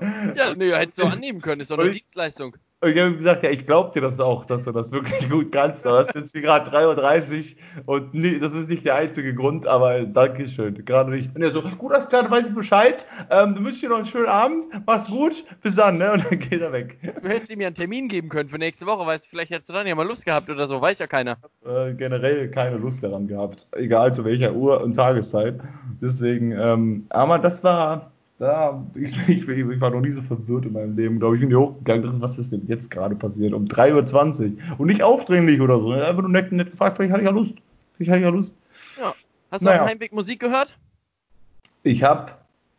Ja, 0.00 0.54
nee, 0.54 0.72
hättest 0.72 0.98
du 0.98 1.04
annehmen 1.04 1.40
können, 1.40 1.62
ist 1.62 1.70
doch 1.70 1.78
eine 1.78 1.90
Dienstleistung. 1.90 2.56
Und 2.86 2.92
ich 2.94 3.00
habe 3.00 3.16
gesagt, 3.16 3.42
ja, 3.42 3.50
ich 3.50 3.66
glaube 3.66 3.90
dir 3.92 4.00
das 4.00 4.20
auch, 4.20 4.44
dass 4.44 4.62
du 4.62 4.70
das 4.70 4.92
wirklich 4.92 5.28
gut 5.30 5.50
kannst. 5.50 5.84
Aber 5.86 5.98
es 5.98 6.08
ist 6.08 6.14
jetzt 6.14 6.34
gerade 6.34 6.70
3.30 6.70 7.56
Uhr 7.84 7.96
und 7.96 8.14
nie, 8.14 8.38
das 8.38 8.54
ist 8.54 8.70
nicht 8.70 8.84
der 8.84 8.94
einzige 8.94 9.34
Grund, 9.34 9.66
aber 9.66 10.04
danke 10.04 10.46
schön. 10.46 10.84
Gerade 10.84 11.10
nicht. 11.10 11.34
Und 11.34 11.42
er 11.42 11.50
so, 11.50 11.62
gut, 11.62 11.92
alles 11.92 12.08
klar, 12.08 12.30
weiß 12.30 12.48
ich 12.48 12.54
Bescheid. 12.54 13.04
Ähm, 13.30 13.56
du 13.56 13.64
wünschst 13.64 13.82
dir 13.82 13.88
noch 13.88 13.96
einen 13.96 14.06
schönen 14.06 14.28
Abend, 14.28 14.66
mach's 14.86 15.08
gut, 15.08 15.44
bis 15.62 15.74
dann, 15.74 15.98
ne? 15.98 16.12
Und 16.12 16.30
dann 16.30 16.38
geht 16.38 16.60
er 16.60 16.72
weg. 16.72 16.96
Du 17.02 17.28
hättest 17.28 17.50
ihm 17.50 17.60
ja 17.60 17.66
einen 17.66 17.74
Termin 17.74 18.06
geben 18.08 18.28
können 18.28 18.48
für 18.48 18.58
nächste 18.58 18.86
Woche, 18.86 19.04
weißt 19.04 19.26
vielleicht 19.28 19.50
hättest 19.50 19.68
du 19.68 19.72
dann 19.72 19.88
ja 19.88 19.94
mal 19.96 20.06
Lust 20.06 20.24
gehabt 20.24 20.48
oder 20.48 20.68
so, 20.68 20.80
weiß 20.80 21.00
ja 21.00 21.08
keiner. 21.08 21.38
Äh, 21.64 21.92
generell 21.94 22.48
keine 22.52 22.76
Lust 22.76 23.02
daran 23.02 23.26
gehabt, 23.26 23.66
egal 23.72 24.14
zu 24.14 24.24
welcher 24.24 24.52
Uhr 24.52 24.80
und 24.80 24.94
Tageszeit. 24.94 25.58
Deswegen, 26.00 26.52
ähm, 26.52 27.06
aber 27.08 27.40
das 27.40 27.64
war 27.64 28.12
da, 28.38 28.84
ich, 28.94 29.16
ich, 29.28 29.48
ich, 29.48 29.80
war 29.80 29.90
noch 29.90 30.00
nie 30.00 30.12
so 30.12 30.22
verwirrt 30.22 30.66
in 30.66 30.72
meinem 30.72 30.96
Leben, 30.96 31.18
glaube 31.18 31.36
ich. 31.36 31.40
bin 31.40 31.50
hier 31.50 31.60
hochgegangen, 31.60 32.20
was 32.20 32.38
ist 32.38 32.52
denn 32.52 32.66
jetzt 32.66 32.90
gerade 32.90 33.14
passiert? 33.14 33.54
Um 33.54 33.64
3.20 33.64 34.56
Uhr. 34.56 34.80
Und 34.80 34.86
nicht 34.88 35.02
aufdringlich 35.02 35.60
oder 35.60 35.78
so. 35.78 35.92
Einfach 35.92 36.22
nur 36.22 36.30
nett, 36.30 36.52
nett 36.52 36.70
gefragt, 36.70 36.96
vielleicht 36.96 37.12
hatte 37.12 37.22
ich 37.22 37.28
ja 37.28 37.34
Lust. 37.34 37.54
Vielleicht 37.96 38.10
hatte 38.10 38.20
ich 38.20 38.26
ja 38.26 38.30
Lust. 38.30 38.56
Ja. 39.00 39.14
Hast 39.50 39.64
du 39.64 39.70
auf 39.70 39.76
dem 39.76 39.86
Heimweg 39.86 40.12
Musik 40.12 40.40
gehört? 40.40 40.76
Ich 41.82 42.02
habe 42.02 42.32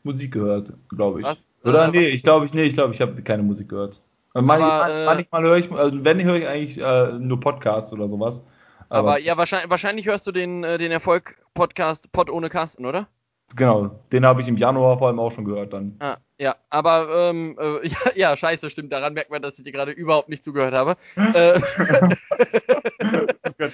Musik 0.03 0.33
gehört, 0.33 0.73
glaube 0.89 1.21
ich. 1.21 1.25
Was, 1.25 1.61
oder 1.63 1.87
äh, 1.87 1.91
nee, 1.91 2.07
ich 2.07 2.23
glaube 2.23 2.45
ich, 2.45 2.53
nee, 2.53 2.63
ich 2.63 2.73
glaube, 2.73 2.93
ich 2.93 3.01
habe 3.01 3.21
keine 3.21 3.43
Musik 3.43 3.69
gehört. 3.69 4.01
Manchmal, 4.33 4.91
äh, 4.91 5.05
manchmal 5.05 5.43
höre 5.43 5.57
ich, 5.57 5.71
also 5.71 6.03
wenn 6.03 6.23
höre 6.23 6.35
ich 6.35 6.47
eigentlich 6.47 6.77
äh, 6.77 7.13
nur 7.19 7.39
Podcasts 7.39 7.91
oder 7.91 8.07
sowas. 8.07 8.43
Aber, 8.89 9.11
aber 9.11 9.19
ja, 9.19 9.37
wahrscheinlich, 9.37 9.69
wahrscheinlich 9.69 10.05
hörst 10.05 10.27
du 10.27 10.31
den, 10.31 10.63
äh, 10.63 10.77
den 10.77 10.91
Erfolg-Podcast 10.91 12.11
Pod 12.11 12.29
ohne 12.29 12.49
Carsten, 12.49 12.85
oder? 12.85 13.07
Genau, 13.55 13.99
den 14.11 14.25
habe 14.25 14.41
ich 14.41 14.47
im 14.47 14.57
Januar 14.57 14.97
vor 14.97 15.07
allem 15.07 15.19
auch 15.19 15.31
schon 15.31 15.45
gehört 15.45 15.73
dann. 15.73 15.95
Ah, 15.99 16.17
ja, 16.37 16.55
aber 16.69 17.29
ähm, 17.29 17.57
äh, 17.59 17.87
ja, 17.87 17.97
ja, 18.15 18.37
scheiße, 18.37 18.69
stimmt. 18.69 18.91
Daran 18.91 19.13
merkt 19.13 19.31
man, 19.31 19.41
dass 19.41 19.57
ich 19.57 19.63
dir 19.63 19.71
gerade 19.71 19.91
überhaupt 19.91 20.29
nicht 20.29 20.43
zugehört 20.43 20.73
habe. 20.73 20.97
äh, 21.15 21.59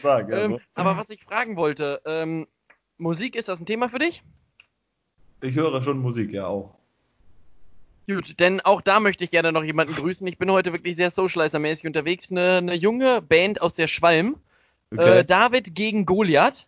sagen, 0.01 0.31
ja, 0.31 0.37
ähm, 0.37 0.59
aber 0.75 0.97
was 0.97 1.09
ich 1.09 1.23
fragen 1.23 1.55
wollte, 1.55 2.01
ähm, 2.05 2.47
Musik, 2.97 3.35
ist 3.35 3.49
das 3.49 3.59
ein 3.59 3.65
Thema 3.65 3.89
für 3.89 3.99
dich? 3.99 4.23
Ich 5.41 5.55
höre 5.55 5.81
schon 5.81 5.97
Musik, 5.97 6.31
ja 6.31 6.47
auch. 6.47 6.75
Gut, 8.07 8.39
denn 8.39 8.61
auch 8.61 8.81
da 8.81 8.99
möchte 8.99 9.23
ich 9.23 9.31
gerne 9.31 9.51
noch 9.51 9.63
jemanden 9.63 9.95
grüßen. 9.95 10.27
Ich 10.27 10.37
bin 10.37 10.51
heute 10.51 10.73
wirklich 10.73 10.95
sehr 10.95 11.09
Socializer-mäßig 11.09 11.87
unterwegs. 11.87 12.29
Eine, 12.29 12.57
eine 12.57 12.75
junge 12.75 13.21
Band 13.21 13.61
aus 13.61 13.73
der 13.73 13.87
Schwalm. 13.87 14.35
Okay. 14.91 15.19
Äh, 15.19 15.25
David 15.25 15.73
gegen 15.73 16.05
Goliath 16.05 16.67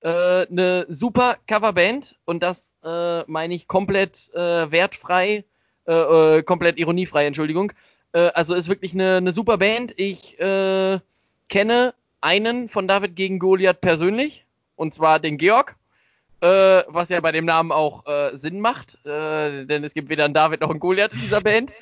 äh, 0.00 0.46
eine 0.46 0.86
super 0.88 1.36
Coverband 1.46 2.16
und 2.24 2.42
das 2.42 2.70
äh, 2.84 3.22
meine 3.26 3.54
ich 3.54 3.66
komplett 3.66 4.32
äh, 4.34 4.70
wertfrei, 4.70 5.44
äh, 5.86 5.92
äh, 6.38 6.42
komplett 6.42 6.78
ironiefrei, 6.78 7.26
Entschuldigung. 7.26 7.72
Also 8.12 8.54
ist 8.54 8.68
wirklich 8.68 8.94
eine, 8.94 9.16
eine 9.16 9.32
super 9.32 9.58
Band. 9.58 9.92
Ich 9.98 10.38
kenne 10.38 11.94
einen 12.22 12.68
von 12.70 12.88
David 12.88 13.14
gegen 13.14 13.38
Goliath 13.38 13.82
persönlich 13.82 14.46
und 14.74 14.94
zwar 14.94 15.20
den 15.20 15.36
Georg. 15.36 15.76
was 16.40 17.10
ja 17.10 17.20
bei 17.20 17.32
dem 17.32 17.44
Namen 17.44 17.72
auch 17.72 18.04
Sinn 18.32 18.60
macht, 18.60 18.98
denn 19.04 19.84
es 19.84 19.92
gibt 19.92 20.08
weder 20.08 20.24
einen 20.24 20.32
David 20.32 20.62
noch 20.62 20.70
einen 20.70 20.80
Goliath 20.80 21.12
in 21.12 21.20
dieser 21.20 21.42
Band. 21.42 21.74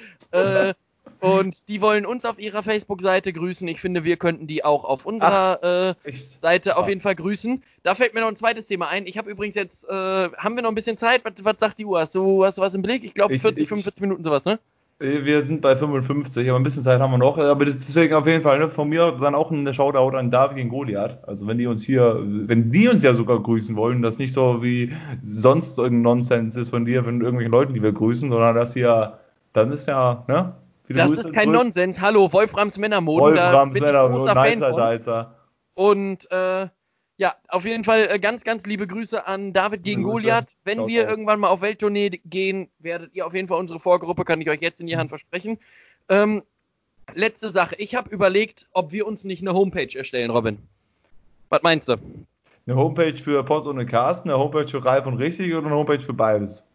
Und 1.21 1.69
die 1.69 1.81
wollen 1.81 2.05
uns 2.05 2.25
auf 2.25 2.39
ihrer 2.39 2.63
Facebook-Seite 2.63 3.33
grüßen. 3.33 3.67
Ich 3.69 3.81
finde, 3.81 4.05
wir 4.05 4.17
könnten 4.17 4.47
die 4.47 4.65
auch 4.65 4.85
auf 4.85 5.07
unserer 5.07 5.59
Ach, 5.63 5.95
äh, 6.07 6.13
Seite 6.15 6.77
auf 6.77 6.89
jeden 6.89 7.01
Fall 7.01 7.15
grüßen. 7.15 7.63
Da 7.83 7.95
fällt 7.95 8.15
mir 8.15 8.21
noch 8.21 8.29
ein 8.29 8.37
zweites 8.37 8.67
Thema 8.67 8.89
ein. 8.89 9.07
Ich 9.07 9.17
habe 9.17 9.31
übrigens 9.31 9.55
jetzt, 9.55 9.89
äh, 9.89 9.93
haben 9.93 10.55
wir 10.55 10.63
noch 10.63 10.71
ein 10.71 10.75
bisschen 10.75 10.99
Zeit? 10.99 11.25
Was, 11.25 11.33
was 11.43 11.57
sagt 11.59 11.79
die 11.79 11.87
Uhr? 11.87 12.01
Hast 12.01 12.15
du, 12.15 12.45
hast 12.45 12.59
du 12.59 12.63
was 12.63 12.75
im 12.75 12.83
Blick? 12.83 13.05
Ich 13.05 13.15
glaube 13.15 13.39
40, 13.39 13.63
ich, 13.63 13.69
45 13.69 14.03
Minuten 14.03 14.23
sowas, 14.23 14.45
ne? 14.45 14.59
Äh, 15.01 15.25
wir 15.25 15.43
sind 15.45 15.61
bei 15.61 15.77
55, 15.77 16.49
aber 16.49 16.59
ein 16.59 16.63
bisschen 16.63 16.83
Zeit 16.83 17.01
haben 17.01 17.11
wir 17.11 17.19
noch. 17.19 17.39
Aber 17.39 17.65
deswegen 17.65 18.15
auf 18.15 18.27
jeden 18.27 18.43
Fall 18.43 18.59
ne, 18.59 18.69
von 18.69 18.89
mir 18.89 19.17
dann 19.21 19.35
auch 19.35 19.51
ein 19.51 19.73
Shoutout 19.73 20.17
an 20.17 20.31
David 20.31 20.57
gegen 20.57 20.69
Goliath. 20.69 21.27
Also 21.27 21.47
wenn 21.47 21.59
die 21.59 21.67
uns 21.67 21.83
hier, 21.83 22.21
wenn 22.23 22.71
die 22.71 22.89
uns 22.89 23.03
ja 23.03 23.15
sogar 23.15 23.43
grüßen 23.43 23.77
wollen, 23.77 24.03
das 24.03 24.19
nicht 24.19 24.33
so 24.33 24.63
wie 24.63 24.93
sonst 25.23 25.79
irgendein 25.79 26.03
Nonsens 26.03 26.57
ist 26.57 26.71
von 26.71 26.85
dir, 26.85 27.05
von 27.05 27.21
irgendwelchen 27.21 27.53
Leuten, 27.53 27.75
die 27.75 27.83
wir 27.83 27.93
grüßen, 27.93 28.31
sondern 28.31 28.55
das 28.55 28.75
hier, 28.75 29.19
dann 29.53 29.73
ist 29.73 29.87
ja, 29.87 30.25
ne? 30.29 30.55
Das 30.89 31.11
ist 31.12 31.32
kein 31.32 31.45
zurück. 31.45 31.64
Nonsens. 31.64 32.01
Hallo, 32.01 32.32
Wolframs 32.32 32.78
Männermoden. 32.78 33.37
Wolframs 33.37 33.80
Männermoden, 33.80 34.18
großer 34.18 34.35
Fan 34.35 35.03
von. 35.05 35.26
Und 35.74 36.30
äh, 36.30 36.68
ja, 37.16 37.35
auf 37.49 37.64
jeden 37.64 37.85
Fall 37.85 38.09
äh, 38.11 38.18
ganz, 38.18 38.45
ganz 38.45 38.66
liebe 38.66 38.87
Grüße 38.87 39.26
an 39.26 39.53
David 39.53 39.85
gegen 39.85 40.03
Goliath. 40.03 40.49
Wenn 40.64 40.78
Ciao, 40.78 40.89
wir 40.89 41.09
irgendwann 41.09 41.41
mal 41.41 41.49
auf 41.49 41.61
Welttournee 41.61 42.11
gehen, 42.24 42.70
werdet 42.78 43.14
ihr 43.14 43.26
auf 43.26 43.35
jeden 43.35 43.49
Fall 43.49 43.59
unsere 43.59 43.78
Vorgruppe, 43.78 44.24
kann 44.24 44.41
ich 44.41 44.51
euch 44.51 44.61
jetzt 44.61 44.80
in 44.80 44.87
die 44.87 44.97
Hand 44.97 45.11
versprechen. 45.11 45.59
Ähm, 46.09 46.43
letzte 47.14 47.51
Sache. 47.51 47.76
Ich 47.78 47.95
habe 47.95 48.11
überlegt, 48.11 48.68
ob 48.72 48.93
wir 48.93 49.07
uns 49.07 49.24
nicht 49.24 49.43
eine 49.43 49.55
Homepage 49.55 49.97
erstellen, 49.97 50.30
Robin. 50.30 50.59
Was 51.51 51.62
meinst 51.62 51.89
du? 51.89 51.97
Eine 52.66 52.76
Homepage 52.76 53.16
für 53.16 53.45
Pod 53.45 53.66
und 53.66 53.85
Carsten, 53.87 54.30
eine 54.30 54.39
Homepage 54.39 54.66
für 54.66 54.85
Ralf 54.85 55.07
und 55.07 55.18
Richtig 55.18 55.53
oder 55.55 55.66
eine 55.66 55.76
Homepage 55.76 56.01
für 56.01 56.14
beides? 56.14 56.66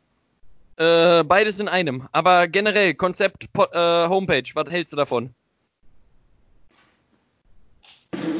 Äh, 0.80 1.26
beides 1.26 1.60
in 1.60 1.68
einem. 1.68 2.08
Aber 2.14 2.48
generell, 2.48 2.94
Konzept 2.94 3.44
äh, 3.44 4.08
Homepage, 4.08 4.46
was 4.54 4.70
hältst 4.70 4.94
du 4.94 4.98
davon? 4.98 5.32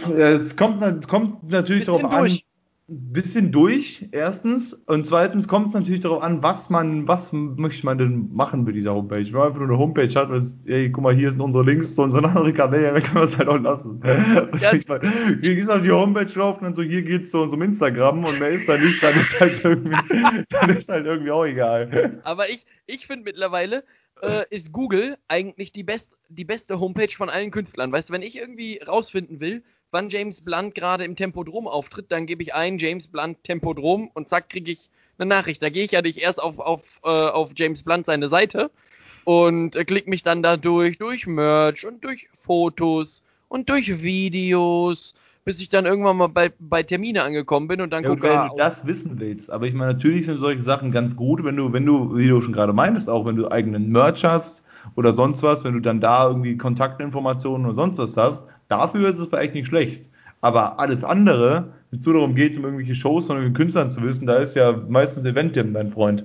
Ja, 0.08 0.30
es 0.30 0.56
kommt, 0.56 1.08
kommt 1.10 1.50
natürlich 1.50 1.86
darauf 1.86 2.06
an. 2.06 2.40
Ein 2.90 3.14
bisschen 3.14 3.52
durch, 3.52 4.08
erstens. 4.12 4.74
Und 4.74 5.06
zweitens 5.06 5.48
kommt 5.48 5.68
es 5.68 5.74
natürlich 5.74 6.02
darauf 6.02 6.24
an, 6.24 6.42
was 6.42 6.70
man, 6.70 7.08
was 7.08 7.32
möchte 7.32 7.86
man 7.86 7.98
denn 7.98 8.30
machen 8.34 8.64
mit 8.64 8.76
dieser 8.76 8.94
Homepage. 8.94 9.26
Wenn 9.26 9.34
man 9.34 9.48
einfach 9.48 9.60
nur 9.60 9.70
eine 9.70 9.78
Homepage 9.78 10.14
hat, 10.16 10.30
was, 10.30 10.60
ey, 10.66 10.92
guck 10.92 11.04
mal, 11.04 11.16
hier 11.16 11.30
sind 11.30 11.42
unsere 11.42 11.64
Links 11.64 11.96
zu 11.96 12.02
unseren 12.02 12.26
anderen 12.26 12.54
Kanälen, 12.54 12.96
dann 12.96 13.04
können 13.04 13.16
wir 13.16 13.24
es 13.24 13.38
halt 13.38 13.48
auch 13.48 13.60
lassen. 13.60 14.02
Ja. 14.04 14.74
Ich 14.80 14.88
meine, 14.88 15.12
hier 15.42 15.56
gehst 15.56 15.70
auf 15.70 15.82
die 15.82 15.92
Homepage 15.92 16.26
drauf 16.26 16.58
und 16.58 16.64
dann 16.64 16.76
so, 16.76 16.82
hier 16.82 17.02
geht's 17.02 17.32
zu 17.32 17.40
unserem 17.40 17.62
Instagram 17.64 18.24
und 18.24 18.40
mehr 18.40 18.50
ist 18.50 18.68
da 18.70 18.78
nicht, 18.78 19.02
dann 19.04 19.20
ist 19.20 19.40
halt 19.40 19.64
irgendwie, 19.64 20.46
dann 20.50 20.70
ist 20.70 20.90
halt 20.90 21.06
irgendwie 21.06 21.32
auch 21.32 21.46
egal. 21.46 22.20
Aber 22.24 22.50
ich, 22.50 22.66
ich 22.86 23.08
finde 23.08 23.26
mittlerweile, 23.26 23.84
äh, 24.22 24.46
ist 24.50 24.72
Google 24.72 25.18
eigentlich 25.28 25.72
die, 25.72 25.84
best, 25.84 26.14
die 26.30 26.46
beste 26.46 26.80
Homepage 26.80 27.14
von 27.16 27.30
allen 27.30 27.52
Künstlern. 27.52 27.92
Weißt 27.92 28.10
du, 28.10 28.14
wenn 28.14 28.22
ich 28.22 28.38
irgendwie 28.38 28.80
rausfinden 28.80 29.40
will, 29.40 29.64
wann 29.92 30.10
James 30.10 30.42
Blunt 30.42 30.76
gerade 30.76 31.04
im 31.04 31.16
Tempodrom 31.16 31.68
auftritt, 31.68 32.12
dann 32.12 32.26
gebe 32.26 32.44
ich 32.44 32.54
ein 32.54 32.78
James 32.78 33.08
Blunt 33.08 33.44
Tempodrom 33.44 34.10
und 34.14 34.30
zack, 34.30 34.50
kriege 34.50 34.72
ich 34.72 34.90
eine 35.18 35.28
Nachricht. 35.28 35.62
Da 35.62 35.70
gehe 35.70 35.84
ich 35.84 35.92
ja 35.92 36.02
nicht 36.02 36.18
erst 36.18 36.42
auf, 36.42 36.60
auf, 36.60 36.82
äh, 37.04 37.10
auf 37.10 37.52
James 37.56 37.84
Blunt 37.84 38.06
seine 38.06 38.28
Seite 38.28 38.72
und 39.26 39.76
äh, 39.76 39.86
klicke 39.86 40.10
mich 40.10 40.24
dann 40.24 40.44
da 40.44 40.58
durch, 40.58 40.98
Merch 41.28 41.86
und 41.86 42.04
durch 42.04 42.30
Fotos 42.42 43.22
und 43.48 43.70
durch 43.70 44.02
Videos, 44.02 45.14
bis 45.44 45.60
ich 45.60 45.70
dann 45.70 45.86
irgendwann 45.86 46.18
mal 46.18 46.28
bei, 46.28 46.52
bei 46.60 46.84
Termine 46.84 47.24
angekommen 47.24 47.68
bin 47.68 47.82
und 47.82 47.92
dann 47.92 48.04
ja, 48.04 48.10
gucke. 48.10 48.24
Wenn 48.24 48.50
du 48.50 48.56
das 48.58 48.86
wissen 48.86 49.20
willst, 49.20 49.52
aber 49.52 49.66
ich 49.66 49.74
meine, 49.74 49.94
natürlich 49.94 50.26
sind 50.26 50.40
solche 50.40 50.62
Sachen 50.62 50.92
ganz 50.92 51.16
gut, 51.16 51.44
wenn 51.44 51.56
du, 51.56 51.74
wenn 51.74 51.86
du, 51.86 52.16
wie 52.16 52.28
du 52.28 52.40
schon 52.42 52.54
gerade 52.54 52.74
meintest, 52.74 53.10
auch 53.10 53.26
wenn 53.26 53.36
du 53.36 53.50
eigenen 53.50 53.92
Merch 53.92 54.24
hast 54.24 54.64
oder 54.96 55.14
sonst 55.14 55.44
was, 55.44 55.64
wenn 55.64 55.74
du 55.74 55.80
dann 55.80 56.00
da 56.00 56.28
irgendwie 56.28 56.58
Kontaktinformationen 56.58 57.66
oder 57.66 57.76
sonst 57.76 57.98
was 57.98 58.16
hast, 58.16 58.48
Dafür 58.70 59.10
ist 59.10 59.18
es 59.18 59.28
vielleicht 59.28 59.54
nicht 59.54 59.68
schlecht. 59.68 60.10
Aber 60.42 60.80
alles 60.80 61.04
andere, 61.04 61.74
wenn 61.90 62.00
es 62.00 62.06
nur 62.06 62.16
darum 62.16 62.34
geht, 62.34 62.56
um 62.56 62.64
irgendwelche 62.64 62.96
Shows 62.96 63.28
von 63.28 63.36
irgendwelchen 63.36 63.66
Künstlern 63.66 63.92
zu 63.92 64.02
wissen, 64.04 64.26
da 64.26 64.38
ist 64.38 64.56
ja 64.56 64.72
meistens 64.72 65.26
Eventim 65.26 65.74
dein 65.74 65.92
Freund. 65.92 66.24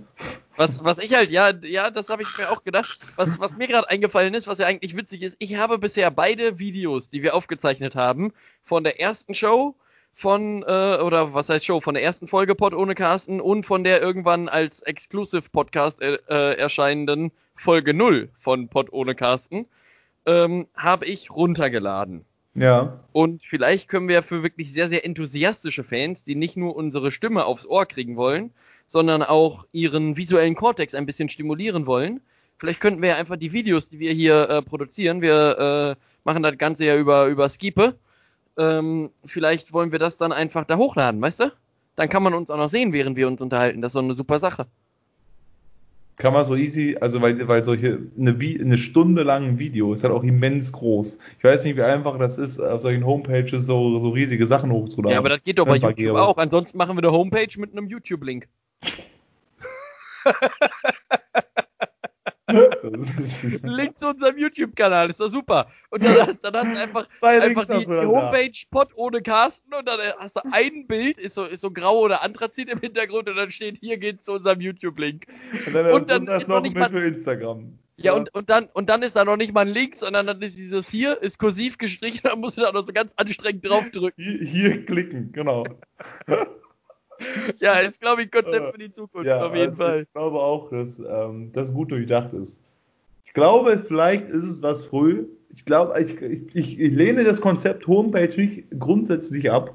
Was, 0.57 0.85
was 0.85 1.01
ich 1.01 1.13
halt, 1.15 1.33
ja, 1.33 1.51
ja, 1.63 1.91
das 1.91 2.09
habe 2.09 2.23
ich 2.23 2.29
mir 2.39 2.51
auch 2.51 2.63
gedacht. 2.63 3.01
Was, 3.17 3.41
was 3.41 3.57
mir 3.57 3.67
gerade 3.67 3.91
eingefallen 3.91 4.35
ist, 4.35 4.47
was 4.47 4.59
ja 4.59 4.67
eigentlich 4.67 4.97
witzig 4.97 5.23
ist, 5.23 5.37
ich 5.41 5.57
habe 5.57 5.79
bisher 5.79 6.13
beide 6.13 6.61
Videos, 6.61 7.11
die 7.11 7.25
wir 7.25 7.35
aufgezeichnet 7.35 7.97
haben, 7.97 8.33
von 8.63 8.85
der 8.85 9.01
ersten 9.01 9.35
Show, 9.35 9.75
von, 10.13 10.63
äh, 10.63 10.99
oder 11.03 11.35
was 11.35 11.49
heißt 11.49 11.65
Show, 11.65 11.81
von 11.81 11.95
der 11.95 12.05
ersten 12.05 12.29
Folge 12.29 12.55
Pod 12.55 12.73
ohne 12.73 12.95
Carsten 12.95 13.41
und 13.41 13.67
von 13.67 13.83
der 13.83 14.01
irgendwann 14.01 14.49
als 14.49 14.81
Exclusive 14.83 15.51
Podcast 15.51 16.01
äh, 16.01 16.19
äh 16.29 16.57
erscheinenden 16.57 17.33
Folge 17.57 17.95
0 17.95 18.29
von 18.39 18.69
Pod 18.69 18.93
ohne 18.93 19.17
Carsten, 19.17 19.67
ähm, 20.25 20.69
habe 20.77 21.07
ich 21.07 21.31
runtergeladen. 21.31 22.25
Ja. 22.55 23.01
Und 23.13 23.43
vielleicht 23.43 23.89
können 23.89 24.09
wir 24.09 24.23
für 24.23 24.43
wirklich 24.43 24.73
sehr, 24.73 24.89
sehr 24.89 25.05
enthusiastische 25.05 25.85
Fans, 25.85 26.25
die 26.25 26.37
nicht 26.37 26.57
nur 26.57 26.77
unsere 26.77 27.11
Stimme 27.11 27.45
aufs 27.45 27.67
Ohr 27.67 27.87
kriegen 27.87 28.17
wollen, 28.17 28.53
sondern 28.87 29.23
auch 29.23 29.67
ihren 29.73 30.17
visuellen 30.17 30.55
Kortex 30.55 30.95
ein 30.95 31.07
bisschen 31.07 31.29
stimulieren 31.29 31.87
wollen, 31.87 32.21
vielleicht 32.59 32.81
könnten 32.81 33.03
wir 33.03 33.11
ja 33.11 33.17
einfach 33.17 33.37
die 33.37 33.53
Videos, 33.53 33.89
die 33.89 33.99
wir 33.99 34.13
hier 34.13 34.49
äh, 34.49 34.63
produzieren, 34.63 35.21
wir 35.21 35.97
äh, 35.99 36.03
machen 36.25 36.43
das 36.43 36.59
Ganze 36.59 36.85
ja 36.85 36.97
über, 36.97 37.27
über 37.27 37.49
Skipe, 37.49 37.99
ähm, 38.57 39.11
vielleicht 39.25 39.73
wollen 39.73 39.91
wir 39.91 39.99
das 39.99 40.17
dann 40.17 40.33
einfach 40.33 40.65
da 40.65 40.77
hochladen, 40.77 41.21
weißt 41.21 41.41
du? 41.41 41.53
Dann 41.97 42.09
kann 42.09 42.23
man 42.23 42.35
uns 42.35 42.51
auch 42.51 42.57
noch 42.57 42.69
sehen, 42.69 42.93
während 42.93 43.17
wir 43.17 43.29
uns 43.29 43.41
unterhalten. 43.41 43.81
Das 43.81 43.91
ist 43.91 43.95
so 43.95 44.01
eine 44.01 44.15
super 44.15 44.41
Sache 44.41 44.67
kann 46.17 46.33
man 46.33 46.45
so 46.45 46.55
easy, 46.55 46.97
also 47.01 47.21
weil, 47.21 47.49
weil 47.49 47.65
solche, 47.65 47.99
eine, 48.19 48.37
eine 48.39 48.79
Stunde 48.79 49.23
lang 49.23 49.45
ein 49.45 49.59
Video 49.59 49.93
ist 49.93 50.05
halt 50.05 50.13
auch 50.13 50.23
immens 50.23 50.73
groß. 50.73 51.19
Ich 51.39 51.45
weiß 51.45 51.65
nicht, 51.65 51.77
wie 51.77 51.83
einfach 51.83 52.19
das 52.19 52.39
ist, 52.39 52.61
auf 52.61 52.83
solchen 52.83 53.05
Homepages 53.05 53.67
so, 53.67 53.99
so 53.99 54.11
riesige 54.11 54.47
Sachen 54.47 54.71
hochzuladen. 54.71 55.13
Ja, 55.13 55.19
aber 55.19 55.31
das 55.31 55.43
geht 55.43 55.59
doch 55.59 55.67
bei 55.67 55.77
YouTube 55.77 56.17
auch. 56.17 56.39
Ansonsten 56.39 56.79
machen 56.79 56.97
wir 56.97 57.03
eine 57.03 57.13
Homepage 57.13 57.49
mit 57.59 57.73
einem 57.73 57.89
YouTube-Link. 57.89 58.47
Link 63.63 63.99
zu 63.99 64.09
unserem 64.09 64.39
YouTube-Kanal, 64.39 65.11
ist 65.11 65.21
doch 65.21 65.29
super. 65.29 65.67
Und 65.91 66.05
dann, 66.05 66.39
dann 66.43 66.55
hast 66.55 66.75
du 66.75 66.81
einfach, 66.81 67.09
einfach 67.23 67.67
die, 67.67 67.87
die 67.87 68.07
Homepage 68.07 68.53
Pod 68.71 68.89
ohne 68.95 69.23
Carsten 69.23 69.73
und 69.75 69.87
dann 69.87 70.01
hast 70.19 70.37
du 70.37 70.41
ein 70.53 70.87
Bild, 70.87 71.19
ist 71.19 71.35
so, 71.35 71.45
ist 71.45 71.61
so 71.61 71.71
grau 71.71 72.01
oder 72.01 72.23
Anthrazit 72.23 72.69
im 72.69 72.81
Hintergrund 72.81 73.29
und 73.29 73.37
dann 73.37 73.51
steht, 73.51 73.79
hier 73.79 73.99
geht's 73.99 74.25
zu 74.25 74.33
unserem 74.33 74.61
YouTube-Link. 74.61 75.27
Und 75.67 75.75
dann, 75.75 75.91
und 75.93 76.11
dann 76.11 76.29
ist 76.29 76.49
noch 76.49 76.61
nicht 76.61 76.77
mal 76.77 76.91
für 76.91 77.05
Instagram. 77.05 77.79
Ja, 77.97 78.07
ja, 78.07 78.19
Und, 78.19 78.35
und, 78.35 78.51
dann, 78.51 78.69
und 78.73 78.89
dann 78.89 79.03
ist 79.03 79.15
da 79.15 79.25
noch 79.25 79.37
nicht 79.37 79.55
mal 79.55 79.61
ein 79.61 79.69
Link, 79.69 79.95
sondern 79.95 80.27
dann 80.27 80.43
ist 80.43 80.59
dieses 80.59 80.89
hier, 80.89 81.23
ist 81.23 81.39
kursiv 81.39 81.79
gestrichen, 81.79 82.21
dann 82.25 82.41
musst 82.41 82.57
du 82.57 82.63
da 82.63 82.73
noch 82.73 82.87
so 82.87 82.93
ganz 82.93 83.13
anstrengend 83.17 83.69
draufdrücken. 83.69 84.23
Hier, 84.23 84.47
hier 84.47 84.87
klicken, 84.87 85.33
genau. 85.33 85.65
ja, 87.61 87.75
ist, 87.75 88.01
glaube 88.01 88.23
ich, 88.23 88.29
ein 88.29 88.43
Konzept 88.43 88.73
für 88.73 88.79
die 88.79 88.91
Zukunft, 88.91 89.27
ja, 89.27 89.45
auf 89.45 89.55
jeden 89.55 89.67
also 89.67 89.77
Fall. 89.77 90.01
Ich 90.03 90.13
glaube 90.13 90.39
auch, 90.39 90.71
dass 90.71 90.99
ähm, 90.99 91.51
das 91.53 91.73
gut 91.73 91.91
durchdacht 91.91 92.33
ist. 92.33 92.61
Ich 93.25 93.33
glaube, 93.33 93.79
vielleicht 93.79 94.29
ist 94.29 94.45
es 94.45 94.63
was 94.63 94.85
früh. 94.85 95.27
Ich 95.55 95.65
glaube, 95.65 96.01
ich, 96.01 96.21
ich, 96.21 96.81
ich, 96.81 96.93
lehne 96.93 97.25
das 97.25 97.41
Konzept 97.41 97.87
Homepage 97.87 98.35
nicht 98.37 98.65
grundsätzlich 98.79 99.51
ab. 99.51 99.75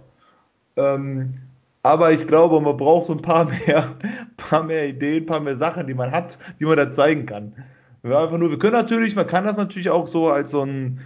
Ähm, 0.75 1.35
aber 1.83 2.11
ich 2.11 2.27
glaube, 2.27 2.59
man 2.59 2.77
braucht 2.77 3.05
so 3.05 3.13
ein 3.13 3.21
paar 3.21 3.45
mehr, 3.65 3.95
paar 4.37 4.63
mehr 4.63 4.87
Ideen, 4.87 5.23
ein 5.23 5.25
paar 5.25 5.39
mehr 5.39 5.55
Sachen, 5.55 5.87
die 5.87 5.93
man 5.93 6.11
hat, 6.11 6.37
die 6.59 6.65
man 6.65 6.77
da 6.77 6.91
zeigen 6.91 7.25
kann. 7.25 7.53
Wir 8.01 8.17
einfach 8.17 8.37
nur, 8.37 8.49
wir 8.49 8.59
können 8.59 8.73
natürlich, 8.73 9.15
man 9.15 9.27
kann 9.27 9.45
das 9.45 9.57
natürlich 9.57 9.89
auch 9.89 10.07
so 10.07 10.29
als 10.29 10.51
so 10.51 10.61
ein, 10.61 11.01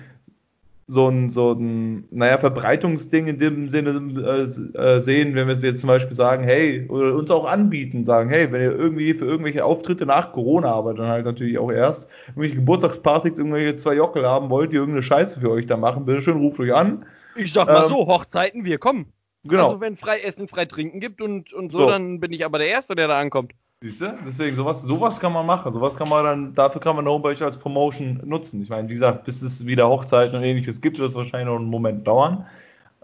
so 0.87 1.07
ein, 1.07 1.29
so 1.29 1.53
ein, 1.53 2.05
naja, 2.11 2.37
Verbreitungsding 2.37 3.27
in 3.27 3.39
dem 3.39 3.69
Sinne 3.69 3.91
äh, 4.21 4.77
äh, 4.77 4.99
sehen, 4.99 5.35
wenn 5.35 5.47
wir 5.47 5.55
jetzt 5.55 5.79
zum 5.79 5.87
Beispiel 5.87 6.15
sagen, 6.15 6.43
hey, 6.43 6.85
oder 6.89 7.15
uns 7.15 7.31
auch 7.31 7.45
anbieten, 7.45 8.05
sagen, 8.05 8.29
hey, 8.29 8.51
wenn 8.51 8.61
ihr 8.61 8.77
irgendwie 8.77 9.13
für 9.13 9.25
irgendwelche 9.25 9.63
Auftritte 9.63 10.05
nach 10.05 10.33
Corona, 10.33 10.71
aber 10.73 10.93
dann 10.93 11.07
halt 11.07 11.25
natürlich 11.25 11.57
auch 11.57 11.71
erst, 11.71 12.09
irgendwelche 12.27 12.55
Geburtstagspartys, 12.55 13.37
irgendwelche 13.37 13.75
zwei 13.77 13.95
Jockel 13.95 14.25
haben 14.25 14.49
wollt, 14.49 14.71
die 14.71 14.77
irgendeine 14.77 15.03
Scheiße 15.03 15.39
für 15.39 15.51
euch 15.51 15.65
da 15.65 15.77
machen, 15.77 16.05
bitte 16.05 16.21
schön, 16.21 16.37
ruft 16.37 16.59
euch 16.59 16.73
an. 16.73 17.05
Ich 17.35 17.53
sag 17.53 17.67
mal 17.67 17.83
ähm, 17.83 17.89
so, 17.89 18.07
Hochzeiten, 18.07 18.65
wir 18.65 18.77
kommen. 18.77 19.07
Genau. 19.45 19.65
Also 19.65 19.81
wenn 19.81 19.95
frei 19.95 20.19
Essen, 20.19 20.47
frei 20.47 20.65
Trinken 20.65 20.99
gibt 20.99 21.21
und, 21.21 21.53
und 21.53 21.71
so, 21.71 21.79
so, 21.79 21.89
dann 21.89 22.19
bin 22.19 22.31
ich 22.31 22.45
aber 22.45 22.59
der 22.59 22.67
Erste, 22.67 22.95
der 22.95 23.07
da 23.07 23.19
ankommt. 23.19 23.53
Siehst 23.83 24.01
du? 24.01 24.17
Deswegen, 24.25 24.55
sowas, 24.55 24.81
sowas 24.81 25.19
kann 25.19 25.33
man 25.33 25.45
machen. 25.45 25.73
Sowas 25.73 25.97
kann 25.97 26.07
man 26.07 26.23
dann, 26.23 26.53
dafür 26.53 26.79
kann 26.79 26.95
man 26.95 27.03
eine 27.03 27.13
Homepage 27.13 27.43
als 27.43 27.57
Promotion 27.57 28.21
nutzen. 28.23 28.61
Ich 28.61 28.69
meine, 28.69 28.87
wie 28.87 28.93
gesagt, 28.93 29.25
bis 29.25 29.41
es 29.41 29.65
wieder 29.65 29.89
Hochzeiten 29.89 30.37
und 30.37 30.43
ähnliches 30.43 30.79
gibt, 30.79 30.99
wird 30.99 31.09
es 31.09 31.15
wahrscheinlich 31.15 31.47
noch 31.47 31.57
einen 31.57 31.65
Moment 31.65 32.07
dauern. 32.07 32.47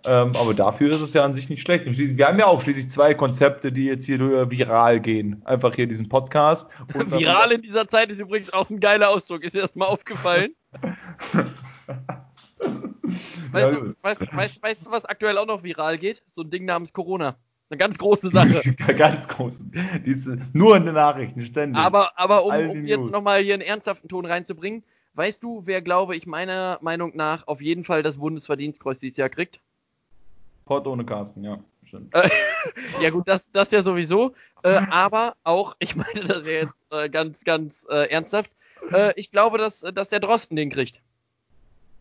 Ähm, 0.05 0.33
aber 0.37 0.53
dafür 0.53 0.89
ist 0.93 1.01
es 1.01 1.13
ja 1.13 1.25
an 1.25 1.35
sich 1.35 1.49
nicht 1.49 1.63
schlecht. 1.63 1.83
wir 1.85 2.25
haben 2.25 2.39
ja 2.39 2.45
auch 2.45 2.61
schließlich 2.61 2.89
zwei 2.89 3.13
Konzepte, 3.13 3.73
die 3.73 3.87
jetzt 3.87 4.05
hier 4.05 4.19
viral 4.49 5.01
gehen. 5.01 5.41
Einfach 5.43 5.75
hier 5.75 5.85
diesen 5.85 6.07
Podcast. 6.07 6.69
viral 6.93 7.51
in 7.51 7.61
dieser 7.61 7.85
Zeit 7.85 8.09
ist 8.09 8.21
übrigens 8.21 8.53
auch 8.53 8.69
ein 8.69 8.79
geiler 8.79 9.09
Ausdruck. 9.09 9.43
Ist 9.43 9.55
dir 9.55 9.63
das 9.63 9.75
mal 9.75 9.87
aufgefallen? 9.87 10.55
weißt, 13.51 13.73
ja, 13.73 13.79
du, 13.81 13.95
weißt, 14.01 14.33
weißt, 14.33 14.63
weißt 14.63 14.85
du, 14.85 14.91
was 14.91 15.05
aktuell 15.05 15.37
auch 15.39 15.45
noch 15.45 15.61
viral 15.61 15.97
geht? 15.97 16.23
So 16.31 16.43
ein 16.43 16.49
Ding 16.49 16.63
namens 16.63 16.93
Corona. 16.93 17.35
Eine 17.69 17.77
ganz 17.77 17.97
große 17.97 18.29
Sache. 18.29 18.73
ganz 18.97 19.27
groß. 19.27 19.59
Diese, 20.05 20.37
nur 20.53 20.75
in 20.75 20.85
den 20.85 20.95
Nachrichten, 20.95 21.41
ständig. 21.41 21.77
Aber, 21.77 22.17
aber 22.17 22.43
um, 22.43 22.69
um 22.69 22.85
jetzt 22.85 23.11
nochmal 23.11 23.41
hier 23.41 23.53
einen 23.53 23.61
ernsthaften 23.61 24.09
Ton 24.09 24.25
reinzubringen, 24.25 24.83
weißt 25.13 25.43
du, 25.43 25.61
wer, 25.65 25.81
glaube 25.81 26.15
ich, 26.15 26.25
meiner 26.25 26.79
Meinung 26.81 27.15
nach 27.15 27.45
auf 27.47 27.61
jeden 27.61 27.83
Fall 27.83 28.01
das 28.01 28.17
Bundesverdienstkreuz 28.17 28.99
dieses 28.99 29.17
Jahr 29.17 29.29
kriegt? 29.29 29.59
Pott 30.65 30.87
ohne 30.87 31.05
Carsten, 31.05 31.43
ja. 31.43 31.59
Stimmt. 31.85 32.13
ja 33.01 33.09
gut, 33.09 33.27
das, 33.27 33.51
das 33.51 33.71
ja 33.71 33.81
sowieso. 33.81 34.33
Äh, 34.63 34.81
aber 34.89 35.35
auch, 35.43 35.75
ich 35.79 35.95
meine 35.95 36.23
das 36.25 36.45
ja 36.45 36.51
jetzt 36.51 36.73
äh, 36.91 37.09
ganz, 37.09 37.43
ganz 37.43 37.85
äh, 37.89 38.09
ernsthaft, 38.09 38.51
äh, 38.91 39.13
ich 39.15 39.31
glaube, 39.31 39.57
dass, 39.57 39.81
dass 39.81 40.09
der 40.09 40.19
Drosten 40.19 40.55
den 40.55 40.69
kriegt. 40.69 41.01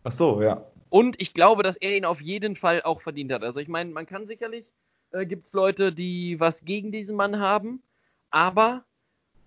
Ach 0.03 0.11
so, 0.11 0.41
ja. 0.41 0.63
Und 0.89 1.21
ich 1.21 1.33
glaube, 1.33 1.63
dass 1.63 1.77
er 1.77 1.95
ihn 1.95 2.05
auf 2.05 2.21
jeden 2.21 2.55
Fall 2.55 2.81
auch 2.83 3.01
verdient 3.01 3.31
hat. 3.31 3.43
Also 3.43 3.59
ich 3.59 3.67
meine, 3.67 3.91
man 3.91 4.05
kann 4.05 4.25
sicherlich 4.25 4.65
äh, 5.11 5.25
gibt 5.25 5.47
es 5.47 5.53
Leute, 5.53 5.91
die 5.91 6.39
was 6.39 6.65
gegen 6.65 6.91
diesen 6.91 7.15
Mann 7.15 7.39
haben, 7.39 7.81
aber 8.29 8.83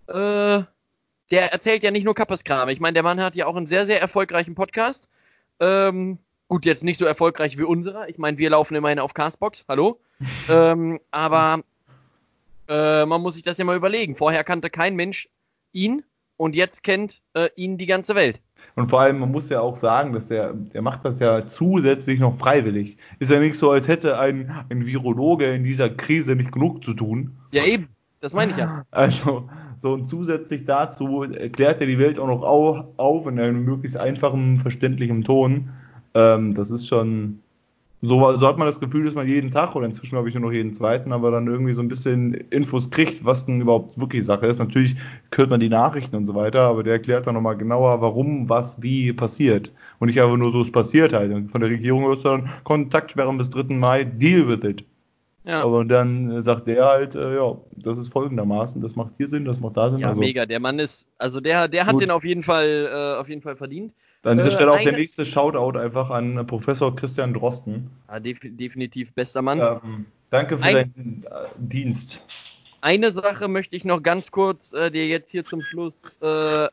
äh, 0.07 0.63
der 1.31 1.53
erzählt 1.53 1.83
ja 1.83 1.91
nicht 1.91 2.05
nur 2.05 2.15
Kappeskram. 2.15 2.69
Ich 2.69 2.81
meine, 2.81 2.95
der 2.95 3.03
Mann 3.03 3.21
hat 3.21 3.35
ja 3.35 3.47
auch 3.47 3.57
einen 3.57 3.67
sehr, 3.67 3.87
sehr 3.87 4.01
erfolgreichen 4.01 4.55
Podcast. 4.55 5.09
Ähm, 5.61 6.19
gut, 6.49 6.67
jetzt 6.67 6.85
nicht 6.85 6.99
so 6.99 7.07
erfolgreich 7.07 7.57
wie 7.57 7.63
unserer. 7.63 8.09
Ich 8.09 8.19
meine, 8.19 8.39
wir 8.39 8.51
laufen 8.51 8.75
immerhin 8.75 8.99
auf 8.99 9.15
Castbox, 9.15 9.65
hallo. 9.69 9.99
ähm, 10.51 11.01
aber 11.11 11.63
äh, 12.69 13.07
man 13.07 13.23
muss 13.23 13.35
sich 13.35 13.43
das 13.43 13.59
ja 13.59 13.65
mal 13.65 13.77
überlegen. 13.77 14.17
Vorher 14.17 14.45
kannte 14.45 14.69
kein 14.69 14.95
Mensch 14.95 15.29
ihn 15.73 16.05
und 16.37 16.55
jetzt 16.55 16.83
kennt 16.83 17.23
äh, 17.35 17.49
ihn 17.57 17.79
die 17.79 17.87
ganze 17.87 18.15
Welt. 18.15 18.41
Und 18.75 18.89
vor 18.89 19.01
allem, 19.01 19.19
man 19.19 19.31
muss 19.31 19.49
ja 19.49 19.61
auch 19.61 19.77
sagen, 19.77 20.13
dass 20.13 20.29
der, 20.29 20.53
der 20.55 20.83
macht 20.83 21.05
das 21.05 21.19
ja 21.19 21.47
zusätzlich 21.47 22.21
noch 22.21 22.37
freiwillig. 22.37 22.97
Ist 23.19 23.31
ja 23.31 23.39
nicht 23.39 23.59
so, 23.59 23.71
als 23.71 23.87
hätte 23.87 24.19
ein, 24.19 24.51
ein 24.71 24.87
Virologe 24.87 25.53
in 25.53 25.65
dieser 25.65 25.91
Krise 25.91 26.35
nicht 26.35 26.53
genug 26.53 26.83
zu 26.83 26.95
tun. 26.95 27.33
Ja, 27.51 27.65
eben. 27.65 27.89
Das 28.21 28.35
meine 28.35 28.53
ich 28.53 28.59
ja. 28.59 28.85
Also, 28.93 29.49
so 29.81 29.93
und 29.93 30.07
zusätzlich 30.07 30.65
dazu 30.65 31.25
erklärt 31.25 31.81
er 31.81 31.89
die 31.89 31.99
Welt 31.99 32.19
auch 32.19 32.29
noch 32.29 32.43
auf, 32.43 32.85
auf 32.97 33.27
in 33.27 33.39
einem 33.41 33.65
möglichst 33.65 33.97
einfachen, 33.97 34.61
verständlichen 34.61 35.25
Ton. 35.25 35.71
Ähm, 36.15 36.55
das 36.55 36.71
ist 36.71 36.87
schon, 36.87 37.41
so, 38.05 38.37
so 38.37 38.49
hat 38.49 38.59
man 38.59 38.67
das 38.67 38.81
Gefühl, 38.81 39.05
dass 39.05 39.15
man 39.15 39.29
jeden 39.29 39.53
Tag 39.53 39.77
oder 39.77 39.87
inzwischen 39.87 40.17
glaube 40.17 40.29
ich 40.29 40.35
nur 40.35 40.43
noch 40.43 40.53
jeden 40.53 40.75
zweiten, 40.75 41.13
aber 41.13 41.31
dann 41.31 41.47
irgendwie 41.47 41.73
so 41.73 41.81
ein 41.81 41.87
bisschen 41.87 42.35
Infos 42.51 42.91
kriegt, 42.91 43.25
was 43.25 43.47
denn 43.47 43.61
überhaupt 43.61 43.99
wirklich 43.99 44.25
Sache 44.25 44.47
ist. 44.47 44.59
Natürlich 44.59 44.97
hört 45.33 45.51
man 45.51 45.61
die 45.61 45.69
Nachrichten 45.69 46.17
und 46.17 46.27
so 46.27 46.35
weiter, 46.35 46.63
aber 46.63 46.83
der 46.83 46.95
erklärt 46.95 47.29
dann 47.29 47.35
nochmal 47.35 47.57
genauer, 47.57 48.01
warum, 48.01 48.49
was, 48.49 48.83
wie 48.83 49.13
passiert. 49.13 49.73
Und 50.01 50.09
nicht 50.09 50.21
einfach 50.21 50.37
nur 50.37 50.51
so, 50.51 50.61
es 50.61 50.73
passiert 50.73 51.13
halt. 51.13 51.33
Und 51.33 51.53
von 51.53 51.61
der 51.61 51.71
Regierung 51.71 52.03
du 52.03 52.17
dann 52.17 52.51
Kontaktsperren 52.65 53.39
bis 53.39 53.51
3. 53.51 53.75
Mai, 53.75 54.03
deal 54.03 54.49
with 54.49 54.69
it. 54.69 54.85
Ja. 55.45 55.63
Aber 55.63 55.85
dann 55.85 56.43
sagt 56.43 56.67
der 56.67 56.85
halt, 56.85 57.15
äh, 57.15 57.37
ja, 57.37 57.57
das 57.77 57.99
ist 57.99 58.13
folgendermaßen, 58.13 58.81
das 58.81 58.97
macht 58.97 59.13
hier 59.17 59.29
Sinn, 59.29 59.45
das 59.45 59.61
macht 59.61 59.77
da 59.77 59.91
Sinn. 59.91 60.01
Ja, 60.01 60.09
also, 60.09 60.21
mega. 60.21 60.47
Der 60.47 60.59
Mann 60.61 60.81
ist, 60.81 61.07
also 61.19 61.41
der, 61.41 61.69
der 61.69 61.87
hat 61.87 62.01
den 62.01 62.11
auf 62.11 62.25
jeden 62.25 62.43
Fall, 62.43 62.89
äh, 62.93 63.21
auf 63.21 63.29
jeden 63.29 63.43
Fall 63.43 63.55
verdient. 63.55 63.93
An 64.25 64.39
dieser 64.39 64.51
äh, 64.51 64.55
Stelle 64.55 64.73
auch 64.73 64.83
der 64.83 64.93
nächste 64.93 65.27
Shoutout 65.27 65.79
einfach 65.79 66.11
an 66.11 66.47
Professor 66.47 66.95
Christian 66.95 67.35
Drosten. 67.35 67.91
Ja, 68.09 68.21
def 68.21 68.39
definitiv 68.43 69.13
bester 69.13 69.43
Mann. 69.43 69.61
Ähm, 69.61 70.07
danke 70.31 70.59
für 70.59 70.65
Ein, 70.65 70.75
deinen 70.75 71.25
äh, 71.25 71.49
Dienst. 71.57 72.25
Eine 72.81 73.11
Sache 73.11 73.49
möchte 73.49 73.77
ich 73.77 73.85
noch 73.85 74.03
ganz 74.03 74.31
kurz 74.31 74.73
äh, 74.73 74.91
dir 74.91 75.07
jetzt 75.07 75.31
hier 75.31 75.45
zum 75.45 75.63
Schluss 75.63 76.17
äh, 76.21 76.69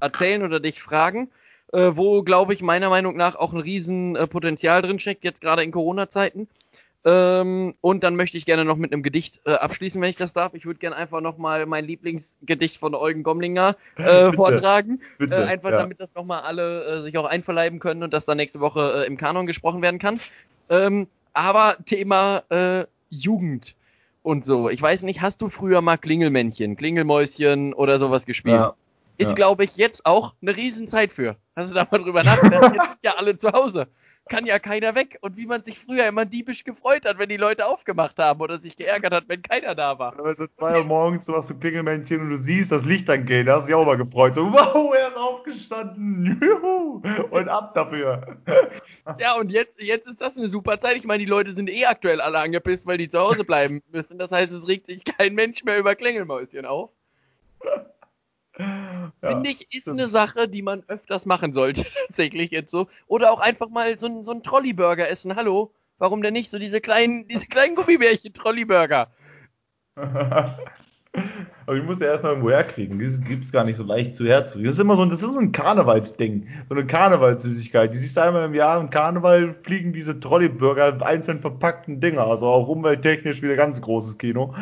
erzählen 0.00 0.42
oder 0.42 0.60
dich 0.60 0.82
fragen, 0.82 1.28
äh, 1.72 1.92
wo, 1.94 2.22
glaube 2.22 2.54
ich, 2.54 2.62
meiner 2.62 2.90
Meinung 2.90 3.16
nach 3.16 3.36
auch 3.36 3.52
ein 3.52 3.60
Riesenpotenzial 3.60 4.80
äh, 4.80 4.86
drin 4.86 4.98
steckt, 4.98 5.24
jetzt 5.24 5.40
gerade 5.40 5.62
in 5.62 5.70
Corona-Zeiten. 5.70 6.48
Ähm, 7.04 7.74
und 7.80 8.04
dann 8.04 8.14
möchte 8.14 8.36
ich 8.36 8.46
gerne 8.46 8.64
noch 8.64 8.76
mit 8.76 8.92
einem 8.92 9.02
Gedicht 9.02 9.40
äh, 9.44 9.54
abschließen, 9.54 10.00
wenn 10.00 10.10
ich 10.10 10.16
das 10.16 10.32
darf. 10.32 10.54
Ich 10.54 10.66
würde 10.66 10.78
gerne 10.78 10.94
einfach 10.94 11.20
nochmal 11.20 11.66
mein 11.66 11.84
Lieblingsgedicht 11.84 12.78
von 12.78 12.94
Eugen 12.94 13.24
Gomlinger 13.24 13.76
äh, 13.96 14.02
bitte, 14.02 14.32
vortragen. 14.34 15.00
Bitte, 15.18 15.34
äh, 15.34 15.46
einfach 15.46 15.70
ja. 15.70 15.78
damit 15.78 16.00
das 16.00 16.14
nochmal 16.14 16.42
alle 16.42 16.84
äh, 16.84 17.00
sich 17.00 17.18
auch 17.18 17.26
einverleiben 17.26 17.80
können 17.80 18.04
und 18.04 18.12
das 18.12 18.24
dann 18.24 18.36
nächste 18.36 18.60
Woche 18.60 19.02
äh, 19.02 19.06
im 19.06 19.16
Kanon 19.16 19.46
gesprochen 19.46 19.82
werden 19.82 19.98
kann. 19.98 20.20
Ähm, 20.68 21.08
aber 21.32 21.76
Thema 21.86 22.44
äh, 22.50 22.86
Jugend 23.10 23.74
und 24.22 24.44
so. 24.44 24.70
Ich 24.70 24.80
weiß 24.80 25.02
nicht, 25.02 25.20
hast 25.20 25.42
du 25.42 25.48
früher 25.48 25.80
mal 25.80 25.96
Klingelmännchen, 25.96 26.76
Klingelmäuschen 26.76 27.74
oder 27.74 27.98
sowas 27.98 28.26
gespielt? 28.26 28.54
Ja. 28.54 28.74
Ist, 29.18 29.30
ja. 29.30 29.34
glaube 29.34 29.64
ich, 29.64 29.76
jetzt 29.76 30.06
auch 30.06 30.34
eine 30.40 30.56
Riesenzeit 30.56 31.12
für. 31.12 31.36
Hast 31.56 31.70
du 31.70 31.74
da 31.74 31.86
mal 31.90 31.98
drüber 31.98 32.22
nachgedacht? 32.22 32.62
jetzt 32.74 32.88
sind 32.90 32.98
ja 33.02 33.14
alle 33.16 33.36
zu 33.36 33.52
Hause 33.52 33.88
kann 34.28 34.46
ja 34.46 34.58
keiner 34.58 34.94
weg. 34.94 35.18
Und 35.20 35.36
wie 35.36 35.46
man 35.46 35.64
sich 35.64 35.78
früher 35.78 36.06
immer 36.06 36.24
diebisch 36.24 36.64
gefreut 36.64 37.04
hat, 37.04 37.18
wenn 37.18 37.28
die 37.28 37.36
Leute 37.36 37.66
aufgemacht 37.66 38.18
haben 38.18 38.40
oder 38.40 38.58
sich 38.58 38.76
geärgert 38.76 39.12
hat, 39.12 39.24
wenn 39.28 39.42
keiner 39.42 39.74
da 39.74 39.98
war. 39.98 40.16
Wenn 40.16 40.36
so 40.36 40.46
zwei 40.46 40.78
Uhr 40.78 40.84
morgens 40.84 41.26
du 41.26 41.32
machst 41.32 41.50
du 41.50 41.58
Klingelmännchen 41.58 42.20
und 42.20 42.30
du 42.30 42.36
siehst 42.36 42.72
das 42.72 42.84
Licht 42.84 43.08
dann 43.08 43.26
gehen, 43.26 43.46
da 43.46 43.56
hast 43.56 43.64
du 43.64 43.66
dich 43.68 43.74
auch 43.74 43.86
mal 43.86 43.96
gefreut. 43.96 44.34
So, 44.34 44.52
wow, 44.52 44.94
er 44.94 45.08
ist 45.08 45.16
aufgestanden. 45.16 46.40
Juhu. 46.40 47.02
Und 47.30 47.48
ab 47.48 47.74
dafür. 47.74 48.38
Ja, 49.18 49.36
und 49.36 49.50
jetzt, 49.50 49.80
jetzt 49.82 50.06
ist 50.06 50.20
das 50.20 50.36
eine 50.36 50.48
super 50.48 50.80
Zeit. 50.80 50.96
Ich 50.96 51.04
meine, 51.04 51.24
die 51.24 51.30
Leute 51.30 51.52
sind 51.52 51.68
eh 51.68 51.86
aktuell 51.86 52.20
alle 52.20 52.38
angepisst, 52.38 52.86
weil 52.86 52.98
die 52.98 53.08
zu 53.08 53.18
Hause 53.18 53.44
bleiben 53.44 53.82
müssen. 53.90 54.18
Das 54.18 54.30
heißt, 54.30 54.52
es 54.52 54.66
regt 54.68 54.86
sich 54.86 55.04
kein 55.04 55.34
Mensch 55.34 55.64
mehr 55.64 55.78
über 55.78 55.94
Klingelmäuschen 55.94 56.66
auf. 56.66 56.90
Ja, 58.58 59.12
Finde 59.22 59.50
ich, 59.50 59.72
ist 59.74 59.88
eine 59.88 60.10
Sache, 60.10 60.48
die 60.48 60.62
man 60.62 60.82
öfters 60.86 61.26
machen 61.26 61.52
sollte, 61.52 61.84
tatsächlich 62.06 62.50
jetzt 62.50 62.70
so. 62.70 62.88
Oder 63.06 63.32
auch 63.32 63.40
einfach 63.40 63.68
mal 63.68 63.98
so, 63.98 64.22
so 64.22 64.30
einen 64.30 64.42
Trolleyburger 64.42 65.08
essen. 65.08 65.36
Hallo? 65.36 65.72
Warum 65.98 66.22
denn 66.22 66.32
nicht? 66.32 66.50
So 66.50 66.58
diese 66.58 66.80
kleinen, 66.80 67.28
diese 67.28 67.46
kleinen 67.46 67.76
Gummibärchen 67.76 68.34
Trolleyburger. 68.34 69.10
Aber 71.66 71.76
ich 71.76 71.84
muss 71.84 72.00
ja 72.00 72.08
erstmal 72.08 72.32
irgendwo 72.32 72.50
herkriegen. 72.50 72.98
Dieses 72.98 73.22
gibt 73.22 73.44
es 73.44 73.52
gar 73.52 73.64
nicht 73.64 73.76
so 73.76 73.84
leicht 73.84 74.16
zu 74.16 74.26
herzukriegen. 74.26 74.66
Das 74.66 74.74
ist 74.74 74.80
immer 74.80 74.96
so, 74.96 75.04
das 75.04 75.22
ist 75.22 75.32
so 75.32 75.38
ein 75.38 75.52
Karnevalsding. 75.52 76.48
So 76.68 76.74
eine 76.74 76.86
Karnevalssüßigkeit. 76.86 77.92
Die 77.92 77.96
siehst 77.96 78.16
du 78.16 78.22
einmal 78.22 78.44
im 78.44 78.54
Jahr 78.54 78.80
und 78.80 78.90
Karneval 78.90 79.54
fliegen 79.62 79.92
diese 79.92 80.18
Trolleyburger 80.18 81.04
einzeln 81.04 81.40
verpackten 81.40 82.00
Dinger. 82.00 82.26
Also 82.26 82.46
auch 82.46 82.68
umwelttechnisch 82.68 83.42
wieder 83.42 83.56
ganz 83.56 83.80
großes 83.80 84.18
Kino. 84.18 84.54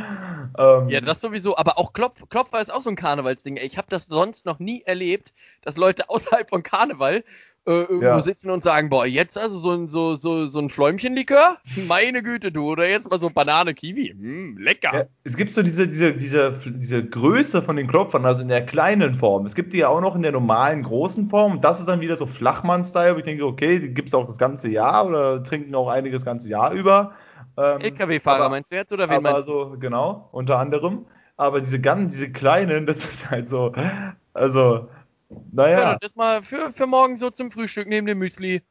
Ähm, 0.58 0.88
ja, 0.88 1.00
das 1.00 1.20
sowieso. 1.20 1.56
Aber 1.56 1.78
auch 1.78 1.92
Klopf, 1.92 2.28
Klopfer 2.28 2.60
ist 2.60 2.72
auch 2.72 2.82
so 2.82 2.90
ein 2.90 2.96
Karnevalsding. 2.96 3.56
Ich 3.56 3.78
habe 3.78 3.88
das 3.90 4.04
sonst 4.04 4.46
noch 4.46 4.58
nie 4.58 4.82
erlebt, 4.82 5.32
dass 5.62 5.76
Leute 5.76 6.08
außerhalb 6.08 6.48
von 6.50 6.62
Karneval 6.62 7.24
irgendwo 7.70 8.04
ja. 8.04 8.20
sitzen 8.20 8.50
und 8.50 8.62
sagen, 8.62 8.88
boah, 8.88 9.06
jetzt 9.06 9.38
also 9.38 9.58
so 9.58 9.72
ein, 9.72 9.88
so, 9.88 10.14
so, 10.14 10.46
so 10.46 10.58
ein 10.58 10.68
Fläumchenlikör? 10.68 11.58
Meine 11.88 12.22
Güte, 12.22 12.52
du. 12.52 12.70
Oder 12.70 12.88
jetzt 12.88 13.10
mal 13.10 13.20
so 13.20 13.30
Banane, 13.30 13.74
Kiwi. 13.74 14.14
Mm, 14.14 14.58
lecker. 14.58 14.94
Ja, 14.94 15.04
es 15.24 15.36
gibt 15.36 15.54
so 15.54 15.62
diese, 15.62 15.88
diese, 15.88 16.14
diese, 16.14 16.52
diese 16.66 17.04
Größe 17.04 17.62
von 17.62 17.76
den 17.76 17.86
Klopfern, 17.86 18.24
also 18.24 18.42
in 18.42 18.48
der 18.48 18.64
kleinen 18.64 19.14
Form. 19.14 19.46
Es 19.46 19.54
gibt 19.54 19.72
die 19.72 19.78
ja 19.78 19.88
auch 19.88 20.00
noch 20.00 20.16
in 20.16 20.22
der 20.22 20.32
normalen 20.32 20.82
großen 20.82 21.28
Form. 21.28 21.60
Das 21.60 21.80
ist 21.80 21.88
dann 21.88 22.00
wieder 22.00 22.16
so 22.16 22.26
Flachmann-Style. 22.26 23.16
Ich 23.18 23.24
denke, 23.24 23.44
okay, 23.44 23.78
die 23.78 23.94
gibt 23.94 24.08
es 24.08 24.14
auch 24.14 24.26
das 24.26 24.38
ganze 24.38 24.68
Jahr 24.68 25.06
oder 25.06 25.42
trinken 25.42 25.74
auch 25.74 25.88
einige 25.88 26.14
das 26.14 26.24
ganze 26.24 26.48
Jahr 26.48 26.72
über. 26.72 27.12
Ähm, 27.56 27.80
LKW-Fahrer 27.80 28.48
meinst 28.48 28.70
du 28.70 28.76
jetzt 28.76 28.92
oder 28.92 29.08
wen 29.08 29.22
meinst 29.22 29.48
du? 29.48 29.60
Also, 29.60 29.76
genau, 29.78 30.28
unter 30.32 30.58
anderem. 30.58 31.06
Aber 31.36 31.60
diese 31.60 31.80
ganz, 31.80 32.14
diese 32.14 32.30
kleinen, 32.30 32.86
das 32.86 33.04
ist 33.04 33.30
halt 33.30 33.48
so, 33.48 33.72
also 34.34 34.88
naja. 35.52 35.80
Ja, 35.80 35.98
das 36.00 36.16
mal 36.16 36.42
für, 36.42 36.72
für 36.72 36.86
morgen 36.86 37.16
so 37.16 37.30
zum 37.30 37.50
Frühstück 37.50 37.88
neben 37.88 38.06
dem 38.06 38.18
Müsli. 38.18 38.62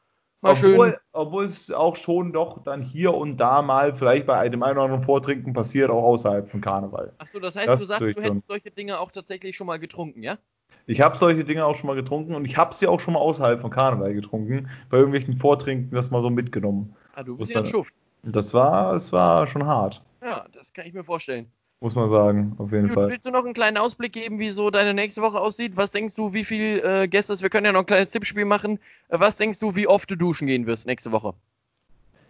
Mal 0.42 0.52
obwohl, 0.52 0.92
schön. 0.92 1.00
Obwohl 1.12 1.46
es 1.46 1.70
auch 1.70 1.98
schon 1.98 2.32
doch 2.32 2.64
dann 2.64 2.82
hier 2.82 3.14
und 3.14 3.38
da 3.38 3.62
mal 3.62 3.96
vielleicht 3.96 4.26
bei 4.26 4.38
einem 4.38 4.64
einen 4.64 4.78
oder 4.78 4.86
anderen 4.86 5.04
Vortrinken 5.04 5.52
passiert, 5.52 5.90
auch 5.90 6.04
außerhalb 6.04 6.50
von 6.50 6.62
Karneval. 6.62 7.14
Achso, 7.18 7.40
das 7.40 7.56
heißt, 7.56 7.68
das 7.68 7.82
du 7.82 7.86
sagst, 7.88 8.02
du 8.02 8.22
hättest 8.22 8.48
solche 8.48 8.72
Dinge 8.72 9.00
auch 9.00 9.12
tatsächlich 9.12 9.58
schon 9.58 9.68
mal 9.68 9.80
getrunken, 9.80 10.24
ja? 10.24 10.38
Ich 10.86 11.02
habe 11.02 11.18
solche 11.18 11.44
Dinge 11.44 11.66
auch 11.66 11.76
schon 11.76 11.88
mal 11.88 11.96
getrunken 11.96 12.36
und 12.36 12.46
ich 12.46 12.58
habe 12.58 12.74
sie 12.74 12.88
auch 12.88 13.00
schon 13.00 13.14
mal 13.14 13.20
außerhalb 13.20 13.62
von 13.62 13.70
Karneval 13.70 14.14
getrunken. 14.14 14.70
Bei 14.90 14.98
irgendwelchen 14.98 15.36
Vortrinken 15.36 15.94
das 15.94 16.10
mal 16.10 16.22
so 16.22 16.30
mitgenommen. 16.30 16.96
Ah, 17.14 17.24
du 17.24 17.38
bist 17.38 17.54
ja 17.54 17.60
ein 17.60 17.66
Schuft. 17.66 17.94
Das 18.24 18.54
war, 18.54 18.94
es 18.96 19.12
war 19.12 19.46
schon 19.48 19.66
hart. 19.66 20.02
Ja, 20.22 20.48
das 20.54 20.74
kann 20.74 20.86
ich 20.86 20.94
mir 20.94 21.04
vorstellen. 21.04 21.52
Muss 21.82 21.96
man 21.96 22.10
sagen, 22.10 22.56
auf 22.58 22.74
jeden 22.74 22.88
Gut, 22.88 22.96
Fall. 22.96 23.10
Willst 23.10 23.26
du 23.26 23.32
noch 23.32 23.46
einen 23.46 23.54
kleinen 23.54 23.78
Ausblick 23.78 24.12
geben, 24.12 24.38
wie 24.38 24.50
so 24.50 24.70
deine 24.70 24.94
nächste 24.94 25.22
Woche 25.22 25.40
aussieht? 25.40 25.78
Was 25.78 25.92
denkst 25.92 26.14
du, 26.16 26.34
wie 26.34 26.44
viel 26.44 26.80
äh, 26.84 27.08
Gäste, 27.08 27.40
wir 27.40 27.50
können 27.50 27.66
ja 27.66 27.72
noch 27.72 27.82
ein 27.82 27.86
kleines 27.86 28.12
Tippspiel 28.12 28.44
machen. 28.44 28.80
Äh, 29.08 29.20
was 29.20 29.38
denkst 29.38 29.60
du, 29.60 29.76
wie 29.76 29.88
oft 29.88 30.12
du 30.12 30.16
duschen 30.18 30.48
gehen 30.48 30.66
wirst 30.66 30.86
nächste 30.86 31.14
Woche? 31.14 31.34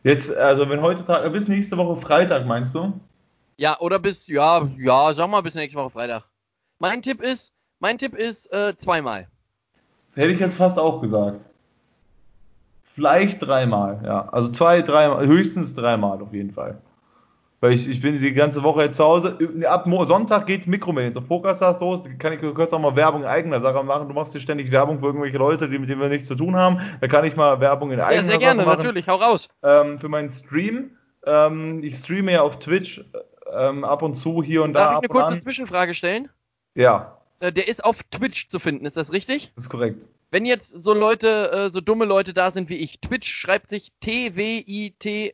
Jetzt, 0.04 0.32
also 0.32 0.70
wenn 0.70 0.82
heute 0.82 1.04
Tag, 1.04 1.32
bis 1.34 1.48
nächste 1.48 1.78
Woche 1.78 2.00
Freitag, 2.00 2.46
meinst 2.46 2.76
du? 2.76 2.94
Ja, 3.58 3.80
oder 3.80 3.98
bis, 3.98 4.28
ja, 4.28 4.70
ja, 4.78 5.14
sag 5.16 5.30
mal 5.30 5.42
bis 5.42 5.56
nächste 5.56 5.80
Woche 5.80 5.90
Freitag. 5.90 6.26
Mein 6.78 7.02
Tipp 7.02 7.22
ist, 7.22 7.52
mein 7.80 7.98
Tipp 7.98 8.14
ist 8.14 8.54
äh, 8.54 8.78
zweimal. 8.78 9.28
Hätte 10.14 10.32
ich 10.32 10.40
jetzt 10.40 10.58
fast 10.58 10.78
auch 10.78 11.02
gesagt. 11.02 11.44
Vielleicht 12.94 13.42
dreimal, 13.42 14.02
ja. 14.06 14.30
Also 14.30 14.52
zwei, 14.52 14.82
dreimal, 14.82 15.26
höchstens 15.26 15.74
dreimal 15.74 16.22
auf 16.22 16.34
jeden 16.34 16.52
Fall. 16.52 16.78
Weil 17.62 17.74
ich, 17.74 17.90
ich 17.90 18.02
bin 18.02 18.20
die 18.20 18.34
ganze 18.34 18.64
Woche 18.64 18.84
jetzt 18.84 18.98
zu 18.98 19.04
Hause. 19.04 19.38
Ab 19.68 19.86
Sonntag 20.06 20.48
geht 20.48 20.66
Mikromedien 20.66 21.14
so 21.14 21.22
Pokerstars 21.22 21.80
los. 21.80 22.02
Kann 22.18 22.34
ich 22.34 22.40
kurz 22.40 22.72
auch 22.72 22.80
mal 22.80 22.96
Werbung 22.96 23.26
eigener 23.26 23.60
Sache 23.60 23.84
machen. 23.84 24.08
Du 24.08 24.14
machst 24.14 24.32
hier 24.32 24.40
ständig 24.40 24.72
Werbung 24.72 25.00
für 25.00 25.08
irgendwelche 25.08 25.38
Leute, 25.38 25.68
die, 25.68 25.78
mit 25.78 25.90
denen 25.90 26.00
wir 26.00 26.08
nichts 26.08 26.28
zu 26.28 26.36
tun 26.36 26.56
haben. 26.56 26.80
Da 27.02 27.08
kann 27.08 27.26
ich 27.26 27.36
mal 27.36 27.60
Werbung 27.60 27.92
in 27.92 28.00
eigener 28.00 28.24
Sache 28.24 28.34
machen. 28.34 28.42
Ja, 28.42 28.54
sehr 28.54 28.56
gerne, 28.56 28.78
natürlich. 28.78 29.08
Hau 29.08 29.16
raus. 29.16 29.50
Ähm, 29.62 30.00
für 30.00 30.08
meinen 30.08 30.30
Stream. 30.30 30.92
Ähm, 31.26 31.84
ich 31.84 31.98
streame 31.98 32.32
ja 32.32 32.42
auf 32.44 32.60
Twitch 32.60 33.04
ähm, 33.54 33.84
ab 33.84 34.04
und 34.04 34.16
zu 34.16 34.42
hier 34.42 34.64
und 34.64 34.72
Darf 34.74 34.88
da. 34.88 34.94
Darf 34.94 35.04
ich 35.04 35.10
eine 35.10 35.20
kurze 35.20 35.40
Zwischenfrage 35.40 35.94
stellen? 35.94 36.30
Ja. 36.76 37.18
Äh, 37.40 37.52
der 37.52 37.68
ist 37.68 37.84
auf 37.84 38.04
Twitch 38.04 38.48
zu 38.48 38.60
finden, 38.60 38.86
ist 38.86 38.96
das 38.98 39.12
richtig? 39.12 39.52
Das 39.56 39.66
ist 39.66 39.70
korrekt. 39.70 40.08
Wenn 40.32 40.46
jetzt 40.46 40.84
so 40.84 40.94
Leute, 40.94 41.52
äh, 41.52 41.70
so 41.72 41.82
dumme 41.82 42.06
Leute 42.06 42.34
da 42.34 42.52
sind 42.52 42.70
wie 42.70 42.78
ich, 42.78 43.02
Twitch 43.02 43.28
schreibt 43.30 43.70
sich 43.70 43.90
T-W-I-T-C-H? 44.00 45.34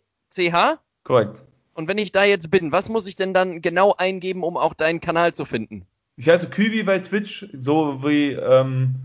Korrekt. 1.04 1.44
Und 1.76 1.88
wenn 1.90 1.98
ich 1.98 2.12
da 2.14 2.24
jetzt 2.24 2.50
bin, 2.50 2.72
was 2.72 2.90
muss 2.90 3.06
ich 3.06 3.16
denn 3.18 3.34
dann 3.34 3.62
genau 3.62 3.94
eingeben, 3.94 4.44
um 4.44 4.56
auch 4.58 4.74
deinen 4.74 5.02
Kanal 5.02 5.34
zu 5.34 5.44
finden? 5.46 5.86
Ich 6.16 6.30
heiße 6.30 6.50
Kübi 6.50 6.84
bei 6.84 7.00
Twitch, 7.00 7.46
so 7.60 8.02
wie, 8.02 8.32
ähm, 8.32 8.96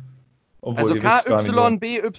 also 0.62 0.94
KYBYYY. 0.94 2.12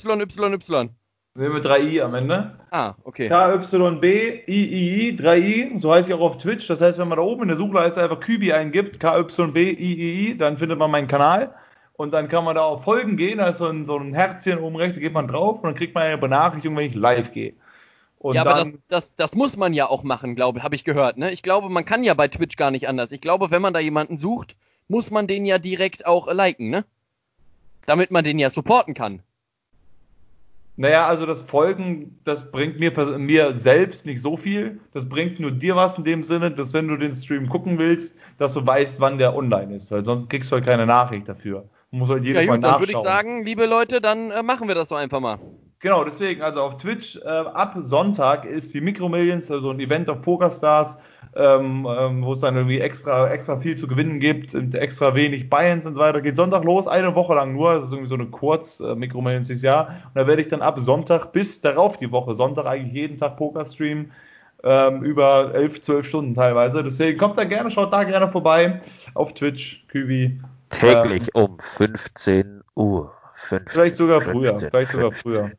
Ne, 1.33 1.49
mit 1.49 1.65
3i 1.65 2.01
am 2.01 2.13
Ende. 2.15 2.59
Ah, 2.71 2.95
okay. 3.05 3.29
KYBIII, 3.29 5.17
3i, 5.17 5.79
so 5.79 5.93
heiße 5.93 6.09
ich 6.09 6.15
auch 6.15 6.19
auf 6.19 6.37
Twitch. 6.37 6.67
Das 6.67 6.81
heißt, 6.81 6.99
wenn 6.99 7.07
man 7.07 7.17
da 7.17 7.23
oben 7.23 7.43
in 7.43 7.47
der 7.47 7.55
Suchleiste 7.55 8.03
einfach 8.03 8.19
Kübi 8.19 8.51
eingibt, 8.51 8.99
KYBIII, 8.99 10.35
dann 10.37 10.57
findet 10.57 10.77
man 10.77 10.91
meinen 10.91 11.07
Kanal. 11.07 11.53
Und 11.93 12.11
dann 12.11 12.27
kann 12.27 12.43
man 12.43 12.55
da 12.55 12.63
auf 12.63 12.83
Folgen 12.83 13.15
gehen, 13.15 13.37
da 13.37 13.47
ist 13.47 13.59
so 13.59 13.67
ein, 13.67 13.85
so 13.85 13.97
ein 13.97 14.13
Herzchen 14.13 14.59
oben 14.59 14.75
rechts, 14.75 14.95
da 14.95 15.01
geht 15.01 15.13
man 15.13 15.29
drauf 15.29 15.57
und 15.57 15.63
dann 15.63 15.75
kriegt 15.75 15.95
man 15.95 16.03
eine 16.03 16.17
Benachrichtigung, 16.17 16.75
wenn 16.75 16.87
ich 16.89 16.95
live 16.95 17.31
gehe. 17.31 17.53
Und 18.21 18.35
ja, 18.35 18.41
aber 18.41 18.53
das, 18.63 18.77
das, 18.87 19.15
das 19.15 19.35
muss 19.35 19.57
man 19.57 19.73
ja 19.73 19.89
auch 19.89 20.03
machen, 20.03 20.35
glaube 20.35 20.61
habe 20.61 20.75
ich 20.75 20.83
gehört. 20.83 21.17
Ne? 21.17 21.31
Ich 21.31 21.41
glaube, 21.41 21.69
man 21.69 21.85
kann 21.85 22.03
ja 22.03 22.13
bei 22.13 22.27
Twitch 22.27 22.55
gar 22.55 22.69
nicht 22.69 22.87
anders. 22.87 23.11
Ich 23.11 23.19
glaube, 23.19 23.49
wenn 23.49 23.63
man 23.63 23.73
da 23.73 23.79
jemanden 23.79 24.19
sucht, 24.19 24.55
muss 24.87 25.09
man 25.09 25.25
den 25.25 25.43
ja 25.47 25.57
direkt 25.57 26.05
auch 26.05 26.31
liken, 26.31 26.69
ne? 26.69 26.85
Damit 27.87 28.11
man 28.11 28.23
den 28.23 28.37
ja 28.37 28.51
supporten 28.51 28.93
kann. 28.93 29.23
Naja, 30.77 31.07
also 31.07 31.25
das 31.25 31.41
Folgen, 31.41 32.19
das 32.23 32.51
bringt 32.51 32.79
mir, 32.79 32.91
mir 33.17 33.53
selbst 33.53 34.05
nicht 34.05 34.21
so 34.21 34.37
viel. 34.37 34.79
Das 34.93 35.09
bringt 35.09 35.39
nur 35.39 35.49
dir 35.49 35.75
was 35.75 35.97
in 35.97 36.03
dem 36.03 36.21
Sinne, 36.21 36.51
dass 36.51 36.73
wenn 36.73 36.87
du 36.87 36.97
den 36.97 37.15
Stream 37.15 37.49
gucken 37.49 37.79
willst, 37.79 38.15
dass 38.37 38.53
du 38.53 38.63
weißt, 38.63 38.99
wann 38.99 39.17
der 39.17 39.35
online 39.35 39.73
ist. 39.73 39.89
Weil 39.89 40.05
sonst 40.05 40.29
kriegst 40.29 40.51
du 40.51 40.57
halt 40.57 40.65
keine 40.65 40.85
Nachricht 40.85 41.27
dafür. 41.27 41.65
Du 41.89 41.97
musst 41.97 42.11
halt 42.11 42.23
jedes 42.23 42.45
ja, 42.45 42.51
gut, 42.51 42.61
Mal 42.61 42.67
nachschauen. 42.67 42.81
Dann 42.81 42.89
würde 42.89 42.99
ich 42.99 43.03
sagen, 43.03 43.45
liebe 43.45 43.65
Leute, 43.65 43.99
dann 43.99 44.29
äh, 44.29 44.43
machen 44.43 44.67
wir 44.67 44.75
das 44.75 44.89
so 44.89 44.95
einfach 44.95 45.19
mal. 45.19 45.39
Genau, 45.81 46.03
deswegen, 46.03 46.43
also 46.43 46.61
auf 46.61 46.77
Twitch 46.77 47.17
äh, 47.17 47.27
ab 47.27 47.73
Sonntag 47.77 48.45
ist 48.45 48.71
die 48.71 48.81
Micromillions, 48.81 49.49
also 49.49 49.71
ein 49.71 49.79
Event 49.79 50.09
auf 50.09 50.21
PokerStars, 50.21 50.95
ähm, 51.35 51.87
ähm, 51.89 52.23
wo 52.23 52.33
es 52.33 52.39
dann 52.39 52.55
irgendwie 52.55 52.79
extra, 52.79 53.31
extra 53.31 53.57
viel 53.57 53.75
zu 53.75 53.87
gewinnen 53.87 54.19
gibt, 54.19 54.53
und 54.53 54.75
extra 54.75 55.15
wenig 55.15 55.49
Buy-ins 55.49 55.87
und 55.87 55.95
so 55.95 55.99
weiter. 55.99 56.21
Geht 56.21 56.35
Sonntag 56.35 56.63
los, 56.65 56.87
eine 56.87 57.15
Woche 57.15 57.33
lang 57.33 57.53
nur, 57.53 57.73
das 57.73 57.85
ist 57.85 57.93
irgendwie 57.93 58.09
so 58.09 58.15
eine 58.15 58.27
Kurz-Micromillions 58.27 59.47
äh, 59.47 59.53
dieses 59.53 59.63
Jahr. 59.63 59.87
Und 59.87 60.15
da 60.15 60.27
werde 60.27 60.43
ich 60.43 60.49
dann 60.49 60.61
ab 60.61 60.79
Sonntag 60.79 61.33
bis 61.33 61.61
darauf 61.61 61.97
die 61.97 62.11
Woche, 62.11 62.35
Sonntag 62.35 62.67
eigentlich 62.67 62.93
jeden 62.93 63.17
Tag 63.17 63.37
Poker 63.37 63.65
streamen, 63.65 64.11
ähm, 64.63 65.01
über 65.01 65.51
11, 65.55 65.81
12 65.81 66.05
Stunden 66.05 66.33
teilweise. 66.35 66.83
Deswegen 66.83 67.17
kommt 67.17 67.39
da 67.39 67.43
gerne, 67.43 67.71
schaut 67.71 67.91
da 67.91 68.03
gerne 68.03 68.29
vorbei 68.29 68.81
auf 69.15 69.33
Twitch, 69.33 69.83
Kübi. 69.87 70.39
Täglich 70.69 71.29
ähm, 71.33 71.45
um 71.45 71.57
15 71.77 72.61
Uhr. 72.75 73.13
15, 73.49 73.71
vielleicht 73.71 73.95
sogar 73.95 74.21
15, 74.21 74.33
früher, 74.33 74.55
vielleicht 74.55 74.91
15. 74.91 74.99
sogar 74.99 75.11
früher. 75.13 75.51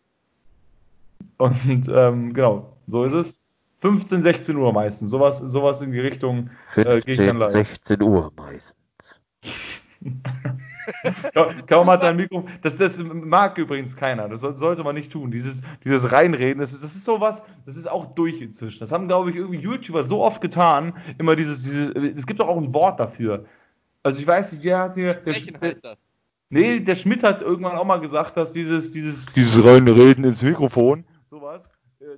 Und 1.38 1.88
ähm, 1.92 2.34
genau, 2.34 2.76
so 2.86 3.04
ist 3.04 3.12
es. 3.12 3.38
15, 3.80 4.22
16 4.22 4.56
Uhr 4.56 4.72
meistens. 4.72 5.10
Sowas, 5.10 5.38
sowas 5.38 5.80
in 5.80 5.90
die 5.90 6.00
Richtung 6.00 6.50
äh, 6.76 7.00
gehe 7.00 7.14
ich 7.14 7.26
dann 7.26 7.38
live. 7.38 7.52
16 7.52 8.00
Uhr 8.00 8.32
meistens. 8.36 9.80
Kaum 11.66 11.90
hat 11.90 12.02
dein 12.02 12.16
Mikro. 12.16 12.46
Das, 12.62 12.76
das 12.76 12.98
mag 13.02 13.58
übrigens 13.58 13.96
keiner. 13.96 14.28
Das 14.28 14.40
sollte 14.40 14.84
man 14.84 14.94
nicht 14.94 15.12
tun. 15.12 15.30
Dieses, 15.30 15.62
dieses 15.84 16.12
Reinreden, 16.12 16.60
das 16.60 16.72
ist, 16.72 16.84
das 16.84 16.94
ist 16.94 17.04
sowas, 17.04 17.44
das 17.66 17.76
ist 17.76 17.90
auch 17.90 18.14
durch 18.14 18.40
inzwischen. 18.40 18.80
Das 18.80 18.92
haben, 18.92 19.08
glaube 19.08 19.30
ich, 19.30 19.36
irgendwie 19.36 19.58
YouTuber 19.58 20.04
so 20.04 20.22
oft 20.22 20.40
getan. 20.40 20.94
Immer 21.18 21.36
dieses, 21.36 21.62
dieses, 21.62 21.90
es 21.90 22.26
gibt 22.26 22.40
doch 22.40 22.48
auch 22.48 22.56
ein 22.56 22.74
Wort 22.74 23.00
dafür. 23.00 23.46
Also 24.02 24.20
ich 24.20 24.26
weiß 24.26 24.52
nicht, 24.52 24.64
wer 24.64 24.78
hat 24.78 24.94
hier. 24.94 25.12
Sprechen 25.12 25.58
der, 25.60 25.70
heißt 25.70 25.84
das. 25.84 25.98
Nee, 26.50 26.80
der 26.80 26.96
Schmidt 26.96 27.22
hat 27.22 27.40
irgendwann 27.40 27.76
auch 27.78 27.84
mal 27.84 28.00
gesagt, 28.00 28.36
dass 28.36 28.52
dieses, 28.52 28.92
dieses, 28.92 29.26
dieses 29.26 29.64
Reinreden 29.64 30.24
ins 30.24 30.42
Mikrofon, 30.42 31.04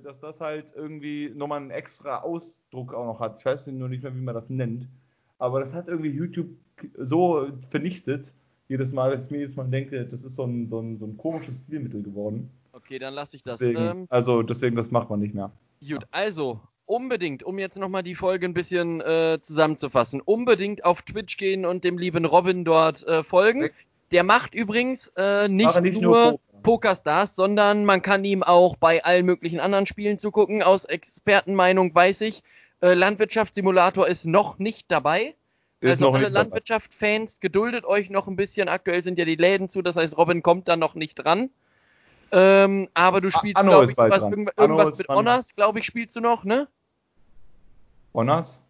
dass 0.05 0.19
das 0.19 0.39
halt 0.39 0.73
irgendwie 0.75 1.31
nochmal 1.35 1.61
einen 1.61 1.71
extra 1.71 2.19
Ausdruck 2.19 2.93
auch 2.93 3.05
noch 3.05 3.19
hat. 3.19 3.39
Ich 3.39 3.45
weiß 3.45 3.67
nur 3.67 3.89
nicht 3.89 4.03
mehr, 4.03 4.15
wie 4.15 4.21
man 4.21 4.35
das 4.35 4.49
nennt. 4.49 4.87
Aber 5.39 5.59
das 5.59 5.73
hat 5.73 5.87
irgendwie 5.87 6.11
YouTube 6.11 6.49
so 6.97 7.47
vernichtet, 7.69 8.33
jedes 8.67 8.93
Mal, 8.93 9.11
dass 9.11 9.25
ich 9.25 9.31
mir 9.31 9.39
jedes 9.39 9.55
Mal 9.55 9.67
denke, 9.67 10.05
das 10.05 10.23
ist 10.23 10.35
so 10.35 10.43
ein, 10.43 10.69
so 10.69 10.79
ein, 10.79 10.97
so 10.97 11.05
ein 11.05 11.17
komisches 11.17 11.57
Stilmittel 11.57 12.03
geworden. 12.03 12.49
Okay, 12.71 12.99
dann 12.99 13.13
lasse 13.13 13.35
ich 13.35 13.43
das. 13.43 13.57
Deswegen, 13.57 13.79
ähm, 13.79 14.07
also 14.09 14.43
deswegen, 14.43 14.75
das 14.75 14.91
macht 14.91 15.09
man 15.09 15.19
nicht 15.19 15.33
mehr. 15.33 15.51
Gut, 15.81 15.89
ja. 15.89 16.07
also 16.11 16.61
unbedingt, 16.85 17.43
um 17.43 17.57
jetzt 17.59 17.77
nochmal 17.77 18.03
die 18.03 18.15
Folge 18.15 18.45
ein 18.45 18.53
bisschen 18.53 19.01
äh, 19.01 19.39
zusammenzufassen, 19.41 20.21
unbedingt 20.21 20.85
auf 20.85 21.01
Twitch 21.01 21.37
gehen 21.37 21.65
und 21.65 21.83
dem 21.83 21.97
lieben 21.97 22.25
Robin 22.25 22.63
dort 22.63 23.05
äh, 23.07 23.23
folgen. 23.23 23.69
Der 24.11 24.23
macht 24.23 24.53
übrigens 24.53 25.11
äh, 25.17 25.47
nicht, 25.47 25.81
nicht, 25.81 26.01
nur, 26.01 26.31
nur 26.31 26.39
Pokerstars, 26.63 27.35
sondern 27.35 27.85
man 27.85 28.01
kann 28.01 28.23
ihm 28.25 28.43
auch 28.43 28.75
bei 28.75 29.03
allen 29.03 29.25
möglichen 29.25 29.59
anderen 29.59 29.85
Spielen 29.85 30.19
zugucken. 30.19 30.63
Aus 30.63 30.85
Expertenmeinung 30.85 31.93
weiß 31.93 32.21
ich, 32.21 32.43
äh, 32.81 32.93
Landwirtschaftssimulator 32.93 34.07
ist 34.07 34.25
noch 34.25 34.57
nicht 34.59 34.91
dabei. 34.91 35.35
Ist 35.81 36.01
also 36.01 36.11
alle 36.11 36.27
Landwirtschaft-Fans, 36.27 37.39
geduldet 37.39 37.85
euch 37.85 38.09
noch 38.09 38.27
ein 38.27 38.35
bisschen. 38.35 38.69
Aktuell 38.69 39.03
sind 39.03 39.19
ja 39.19 39.25
die 39.25 39.35
Läden 39.35 39.69
zu, 39.69 39.81
das 39.81 39.95
heißt, 39.95 40.17
Robin 40.17 40.41
kommt 40.41 40.67
da 40.67 40.75
noch 40.75 40.95
nicht 40.95 41.15
dran. 41.15 41.49
Ähm, 42.31 42.89
aber 42.95 43.21
du 43.21 43.29
spielst, 43.29 43.61
glaube 43.61 43.85
ich, 43.85 43.95
sowas, 43.95 44.23
irgendwas 44.57 44.97
mit 44.97 45.07
Honors, 45.07 45.55
glaube 45.55 45.79
ich, 45.79 45.85
spielst 45.85 46.15
du 46.15 46.21
noch, 46.21 46.43
ne? 46.43 46.67
Honors? 48.13 48.64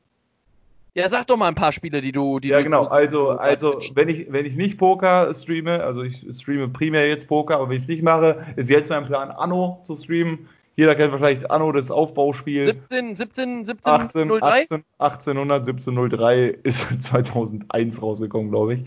Ja, 0.96 1.10
sag 1.10 1.28
doch 1.28 1.36
mal 1.36 1.50
ein 1.50 1.56
paar 1.56 1.74
Spiele, 1.74 2.00
die 2.00 2.14
du. 2.14 2.40
Die 2.40 2.48
ja, 2.48 2.60
du 2.60 2.64
genau. 2.64 2.86
Also, 2.86 3.32
also 3.32 3.80
wenn 3.96 4.08
ich, 4.08 4.32
wenn 4.32 4.46
ich 4.46 4.56
nicht 4.56 4.78
Poker 4.78 5.34
streame, 5.34 5.84
also 5.84 6.04
ich 6.04 6.26
streame 6.32 6.70
primär 6.70 7.08
jetzt 7.10 7.28
Poker, 7.28 7.56
aber 7.56 7.68
wenn 7.68 7.76
ich 7.76 7.82
es 7.82 7.88
nicht 7.90 8.02
mache, 8.02 8.46
ist 8.56 8.70
jetzt 8.70 8.90
mein 8.90 9.06
Plan, 9.06 9.30
Anno 9.30 9.82
zu 9.84 9.94
streamen. 9.94 10.48
Jeder 10.78 10.96
kennt 10.96 11.14
wahrscheinlich 11.14 11.50
Anno, 11.50 11.72
das 11.72 11.90
Aufbauspiel. 11.90 12.66
17, 12.66 13.16
17, 13.16 13.66
17, 13.66 13.92
18, 13.92 14.28
03? 14.28 14.64
18, 14.64 14.84
1800, 14.98 15.60
1703 15.68 16.48
ist 16.64 16.88
2001 17.02 18.02
rausgekommen, 18.02 18.50
glaube 18.50 18.76
ich. 18.76 18.84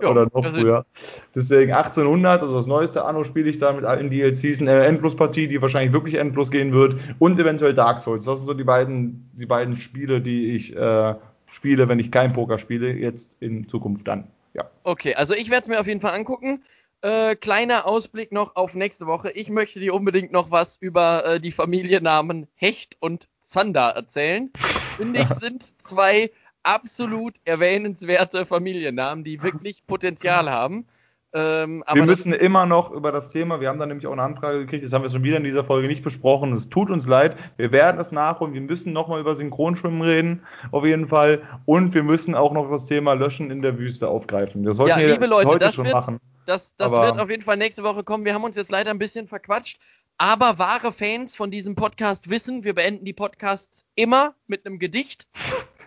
Ja, 0.00 0.10
Oder 0.10 0.28
noch 0.32 0.44
früher. 0.44 0.86
Deswegen 1.34 1.72
1800, 1.72 2.42
also 2.42 2.54
das 2.54 2.66
neueste 2.66 3.04
Anno 3.04 3.24
spiele 3.24 3.50
ich 3.50 3.58
da 3.58 3.72
mit 3.72 3.84
allen 3.84 4.10
DLCs, 4.10 4.60
eine 4.60 4.84
Endlos-Partie, 4.84 5.48
die 5.48 5.60
wahrscheinlich 5.60 5.92
wirklich 5.92 6.14
endlos 6.14 6.50
gehen 6.50 6.72
wird. 6.72 6.96
Und 7.18 7.38
eventuell 7.38 7.74
Dark 7.74 7.98
Souls. 7.98 8.24
Das 8.24 8.38
sind 8.38 8.46
so 8.46 8.54
die 8.54 8.64
beiden, 8.64 9.28
die 9.32 9.46
beiden 9.46 9.76
Spiele, 9.76 10.20
die 10.20 10.54
ich 10.54 10.76
äh, 10.76 11.14
spiele, 11.52 11.88
wenn 11.88 11.98
ich 11.98 12.10
kein 12.10 12.32
Poker 12.32 12.58
spiele, 12.58 12.92
jetzt 12.92 13.36
in 13.40 13.68
Zukunft 13.68 14.08
dann. 14.08 14.28
Ja. 14.54 14.70
Okay, 14.84 15.14
also 15.14 15.34
ich 15.34 15.50
werde 15.50 15.62
es 15.62 15.68
mir 15.68 15.80
auf 15.80 15.86
jeden 15.86 16.00
Fall 16.00 16.14
angucken. 16.14 16.62
Äh, 17.02 17.36
kleiner 17.36 17.86
Ausblick 17.86 18.32
noch 18.32 18.56
auf 18.56 18.74
nächste 18.74 19.06
Woche. 19.06 19.30
Ich 19.30 19.48
möchte 19.48 19.80
dir 19.80 19.94
unbedingt 19.94 20.32
noch 20.32 20.50
was 20.50 20.76
über 20.76 21.24
äh, 21.24 21.40
die 21.40 21.52
Familiennamen 21.52 22.46
Hecht 22.54 22.96
und 23.00 23.28
Zander 23.44 23.88
erzählen. 23.88 24.50
Finde 24.96 25.22
ich, 25.22 25.28
sind 25.28 25.74
zwei 25.82 26.30
absolut 26.62 27.34
erwähnenswerte 27.44 28.46
Familiennamen, 28.46 29.24
die 29.24 29.42
wirklich 29.42 29.84
Potenzial 29.86 30.48
haben. 30.48 30.86
Ähm, 31.34 31.82
wir 31.90 32.04
müssen 32.04 32.34
immer 32.34 32.66
noch 32.66 32.90
über 32.90 33.10
das 33.10 33.30
Thema, 33.30 33.60
wir 33.60 33.68
haben 33.70 33.78
da 33.78 33.86
nämlich 33.86 34.06
auch 34.06 34.12
eine 34.12 34.22
Anfrage 34.22 34.60
gekriegt, 34.60 34.84
das 34.84 34.92
haben 34.92 35.02
wir 35.02 35.08
schon 35.08 35.22
wieder 35.22 35.38
in 35.38 35.44
dieser 35.44 35.64
Folge 35.64 35.88
nicht 35.88 36.02
besprochen. 36.02 36.52
Es 36.52 36.68
tut 36.68 36.90
uns 36.90 37.06
leid, 37.06 37.36
wir 37.56 37.72
werden 37.72 37.98
es 37.98 38.12
nachholen. 38.12 38.52
Wir 38.52 38.60
müssen 38.60 38.92
nochmal 38.92 39.20
über 39.20 39.34
Synchronschwimmen 39.34 40.02
reden, 40.02 40.42
auf 40.72 40.84
jeden 40.84 41.08
Fall. 41.08 41.42
Und 41.64 41.94
wir 41.94 42.02
müssen 42.02 42.34
auch 42.34 42.52
noch 42.52 42.70
das 42.70 42.86
Thema 42.86 43.14
Löschen 43.14 43.50
in 43.50 43.62
der 43.62 43.78
Wüste 43.78 44.08
aufgreifen. 44.08 44.62
Das 44.62 44.76
sollten 44.76 45.00
ja, 45.00 45.20
wir 45.20 45.26
Leute, 45.26 45.48
heute 45.48 45.72
schon 45.72 45.86
wird, 45.86 45.94
machen. 45.94 46.20
Das, 46.44 46.76
das 46.76 46.92
wird 46.92 47.18
auf 47.18 47.30
jeden 47.30 47.42
Fall 47.42 47.56
nächste 47.56 47.82
Woche 47.82 48.04
kommen. 48.04 48.26
Wir 48.26 48.34
haben 48.34 48.44
uns 48.44 48.56
jetzt 48.56 48.70
leider 48.70 48.90
ein 48.90 48.98
bisschen 48.98 49.26
verquatscht. 49.26 49.78
Aber 50.18 50.58
wahre 50.58 50.92
Fans 50.92 51.34
von 51.34 51.50
diesem 51.50 51.74
Podcast 51.74 52.28
wissen, 52.28 52.62
wir 52.64 52.74
beenden 52.74 53.04
die 53.04 53.12
Podcasts 53.12 53.84
immer 53.94 54.34
mit 54.46 54.66
einem 54.66 54.78
Gedicht. 54.78 55.26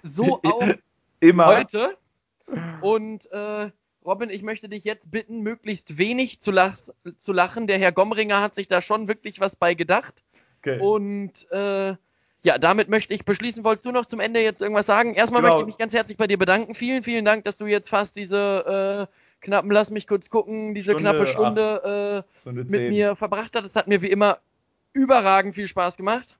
So 0.03 0.39
auch 0.43 0.63
immer. 1.19 1.45
heute. 1.45 1.97
Und 2.81 3.31
äh, 3.31 3.69
Robin, 4.05 4.29
ich 4.29 4.43
möchte 4.43 4.69
dich 4.69 4.83
jetzt 4.83 5.09
bitten, 5.09 5.41
möglichst 5.41 5.97
wenig 5.97 6.39
zu, 6.39 6.51
lach 6.51 6.77
zu, 7.17 7.33
lachen. 7.33 7.67
Der 7.67 7.79
Herr 7.79 7.91
Gomringer 7.91 8.41
hat 8.41 8.55
sich 8.55 8.67
da 8.67 8.81
schon 8.81 9.07
wirklich 9.07 9.39
was 9.39 9.55
bei 9.55 9.73
gedacht. 9.73 10.23
Okay. 10.59 10.79
Und 10.79 11.51
äh, 11.51 11.95
ja, 12.43 12.57
damit 12.59 12.89
möchte 12.89 13.13
ich 13.13 13.25
beschließen. 13.25 13.63
Wolltest 13.63 13.87
du 13.87 13.91
noch 13.91 14.05
zum 14.05 14.19
Ende 14.19 14.41
jetzt 14.41 14.61
irgendwas 14.61 14.85
sagen? 14.85 15.15
Erstmal 15.15 15.41
genau. 15.41 15.53
möchte 15.53 15.63
ich 15.63 15.73
mich 15.73 15.77
ganz 15.79 15.93
herzlich 15.93 16.17
bei 16.17 16.27
dir 16.27 16.37
bedanken. 16.37 16.75
Vielen, 16.75 17.03
vielen 17.03 17.25
Dank, 17.25 17.43
dass 17.43 17.57
du 17.57 17.65
jetzt 17.65 17.89
fast 17.89 18.15
diese 18.15 19.09
äh, 19.09 19.43
knappen, 19.43 19.71
lass 19.71 19.89
mich 19.89 20.05
kurz 20.05 20.29
gucken, 20.29 20.75
diese 20.75 20.91
Stunde 20.91 21.09
knappe 21.09 21.27
Stunde, 21.27 22.23
äh, 22.23 22.39
Stunde 22.41 22.65
mit 22.65 22.89
mir 22.89 23.15
verbracht 23.15 23.55
hat. 23.55 23.65
Es 23.65 23.75
hat 23.75 23.87
mir 23.87 24.03
wie 24.03 24.11
immer 24.11 24.37
überragend 24.93 25.55
viel 25.55 25.67
Spaß 25.67 25.97
gemacht. 25.97 26.37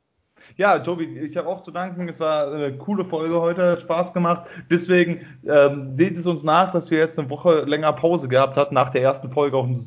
Ja, 0.57 0.79
Tobi, 0.79 1.19
ich 1.19 1.35
habe 1.37 1.47
auch 1.47 1.61
zu 1.61 1.71
danken. 1.71 2.07
Es 2.07 2.19
war 2.19 2.51
eine 2.51 2.77
coole 2.77 3.03
Folge 3.03 3.41
heute, 3.41 3.71
hat 3.71 3.81
Spaß 3.81 4.13
gemacht. 4.13 4.47
Deswegen 4.69 5.21
ähm, 5.47 5.97
seht 5.97 6.17
es 6.17 6.25
uns 6.25 6.43
nach, 6.43 6.71
dass 6.71 6.91
wir 6.91 6.99
jetzt 6.99 7.19
eine 7.19 7.29
Woche 7.29 7.61
länger 7.61 7.91
Pause 7.93 8.27
gehabt 8.27 8.55
hatten. 8.55 8.73
Nach 8.73 8.89
der 8.89 9.01
ersten 9.01 9.31
Folge 9.31 9.57
auch 9.57 9.65
ein 9.65 9.85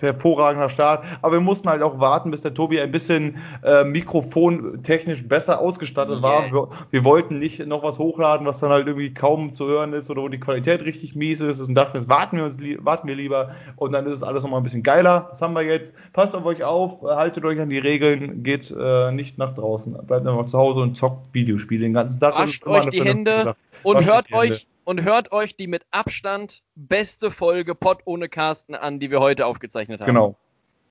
hervorragender 0.00 0.68
Start. 0.68 1.04
Aber 1.22 1.34
wir 1.34 1.40
mussten 1.40 1.68
halt 1.68 1.82
auch 1.82 2.00
warten, 2.00 2.30
bis 2.30 2.42
der 2.42 2.54
Tobi 2.54 2.80
ein 2.80 2.90
bisschen 2.90 3.38
äh, 3.62 3.84
mikrofontechnisch 3.84 5.26
besser 5.26 5.60
ausgestattet 5.60 6.22
war. 6.22 6.50
Wir, 6.50 6.68
wir, 6.90 7.04
wollten 7.04 7.38
nicht 7.38 7.64
noch 7.66 7.82
was 7.82 7.98
hochladen, 7.98 8.46
was 8.46 8.58
dann 8.60 8.70
halt 8.70 8.86
irgendwie 8.86 9.14
kaum 9.14 9.52
zu 9.52 9.66
hören 9.66 9.92
ist 9.92 10.10
oder 10.10 10.22
wo 10.22 10.28
die 10.28 10.40
Qualität 10.40 10.84
richtig 10.84 11.14
mies 11.14 11.40
ist. 11.40 11.60
Und 11.60 11.74
dachten, 11.74 11.96
jetzt 11.96 12.08
warten 12.08 12.36
wir, 12.36 12.44
uns, 12.44 12.58
warten 12.80 13.08
wir 13.08 13.14
lieber 13.14 13.50
und 13.76 13.92
dann 13.92 14.06
ist 14.06 14.14
es 14.14 14.22
alles 14.22 14.42
nochmal 14.42 14.60
ein 14.60 14.64
bisschen 14.64 14.82
geiler. 14.82 15.28
Das 15.30 15.42
haben 15.42 15.54
wir 15.54 15.62
jetzt. 15.62 15.94
Passt 16.12 16.34
auf 16.34 16.44
euch 16.44 16.64
auf, 16.64 17.02
haltet 17.02 17.44
euch 17.44 17.60
an 17.60 17.70
die 17.70 17.78
Regeln, 17.78 18.42
geht 18.42 18.74
äh, 18.76 19.12
nicht 19.12 19.38
nach 19.38 19.54
draußen 19.54 19.97
bleibt 20.06 20.26
einfach 20.26 20.46
zu 20.46 20.58
Hause 20.58 20.80
und 20.80 20.96
zockt 20.96 21.32
Videospiele 21.32 21.82
den 21.82 21.94
ganzen 21.94 22.20
Tag. 22.20 22.34
Wascht 22.34 22.66
euch 22.66 22.86
die 22.90 23.02
Hände 23.02 23.54
und 23.82 24.04
hört 24.04 24.32
euch 24.32 24.50
Hände. 24.50 24.64
und 24.84 25.02
hört 25.02 25.32
euch 25.32 25.56
die 25.56 25.66
mit 25.66 25.84
Abstand 25.90 26.62
beste 26.74 27.30
Folge 27.30 27.74
Pod 27.74 28.00
ohne 28.04 28.28
Carsten 28.28 28.74
an, 28.74 29.00
die 29.00 29.10
wir 29.10 29.20
heute 29.20 29.46
aufgezeichnet 29.46 30.00
haben. 30.00 30.06
Genau. 30.06 30.36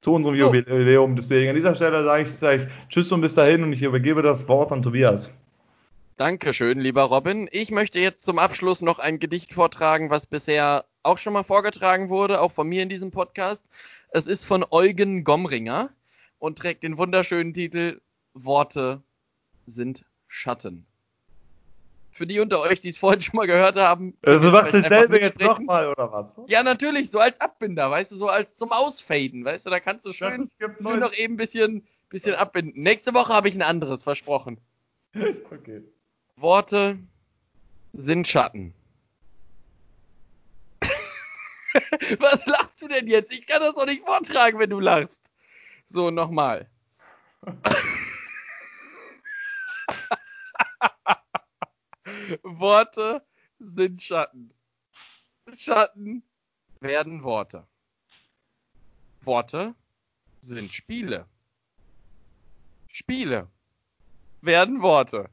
Zu 0.01 0.13
unserem 0.13 0.35
so. 0.35 0.53
Jubiläum. 0.53 1.15
Deswegen 1.15 1.49
an 1.49 1.55
dieser 1.55 1.75
Stelle 1.75 2.03
sage 2.03 2.23
ich, 2.23 2.37
sage 2.37 2.63
ich 2.63 2.89
Tschüss 2.89 3.11
und 3.11 3.21
bis 3.21 3.33
dahin 3.33 3.63
und 3.63 3.73
ich 3.73 3.81
übergebe 3.81 4.21
das 4.21 4.47
Wort 4.47 4.71
an 4.71 4.83
Tobias. 4.83 5.31
Dankeschön, 6.17 6.79
lieber 6.79 7.03
Robin. 7.03 7.47
Ich 7.51 7.69
möchte 7.69 7.99
jetzt 7.99 8.23
zum 8.23 8.39
Abschluss 8.39 8.81
noch 8.81 8.97
ein 8.97 9.19
Gedicht 9.19 9.53
vortragen, 9.53 10.09
was 10.09 10.25
bisher 10.25 10.85
auch 11.03 11.19
schon 11.19 11.33
mal 11.33 11.43
vorgetragen 11.43 12.09
wurde, 12.09 12.41
auch 12.41 12.51
von 12.51 12.67
mir 12.67 12.81
in 12.81 12.89
diesem 12.89 13.11
Podcast. 13.11 13.63
Es 14.09 14.25
ist 14.25 14.45
von 14.45 14.65
Eugen 14.71 15.23
Gomringer 15.23 15.89
und 16.39 16.57
trägt 16.57 16.83
den 16.83 16.97
wunderschönen 16.97 17.53
Titel 17.53 18.01
Worte 18.43 19.01
sind 19.65 20.05
Schatten. 20.27 20.85
Für 22.11 22.25
die 22.25 22.39
unter 22.39 22.61
euch, 22.61 22.81
die 22.81 22.89
es 22.89 22.97
vorhin 22.97 23.21
schon 23.21 23.37
mal 23.37 23.45
gehört 23.45 23.75
haben. 23.75 24.17
Also 24.23 24.49
macht 24.49 24.73
dasselbe 24.73 25.19
jetzt 25.19 25.39
nochmal, 25.39 25.87
oder 25.87 26.11
was? 26.11 26.35
Ja, 26.47 26.63
natürlich, 26.63 27.11
so 27.11 27.19
als 27.19 27.39
Abbinder, 27.39 27.91
weißt 27.91 28.11
du, 28.11 28.15
so 28.15 28.27
als 28.27 28.55
zum 28.55 28.71
Ausfaden, 28.71 29.45
weißt 29.45 29.67
du, 29.67 29.69
da 29.69 29.79
kannst 29.79 30.05
du 30.05 30.13
schön, 30.13 30.49
schön 30.59 30.99
noch 30.99 31.13
eben 31.13 31.35
ein 31.35 31.37
bisschen, 31.37 31.87
bisschen 32.09 32.33
abbinden. 32.33 32.81
Nächste 32.81 33.13
Woche 33.13 33.33
habe 33.33 33.49
ich 33.49 33.55
ein 33.55 33.61
anderes 33.61 34.03
versprochen. 34.03 34.59
Okay. 35.51 35.81
Worte 36.35 36.99
sind 37.93 38.27
Schatten. 38.27 38.73
Was 42.19 42.45
lachst 42.45 42.81
du 42.81 42.87
denn 42.87 43.07
jetzt? 43.07 43.31
Ich 43.31 43.47
kann 43.47 43.61
das 43.61 43.75
doch 43.75 43.85
nicht 43.85 44.05
vortragen, 44.05 44.59
wenn 44.59 44.69
du 44.69 44.79
lachst. 44.79 45.21
So, 45.89 46.11
nochmal. 46.11 46.67
Worte 52.43 53.25
sind 53.59 54.01
Schatten. 54.01 54.53
Schatten 55.53 56.23
werden 56.79 57.23
Worte. 57.23 57.67
Worte 59.21 59.75
sind 60.41 60.73
Spiele. 60.73 61.25
Spiele 62.87 63.49
werden 64.41 64.81
Worte. 64.81 65.29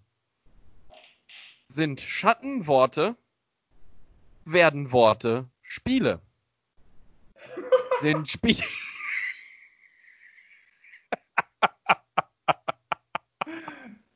Sind 1.69 2.01
Schattenworte, 2.01 3.17
werden 4.45 4.93
Worte 4.93 5.49
Spiele. 5.63 6.21
Sind 8.01 8.29
Spiele. 8.29 8.63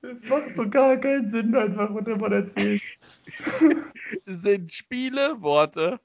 Das 0.09 0.24
macht 0.24 0.56
so 0.56 0.66
gar 0.70 0.97
keinen 0.97 1.30
Sinn, 1.30 1.55
einfach, 1.55 1.90
was 1.93 2.06
man 2.06 2.32
erzählt. 2.32 2.80
Sind 4.24 4.72
Spiele 4.72 5.43
Worte, 5.43 6.01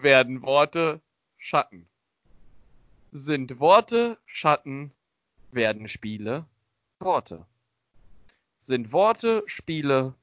werden 0.00 0.42
Worte 0.42 1.00
Schatten. 1.36 1.88
Sind 3.10 3.58
Worte 3.58 4.18
Schatten, 4.24 4.92
werden 5.50 5.88
Spiele 5.88 6.44
Worte. 7.00 7.44
Sind 8.60 8.92
Worte 8.92 9.42
Spiele, 9.46 10.14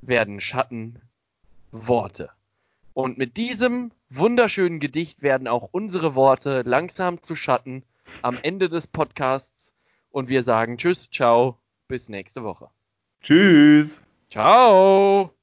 werden 0.00 0.40
Schatten 0.40 1.02
Worte. 1.70 2.30
Und 2.94 3.18
mit 3.18 3.36
diesem 3.36 3.90
wunderschönen 4.08 4.80
Gedicht 4.80 5.20
werden 5.20 5.48
auch 5.48 5.68
unsere 5.70 6.14
Worte 6.14 6.62
langsam 6.62 7.22
zu 7.22 7.36
Schatten 7.36 7.82
am 8.22 8.38
Ende 8.42 8.70
des 8.70 8.86
Podcasts. 8.86 9.74
Und 10.10 10.30
wir 10.30 10.42
sagen 10.42 10.78
Tschüss, 10.78 11.10
ciao, 11.10 11.58
bis 11.88 12.08
nächste 12.08 12.42
Woche. 12.42 12.68
Tschüss. 13.20 14.04
Ciao. 14.30 15.35